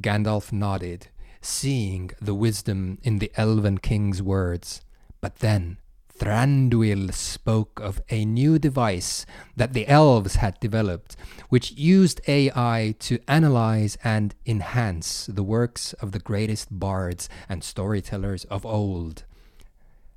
Gandalf 0.00 0.50
nodded, 0.50 1.08
seeing 1.42 2.10
the 2.20 2.34
wisdom 2.34 2.98
in 3.02 3.18
the 3.18 3.30
elven 3.36 3.78
king's 3.78 4.22
words. 4.22 4.80
But 5.20 5.40
then 5.40 5.76
Thranduil 6.20 7.14
spoke 7.14 7.80
of 7.80 8.02
a 8.10 8.26
new 8.26 8.58
device 8.58 9.24
that 9.56 9.72
the 9.72 9.88
elves 9.88 10.34
had 10.34 10.60
developed, 10.60 11.16
which 11.48 11.72
used 11.72 12.20
AI 12.28 12.94
to 12.98 13.20
analyze 13.26 13.96
and 14.04 14.34
enhance 14.44 15.24
the 15.24 15.42
works 15.42 15.94
of 15.94 16.12
the 16.12 16.18
greatest 16.18 16.78
bards 16.78 17.30
and 17.48 17.64
storytellers 17.64 18.44
of 18.44 18.66
old. 18.66 19.24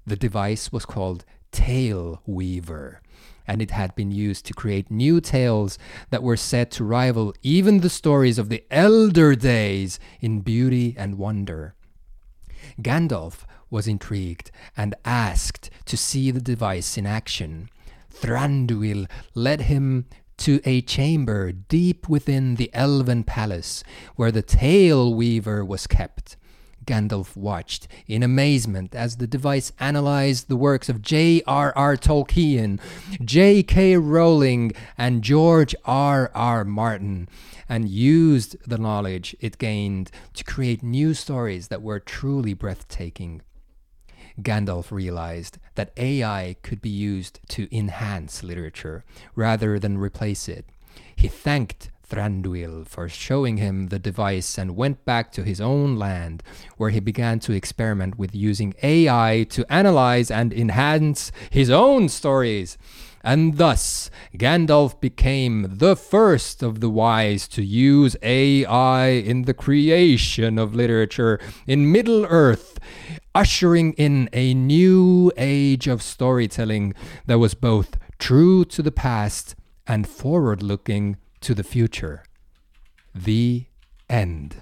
The 0.05 0.17
device 0.17 0.73
was 0.73 0.85
called 0.85 1.23
Tale 1.53 2.21
Weaver, 2.25 2.99
and 3.47 3.61
it 3.61 3.71
had 3.71 3.95
been 3.95 4.11
used 4.11 4.45
to 4.47 4.53
create 4.53 4.91
new 4.91 5.21
tales 5.21 5.79
that 6.09 6.21
were 6.21 6.35
said 6.35 6.69
to 6.71 6.83
rival 6.83 7.33
even 7.43 7.79
the 7.79 7.89
stories 7.89 8.37
of 8.37 8.49
the 8.49 8.65
elder 8.69 9.35
days 9.35 10.01
in 10.19 10.41
beauty 10.41 10.95
and 10.97 11.17
wonder. 11.17 11.75
Gandalf 12.81 13.45
was 13.69 13.87
intrigued 13.87 14.51
and 14.77 14.93
asked 15.05 15.69
to 15.85 15.97
see 15.97 16.31
the 16.31 16.41
device 16.41 16.97
in 16.97 17.05
action. 17.05 17.69
Thranduil 18.11 19.07
led 19.33 19.61
him 19.61 20.05
to 20.37 20.61
a 20.65 20.81
chamber 20.81 21.51
deep 21.51 22.09
within 22.09 22.55
the 22.55 22.69
elven 22.73 23.23
palace 23.23 23.83
where 24.15 24.31
the 24.31 24.41
tale 24.41 25.13
weaver 25.13 25.63
was 25.63 25.87
kept. 25.87 26.35
Gandalf 26.85 27.35
watched 27.35 27.87
in 28.07 28.23
amazement 28.23 28.93
as 28.93 29.17
the 29.17 29.27
device 29.27 29.71
analyzed 29.79 30.49
the 30.49 30.57
works 30.57 30.89
of 30.89 31.01
J.R.R. 31.01 31.95
Tolkien, 31.97 32.79
J.K. 33.23 33.97
Rowling, 33.97 34.73
and 34.97 35.23
George 35.23 35.73
R.R. 35.85 36.65
Martin, 36.65 37.29
and 37.69 37.87
used 37.87 38.57
the 38.67 38.77
knowledge 38.77 39.35
it 39.39 39.57
gained 39.57 40.11
to 40.33 40.43
create 40.43 40.83
new 40.83 41.13
stories 41.13 41.69
that 41.69 41.81
were 41.81 41.99
truly 41.99 42.53
breathtaking. 42.53 43.41
Gandalf 44.41 44.91
realized 44.91 45.57
that 45.75 45.93
AI 45.97 46.55
could 46.63 46.81
be 46.81 46.89
used 46.89 47.39
to 47.49 47.67
enhance 47.75 48.43
literature 48.43 49.03
rather 49.35 49.79
than 49.79 49.97
replace 49.97 50.47
it. 50.47 50.65
He 51.15 51.27
thanked 51.27 51.89
Thranduil 52.07 52.85
for 52.85 53.09
showing 53.09 53.57
him 53.57 53.87
the 53.87 53.99
device 53.99 54.57
and 54.57 54.75
went 54.75 55.03
back 55.05 55.31
to 55.33 55.43
his 55.43 55.59
own 55.61 55.97
land, 55.97 56.43
where 56.77 56.91
he 56.91 56.99
began 56.99 57.39
to 57.39 57.53
experiment 57.53 58.17
with 58.17 58.35
using 58.35 58.73
AI 58.83 59.45
to 59.49 59.71
analyze 59.71 60.29
and 60.29 60.53
enhance 60.53 61.31
his 61.49 61.69
own 61.69 62.09
stories. 62.09 62.77
And 63.23 63.57
thus, 63.57 64.11
Gandalf 64.37 64.99
became 64.99 65.77
the 65.77 65.95
first 65.95 66.61
of 66.61 66.81
the 66.81 66.89
wise 66.89 67.47
to 67.49 67.63
use 67.63 68.17
AI 68.21 69.07
in 69.07 69.43
the 69.43 69.53
creation 69.53 70.59
of 70.59 70.75
literature 70.75 71.39
in 71.65 71.91
Middle 71.91 72.25
Earth, 72.25 72.79
ushering 73.33 73.93
in 73.93 74.29
a 74.33 74.53
new 74.53 75.31
age 75.37 75.87
of 75.87 76.01
storytelling 76.01 76.93
that 77.25 77.39
was 77.39 77.53
both 77.53 77.97
true 78.19 78.65
to 78.65 78.81
the 78.81 78.91
past 78.91 79.55
and 79.87 80.07
forward 80.07 80.61
looking 80.61 81.17
to 81.41 81.53
the 81.53 81.63
future. 81.63 82.23
The 83.15 83.65
end. 84.09 84.61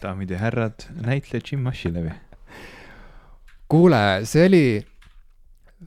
daamid 0.00 0.30
ja 0.30 0.38
härrad, 0.38 0.84
näitleja 0.94 1.42
Jim 1.50 1.66
Ashile 1.66 2.14
kuule, 3.68 4.24
see 4.24 4.46
oli 4.46 4.86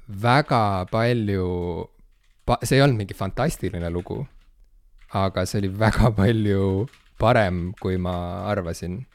väga 0.07 0.87
palju, 0.91 1.47
see 2.63 2.77
ei 2.77 2.83
olnud 2.83 2.97
mingi 3.01 3.17
fantastiline 3.17 3.89
lugu, 3.91 4.21
aga 5.13 5.45
see 5.45 5.59
oli 5.61 5.71
väga 5.83 6.11
palju 6.15 6.87
parem, 7.19 7.73
kui 7.79 7.97
ma 7.97 8.47
arvasin. 8.51 9.05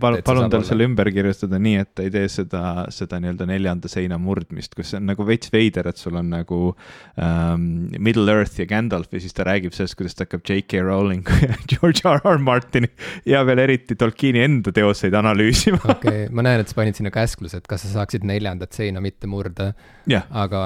Palun, 0.00 0.20
palun 0.24 0.50
tal 0.52 0.64
selle 0.66 0.84
ümber 0.88 1.08
kirjutada 1.14 1.58
nii, 1.62 1.80
et 1.84 1.90
ta 1.96 2.04
ei 2.04 2.12
tee 2.12 2.28
seda, 2.32 2.62
seda 2.92 3.20
nii-öelda 3.22 3.46
neljanda 3.48 3.90
seina 3.90 4.18
murdmist, 4.20 4.74
kus 4.76 4.92
see 4.92 5.00
on 5.00 5.08
nagu 5.08 5.24
veits 5.26 5.52
veider, 5.52 5.88
et 5.90 6.00
sul 6.00 6.18
on 6.20 6.28
nagu 6.32 6.60
um, 6.70 7.64
Middle 7.96 8.28
Earth 8.32 8.60
ja 8.60 8.66
Gandalf 8.70 9.14
ja 9.14 9.22
siis 9.22 9.36
ta 9.36 9.46
räägib 9.48 9.74
sellest, 9.76 9.96
kuidas 9.98 10.18
ta 10.18 10.26
hakkab 10.26 10.44
J.K. 10.44 10.82
Rowling 10.84 11.24
ja 11.46 11.56
George 11.70 12.04
R. 12.04 12.20
R. 12.20 12.42
Martini 12.44 12.90
ja 13.28 13.42
veel 13.48 13.64
eriti 13.64 13.96
Tolkieni 14.00 14.44
enda 14.44 14.74
teoseid 14.76 15.16
analüüsima. 15.16 15.80
okei 15.94 16.26
okay,, 16.26 16.28
ma 16.34 16.44
näen, 16.46 16.64
et 16.64 16.72
sa 16.72 16.80
panid 16.80 17.00
sinna 17.00 17.14
käskluse, 17.14 17.62
et 17.62 17.70
kas 17.70 17.86
sa 17.86 17.94
saaksid 17.96 18.26
neljandat 18.28 18.76
seina 18.76 19.02
mitte 19.04 19.30
murda. 19.30 19.72
aga. 20.10 20.64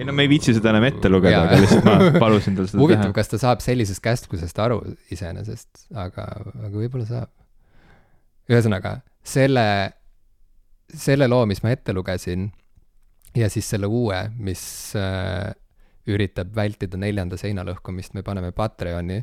ei 0.00 0.08
no 0.08 0.16
me 0.16 0.26
ei 0.26 0.34
viitsi 0.34 0.56
seda 0.56 0.74
enam 0.74 0.88
ette 0.90 1.10
lugeda, 1.12 1.46
aga 1.46 1.62
lihtsalt 1.62 1.86
ma 1.86 1.96
palusin 2.22 2.58
tal 2.58 2.68
seda 2.70 2.82
huvitav, 2.82 3.14
kas 3.16 3.30
ta 3.32 3.40
saab 3.40 3.62
sellisest 3.64 4.02
käsklusest 4.04 4.58
aru 4.66 4.82
iseenesest, 5.14 5.88
aga, 5.94 6.26
aga 6.66 6.74
võib-olla 6.74 7.06
saab 7.08 7.30
ühesõnaga, 8.50 9.00
selle, 9.26 9.66
selle 10.94 11.28
loo, 11.28 11.46
mis 11.50 11.62
ma 11.64 11.74
ette 11.74 11.94
lugesin 11.96 12.50
ja 13.36 13.50
siis 13.52 13.68
selle 13.70 13.88
uue, 13.90 14.18
mis 14.38 14.62
äh, 14.98 15.50
üritab 16.06 16.52
vältida 16.54 16.98
neljanda 17.00 17.38
seina 17.40 17.64
lõhkumist, 17.66 18.14
me 18.14 18.22
paneme 18.26 18.52
Patreoni. 18.54 19.18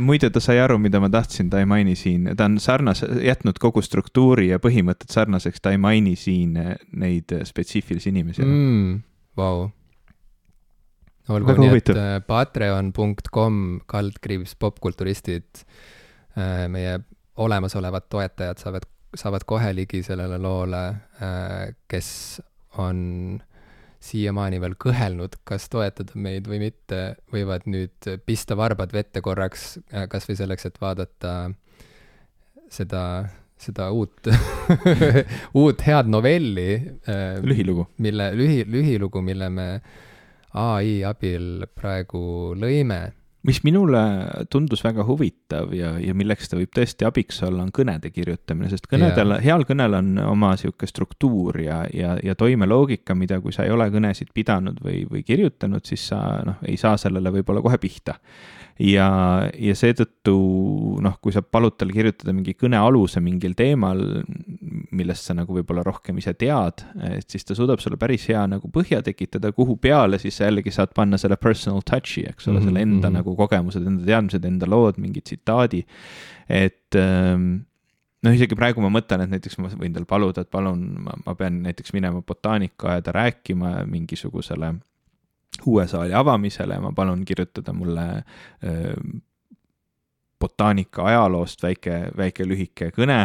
muide, 0.00 0.30
ta 0.32 0.40
sai 0.40 0.58
aru, 0.62 0.78
mida 0.80 1.00
ma 1.02 1.10
tahtsin, 1.12 1.50
ta 1.52 1.60
ei 1.60 1.68
maini 1.68 1.94
siin, 1.98 2.30
ta 2.36 2.48
on 2.48 2.58
sarnase, 2.62 3.08
jätnud 3.24 3.60
kogu 3.60 3.82
struktuuri 3.84 4.48
ja 4.48 4.60
põhimõtted 4.62 5.12
sarnaseks, 5.12 5.60
ta 5.60 5.74
ei 5.74 5.80
maini 5.80 6.16
siin 6.16 6.56
neid 6.96 7.36
spetsiifilisi 7.44 8.12
inimesi 8.14 8.44
mm,. 8.44 9.02
Vau. 9.36 9.68
olgu 11.34 11.56
nii, 11.58 11.72
et 11.80 11.90
äh, 11.92 12.14
patreon.com 12.26 13.60
kaldkriips 13.90 14.56
popkulturistid, 14.60 15.64
äh, 16.38 16.64
meie 16.72 17.00
olemasolevad 17.36 18.08
toetajad 18.10 18.60
saavad, 18.62 18.86
saavad 19.16 19.44
kohe 19.46 19.72
ligi 19.74 20.02
sellele 20.06 20.38
loole, 20.38 20.84
äh, 21.22 21.74
kes 21.88 22.08
on 22.78 23.40
siiamaani 24.04 24.60
veel 24.60 24.74
kõhelnud, 24.80 25.38
kas 25.48 25.68
toetada 25.72 26.12
meid 26.20 26.48
või 26.50 26.60
mitte, 26.66 27.16
võivad 27.32 27.64
nüüd 27.70 28.10
pista 28.26 28.56
varbad 28.58 28.92
vette 28.92 29.22
korraks, 29.24 29.78
äh, 29.94 30.06
kas 30.12 30.28
või 30.28 30.38
selleks, 30.38 30.68
et 30.68 30.80
vaadata 30.82 31.34
seda, 32.70 33.02
seda 33.60 33.90
uut 33.94 34.28
uut 35.60 35.84
head 35.86 36.10
novelli. 36.10 36.70
Äh, 37.08 37.40
lühilugu. 37.42 37.88
mille, 37.98 38.30
lühi, 38.36 38.64
lühilugu, 38.68 39.22
mille 39.24 39.50
me 39.50 39.68
ai 40.54 41.00
abil 41.06 41.64
praegu 41.74 42.54
lõime 42.54 43.00
mis 43.44 43.60
minule 43.64 44.00
tundus 44.50 44.80
väga 44.84 45.04
huvitav 45.04 45.74
ja, 45.76 45.94
ja 46.00 46.14
milleks 46.16 46.48
ta 46.48 46.56
võib 46.58 46.72
tõesti 46.74 47.06
abiks 47.08 47.42
olla, 47.44 47.66
on 47.66 47.72
kõnede 47.74 48.10
kirjutamine, 48.12 48.70
sest 48.72 48.88
kõnedel, 48.90 49.36
heal 49.44 49.66
kõnel 49.68 49.98
on 49.98 50.10
oma 50.24 50.54
sihuke 50.60 50.88
struktuur 50.88 51.60
ja, 51.60 51.82
ja, 51.92 52.16
ja 52.24 52.36
toimeloogika, 52.40 53.16
mida, 53.18 53.40
kui 53.44 53.52
sa 53.52 53.66
ei 53.66 53.74
ole 53.74 53.90
kõnesid 53.92 54.32
pidanud 54.34 54.80
või, 54.84 55.02
või 55.10 55.24
kirjutanud, 55.26 55.84
siis 55.84 56.08
sa 56.12 56.20
noh, 56.46 56.60
ei 56.68 56.78
saa 56.80 56.96
sellele 57.00 57.32
võib-olla 57.34 57.64
kohe 57.64 57.80
pihta 57.82 58.16
ja, 58.82 59.08
ja 59.54 59.74
seetõttu 59.78 60.34
noh, 61.04 61.16
kui 61.22 61.34
sa 61.34 61.42
palud 61.42 61.76
tal 61.78 61.92
kirjutada 61.94 62.34
mingi 62.34 62.56
kõnealuse 62.58 63.22
mingil 63.22 63.54
teemal, 63.58 64.00
millest 64.94 65.28
sa 65.28 65.36
nagu 65.38 65.54
võib-olla 65.54 65.84
rohkem 65.86 66.18
ise 66.18 66.34
tead, 66.38 66.82
et 67.10 67.28
siis 67.30 67.46
ta 67.46 67.56
suudab 67.56 67.82
sulle 67.82 67.98
päris 68.00 68.26
hea 68.30 68.42
nagu 68.50 68.70
põhja 68.74 69.02
tekitada, 69.06 69.52
kuhu 69.54 69.76
peale 69.82 70.18
siis 70.22 70.40
sa 70.40 70.48
jällegi 70.48 70.74
saad 70.74 70.94
panna 70.96 71.20
selle 71.20 71.38
personal 71.40 71.84
touch'i, 71.86 72.26
eks 72.30 72.48
ole 72.48 72.58
mm, 72.58 72.60
-hmm. 72.60 72.70
selle 72.70 72.82
enda 72.82 72.96
mm 72.96 73.04
-hmm. 73.04 73.18
nagu 73.20 73.36
kogemused, 73.36 73.86
enda 73.86 74.06
teadmised, 74.06 74.44
enda 74.44 74.70
lood, 74.70 74.98
mingi 74.98 75.20
tsitaadi. 75.20 75.84
et 76.48 76.96
ähm, 76.96 77.64
noh, 78.22 78.32
isegi 78.34 78.56
praegu 78.56 78.80
ma 78.80 78.90
mõtlen, 78.90 79.22
et 79.24 79.30
näiteks 79.30 79.58
ma 79.58 79.68
võin 79.68 79.94
tal 79.94 80.04
paluda, 80.04 80.40
et 80.40 80.50
palun, 80.50 81.06
ma 81.26 81.34
pean 81.34 81.62
näiteks 81.62 81.92
minema 81.92 82.22
botaanikaaeda 82.22 83.12
rääkima 83.12 83.84
mingisugusele 83.86 84.74
uue 85.66 85.86
saali 85.88 86.14
avamisele, 86.14 86.78
ma 86.80 86.92
palun 86.92 87.24
kirjutada 87.24 87.72
mulle 87.72 88.08
botaanika 90.44 91.04
ajaloost 91.08 91.62
väike, 91.62 91.98
väike 92.16 92.44
lühike 92.46 92.90
kõne 92.94 93.18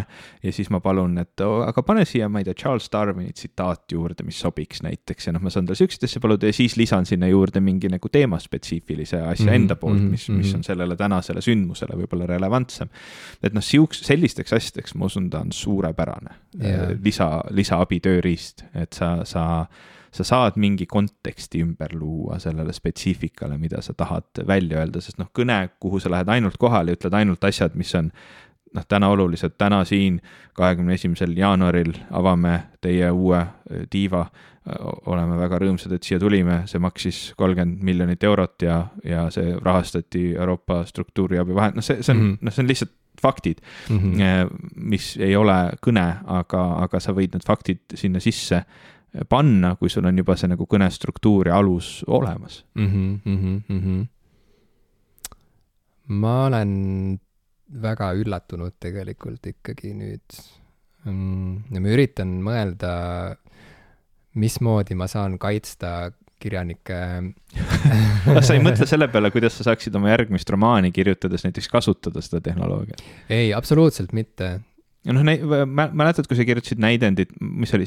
ja 0.44 0.54
siis 0.56 0.70
ma 0.74 0.80
palun, 0.84 1.18
et 1.22 1.44
oh, 1.44 1.62
aga 1.68 1.84
pane 1.86 2.06
siia, 2.08 2.30
ma 2.32 2.42
ei 2.42 2.48
tea, 2.48 2.56
Charles 2.58 2.90
Darwini 2.94 3.34
tsitaat 3.36 3.92
juurde, 3.96 4.24
mis 4.28 4.40
sobiks 4.40 4.84
näiteks 4.86 5.30
ja 5.30 5.36
noh, 5.36 5.44
ma 5.44 5.54
saan 5.54 5.68
tal 5.68 5.78
asju 5.78 6.24
paluda 6.24 6.50
ja 6.50 6.56
siis 6.56 6.78
lisan 6.80 7.08
sinna 7.10 7.30
juurde 7.32 7.62
mingi 7.64 7.92
nagu 7.92 8.12
teemaspetsiifilise 8.12 9.22
asja 9.22 9.46
mm 9.46 9.52
-hmm, 9.52 9.56
enda 9.62 9.76
poolt, 9.76 10.02
mis 10.02 10.30
mm, 10.30 10.36
-hmm. 10.36 10.46
mis 10.46 10.56
on 10.56 10.64
sellele 10.64 10.96
tänasele 10.96 11.44
sündmusele 11.44 12.00
võib-olla 12.04 12.28
relevantsem. 12.30 12.90
et 13.44 13.54
noh, 13.54 13.64
siuks-, 13.64 14.04
sellisteks 14.06 14.54
asjadeks 14.54 14.96
ma 14.96 15.06
usun, 15.06 15.30
ta 15.30 15.40
on 15.40 15.52
suurepärane 15.52 16.36
yeah. 16.64 16.92
lisa, 17.04 17.44
lisaabi 17.50 18.00
tööriist, 18.00 18.66
et 18.74 18.94
sa, 18.94 19.26
sa 19.26 19.66
sa 20.12 20.24
saad 20.24 20.58
mingi 20.58 20.86
konteksti 20.90 21.62
ümber 21.64 21.94
luua 21.94 22.40
sellele 22.40 22.74
spetsiifikale, 22.74 23.58
mida 23.58 23.82
sa 23.82 23.94
tahad 23.94 24.44
välja 24.48 24.82
öelda, 24.82 25.02
sest 25.02 25.20
noh, 25.22 25.30
kõne, 25.36 25.62
kuhu 25.80 26.00
sa 26.00 26.12
lähed 26.14 26.30
ainult 26.30 26.58
kohale 26.58 26.94
ja 26.94 27.00
ütled 27.00 27.18
ainult 27.18 27.44
asjad, 27.44 27.76
mis 27.80 27.94
on 27.96 28.12
noh, 28.74 28.86
täna 28.88 29.10
olulised, 29.10 29.56
täna 29.58 29.84
siin, 29.86 30.20
kahekümne 30.58 30.94
esimesel 30.94 31.34
jaanuaril 31.38 31.94
avame 32.12 32.60
teie 32.82 33.12
uue 33.12 33.44
tiiva. 33.90 34.28
oleme 35.10 35.38
väga 35.40 35.58
rõõmsad, 35.64 35.94
et 35.96 36.06
siia 36.06 36.20
tulime, 36.22 36.60
see 36.70 36.78
maksis 36.84 37.20
kolmkümmend 37.40 37.80
miljonit 37.82 38.24
eurot 38.24 38.62
ja, 38.62 38.76
ja 39.04 39.24
see 39.34 39.56
rahastati 39.56 40.36
Euroopa 40.36 40.84
struktuuriabi 40.86 41.56
vahend, 41.56 41.80
noh, 41.80 41.86
see, 41.86 42.04
see 42.04 42.14
on 42.14 42.20
mm, 42.20 42.28
-hmm. 42.28 42.46
noh, 42.46 42.54
see 42.54 42.62
on 42.62 42.68
lihtsalt 42.70 42.92
faktid 43.22 43.62
mm, 43.90 43.98
-hmm. 43.98 44.60
mis 44.76 45.18
ei 45.18 45.36
ole 45.36 45.72
kõne, 45.82 46.06
aga, 46.26 46.62
aga 46.84 47.00
sa 47.00 47.16
võid 47.18 47.34
need 47.34 47.48
faktid 47.48 47.82
sinna 47.96 48.20
sisse 48.20 48.62
panna, 49.30 49.76
kui 49.76 49.90
sul 49.90 50.06
on 50.06 50.18
juba 50.22 50.36
see 50.38 50.52
nagu 50.52 50.68
kõnestruktuur 50.70 51.50
ja 51.50 51.58
alus 51.58 52.04
olemas 52.08 52.64
mm. 52.76 52.88
-hmm, 52.88 53.20
mm 53.26 53.80
-hmm. 53.80 54.08
ma 56.08 56.46
olen 56.46 57.20
väga 57.82 58.14
üllatunud 58.14 58.74
tegelikult 58.80 59.46
ikkagi 59.48 59.94
nüüd 59.94 60.40
mm,. 61.06 61.74
ja 61.74 61.82
ma 61.82 61.94
üritan 61.94 62.40
mõelda, 62.46 62.92
mismoodi 64.34 64.96
ma 64.96 65.08
saan 65.08 65.38
kaitsta 65.40 66.12
kirjanike 66.40 66.98
kas 68.36 68.48
sa 68.48 68.54
ei 68.56 68.64
mõtle 68.64 68.88
selle 68.88 69.10
peale, 69.12 69.32
kuidas 69.32 69.58
sa 69.58 69.64
saaksid 69.64 69.96
oma 69.96 70.10
järgmist 70.14 70.50
romaani 70.50 70.92
kirjutades 70.92 71.44
näiteks 71.44 71.68
kasutada 71.68 72.22
seda 72.22 72.42
tehnoloogiat? 72.42 73.04
ei, 73.30 73.54
absoluutselt 73.54 74.14
mitte 74.14 74.60
ja 75.08 75.16
noh, 75.16 75.24
mäletad, 75.24 76.28
kui 76.28 76.38
sa 76.38 76.46
kirjutasid 76.48 76.82
näidendit, 76.84 77.32
mis 77.40 77.72
oli, 77.78 77.86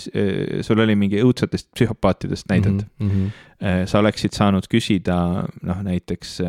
sul 0.64 0.84
oli 0.84 0.96
mingi 0.98 1.20
õudsetest 1.20 1.68
psühhopaatidest 1.76 2.48
näidend 2.48 2.86
mm. 2.98 3.10
-hmm. 3.10 3.84
sa 3.86 4.00
oleksid 4.00 4.32
saanud 4.32 4.68
küsida 4.72 5.16
noh, 5.62 5.82
näiteks 5.84 6.40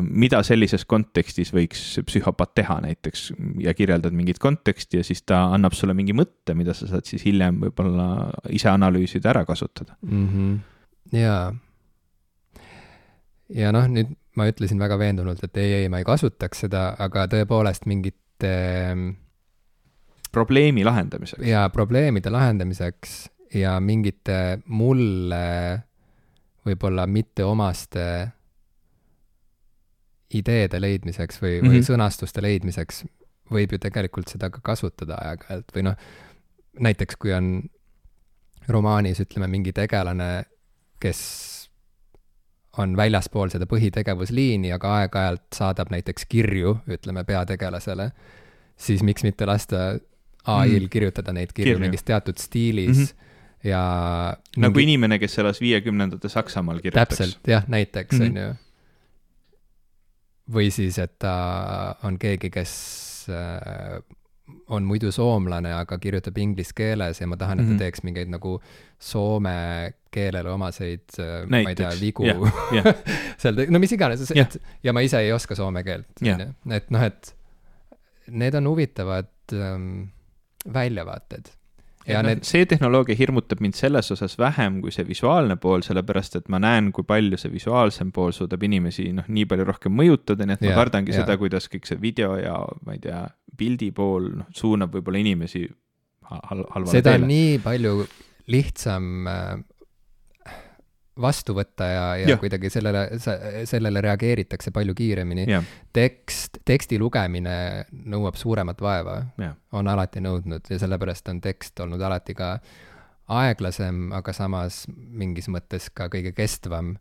mida 0.00 0.40
sellises 0.42 0.84
kontekstis 0.88 1.52
võiks 1.54 1.82
psühhopaat 2.08 2.54
teha 2.58 2.80
näiteks 2.82 3.28
ja 3.62 3.74
kirjeldad 3.74 4.16
mingit 4.16 4.40
konteksti 4.42 4.98
ja 4.98 5.04
siis 5.06 5.22
ta 5.22 5.44
annab 5.54 5.76
sulle 5.78 5.94
mingi 5.94 6.16
mõtte, 6.16 6.56
mida 6.58 6.74
sa 6.74 6.88
saad 6.90 7.06
siis 7.06 7.22
hiljem 7.24 7.60
võib-olla 7.62 8.08
ise 8.50 8.70
analüüsida, 8.72 9.30
ära 9.30 9.44
kasutada 9.46 9.94
mm. 10.02 10.28
-hmm. 10.28 10.58
jaa. 11.20 11.54
ja 13.54 13.72
noh, 13.72 13.86
nüüd 13.86 14.16
ma 14.36 14.48
ütlesin 14.50 14.78
väga 14.78 14.98
veendunult, 14.98 15.44
et 15.44 15.56
ei, 15.56 15.72
ei, 15.72 15.88
ma 15.88 16.02
ei 16.02 16.04
kasutaks 16.04 16.66
seda, 16.66 16.88
aga 16.98 17.28
tõepoolest 17.30 17.86
mingit 17.86 18.44
äh, 18.44 18.96
probleemi 20.36 20.84
lahendamiseks. 20.84 21.44
jaa, 21.48 21.66
probleemide 21.72 22.30
lahendamiseks 22.30 23.18
ja 23.56 23.76
mingite 23.80 24.58
mulle 24.66 25.44
võib-olla 26.66 27.06
mitteomaste 27.06 28.06
ideede 30.34 30.80
leidmiseks 30.82 31.40
või 31.42 31.52
mm, 31.54 31.60
-hmm. 31.60 31.70
või 31.70 31.80
mhm. 31.80 31.86
sõnastuste 31.88 32.42
leidmiseks 32.42 33.04
võib 33.52 33.72
ju 33.72 33.78
tegelikult 33.78 34.28
seda 34.32 34.50
ka 34.50 34.60
kasutada 34.62 35.20
aeg-ajalt 35.22 35.70
või 35.74 35.86
noh, 35.86 35.98
näiteks 36.82 37.16
kui 37.16 37.32
on 37.32 37.60
romaanis, 38.68 39.20
ütleme, 39.22 39.46
mingi 39.46 39.72
tegelane, 39.72 40.46
kes 41.00 41.20
on 42.82 42.96
väljaspool 42.96 43.52
seda 43.52 43.68
põhitegevusliini, 43.70 44.72
aga 44.74 44.96
aeg-ajalt 45.00 45.46
saadab 45.54 45.92
näiteks 45.94 46.26
kirju, 46.28 46.74
ütleme, 46.90 47.24
peategelasele, 47.24 48.10
siis 48.76 49.04
miks 49.06 49.24
mitte 49.24 49.46
lasta 49.46 50.00
ai-l 50.46 50.86
mm. 50.86 50.90
kirjutada 50.92 51.34
neid 51.36 51.52
kirju, 51.54 51.74
kirju. 51.74 51.82
mingis 51.82 52.04
teatud 52.06 52.38
stiilis 52.38 52.96
mm 52.96 53.04
-hmm. 53.04 53.70
ja 53.70 53.82
nagu 54.56 54.72
mingi... 54.78 54.92
inimene, 54.92 55.18
kes 55.18 55.38
elas 55.38 55.60
viiekümnendate 55.60 56.28
Saksamaal 56.28 56.80
kirjutaks. 56.80 57.16
täpselt, 57.16 57.40
jah, 57.46 57.64
näiteks 57.68 58.18
mm, 58.18 58.26
-hmm. 58.26 58.38
on 58.38 58.42
ju. 58.42 58.54
või 60.54 60.70
siis, 60.70 60.98
et 60.98 61.18
ta 61.18 61.96
on 62.02 62.18
keegi, 62.18 62.50
kes 62.50 62.72
äh, 63.30 64.02
on 64.68 64.84
muidu 64.84 65.10
soomlane, 65.12 65.72
aga 65.74 65.98
kirjutab 65.98 66.38
inglise 66.38 66.74
keeles 66.74 67.20
ja 67.20 67.26
ma 67.26 67.36
tahan, 67.36 67.60
et 67.60 67.64
ta 67.64 67.70
mm 67.70 67.74
-hmm. 67.74 67.78
teeks 67.78 68.02
mingeid 68.02 68.28
nagu 68.28 68.60
soome 68.98 69.92
keelele 70.10 70.50
omaseid, 70.50 71.04
äh, 71.18 71.48
ma 71.50 71.68
ei 71.68 71.74
tea, 71.74 71.90
vigu 72.00 72.24
yeah, 72.24 72.38
yeah. 72.72 72.94
seal, 73.42 73.66
no 73.68 73.78
mis 73.78 73.92
iganes 73.92 74.30
yeah., 74.30 74.48
ja 74.82 74.92
ma 74.92 75.00
ise 75.00 75.18
ei 75.18 75.32
oska 75.32 75.54
soome 75.54 75.82
keelt 75.82 76.22
on 76.22 76.40
ju, 76.40 76.52
et 76.70 76.90
noh, 76.90 77.02
et 77.02 77.34
need 78.30 78.54
on 78.54 78.68
huvitavad 78.68 79.28
ähm, 79.52 80.08
väljavaated. 80.74 81.48
ja 82.06 82.12
ja 82.14 82.22
noh, 82.22 82.28
need, 82.30 82.44
see 82.46 82.66
tehnoloogia 82.70 83.16
hirmutab 83.18 83.60
mind 83.60 83.74
selles 83.74 84.10
osas 84.14 84.36
vähem 84.38 84.80
kui 84.82 84.92
see 84.94 85.06
visuaalne 85.08 85.56
pool, 85.58 85.82
sellepärast 85.82 86.36
et 86.38 86.48
ma 86.48 86.60
näen, 86.62 86.92
kui 86.94 87.04
palju 87.04 87.36
see 87.40 87.50
visuaalsem 87.52 88.12
pool 88.14 88.30
suudab 88.36 88.62
inimesi 88.62 89.08
noh, 89.12 89.26
nii 89.28 89.46
palju 89.50 89.64
rohkem 89.66 89.92
mõjutada, 89.98 90.46
nii 90.46 90.54
et 90.54 90.62
ma 90.62 90.70
Jaa, 90.70 90.76
kardangi 90.78 91.10
jaa. 91.14 91.24
seda, 91.24 91.36
kuidas 91.40 91.66
kõik 91.72 91.86
see 91.90 91.98
video 92.00 92.36
ja 92.38 92.60
ma 92.86 92.94
ei 92.94 93.02
tea, 93.02 93.24
pildi 93.58 93.90
pool 93.96 94.30
noh, 94.42 94.46
suunab 94.54 94.94
võib-olla 94.94 95.18
inimesi 95.24 95.64
hal- 96.30 96.44
hal- 96.52 96.66
halvale 96.74 96.94
seda 96.94 97.16
on 97.16 97.26
teele. 97.26 97.32
nii 97.32 97.58
palju 97.64 97.96
lihtsam 98.54 99.26
äh, 99.26 99.56
vastu 101.20 101.54
võtta 101.56 101.86
ja, 101.88 102.02
ja 102.20 102.28
Jah. 102.34 102.38
kuidagi 102.40 102.68
sellele, 102.70 103.06
sellele 103.64 104.00
reageeritakse 104.04 104.70
palju 104.70 104.94
kiiremini. 104.94 105.46
tekst, 105.92 106.58
teksti 106.64 106.98
lugemine 107.00 107.86
nõuab 108.04 108.36
suuremat 108.36 108.80
vaeva, 108.84 109.22
on 109.72 109.88
alati 109.88 110.20
nõudnud 110.20 110.68
ja 110.70 110.78
sellepärast 110.78 111.28
on 111.32 111.40
tekst 111.40 111.80
olnud 111.80 112.00
alati 112.00 112.34
ka 112.34 112.58
aeglasem, 113.28 114.12
aga 114.12 114.32
samas 114.32 114.84
mingis 114.94 115.48
mõttes 115.48 115.88
ka 115.94 116.06
kõige 116.12 116.30
kestvam 116.36 116.92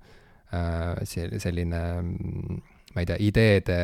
äh, 0.54 1.04
selline, 1.38 1.82
ma 2.96 3.02
ei 3.04 3.06
tea, 3.06 3.18
ideede 3.20 3.80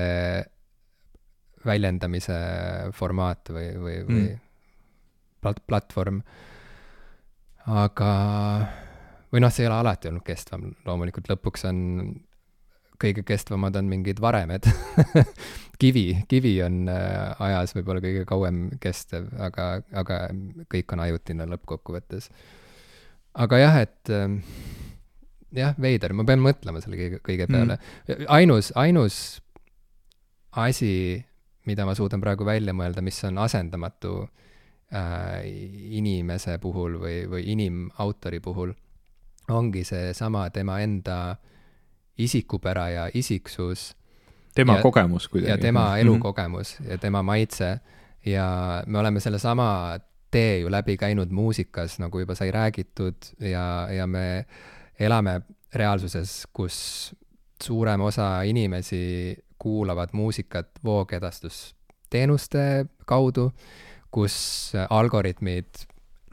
väljendamise 1.65 2.37
formaat 2.97 3.51
või, 3.53 3.67
või, 3.77 3.97
või 4.07 4.23
Mm. 4.31 4.39
plat-, 5.43 5.61
platvorm. 5.67 6.21
aga, 7.67 8.11
või 9.31 9.43
noh, 9.43 9.53
see 9.53 9.65
ei 9.65 9.69
ole 9.71 9.79
alati 9.79 10.11
olnud 10.11 10.25
kestvam, 10.27 10.69
loomulikult 10.85 11.29
lõpuks 11.31 11.65
on 11.69 11.79
kõige 13.01 13.23
kestvamad 13.25 13.75
on 13.79 13.87
mingid 13.89 14.19
varemed 14.21 14.67
kivi, 15.81 16.05
kivi 16.29 16.53
on 16.65 16.83
äh, 16.91 17.43
ajas 17.47 17.73
võib-olla 17.77 18.03
kõige 18.03 18.25
kauem 18.29 18.63
kestev, 18.81 19.29
aga, 19.41 19.71
aga 19.97 20.19
kõik 20.71 20.93
on 20.93 21.03
ajutine 21.07 21.47
lõppkokkuvõttes. 21.55 22.29
aga 23.41 23.61
jah, 23.61 23.79
et 23.87 24.13
ähm, 24.13 24.41
jah, 25.55 25.73
veider, 25.81 26.13
ma 26.13 26.27
pean 26.27 26.43
mõtlema 26.43 26.83
selle 26.83 26.99
kõige, 26.99 27.21
kõige 27.25 27.49
peale 27.49 27.79
mm.. 27.79 28.27
ainus, 28.29 28.71
ainus 28.79 29.17
asi, 30.61 30.93
mida 31.65 31.87
ma 31.87 31.95
suudan 31.97 32.21
praegu 32.21 32.45
välja 32.47 32.75
mõelda, 32.75 33.03
mis 33.05 33.17
on 33.27 33.39
asendamatu 33.41 34.19
äh, 34.93 35.41
inimese 35.97 36.57
puhul 36.61 36.99
või, 37.01 37.17
või 37.31 37.45
inimautori 37.55 38.41
puhul, 38.43 38.75
ongi 39.51 39.83
seesama 39.83 40.49
tema 40.49 40.79
enda 40.79 41.35
isikupära 42.17 42.89
ja 42.89 43.09
isiksus 43.13 43.95
tema 44.55 44.75
Ja- 44.75 44.81
kogemus 44.81 45.27
kuidagi. 45.27 45.51
ja 45.51 45.57
tema 45.57 45.89
Mhm. 45.89 45.97
elukogemus 45.99 46.77
ja 46.89 46.97
tema 46.97 47.23
maitse 47.23 47.79
ja 48.25 48.83
me 48.87 48.99
oleme 48.99 49.19
sellesama 49.19 49.99
tee 50.31 50.59
ju 50.59 50.71
läbi 50.71 50.97
käinud 50.97 51.29
muusikas, 51.31 51.99
nagu 51.99 52.19
juba 52.19 52.35
sai 52.35 52.51
räägitud 52.51 53.15
ja, 53.39 53.87
ja 53.91 54.07
me 54.07 54.45
elame 54.99 55.41
reaalsuses, 55.75 56.47
kus 56.53 57.15
suurem 57.63 58.01
osa 58.01 58.41
inimesi 58.43 59.37
kuulavad 59.59 60.09
muusikat 60.13 60.67
voogedastusteenuste 60.83 62.85
kaudu, 63.05 63.51
kus 64.11 64.73
algoritmid 64.89 65.65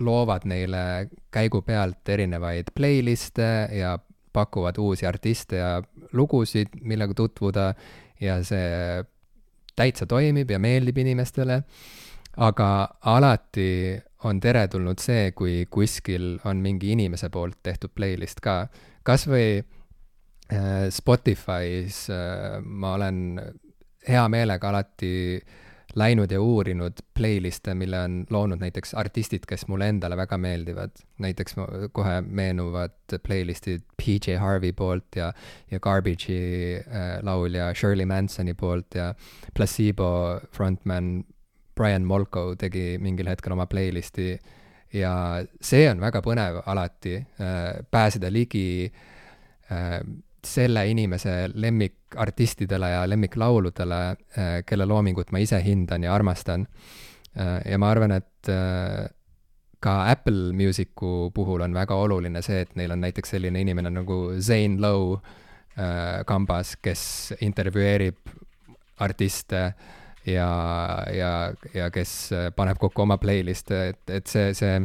loovad 0.00 0.46
neile 0.48 1.08
käigu 1.34 1.62
pealt 1.62 2.08
erinevaid 2.08 2.72
playlist'e 2.74 3.50
ja 3.78 3.98
pakuvad 4.32 4.78
uusi 4.78 5.06
artiste 5.06 5.56
ja 5.56 5.82
lugusid, 6.12 6.68
millega 6.82 7.14
tutvuda 7.14 7.72
ja 8.20 8.38
see 8.44 9.04
täitsa 9.78 10.06
toimib 10.06 10.50
ja 10.50 10.58
meeldib 10.58 10.98
inimestele, 10.98 11.62
aga 12.36 12.68
alati 13.00 13.98
on 14.26 14.40
teretulnud 14.42 14.98
see, 15.02 15.30
kui 15.32 15.66
kuskil 15.70 16.36
on 16.48 16.62
mingi 16.62 16.92
inimese 16.94 17.30
poolt 17.30 17.60
tehtud 17.62 17.94
playlist 17.94 18.42
ka. 18.42 18.66
kas 19.02 19.26
või 19.30 19.62
äh, 19.62 20.88
Spotify's 20.92 22.08
äh, 22.10 22.58
ma 22.62 22.94
olen 22.98 23.40
hea 24.08 24.24
meelega 24.28 24.68
alati 24.68 25.40
läinud 25.98 26.32
ja 26.32 26.40
uurinud 26.40 27.00
playlist'e, 27.18 27.74
mille 27.74 28.00
on 28.00 28.18
loonud 28.30 28.60
näiteks 28.62 28.94
artistid, 28.98 29.46
kes 29.48 29.66
mulle 29.68 29.88
endale 29.92 30.16
väga 30.16 30.38
meeldivad. 30.38 30.90
näiteks 31.18 31.56
kohe 31.92 32.20
meenuvad 32.20 33.16
playlist'id 33.26 33.82
PJ 33.96 34.36
Harvey 34.38 34.72
poolt 34.72 35.16
ja, 35.16 35.32
ja 35.70 35.80
Garbage'i 35.80 36.38
äh, 36.78 37.18
laulja 37.22 37.72
Shirley 37.74 38.06
Mansoni 38.06 38.54
poolt 38.54 38.94
ja 38.94 39.14
Placebo 39.54 40.40
frontman 40.52 41.24
Brian 41.76 42.04
Molko 42.04 42.54
tegi 42.58 42.98
mingil 42.98 43.28
hetkel 43.30 43.54
oma 43.54 43.66
playlist'i 43.66 44.38
ja 44.94 45.12
see 45.60 45.84
on 45.90 46.00
väga 46.00 46.22
põnev 46.24 46.62
alati 46.66 47.18
äh, 47.18 47.84
pääseda 47.90 48.30
ligi 48.32 48.92
äh, 49.72 50.00
selle 50.46 50.86
inimese 50.90 51.48
lemmikartistidele 51.54 52.90
ja 52.90 53.04
lemmiklauludele 53.08 54.00
äh,, 54.08 54.48
kelle 54.66 54.86
loomingut 54.86 55.32
ma 55.32 55.42
ise 55.42 55.60
hindan 55.64 56.06
ja 56.06 56.14
armastan 56.14 56.66
äh,. 57.36 57.60
ja 57.70 57.78
ma 57.78 57.90
arvan, 57.90 58.12
et 58.12 58.48
äh, 58.48 59.08
ka 59.80 60.10
Apple 60.10 60.52
Musicu 60.52 61.30
puhul 61.34 61.60
on 61.60 61.74
väga 61.74 61.94
oluline 61.94 62.42
see, 62.42 62.60
et 62.60 62.74
neil 62.76 62.90
on 62.94 63.00
näiteks 63.00 63.36
selline 63.36 63.60
inimene 63.60 63.90
nagu 63.90 64.18
Zane 64.40 64.80
Lowe 64.80 65.20
kambas, 66.26 66.72
kes 66.82 67.02
intervjueerib 67.40 68.16
artiste 68.98 69.60
ja, 70.26 70.48
ja, 71.14 71.30
ja 71.74 71.90
kes 71.90 72.30
paneb 72.56 72.80
kokku 72.82 73.04
oma 73.04 73.18
playlist'e, 73.22 73.82
et, 73.92 74.02
et 74.10 74.26
see, 74.26 74.50
see 74.58 74.80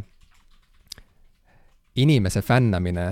inimese 1.96 2.42
fännamine 2.42 3.08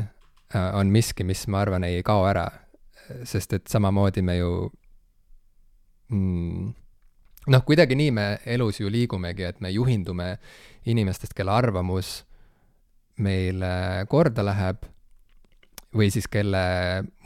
on 0.54 0.92
miski, 0.92 1.24
mis 1.24 1.46
ma 1.48 1.62
arvan, 1.62 1.84
ei 1.84 2.04
kao 2.04 2.26
ära. 2.28 2.50
sest 3.28 3.54
et 3.54 3.68
samamoodi 3.68 4.22
me 4.24 4.38
ju 4.38 4.72
mm, 6.12 6.74
noh, 7.48 7.64
kuidagi 7.66 7.96
nii 7.98 8.12
me 8.16 8.26
elus 8.46 8.80
ju 8.80 8.90
liigumegi, 8.92 9.44
et 9.50 9.62
me 9.62 9.72
juhindume 9.74 10.36
inimestest, 10.86 11.34
kelle 11.38 11.52
arvamus 11.52 12.22
meile 13.22 14.06
korda 14.10 14.46
läheb 14.46 14.86
või 15.96 16.08
siis 16.14 16.28
kelle 16.32 16.62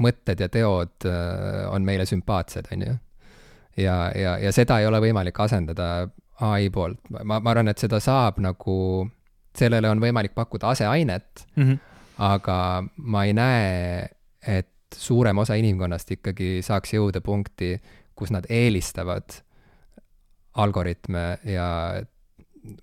mõtted 0.01 0.41
ja 0.41 0.49
teod 0.49 1.05
äh, 1.05 1.65
on 1.69 1.85
meile 1.85 2.05
sümpaatsed, 2.09 2.71
on 2.73 2.85
ju. 2.87 2.95
ja, 3.77 3.97
ja, 4.15 4.37
ja 4.41 4.53
seda 4.55 4.79
ei 4.81 4.87
ole 4.89 5.01
võimalik 5.03 5.39
asendada 5.39 6.07
ai 6.45 6.69
poolt, 6.73 6.99
ma, 7.23 7.39
ma 7.39 7.51
arvan, 7.51 7.69
et 7.71 7.79
seda 7.79 7.99
saab 8.03 8.41
nagu, 8.43 8.77
sellele 9.55 9.91
on 9.91 10.01
võimalik 10.03 10.33
pakkuda 10.35 10.73
aseainet, 10.73 11.45
mm. 11.55 11.63
-hmm. 11.63 11.77
Aga 12.17 12.83
ma 12.97 13.23
ei 13.25 13.33
näe, 13.33 14.07
et 14.47 14.69
suurem 14.95 15.37
osa 15.41 15.55
inimkonnast 15.59 16.11
ikkagi 16.15 16.61
saaks 16.63 16.93
jõuda 16.95 17.21
punkti, 17.21 17.73
kus 18.15 18.31
nad 18.31 18.45
eelistavad 18.49 19.41
algoritme 20.55 21.23
ja 21.43 21.67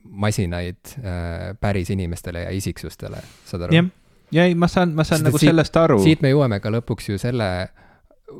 masinaid 0.04 0.76
äh, 0.98 1.56
päris 1.60 1.90
inimestele 1.90 2.42
ja 2.44 2.50
isiksustele, 2.54 3.18
saad 3.48 3.62
aru? 3.66 3.74
jah, 3.74 3.88
ja 4.32 4.44
ei, 4.48 4.54
ma 4.54 4.68
saan, 4.68 4.92
ma 4.94 5.04
saan 5.04 5.18
Sest 5.22 5.26
nagu 5.30 5.38
siit- 5.40 5.50
sellest 5.50 5.76
aru. 5.80 5.98
siit 6.04 6.22
me 6.22 6.30
jõuame 6.30 6.60
ka 6.62 6.70
lõpuks 6.70 7.08
ju 7.10 7.18
selle, 7.18 7.48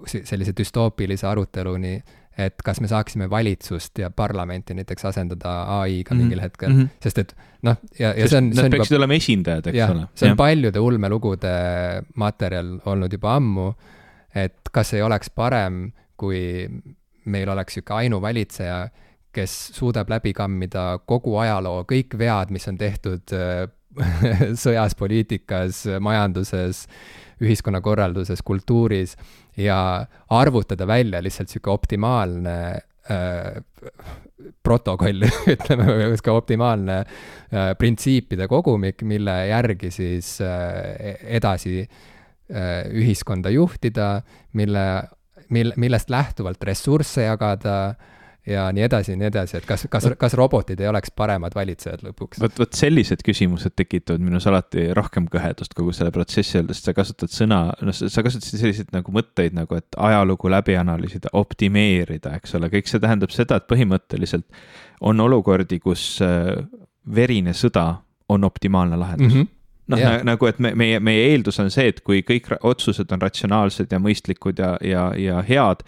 sellise 0.06 0.52
düstoopilise 0.59 1.27
aruteluni, 1.27 1.97
et 2.39 2.63
kas 2.65 2.81
me 2.81 2.89
saaksime 2.89 3.27
valitsust 3.31 3.99
ja 3.99 4.11
parlamenti 4.11 4.75
näiteks 4.75 5.05
asendada 5.05 5.53
ai-ga 5.81 6.15
Mhm. 6.15 6.23
mingil 6.23 6.41
hetkel 6.41 6.71
Mhm. 6.71 6.87
sest 7.03 7.19
et 7.19 7.35
noh, 7.63 7.77
ja, 7.99 8.15
ja 8.17 8.29
see 8.29 8.39
on, 8.39 8.49
Nad 8.51 8.59
on 8.59 8.65
juba 8.65 8.77
peaksid 8.79 8.97
olema 8.97 9.15
esindajad, 9.15 9.67
eks 9.67 9.77
jah 9.77 9.91
ole., 9.91 10.07
see 10.15 10.31
on 10.31 10.37
paljude 10.37 10.79
ulmelugude 10.81 11.53
materjal 12.17 12.81
olnud 12.87 13.13
juba 13.13 13.37
ammu, 13.37 13.75
et 14.35 14.57
kas 14.73 14.95
ei 14.95 15.03
oleks 15.03 15.31
parem, 15.31 15.93
kui 16.17 16.69
meil 17.25 17.49
oleks 17.49 17.77
niisugune 17.77 17.99
ainuvalitseja, 18.07 18.89
kes 19.33 19.53
suudab 19.77 20.09
läbi 20.11 20.33
kammida 20.33 20.99
kogu 21.07 21.37
ajaloo 21.41 21.85
kõik 21.89 22.17
vead, 22.19 22.51
mis 22.51 22.67
on 22.69 22.77
tehtud 22.79 23.33
äh, 23.33 23.69
sõjas, 24.65 24.95
poliitikas, 24.97 25.83
majanduses, 26.01 26.87
ühiskonnakorralduses, 27.43 28.43
kultuuris 28.47 29.16
ja 29.56 30.06
arvutada 30.31 30.86
välja 30.86 31.23
lihtsalt 31.23 31.51
niisugune 31.51 31.74
optimaalne 31.74 32.56
äh, 33.10 33.62
protokoll, 34.62 35.27
ütleme, 35.55 35.86
või 35.89 36.12
sihuke 36.16 36.35
optimaalne 36.35 36.98
äh, 37.02 37.73
printsiipide 37.78 38.48
kogumik, 38.51 39.05
mille 39.06 39.35
järgi 39.51 39.90
siis 39.94 40.35
äh, 40.44 41.16
edasi 41.39 41.82
äh, 41.82 42.86
ühiskonda 42.90 43.52
juhtida, 43.55 44.14
mille, 44.59 44.86
mil-, 45.55 45.74
millest 45.77 46.10
lähtuvalt 46.12 46.62
ressursse 46.66 47.28
jagada 47.28 47.77
ja 48.47 48.64
nii 48.74 48.82
edasi 48.82 49.12
ja 49.12 49.19
nii 49.20 49.28
edasi, 49.28 49.56
et 49.60 49.66
kas, 49.66 49.85
kas, 49.90 50.09
kas 50.19 50.35
robotid 50.39 50.81
ei 50.82 50.89
oleks 50.90 51.12
paremad 51.16 51.55
valitsejad 51.55 52.02
lõpuks? 52.06 52.40
vot, 52.43 52.59
vot 52.59 52.74
sellised 52.78 53.23
küsimused 53.27 53.77
tekitavad 53.78 54.24
minus 54.24 54.47
alati 54.51 54.89
rohkem 54.98 55.28
kõhedust 55.31 55.77
kogu 55.78 55.94
selle 55.94 56.10
protsessi 56.14 56.59
juures, 56.59 56.82
sa 56.82 56.94
kasutad 56.97 57.32
sõna, 57.32 57.62
noh, 57.82 57.94
sa 57.94 58.24
kasutasid 58.27 58.64
selliseid 58.64 58.93
nagu 58.97 59.14
mõtteid 59.14 59.55
nagu, 59.56 59.78
et 59.78 59.98
ajalugu 60.10 60.51
läbi 60.51 60.77
analüüsida, 60.81 61.31
optimeerida, 61.39 62.35
eks 62.40 62.59
ole, 62.59 62.70
kõik 62.73 62.90
see 62.90 63.02
tähendab 63.02 63.35
seda, 63.35 63.60
et 63.60 63.70
põhimõtteliselt 63.70 64.47
on 65.06 65.23
olukordi, 65.23 65.78
kus 65.82 66.16
äh, 66.24 66.55
verine 67.14 67.55
sõda 67.55 67.89
on 68.32 68.48
optimaalne 68.48 68.98
lahendus 68.98 69.35
mm. 69.35 69.40
-hmm 69.40 69.59
noh 69.93 69.98
yeah., 69.98 70.20
nagu, 70.24 70.47
et 70.47 70.60
me, 70.62 70.70
meie, 70.78 71.01
meie 71.02 71.24
eeldus 71.32 71.59
on 71.62 71.70
see, 71.74 71.89
et 71.90 72.01
kui 72.06 72.23
kõik 72.27 72.52
otsused 72.62 73.10
on 73.12 73.20
ratsionaalsed 73.20 73.90
ja 73.93 73.98
mõistlikud 74.02 74.62
ja, 74.62 74.77
ja, 74.86 75.09
ja 75.19 75.43
head, 75.43 75.82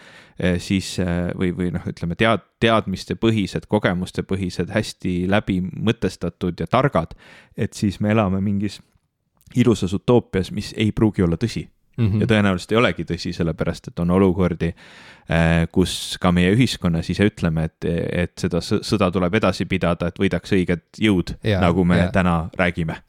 siis 0.58 0.98
eh, 0.98 1.30
või, 1.38 1.52
või 1.56 1.70
noh, 1.74 1.84
ütleme 1.86 2.16
tead, 2.18 2.42
teadmistepõhised, 2.62 3.68
kogemustepõhised, 3.70 4.72
hästi 4.74 5.14
läbi 5.30 5.60
mõtestatud 5.62 6.60
ja 6.60 6.66
targad, 6.70 7.14
et 7.56 7.74
siis 7.74 8.00
me 8.00 8.10
elame 8.14 8.40
mingis 8.44 8.80
ilusas 9.54 9.94
utoopias, 9.94 10.50
mis 10.52 10.72
ei 10.76 10.90
pruugi 10.92 11.22
olla 11.22 11.36
tõsi 11.36 11.68
mm. 11.96 12.06
-hmm. 12.06 12.20
ja 12.20 12.26
tõenäoliselt 12.26 12.72
ei 12.72 12.78
olegi 12.78 13.04
tõsi, 13.04 13.32
sellepärast 13.32 13.88
et 13.88 13.98
on 13.98 14.10
olukordi, 14.10 14.72
eh, 15.28 15.68
kus 15.72 16.18
ka 16.20 16.32
meie 16.32 16.50
ühiskonnas 16.54 17.10
ise 17.10 17.30
ütleme, 17.30 17.64
et, 17.70 17.84
et 18.12 18.34
seda 18.38 18.60
sõda 18.64 19.10
tuleb 19.12 19.34
edasi 19.34 19.64
pidada, 19.70 20.08
et 20.08 20.18
võidaks 20.18 20.52
õiged 20.52 20.84
jõud 20.98 21.36
nagu 21.60 21.84
me 21.84 21.96
yeah. 21.96 22.12
täna 22.12 22.36
räägime 22.58 23.02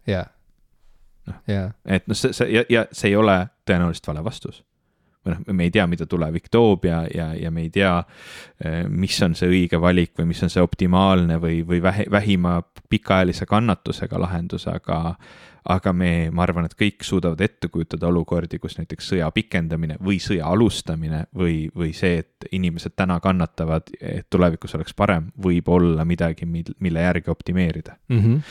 noh 1.26 1.41
et 1.85 2.07
noh, 2.07 2.18
see, 2.18 2.34
see 2.34 2.52
ja, 2.53 2.64
ja 2.69 2.85
see 2.91 3.10
ei 3.10 3.15
ole 3.15 3.47
tõenäoliselt 3.65 4.07
vale 4.07 4.23
vastus. 4.23 4.64
Või 5.26 5.34
noh, 5.34 5.56
me 5.57 5.68
ei 5.68 5.73
tea, 5.73 5.88
mida 5.89 6.06
tulevik 6.10 6.49
toob 6.53 6.85
ja, 6.85 7.02
ja, 7.14 7.31
ja 7.38 7.52
me 7.52 7.65
ei 7.65 7.72
tea, 7.73 7.95
eh, 8.64 8.84
mis 8.89 9.18
on 9.26 9.35
see 9.38 9.49
õige 9.52 9.81
valik 9.81 10.14
või 10.19 10.30
mis 10.31 10.43
on 10.45 10.53
see 10.53 10.64
optimaalne 10.64 11.39
või, 11.41 11.64
või 11.68 11.81
vähe, 11.84 12.06
vähima 12.11 12.60
pikaajalise 12.89 13.47
kannatusega 13.49 14.22
lahendus, 14.22 14.68
aga 14.72 15.15
aga 15.65 15.93
me, 15.93 16.29
ma 16.29 16.43
arvan, 16.45 16.67
et 16.69 16.75
kõik 16.77 17.03
suudavad 17.05 17.41
ette 17.41 17.69
kujutada 17.73 18.05
olukordi, 18.11 18.59
kus 18.61 18.77
näiteks 18.77 19.07
sõja 19.13 19.29
pikendamine 19.33 19.97
või 20.03 20.19
sõja 20.21 20.45
alustamine 20.53 21.23
või, 21.35 21.71
või 21.73 21.89
see, 21.97 22.19
et 22.21 22.45
inimesed 22.53 22.93
täna 22.97 23.17
kannatavad, 23.23 23.89
et 23.97 24.27
tulevikus 24.29 24.75
oleks 24.77 24.93
parem, 24.97 25.31
võib 25.41 25.69
olla 25.73 26.05
midagi, 26.05 26.45
mille 26.45 27.05
järgi 27.07 27.31
optimeerida 27.33 27.95
mm. 28.09 28.19
-hmm. 28.19 28.41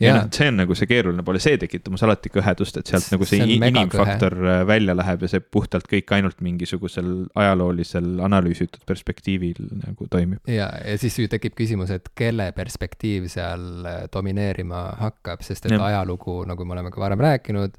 ja, 0.00 0.06
ja 0.06 0.14
noh, 0.20 0.28
see 0.36 0.50
on 0.52 0.60
nagu 0.62 0.76
see 0.78 0.90
keeruline 0.90 1.24
pool 1.26 1.40
ja 1.40 1.44
see 1.48 1.58
tekitab 1.64 1.96
mus 1.96 2.06
alati 2.06 2.30
kõhedust, 2.30 2.78
et 2.78 2.92
sealt 2.92 3.10
nagu 3.10 3.26
see, 3.26 3.42
see 3.42 3.58
inimfaktor 3.58 4.38
kõhe. 4.38 4.66
välja 4.70 4.96
läheb 4.96 5.26
ja 5.26 5.32
see 5.34 5.42
puhtalt 5.42 5.90
kõik 5.90 6.14
ainult 6.14 6.38
mingisugusel 6.40 7.10
ajaloolisel 7.34 8.22
analüüsitud 8.22 8.86
perspektiivil 8.86 9.58
nagu 9.82 10.06
toimib. 10.10 10.38
ja, 10.46 10.70
ja 10.86 10.96
siis 11.02 11.18
ju 11.18 11.26
tekib 11.28 11.58
küsimus, 11.58 11.90
et 11.90 12.12
kelle 12.14 12.52
perspektiiv 12.54 13.26
seal 13.32 13.66
domineerima 14.14 14.86
hakkab, 15.02 15.42
sest 15.42 15.66
et 15.66 15.74
ja. 15.74 15.82
ajalugu 15.90 16.44
nagu 16.46 16.59
nagu 16.60 16.68
me 16.68 16.76
oleme 16.76 16.92
ka 16.92 17.00
varem 17.00 17.20
rääkinud, 17.24 17.78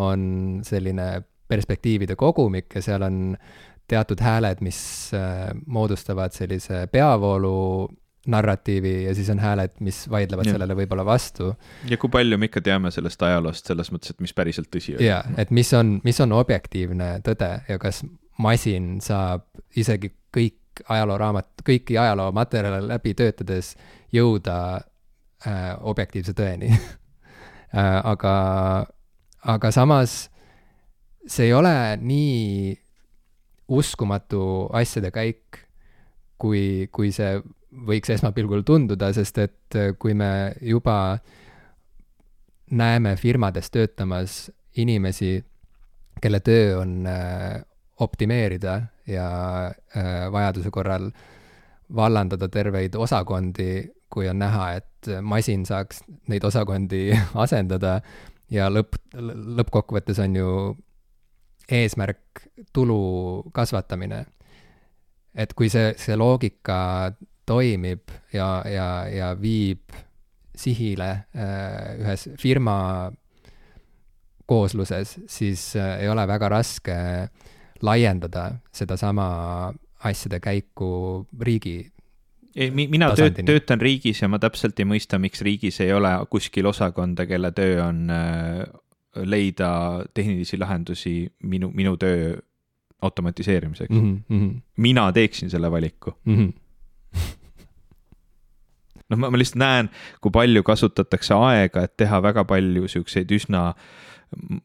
on 0.00 0.22
selline 0.64 1.22
perspektiivide 1.48 2.16
kogumik 2.16 2.72
ja 2.74 2.82
seal 2.82 3.04
on 3.04 3.36
teatud 3.90 4.20
hääled, 4.24 4.62
mis 4.64 5.10
äh, 5.14 5.50
moodustavad 5.66 6.32
sellise 6.32 6.86
peavoolu 6.92 7.88
narratiivi 8.26 9.04
ja 9.04 9.14
siis 9.14 9.30
on 9.30 9.38
hääled, 9.42 9.74
mis 9.80 10.10
vaidlevad 10.10 10.46
ja. 10.46 10.54
sellele 10.54 10.76
võib-olla 10.78 11.04
vastu. 11.04 11.52
ja 11.90 11.98
kui 11.98 12.10
palju 12.10 12.38
me 12.38 12.48
ikka 12.48 12.62
teame 12.62 12.90
sellest 12.94 13.22
ajaloost 13.22 13.66
selles 13.66 13.90
mõttes, 13.92 14.14
et 14.14 14.22
mis 14.22 14.34
päriselt 14.34 14.70
tõsi 14.72 14.96
on? 14.96 15.02
jaa, 15.04 15.20
et 15.36 15.50
mis 15.50 15.72
on, 15.74 15.96
mis 16.06 16.20
on 16.22 16.32
objektiivne 16.38 17.16
tõde 17.26 17.50
ja 17.68 17.78
kas 17.82 18.04
masin 18.38 18.94
saab 19.02 19.44
isegi 19.76 20.12
kõik 20.32 20.86
ajalooraamat, 20.88 21.66
kõiki 21.66 21.98
ajaloomaterjale 22.00 22.80
läbi 22.94 23.12
töötades 23.18 23.74
jõuda 24.14 24.56
äh, 24.78 25.74
objektiivse 25.80 26.32
tõeni 26.38 26.70
aga, 27.72 28.34
aga 29.42 29.70
samas 29.72 30.28
see 31.26 31.48
ei 31.48 31.54
ole 31.54 31.96
nii 32.00 32.74
uskumatu 33.72 34.68
asjade 34.76 35.12
käik, 35.14 35.62
kui, 36.38 36.88
kui 36.92 37.12
see 37.14 37.38
võiks 37.88 38.12
esmapilgul 38.12 38.64
tunduda, 38.66 39.12
sest 39.16 39.38
et 39.40 39.78
äh, 39.78 39.92
kui 39.98 40.14
me 40.18 40.52
juba 40.60 41.18
näeme 42.72 43.14
firmades 43.16 43.70
töötamas 43.72 44.50
inimesi, 44.76 45.38
kelle 46.22 46.40
töö 46.44 46.80
on 46.82 47.06
äh, 47.08 47.62
optimeerida 48.02 48.80
ja 49.06 49.26
vajaduse 50.32 50.70
korral 50.70 51.08
vallandada 51.94 52.48
terveid 52.48 52.94
osakondi 52.94 53.82
kui 54.12 54.28
on 54.28 54.38
näha, 54.42 54.66
et 54.78 55.10
masin 55.24 55.64
saaks 55.66 56.02
neid 56.28 56.44
osakondi 56.44 57.10
asendada 57.44 58.00
ja 58.52 58.68
lõpp, 58.70 58.98
lõppkokkuvõttes 59.58 60.20
on 60.22 60.36
ju 60.36 60.52
eesmärk 61.72 62.46
tulu 62.72 63.50
kasvatamine. 63.54 64.24
et 65.34 65.54
kui 65.56 65.70
see, 65.72 65.94
see 65.96 66.16
loogika 66.16 67.12
toimib 67.48 68.10
ja, 68.32 68.62
ja, 68.68 68.88
ja 69.08 69.30
viib 69.40 69.94
sihile 70.56 71.08
äh, 71.32 71.96
ühes 72.02 72.28
firma 72.38 73.10
koosluses, 74.46 75.16
siis 75.26 75.72
äh, 75.76 76.02
ei 76.04 76.10
ole 76.12 76.26
väga 76.28 76.50
raske 76.52 76.96
laiendada 77.82 78.50
sedasama 78.72 79.72
asjade 80.04 80.40
käiku 80.40 81.26
riigi 81.40 81.92
mina 82.72 83.10
tööt, 83.16 83.40
töötan 83.46 83.80
riigis 83.80 84.22
ja 84.22 84.28
ma 84.28 84.38
täpselt 84.42 84.78
ei 84.80 84.88
mõista, 84.88 85.18
miks 85.22 85.42
riigis 85.44 85.80
ei 85.84 85.92
ole 85.92 86.12
kuskil 86.30 86.66
osakonda, 86.68 87.26
kelle 87.26 87.52
töö 87.56 87.78
on 87.84 88.10
äh, 88.12 88.64
leida 89.24 89.70
tehnilisi 90.14 90.58
lahendusi 90.60 91.14
minu, 91.42 91.70
minu 91.74 91.96
töö 91.96 92.36
automatiseerimiseks 93.02 93.94
mm. 93.94 94.22
-hmm. 94.30 94.60
mina 94.76 95.12
teeksin 95.12 95.50
selle 95.50 95.70
valiku 95.70 96.14
mm. 96.24 96.36
-hmm. 96.36 96.52
noh, 99.08 99.18
ma, 99.18 99.30
ma 99.30 99.38
lihtsalt 99.38 99.58
näen, 99.58 99.90
kui 100.20 100.30
palju 100.30 100.62
kasutatakse 100.62 101.34
aega, 101.34 101.82
et 101.82 101.96
teha 101.96 102.22
väga 102.22 102.44
palju 102.44 102.88
siukseid 102.88 103.30
üsna 103.30 103.72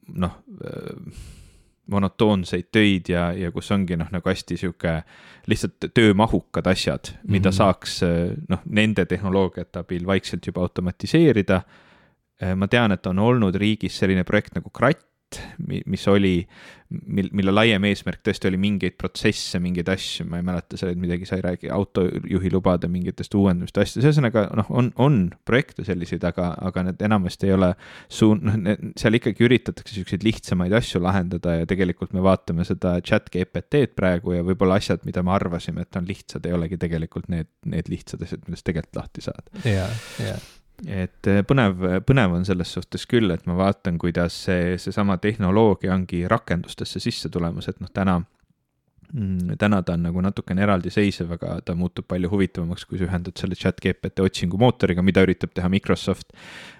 noh 0.07 0.31
äh, 0.65 1.35
monotoonseid 1.87 2.69
töid 2.71 3.09
ja, 3.09 3.31
ja 3.33 3.51
kus 3.51 3.71
ongi 3.71 3.97
noh, 3.99 4.09
nagu 4.11 4.29
hästi 4.29 4.57
sihuke 4.59 5.01
lihtsalt 5.47 5.89
töömahukad 5.93 6.67
asjad, 6.67 7.13
mida 7.23 7.49
mm 7.49 7.51
-hmm. 7.51 7.57
saaks 7.57 7.99
noh, 8.49 8.63
nende 8.65 9.05
tehnoloogiate 9.05 9.79
abil 9.79 10.05
vaikselt 10.05 10.47
juba 10.47 10.61
automatiseerida. 10.61 11.61
ma 12.55 12.67
tean, 12.67 12.91
et 12.91 13.07
on 13.07 13.19
olnud 13.19 13.55
riigis 13.55 13.97
selline 13.97 14.23
projekt 14.23 14.55
nagu 14.55 14.69
Kratt, 14.69 15.07
mis 15.85 16.07
oli, 16.07 16.47
mil, 16.89 17.27
mille 17.35 17.51
laiem 17.51 17.83
eesmärk 17.89 18.21
tõesti 18.25 18.47
oli 18.49 18.59
mingeid 18.61 18.95
protsesse, 18.99 19.59
mingeid 19.61 19.89
asju, 19.91 20.25
ma 20.31 20.39
ei 20.39 20.45
mäleta, 20.47 20.79
seal 20.79 20.93
oli 20.93 21.01
midagi, 21.03 21.27
sa 21.27 21.37
ei 21.39 21.43
räägi 21.43 21.71
autojuhi 21.73 22.51
lubade 22.53 22.89
mingitest 22.91 23.35
uuendamist 23.35 23.77
asjadest, 23.77 24.05
ühesõnaga 24.05 24.45
noh, 24.57 24.69
on, 24.71 24.91
on 25.03 25.19
projekte 25.47 25.83
selliseid, 25.87 26.23
aga, 26.29 26.53
aga 26.69 26.85
need 26.89 27.03
enamasti 27.09 27.49
ei 27.49 27.55
ole 27.57 27.73
suun-, 28.19 28.43
noh, 28.47 28.77
seal 28.99 29.19
ikkagi 29.19 29.47
üritatakse 29.47 29.97
siukseid 29.97 30.23
lihtsamaid 30.27 30.75
asju 30.79 31.03
lahendada 31.03 31.59
ja 31.59 31.69
tegelikult 31.69 32.15
me 32.15 32.23
vaatame 32.25 32.67
seda 32.67 32.97
chat 33.05 33.31
GPT-d 33.33 33.97
praegu 33.97 34.37
ja 34.37 34.45
võib-olla 34.47 34.79
asjad, 34.79 35.03
mida 35.07 35.25
me 35.25 35.35
arvasime, 35.35 35.83
et 35.83 35.99
on 35.99 36.07
lihtsad, 36.07 36.47
ei 36.47 36.55
olegi 36.55 36.79
tegelikult 36.79 37.27
need, 37.33 37.51
need 37.67 37.91
lihtsad 37.91 38.23
asjad, 38.23 38.45
millest 38.47 38.67
tegelikult 38.67 39.03
lahti 39.03 39.27
saad. 39.27 39.51
jaa, 39.67 39.91
jaa 40.23 40.39
et 40.85 41.29
eh, 41.29 41.43
põnev, 41.47 41.83
põnev 42.05 42.35
on 42.37 42.45
selles 42.45 42.71
suhtes 42.77 43.07
küll, 43.09 43.31
et 43.33 43.45
ma 43.49 43.55
vaatan, 43.57 43.97
kuidas 44.01 44.35
see, 44.45 44.75
seesama 44.81 45.17
tehnoloogia 45.21 45.93
ongi 45.95 46.25
rakendustesse 46.29 47.01
sisse 47.01 47.31
tulemas, 47.33 47.69
et 47.71 47.79
noh, 47.81 47.89
täna 47.93 48.19
mm, 49.13 49.57
täna 49.57 49.81
ta 49.83 49.95
on 49.97 50.05
nagu 50.05 50.21
natukene 50.21 50.63
eraldiseisev, 50.67 51.33
aga 51.37 51.57
ta 51.65 51.75
muutub 51.77 52.07
palju 52.09 52.29
huvitavamaks, 52.33 52.85
kui 52.85 52.99
sa 52.99 53.07
ühendad 53.09 53.39
selle 53.39 53.57
chat 53.57 53.81
GPT 53.83 54.25
otsingumootoriga, 54.25 55.05
mida 55.05 55.25
üritab 55.25 55.55
teha 55.57 55.69
Microsoft. 55.71 56.29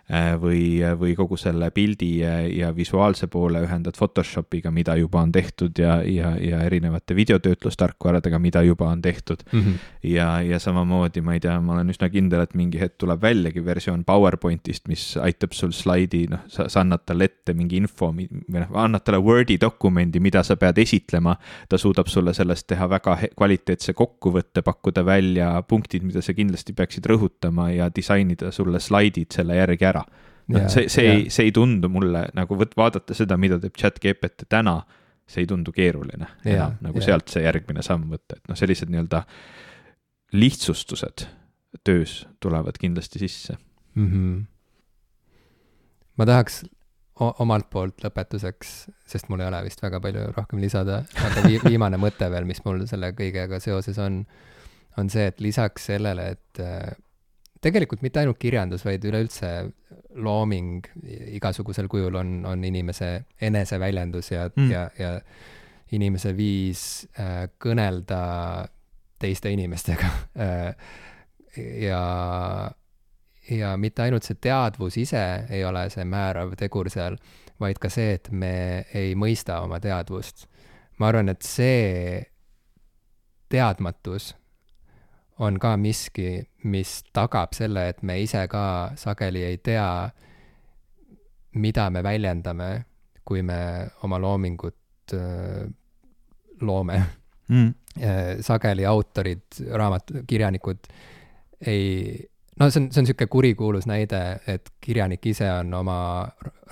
Äh, 0.07 0.38
või, 0.39 0.79
või 0.95 1.17
kogu 1.19 1.35
selle 1.35 1.67
pildi 1.75 2.21
ja 2.55 2.69
visuaalse 2.71 3.27
poole 3.27 3.59
ühendad 3.65 3.97
Photoshopiga, 3.99 4.71
mida 4.71 4.93
juba 4.95 5.19
on 5.19 5.34
tehtud 5.35 5.75
ja, 5.84 5.97
ja, 5.99 6.29
ja 6.39 6.61
erinevate 6.63 7.15
videotöötlustarkvaradega, 7.15 8.39
mida 8.39 8.61
juba 8.63 8.88
on 8.88 9.01
tehtud 9.01 9.43
mm. 9.51 9.59
-hmm. 9.59 9.73
ja, 10.03 10.41
ja 10.41 10.59
samamoodi, 10.63 11.21
ma 11.21 11.34
ei 11.34 11.41
tea, 11.43 11.57
ma 11.59 11.73
olen 11.73 11.91
üsna 11.91 12.07
kindel, 12.09 12.45
et 12.45 12.55
mingi 12.55 12.79
hetk 12.79 12.95
tuleb 13.03 13.21
väljagi 13.21 13.65
versioon 13.65 14.05
PowerPointist, 14.07 14.88
mis 14.88 15.17
aitab 15.17 15.51
sul 15.51 15.75
slaidi, 15.75 16.23
noh, 16.31 16.39
sa, 16.47 16.69
sa 16.69 16.85
annad 16.85 17.03
talle 17.03 17.27
ette 17.27 17.53
mingi 17.53 17.75
info 17.75 18.13
või 18.15 18.29
noh, 18.31 18.71
annad 18.79 19.03
talle 19.03 19.19
Wordi 19.19 19.59
dokumendi, 19.59 20.23
mida 20.23 20.43
sa 20.43 20.55
pead 20.55 20.77
esitlema. 20.77 21.35
ta 21.69 21.77
suudab 21.77 22.07
sulle 22.07 22.34
sellest 22.34 22.67
teha 22.67 22.89
väga 22.89 23.17
kvaliteetse 23.35 23.93
kokkuvõtte, 23.93 24.61
pakkuda 24.61 25.05
välja 25.05 25.51
punktid, 25.67 26.03
mida 26.03 26.21
sa 26.21 26.34
kindlasti 26.34 26.73
peaksid 26.73 27.05
rõhutama 27.05 27.69
ja 27.75 27.91
disainida 27.95 28.51
sulle 28.51 28.79
slaidid 28.79 29.35
selle 29.35 29.55
järgi 29.55 29.85
ära 29.85 29.96
ära. 29.97 30.23
noh, 30.53 30.67
see, 30.71 30.87
see 30.91 31.09
ei, 31.11 31.25
see 31.33 31.49
ei 31.49 31.55
tundu 31.55 31.89
mulle 31.91 32.27
nagu 32.37 32.59
võt-, 32.59 32.77
vaadata 32.79 33.17
seda, 33.17 33.37
mida 33.41 33.59
teeb 33.63 33.75
chat 33.79 33.99
GPT 34.03 34.47
täna, 34.49 34.79
see 35.27 35.43
ei 35.43 35.49
tundu 35.49 35.73
keeruline 35.75 36.29
enam, 36.47 36.77
nagu 36.85 37.01
ja. 37.01 37.09
sealt 37.09 37.33
see 37.33 37.43
järgmine 37.43 37.83
samm 37.85 38.07
võtta, 38.13 38.39
et 38.39 38.51
noh, 38.51 38.59
sellised 38.59 38.91
nii-öelda 38.93 39.25
lihtsustused 40.37 41.27
töös 41.87 42.21
tulevad 42.43 42.79
kindlasti 42.79 43.19
sisse 43.19 43.57
mm. 43.95 44.07
-hmm. 44.07 44.41
ma 46.17 46.25
tahaks 46.25 46.63
omalt 47.17 47.69
poolt 47.73 48.03
lõpetuseks, 48.05 48.73
sest 49.09 49.29
mul 49.31 49.41
ei 49.41 49.49
ole 49.49 49.63
vist 49.65 49.81
väga 49.81 49.99
palju 50.03 50.27
rohkem 50.35 50.61
lisada, 50.61 51.01
aga 51.25 51.43
vi 51.47 51.59
viimane 51.63 51.97
mõte 52.01 52.29
veel, 52.31 52.45
mis 52.49 52.61
mul 52.65 52.83
selle 52.89 53.11
kõigega 53.17 53.59
seoses 53.63 53.97
on, 54.01 54.21
on 54.97 55.09
see, 55.09 55.25
et 55.31 55.41
lisaks 55.41 55.89
sellele, 55.91 56.27
et 56.35 56.61
äh, 56.61 56.91
tegelikult 57.68 58.03
mitte 58.06 58.23
ainult 58.23 58.39
kirjandus, 58.39 58.85
vaid 58.88 59.03
üleüldse 59.07 59.52
looming 60.23 60.88
igasugusel 61.38 61.89
kujul 61.91 62.15
on, 62.19 62.39
on 62.48 62.64
inimese 62.65 63.11
eneseväljendus 63.44 64.31
ja 64.31 64.48
mm., 64.49 64.72
ja, 64.72 64.88
ja 64.98 65.14
inimese 65.95 66.34
viis 66.35 66.81
äh, 67.19 67.48
kõnelda 67.64 68.22
teiste 69.19 69.52
inimestega 69.53 70.10
äh, 70.44 70.89
ja, 71.81 72.02
ja 73.49 73.73
mitte 73.77 74.06
ainult 74.06 74.27
see 74.27 74.39
teadvus 74.41 74.98
ise 75.02 75.23
ei 75.49 75.64
ole 75.65 75.88
see 75.94 76.06
määrav 76.07 76.56
tegur 76.60 76.89
seal, 76.94 77.18
vaid 77.60 77.80
ka 77.81 77.89
see, 77.91 78.18
et 78.18 78.31
me 78.31 78.85
ei 78.95 79.15
mõista 79.18 79.61
oma 79.65 79.80
teadvust. 79.84 80.48
ma 80.98 81.11
arvan, 81.11 81.30
et 81.30 81.45
see 81.45 82.26
teadmatus 83.49 84.34
on 85.39 85.59
ka 85.61 85.76
miski, 85.77 86.41
mis 86.65 87.01
tagab 87.14 87.53
selle, 87.57 87.88
et 87.91 88.01
me 88.03 88.18
ise 88.22 88.47
ka 88.49 88.93
sageli 88.97 89.43
ei 89.45 89.57
tea, 89.64 89.89
mida 91.61 91.89
me 91.93 92.03
väljendame, 92.03 92.69
kui 93.26 93.43
me 93.45 93.59
oma 94.03 94.19
loomingut 94.22 95.14
loome. 96.61 97.03
Mm.. 97.47 97.69
Sageli 98.43 98.85
autorid, 98.85 99.45
raamat, 99.73 100.11
kirjanikud 100.27 100.89
ei, 101.65 102.18
no 102.59 102.68
see 102.69 102.84
on, 102.84 102.89
see 102.91 103.01
on 103.01 103.07
niisugune 103.07 103.30
kurikuulus 103.31 103.88
näide, 103.89 104.19
et 104.47 104.69
kirjanik 104.84 105.26
ise 105.31 105.47
on 105.49 105.73
oma 105.80 105.99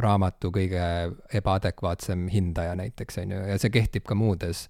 raamatu 0.03 0.51
kõige 0.53 0.83
ebaadekvaatsem 1.39 2.27
hindaja 2.29 2.75
näiteks, 2.77 3.21
on 3.23 3.33
ju, 3.33 3.39
ja 3.49 3.57
see 3.61 3.73
kehtib 3.73 4.05
ka 4.05 4.17
muudes 4.19 4.67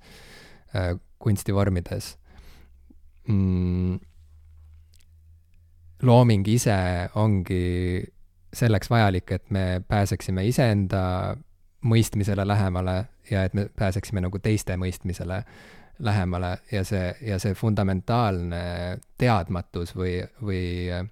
kunstivormides 1.20 2.14
mm, 3.28 4.00
looming 6.02 6.48
ise 6.48 6.78
ongi 7.16 8.04
selleks 8.56 8.90
vajalik, 8.90 9.32
et 9.32 9.50
me 9.52 9.82
pääseksime 9.88 10.46
iseenda 10.48 11.36
mõistmisele 11.86 12.48
lähemale 12.48 13.06
ja 13.32 13.44
et 13.44 13.54
me 13.54 13.68
pääseksime 13.78 14.22
nagu 14.22 14.40
teiste 14.40 14.78
mõistmisele 14.78 15.42
lähemale 16.00 16.58
ja 16.72 16.84
see, 16.84 17.16
ja 17.22 17.40
see 17.40 17.54
fundamentaalne 17.56 18.62
teadmatus 19.18 19.96
või, 19.96 20.18
või 20.42 20.64
äh, 20.92 21.06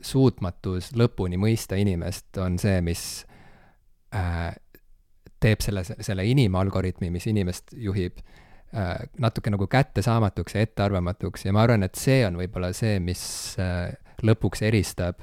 suutmatus 0.00 0.92
lõpuni 0.96 1.38
mõista 1.38 1.78
inimest 1.78 2.38
on 2.42 2.58
see, 2.58 2.80
mis 2.86 3.02
äh, 4.14 4.54
teeb 5.40 5.62
selle, 5.62 5.84
selle 5.84 6.26
inimalgoritmi, 6.26 7.10
mis 7.10 7.26
inimest 7.30 7.74
juhib 7.76 8.22
Äh, 8.22 8.45
natuke 9.18 9.50
nagu 9.52 9.66
kättesaamatuks 9.70 10.56
ja 10.56 10.64
ettearvamatuks 10.66 11.46
ja 11.46 11.52
ma 11.54 11.62
arvan, 11.62 11.86
et 11.86 11.94
see 11.98 12.24
on 12.26 12.38
võib-olla 12.40 12.72
see, 12.76 12.98
mis 13.00 13.22
äh, 13.62 13.92
lõpuks 14.26 14.64
eristab 14.66 15.22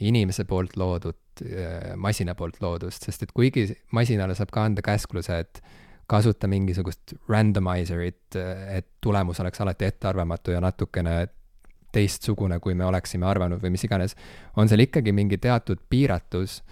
inimese 0.00 0.46
poolt 0.48 0.76
loodut 0.80 1.42
äh, 1.44 1.92
masina 2.00 2.36
poolt 2.38 2.60
loodust, 2.62 3.04
sest 3.04 3.26
et 3.26 3.34
kuigi 3.36 3.66
masinale 3.96 4.36
saab 4.38 4.54
ka 4.54 4.64
anda 4.68 4.84
käskluse, 4.86 5.40
et 5.44 5.62
kasuta 6.10 6.48
mingisugust 6.50 7.14
randomizerit, 7.30 8.34
et 8.34 8.86
tulemus 9.00 9.38
oleks 9.40 9.60
alati 9.62 9.86
ettearvamatu 9.86 10.56
ja 10.56 10.62
natukene 10.62 11.20
teistsugune, 11.94 12.58
kui 12.62 12.74
me 12.74 12.86
oleksime 12.86 13.26
arvanud 13.26 13.62
või 13.62 13.74
mis 13.74 13.84
iganes, 13.86 14.16
on 14.58 14.70
seal 14.70 14.82
ikkagi 14.82 15.14
mingi 15.14 15.38
teatud 15.38 15.78
piiratus. 15.90 16.62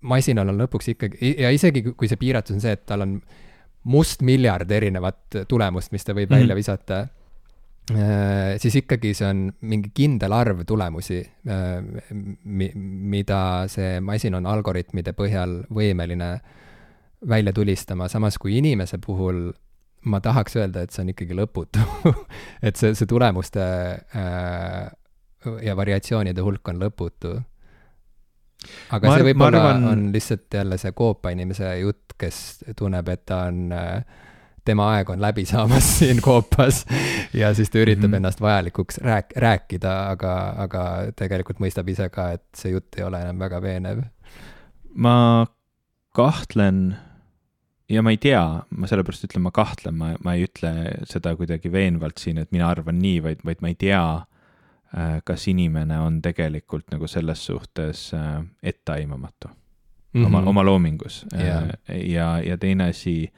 masinal 0.00 0.48
on 0.48 0.60
lõpuks 0.60 0.92
ikkagi, 0.94 1.34
ja 1.40 1.50
isegi 1.52 1.82
kui 1.92 2.08
see 2.08 2.20
piiratus 2.20 2.56
on 2.56 2.60
see, 2.60 2.76
et 2.76 2.84
tal 2.88 3.06
on 3.06 3.16
mustmiljard 3.84 4.70
erinevat 4.70 5.40
tulemust, 5.48 5.92
mis 5.92 6.04
ta 6.04 6.12
võib 6.12 6.28
mm 6.28 6.34
-hmm. 6.34 6.40
välja 6.40 6.54
visata, 6.56 6.98
äh, 7.90 8.58
siis 8.58 8.76
ikkagi 8.76 9.14
see 9.14 9.28
on 9.28 9.52
mingi 9.60 9.90
kindel 9.94 10.32
arv 10.32 10.64
tulemusi, 10.66 11.20
äh, 11.48 11.82
mi-, 12.44 12.72
mida 12.74 13.64
see 13.68 14.00
masin 14.00 14.34
on 14.34 14.46
algoritmide 14.46 15.12
põhjal 15.12 15.64
võimeline 15.70 16.40
välja 17.28 17.52
tulistama, 17.52 18.08
samas 18.08 18.38
kui 18.38 18.58
inimese 18.58 18.98
puhul 18.98 19.52
ma 20.04 20.20
tahaks 20.20 20.56
öelda, 20.56 20.82
et 20.82 20.90
see 20.90 21.02
on 21.02 21.12
ikkagi 21.12 21.36
lõputu 21.36 21.80
et 22.66 22.76
see, 22.76 22.94
see 22.94 23.06
tulemuste 23.06 23.60
äh, 24.16 24.90
ja 25.62 25.76
variatsioonide 25.76 26.40
hulk 26.40 26.68
on 26.68 26.80
lõputu 26.80 27.40
aga 28.90 29.08
ma, 29.08 29.16
see 29.16 29.28
võib-olla 29.30 29.62
arvan... 29.70 29.86
on 29.92 30.08
lihtsalt 30.14 30.58
jälle 30.60 30.78
see 30.80 30.92
koopa 30.96 31.32
inimese 31.34 31.72
jutt, 31.80 32.16
kes 32.20 32.64
tunneb, 32.76 33.08
et 33.08 33.24
ta 33.28 33.44
on 33.48 33.70
äh, 33.72 34.26
tema 34.64 34.90
aeg 34.94 35.10
on 35.10 35.20
läbi 35.22 35.44
saamas 35.48 35.88
siin 35.98 36.20
koopas 36.24 36.84
ja 37.36 37.52
siis 37.56 37.70
ta 37.70 37.80
üritab 37.80 38.08
mm 38.08 38.12
-hmm. 38.12 38.16
ennast 38.16 38.40
vajalikuks 38.40 39.00
rääk-, 39.04 39.36
rääkida, 39.36 39.94
aga, 40.14 40.34
aga 40.66 40.84
tegelikult 41.16 41.60
mõistab 41.60 41.88
ise 41.88 42.08
ka, 42.08 42.30
et 42.38 42.44
see 42.56 42.74
jutt 42.74 42.98
ei 42.98 43.04
ole 43.04 43.22
enam 43.22 43.38
väga 43.38 43.62
veenev. 43.62 44.02
ma 44.94 45.46
kahtlen 46.12 46.96
ja 47.88 48.02
ma 48.02 48.10
ei 48.10 48.16
tea, 48.16 48.62
ma 48.70 48.86
sellepärast 48.86 49.24
ütlen, 49.26 49.42
ma 49.42 49.50
kahtlen, 49.50 49.94
ma, 49.94 50.14
ma 50.22 50.34
ei 50.34 50.46
ütle 50.46 50.72
seda 51.10 51.34
kuidagi 51.36 51.72
veenvalt 51.72 52.18
siin, 52.18 52.38
et 52.38 52.52
mina 52.52 52.68
arvan 52.68 52.98
nii, 52.98 53.22
vaid, 53.22 53.44
vaid 53.44 53.62
ma 53.62 53.68
ei 53.68 53.74
tea 53.74 54.04
kas 55.24 55.48
inimene 55.48 56.00
on 56.02 56.16
tegelikult 56.22 56.90
nagu 56.90 57.06
selles 57.06 57.44
suhtes 57.46 58.10
äh, 58.14 58.44
etteaimamatu 58.62 59.48
mm 59.48 60.22
-hmm. 60.22 60.26
oma, 60.26 60.42
oma 60.42 60.64
loomingus 60.64 61.26
yeah. 61.34 61.68
ja, 61.88 62.38
ja 62.42 62.58
teine 62.58 62.88
asi, 62.90 63.32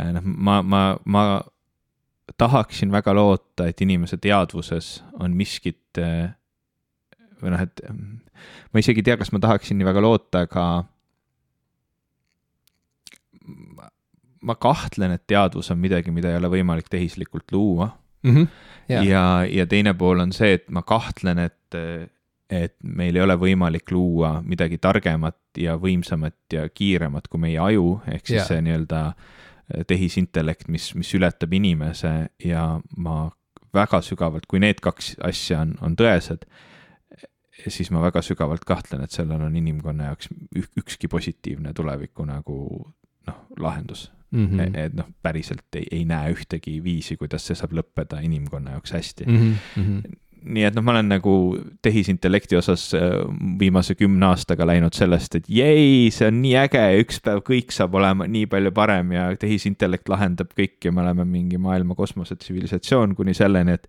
äh, 0.00 0.12
noh, 0.12 0.22
ma, 0.24 0.62
ma, 0.62 0.96
ma 1.04 1.42
tahaksin 2.36 2.92
väga 2.92 3.14
loota, 3.14 3.66
et 3.66 3.80
inimese 3.80 4.16
teadvuses 4.16 5.04
on 5.20 5.36
miskit 5.36 5.98
või 7.42 7.50
noh, 7.50 7.60
et 7.60 7.80
ma 8.72 8.80
isegi 8.80 9.02
ei 9.02 9.04
tea, 9.04 9.16
kas 9.16 9.32
ma 9.32 9.38
tahaksin 9.38 9.78
nii 9.78 9.86
väga 9.86 10.00
loota, 10.00 10.46
aga 10.46 10.84
ma 14.42 14.54
kahtlen, 14.54 15.14
et 15.16 15.26
teadvus 15.26 15.70
on 15.70 15.80
midagi, 15.82 16.10
mida 16.14 16.32
ei 16.32 16.40
ole 16.40 16.50
võimalik 16.52 16.88
tehislikult 16.90 17.52
luua 17.52 17.90
mm. 18.22 18.34
-hmm. 18.34 18.46
Yeah. 18.90 19.06
ja, 19.06 19.24
ja 19.48 19.66
teine 19.66 19.94
pool 19.94 20.20
on 20.24 20.32
see, 20.34 20.56
et 20.58 20.70
ma 20.74 20.82
kahtlen, 20.86 21.38
et, 21.38 21.76
et 22.52 22.74
meil 22.82 23.16
ei 23.16 23.22
ole 23.24 23.36
võimalik 23.40 23.92
luua 23.94 24.34
midagi 24.44 24.78
targemat 24.82 25.38
ja 25.60 25.76
võimsamat 25.80 26.56
ja 26.56 26.66
kiiremat 26.68 27.28
kui 27.30 27.40
meie 27.46 27.60
aju, 27.62 28.00
ehk 28.06 28.26
siis 28.26 28.40
yeah. 28.40 28.50
see 28.50 28.64
nii-öelda 28.66 29.04
tehisintellekt, 29.88 30.68
mis, 30.68 30.90
mis 30.98 31.14
ületab 31.16 31.52
inimese 31.56 32.12
ja 32.44 32.66
ma 32.96 33.16
väga 33.72 34.02
sügavalt, 34.04 34.46
kui 34.50 34.60
need 34.60 34.82
kaks 34.84 35.14
asja 35.24 35.62
on, 35.64 35.76
on 35.80 35.94
tõesed, 35.96 36.44
siis 37.68 37.92
ma 37.94 38.02
väga 38.02 38.20
sügavalt 38.24 38.66
kahtlen, 38.68 39.04
et 39.04 39.14
sellel 39.14 39.40
on 39.46 39.56
inimkonna 39.56 40.10
jaoks 40.10 40.32
ükski 40.82 41.08
positiivne 41.08 41.72
tuleviku 41.76 42.26
nagu 42.28 42.58
noh, 43.28 43.38
lahendus 43.62 44.10
mm. 44.32 44.48
-hmm. 44.48 44.78
et 44.86 44.94
noh, 44.96 45.08
päriselt 45.22 45.78
ei, 45.78 45.86
ei 45.90 46.04
näe 46.08 46.32
ühtegi 46.32 46.80
viisi, 46.84 47.16
kuidas 47.16 47.46
see 47.46 47.58
saab 47.58 47.76
lõppeda 47.76 48.20
inimkonna 48.24 48.76
jaoks 48.76 48.92
hästi 48.92 49.24
mm. 49.28 49.54
-hmm. 49.76 50.18
nii 50.56 50.64
et 50.68 50.76
noh, 50.76 50.84
ma 50.84 50.94
olen 50.96 51.08
nagu 51.12 51.34
tehisintellekti 51.82 52.56
osas 52.56 52.88
äh, 52.98 53.10
viimase 53.58 53.94
kümne 53.94 54.26
aastaga 54.26 54.66
läinud 54.66 54.96
sellest, 54.96 55.34
et 55.40 55.48
jei, 55.48 56.10
see 56.10 56.28
on 56.28 56.40
nii 56.42 56.56
äge 56.64 56.86
üks 57.02 57.20
päev 57.24 57.44
kõik 57.48 57.74
saab 57.74 57.94
olema 58.00 58.26
nii 58.26 58.46
palju 58.46 58.72
parem 58.72 59.12
ja 59.12 59.28
tehisintellekt 59.36 60.08
lahendab 60.08 60.54
kõik 60.58 60.80
ja 60.84 60.92
me 60.92 61.04
oleme 61.04 61.24
mingi 61.24 61.58
maailma 61.58 61.94
kosmosetsivilisatsioon 61.94 63.14
kuni 63.14 63.34
selleni, 63.34 63.78
et 63.78 63.88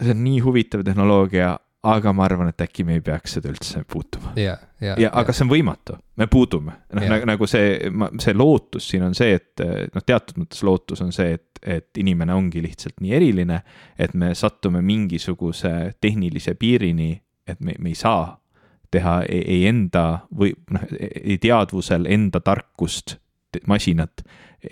see 0.00 0.14
on 0.14 0.24
nii 0.24 0.40
huvitav 0.40 0.84
tehnoloogia 0.86 1.58
aga 1.82 2.12
ma 2.12 2.24
arvan, 2.26 2.50
et 2.52 2.60
äkki 2.60 2.84
me 2.84 2.98
ei 2.98 3.04
peaks 3.04 3.38
seda 3.38 3.50
üldse 3.52 3.84
puutuma. 3.88 4.34
ja, 4.36 4.56
ja, 4.80 4.96
ja, 5.00 5.10
aga 5.16 5.32
see 5.32 5.46
on 5.46 5.52
võimatu, 5.52 5.96
me 6.20 6.26
puudume, 6.30 6.74
noh 6.96 7.06
nagu, 7.14 7.28
nagu 7.30 7.48
see, 7.48 7.78
see 8.20 8.34
lootus 8.36 8.90
siin 8.90 9.06
on 9.06 9.16
see, 9.16 9.38
et 9.38 9.64
noh, 9.94 10.04
teatud 10.04 10.42
mõttes 10.42 10.64
lootus 10.66 11.00
on 11.04 11.14
see, 11.16 11.38
et, 11.38 11.62
et 11.78 12.02
inimene 12.02 12.36
ongi 12.36 12.62
lihtsalt 12.64 13.00
nii 13.00 13.16
eriline, 13.16 13.62
et 13.98 14.12
me 14.14 14.34
sattume 14.36 14.82
mingisuguse 14.84 15.72
tehnilise 16.00 16.54
piirini, 16.60 17.14
et 17.48 17.64
me, 17.64 17.76
me 17.78 17.94
ei 17.94 17.98
saa 17.98 18.36
teha 18.90 19.20
ei, 19.28 19.40
ei 19.46 19.66
enda 19.70 20.26
või 20.36 20.52
noh, 20.74 20.84
ei 21.00 21.38
teadvusel 21.40 22.08
enda 22.10 22.42
tarkust 22.44 23.16
masinat 23.66 24.22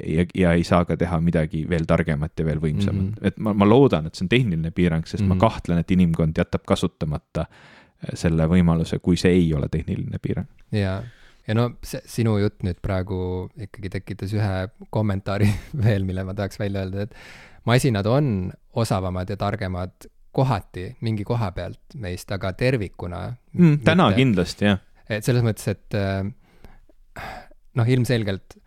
ja, 0.05 0.24
ja 0.35 0.52
ei 0.52 0.65
saa 0.65 0.85
ka 0.85 0.97
teha 0.97 1.20
midagi 1.24 1.65
veel 1.69 1.86
targemat 1.89 2.39
ja 2.39 2.44
veel 2.44 2.60
võimsamat 2.62 3.02
mm. 3.02 3.15
-hmm. 3.16 3.27
et 3.27 3.39
ma, 3.39 3.55
ma 3.55 3.69
loodan, 3.69 4.06
et 4.06 4.15
see 4.15 4.27
on 4.27 4.32
tehniline 4.32 4.70
piirang, 4.70 5.06
sest 5.06 5.23
mm 5.23 5.24
-hmm. 5.24 5.28
ma 5.28 5.35
mhm. 5.35 5.40
kahtlen, 5.40 5.78
et 5.78 5.90
inimkond 5.90 6.39
jätab 6.39 6.65
kasutamata 6.66 7.47
äh, 7.47 7.78
selle 8.15 8.47
võimaluse, 8.51 8.98
kui 9.02 9.16
see 9.16 9.32
ei 9.32 9.55
ole 9.55 9.69
tehniline 9.73 10.20
piirang. 10.23 10.48
jaa, 10.73 11.01
ja 11.48 11.56
no 11.56 11.70
see 11.82 12.02
sinu 12.06 12.36
jutt 12.43 12.62
nüüd 12.66 12.81
praegu 12.85 13.48
ikkagi 13.56 13.90
tekitas 13.98 14.35
ühe 14.36 14.69
kommentaari 14.94 15.48
veel, 15.86 16.05
mille 16.09 16.24
ma 16.24 16.35
tahaks 16.35 16.60
välja 16.60 16.85
öelda, 16.85 17.09
et 17.09 17.15
masinad 17.69 18.06
on 18.06 18.52
osavamad 18.73 19.31
ja 19.31 19.36
targemad 19.36 20.09
kohati 20.32 20.93
mingi 21.01 21.24
koha 21.27 21.51
pealt 21.56 21.97
meist, 21.97 22.31
aga 22.32 22.52
tervikuna 22.52 23.24
mm,. 23.52 23.81
täna 23.85 24.10
mitte. 24.10 24.23
kindlasti, 24.23 24.69
jah. 24.69 24.82
et 25.09 25.24
selles 25.27 25.43
mõttes, 25.43 25.66
et 25.73 25.98
äh, 25.98 26.23
noh, 27.78 27.89
ilmselgelt 27.97 28.57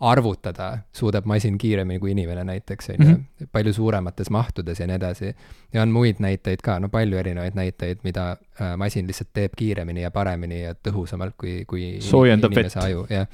arvutada 0.00 0.78
suudab 0.92 1.24
masin 1.24 1.58
kiiremini 1.58 1.98
kui 1.98 2.10
inimene 2.12 2.44
näiteks, 2.44 2.90
on 2.90 2.96
ju, 3.00 3.12
mhm. 3.12 3.48
palju 3.52 3.72
suuremates 3.72 4.30
mahtudes 4.30 4.80
ja 4.80 4.86
nii 4.86 4.96
edasi. 4.96 5.34
ja 5.72 5.82
on 5.82 5.88
muid 5.88 6.20
näiteid 6.20 6.60
ka, 6.62 6.78
no 6.80 6.88
palju 6.88 7.16
erinevaid 7.16 7.56
näiteid, 7.56 8.02
mida 8.04 8.30
äh, 8.60 8.76
masin 8.76 9.06
lihtsalt 9.06 9.30
teeb 9.32 9.56
kiiremini 9.56 10.02
ja 10.02 10.10
paremini 10.10 10.62
ja 10.62 10.74
tõhusamalt 10.74 11.36
kui, 11.38 11.64
kui 11.66 11.96
soojendab 12.00 12.54
vett. 12.54 12.76
aju, 12.82 13.06
jah. 13.10 13.26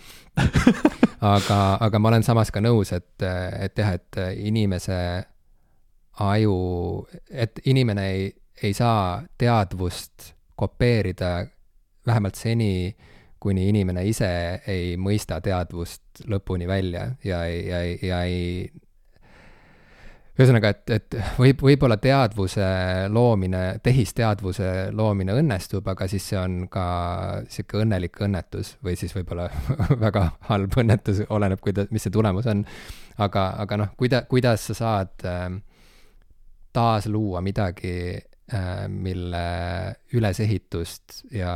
aga, 1.35 1.61
aga 1.81 1.99
ma 1.99 2.09
olen 2.15 2.23
samas 2.23 2.51
ka 2.55 2.63
nõus, 2.63 2.93
et, 2.95 3.27
et 3.59 3.79
jah, 3.79 3.95
et 3.99 4.23
inimese 4.37 5.01
aju, 6.21 7.07
et 7.31 7.59
inimene 7.67 8.07
ei, 8.11 8.31
ei 8.63 8.75
saa 8.75 9.23
teadvust 9.39 10.35
kopeerida 10.57 11.41
vähemalt 12.07 12.35
seni, 12.35 12.95
kuni 13.43 13.67
inimene 13.73 14.05
ise 14.07 14.31
ei 14.71 14.95
mõista 15.01 15.41
teadvust 15.43 16.23
lõpuni 16.31 16.69
välja 16.71 17.09
ja, 17.27 17.43
ja, 17.51 17.83
ja 17.99 18.23
ei 18.29 18.71
ühesõnaga, 20.33 20.71
et, 20.73 20.91
et 20.97 21.17
võib, 21.37 21.61
võib-olla 21.67 21.99
teadvuse 22.01 22.65
loomine, 23.13 23.63
tehisteadvuse 23.85 24.69
loomine 24.97 25.35
õnnestub, 25.37 25.87
aga 25.93 26.09
siis 26.09 26.25
see 26.31 26.39
on 26.41 26.57
ka 26.73 26.85
sihuke 27.53 27.83
õnnelik 27.83 28.17
õnnetus 28.25 28.77
või 28.85 28.97
siis 28.97 29.13
võib-olla 29.17 29.51
väga 30.07 30.25
halb 30.49 30.79
õnnetus, 30.81 31.25
oleneb, 31.29 31.61
kuida-, 31.63 31.87
mis 31.93 32.07
see 32.07 32.15
tulemus 32.15 32.49
on. 32.49 32.65
aga, 33.21 33.47
aga 33.65 33.81
noh, 33.83 33.93
kuida-, 34.01 34.25
kuidas 34.31 34.65
sa 34.71 34.79
saad 34.79 35.27
äh, 35.29 35.49
taasluua 36.73 37.45
midagi 37.45 37.97
äh,, 38.17 38.87
mille 38.89 39.47
ülesehitust 40.17 41.27
ja 41.37 41.53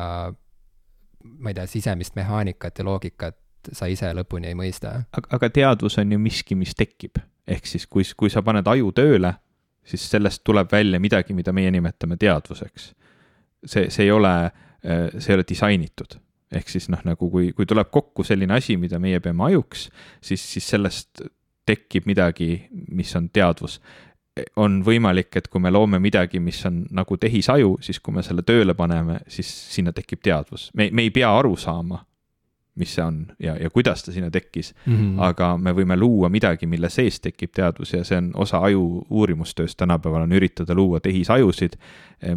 ma 1.39 1.53
ei 1.53 1.59
tea, 1.59 1.67
sisemist 1.71 2.17
mehaanikat 2.19 2.79
ja 2.79 2.87
loogikat 2.87 3.39
sa 3.75 3.89
ise 3.91 4.13
lõpuni 4.15 4.51
ei 4.51 4.59
mõista. 4.59 5.01
aga, 5.17 5.51
teadvus 5.51 5.99
on 5.99 6.13
ju 6.13 6.19
miski, 6.23 6.55
mis 6.59 6.75
tekib, 6.79 7.19
ehk 7.47 7.67
siis 7.67 7.87
kui, 7.87 8.07
kui 8.17 8.31
sa 8.31 8.43
paned 8.47 8.67
aju 8.71 8.93
tööle, 8.95 9.33
siis 9.87 10.07
sellest 10.11 10.45
tuleb 10.47 10.71
välja 10.73 11.01
midagi, 11.03 11.35
mida 11.35 11.53
meie 11.53 11.71
nimetame 11.71 12.17
teadvuseks. 12.17 12.93
see, 13.67 13.91
see 13.91 14.05
ei 14.05 14.11
ole, 14.11 14.37
see 14.83 15.33
ei 15.33 15.39
ole 15.41 15.45
disainitud 15.49 16.21
ehk 16.55 16.69
siis 16.71 16.89
noh, 16.93 17.01
nagu 17.07 17.31
kui, 17.31 17.51
kui 17.57 17.67
tuleb 17.67 17.91
kokku 17.91 18.25
selline 18.27 18.55
asi, 18.55 18.77
mida 18.79 19.01
meie 19.03 19.21
peame 19.21 19.49
ajuks, 19.49 19.89
siis, 20.23 20.43
siis 20.53 20.69
sellest 20.69 21.25
tekib 21.67 22.07
midagi, 22.07 22.69
mis 22.95 23.11
on 23.19 23.29
teadvus 23.35 23.81
on 24.57 24.81
võimalik, 24.85 25.31
et 25.37 25.49
kui 25.49 25.61
me 25.61 25.71
loome 25.73 26.01
midagi, 26.03 26.41
mis 26.41 26.59
on 26.69 26.83
nagu 26.95 27.17
tehisaju, 27.17 27.79
siis 27.81 28.01
kui 28.05 28.15
me 28.15 28.25
selle 28.27 28.45
tööle 28.47 28.75
paneme, 28.77 29.21
siis 29.29 29.49
sinna 29.73 29.95
tekib 29.97 30.21
teadvus. 30.25 30.71
me, 30.75 30.91
me 30.93 31.07
ei 31.07 31.11
pea 31.11 31.31
aru 31.39 31.57
saama, 31.57 32.03
mis 32.77 32.93
see 32.95 33.05
on 33.05 33.23
ja, 33.41 33.55
ja 33.57 33.71
kuidas 33.73 34.05
ta 34.05 34.13
sinna 34.13 34.31
tekkis 34.31 34.75
mm. 34.87 34.97
-hmm. 34.97 35.23
aga 35.25 35.57
me 35.57 35.73
võime 35.73 35.97
luua 35.97 36.29
midagi, 36.29 36.67
mille 36.67 36.91
sees 36.91 37.21
tekib 37.21 37.55
teadvus 37.57 37.93
ja 37.93 38.05
see 38.05 38.19
on 38.19 38.31
osa 38.35 38.59
aju 38.59 39.07
uurimustööst 39.11 39.77
tänapäeval 39.77 40.23
on 40.23 40.33
üritada 40.33 40.75
luua 40.75 41.01
tehisajusid, 41.01 41.77
eh, 42.23 42.37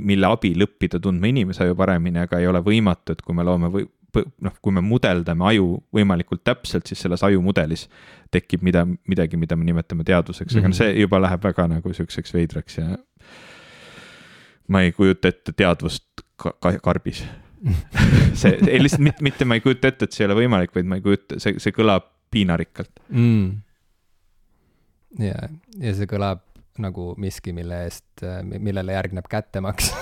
mille 0.00 0.26
abil 0.26 0.66
õppida 0.66 1.00
tundma 1.00 1.26
inimese 1.26 1.64
aju 1.64 1.74
paremini, 1.74 2.18
aga 2.18 2.38
ei 2.38 2.46
ole 2.46 2.60
võimatu, 2.60 3.12
et 3.12 3.22
kui 3.22 3.34
me 3.34 3.42
loome 3.44 3.66
või 3.66 3.88
noh, 4.16 4.56
kui 4.62 4.74
me 4.74 4.82
mudeldame 4.84 5.46
aju 5.52 5.76
võimalikult 5.94 6.42
täpselt, 6.44 6.86
siis 6.86 7.02
selles 7.04 7.22
ajumudelis 7.26 7.86
tekib 8.30 8.64
mida, 8.66 8.84
midagi, 9.10 9.38
mida 9.40 9.56
me 9.58 9.66
nimetame 9.68 10.06
teadvuseks, 10.06 10.56
aga 10.56 10.68
mm 10.68 10.72
-hmm. 10.72 10.78
see 10.78 11.00
juba 11.00 11.20
läheb 11.20 11.44
väga 11.44 11.68
nagu 11.68 11.92
siukseks 11.94 12.34
veidraks 12.34 12.78
ja 12.78 12.98
ma 14.68 14.82
ei 14.82 14.92
kujuta 14.92 15.28
ette 15.28 15.52
teadvust 15.52 16.04
ka, 16.36 16.54
ka 16.60 16.78
karbis. 16.78 17.24
See, 18.40 18.58
ei 18.68 18.78
lihtsalt 18.82 19.02
mitte, 19.04 19.22
mitte 19.22 19.44
ma 19.44 19.58
ei 19.58 19.60
kujuta 19.60 19.90
ette, 19.90 20.06
et 20.06 20.12
see 20.16 20.24
ei 20.24 20.30
ole 20.30 20.38
võimalik, 20.38 20.70
vaid 20.74 20.86
ma 20.88 20.96
ei 20.96 21.02
kujuta, 21.04 21.36
see, 21.42 21.58
see 21.60 21.74
kõlab 21.76 22.06
piinarikkalt 22.32 23.02
mm.. 23.10 23.50
ja, 25.20 25.48
ja 25.82 25.92
see 25.98 26.08
kõlab 26.08 26.40
nagu 26.78 27.14
miski, 27.20 27.52
mille 27.56 27.84
eest, 27.86 28.22
millele 28.46 28.94
järgneb 28.94 29.26
kättemaks 29.30 29.90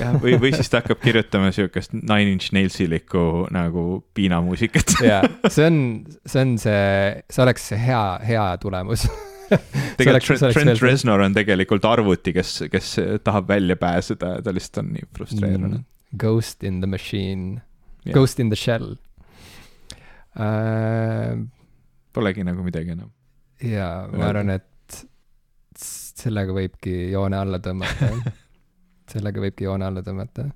jah, 0.00 0.16
või, 0.22 0.36
või 0.40 0.50
siis 0.54 0.70
ta 0.70 0.80
hakkab 0.82 1.00
kirjutama 1.02 1.52
siukest 1.54 1.94
Nine 1.96 2.34
Inch 2.34 2.52
Nailsilikku 2.56 3.46
nagu 3.54 3.84
piinamuusikat 4.16 4.96
jaa, 5.10 5.22
see 5.48 5.68
on, 5.68 5.78
see 6.26 6.42
on 6.42 6.56
see, 6.60 7.22
see 7.30 7.46
oleks 7.46 7.70
hea, 7.78 8.02
hea 8.26 8.46
tulemus 8.62 9.06
tegelikult 10.00 10.42
Trent, 10.42 10.58
Trent 10.58 10.82
Reznor 10.82 11.24
on 11.24 11.36
tegelikult 11.36 11.86
arvuti, 11.88 12.34
kes, 12.36 12.50
kes 12.72 12.94
tahab 13.24 13.48
välja 13.50 13.78
pääseda 13.80 14.36
ja 14.38 14.44
ta 14.44 14.54
lihtsalt 14.54 14.84
on 14.84 14.94
nii 14.98 15.10
frustreerunud 15.16 15.78
mm,. 15.78 15.90
Ghost 16.18 16.62
in 16.64 16.80
the 16.82 16.90
machine 16.90 17.60
yeah., 18.04 18.14
Ghost 18.14 18.42
in 18.42 18.52
the 18.52 18.58
shell 18.58 18.96
uh,. 20.34 21.44
Polegi 22.14 22.44
nagu 22.46 22.62
midagi 22.62 22.94
enam. 22.94 23.08
Jaa, 23.62 24.06
ma 24.12 24.28
arvan, 24.30 24.50
et 24.50 24.64
sellega 26.24 26.54
võibki 26.56 26.94
joone 27.12 27.38
alla 27.38 27.60
tõmmata 27.62 28.10
sellega 29.12 29.42
võibki 29.42 29.66
joone 29.66 29.86
alla 29.88 30.04
tõmmata 30.06 30.46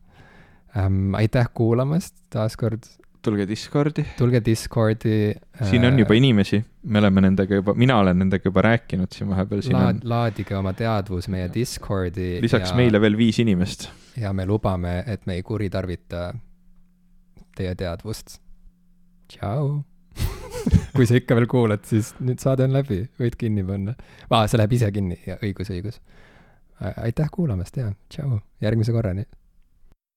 ähm,. 0.76 1.14
aitäh 1.18 1.50
kuulamast 1.54 2.14
taaskord. 2.32 2.86
tulge 3.22 3.46
Discordi. 3.48 4.04
tulge 4.18 4.40
Discordi 4.44 5.14
äh,. 5.30 5.68
siin 5.70 5.84
on 5.88 5.98
juba 5.98 6.16
inimesi, 6.18 6.62
me 6.84 7.02
oleme 7.02 7.26
nendega 7.26 7.60
juba, 7.60 7.74
mina 7.74 7.98
olen 8.02 8.18
nendega 8.24 8.48
juba 8.48 8.64
rääkinud 8.70 9.12
siin 9.14 9.30
vahepeal. 9.30 9.62
Laad, 9.72 10.02
on... 10.02 10.02
laadige 10.14 10.56
oma 10.56 10.72
teadvus 10.72 11.28
meie 11.28 11.50
Discordi. 11.54 12.38
lisaks 12.42 12.72
ja, 12.72 12.76
meile 12.80 13.00
veel 13.00 13.18
viis 13.18 13.38
inimest. 13.42 13.88
ja 14.16 14.32
me 14.32 14.46
lubame, 14.46 15.02
et 15.06 15.26
me 15.26 15.38
ei 15.38 15.42
kuritarvita 15.42 16.32
teie 17.58 17.74
teadvust. 17.74 18.38
tšau 19.28 19.80
kui 20.98 21.06
sa 21.06 21.18
ikka 21.18 21.36
veel 21.38 21.46
kuulad, 21.50 21.84
siis 21.86 22.10
nüüd 22.18 22.42
saade 22.42 22.66
on 22.66 22.74
läbi, 22.74 23.04
võid 23.22 23.38
kinni 23.38 23.62
panna. 23.66 23.94
aa, 24.28 24.46
see 24.50 24.58
läheb 24.58 24.74
ise 24.74 24.90
kinni, 24.94 25.18
õigus, 25.38 25.70
õigus. 25.74 26.00
aitäh 26.90 27.30
kuulamast 27.34 27.78
ja 27.78 27.92
tšau, 28.10 28.40
järgmise 28.62 28.94
korrani 28.94 29.26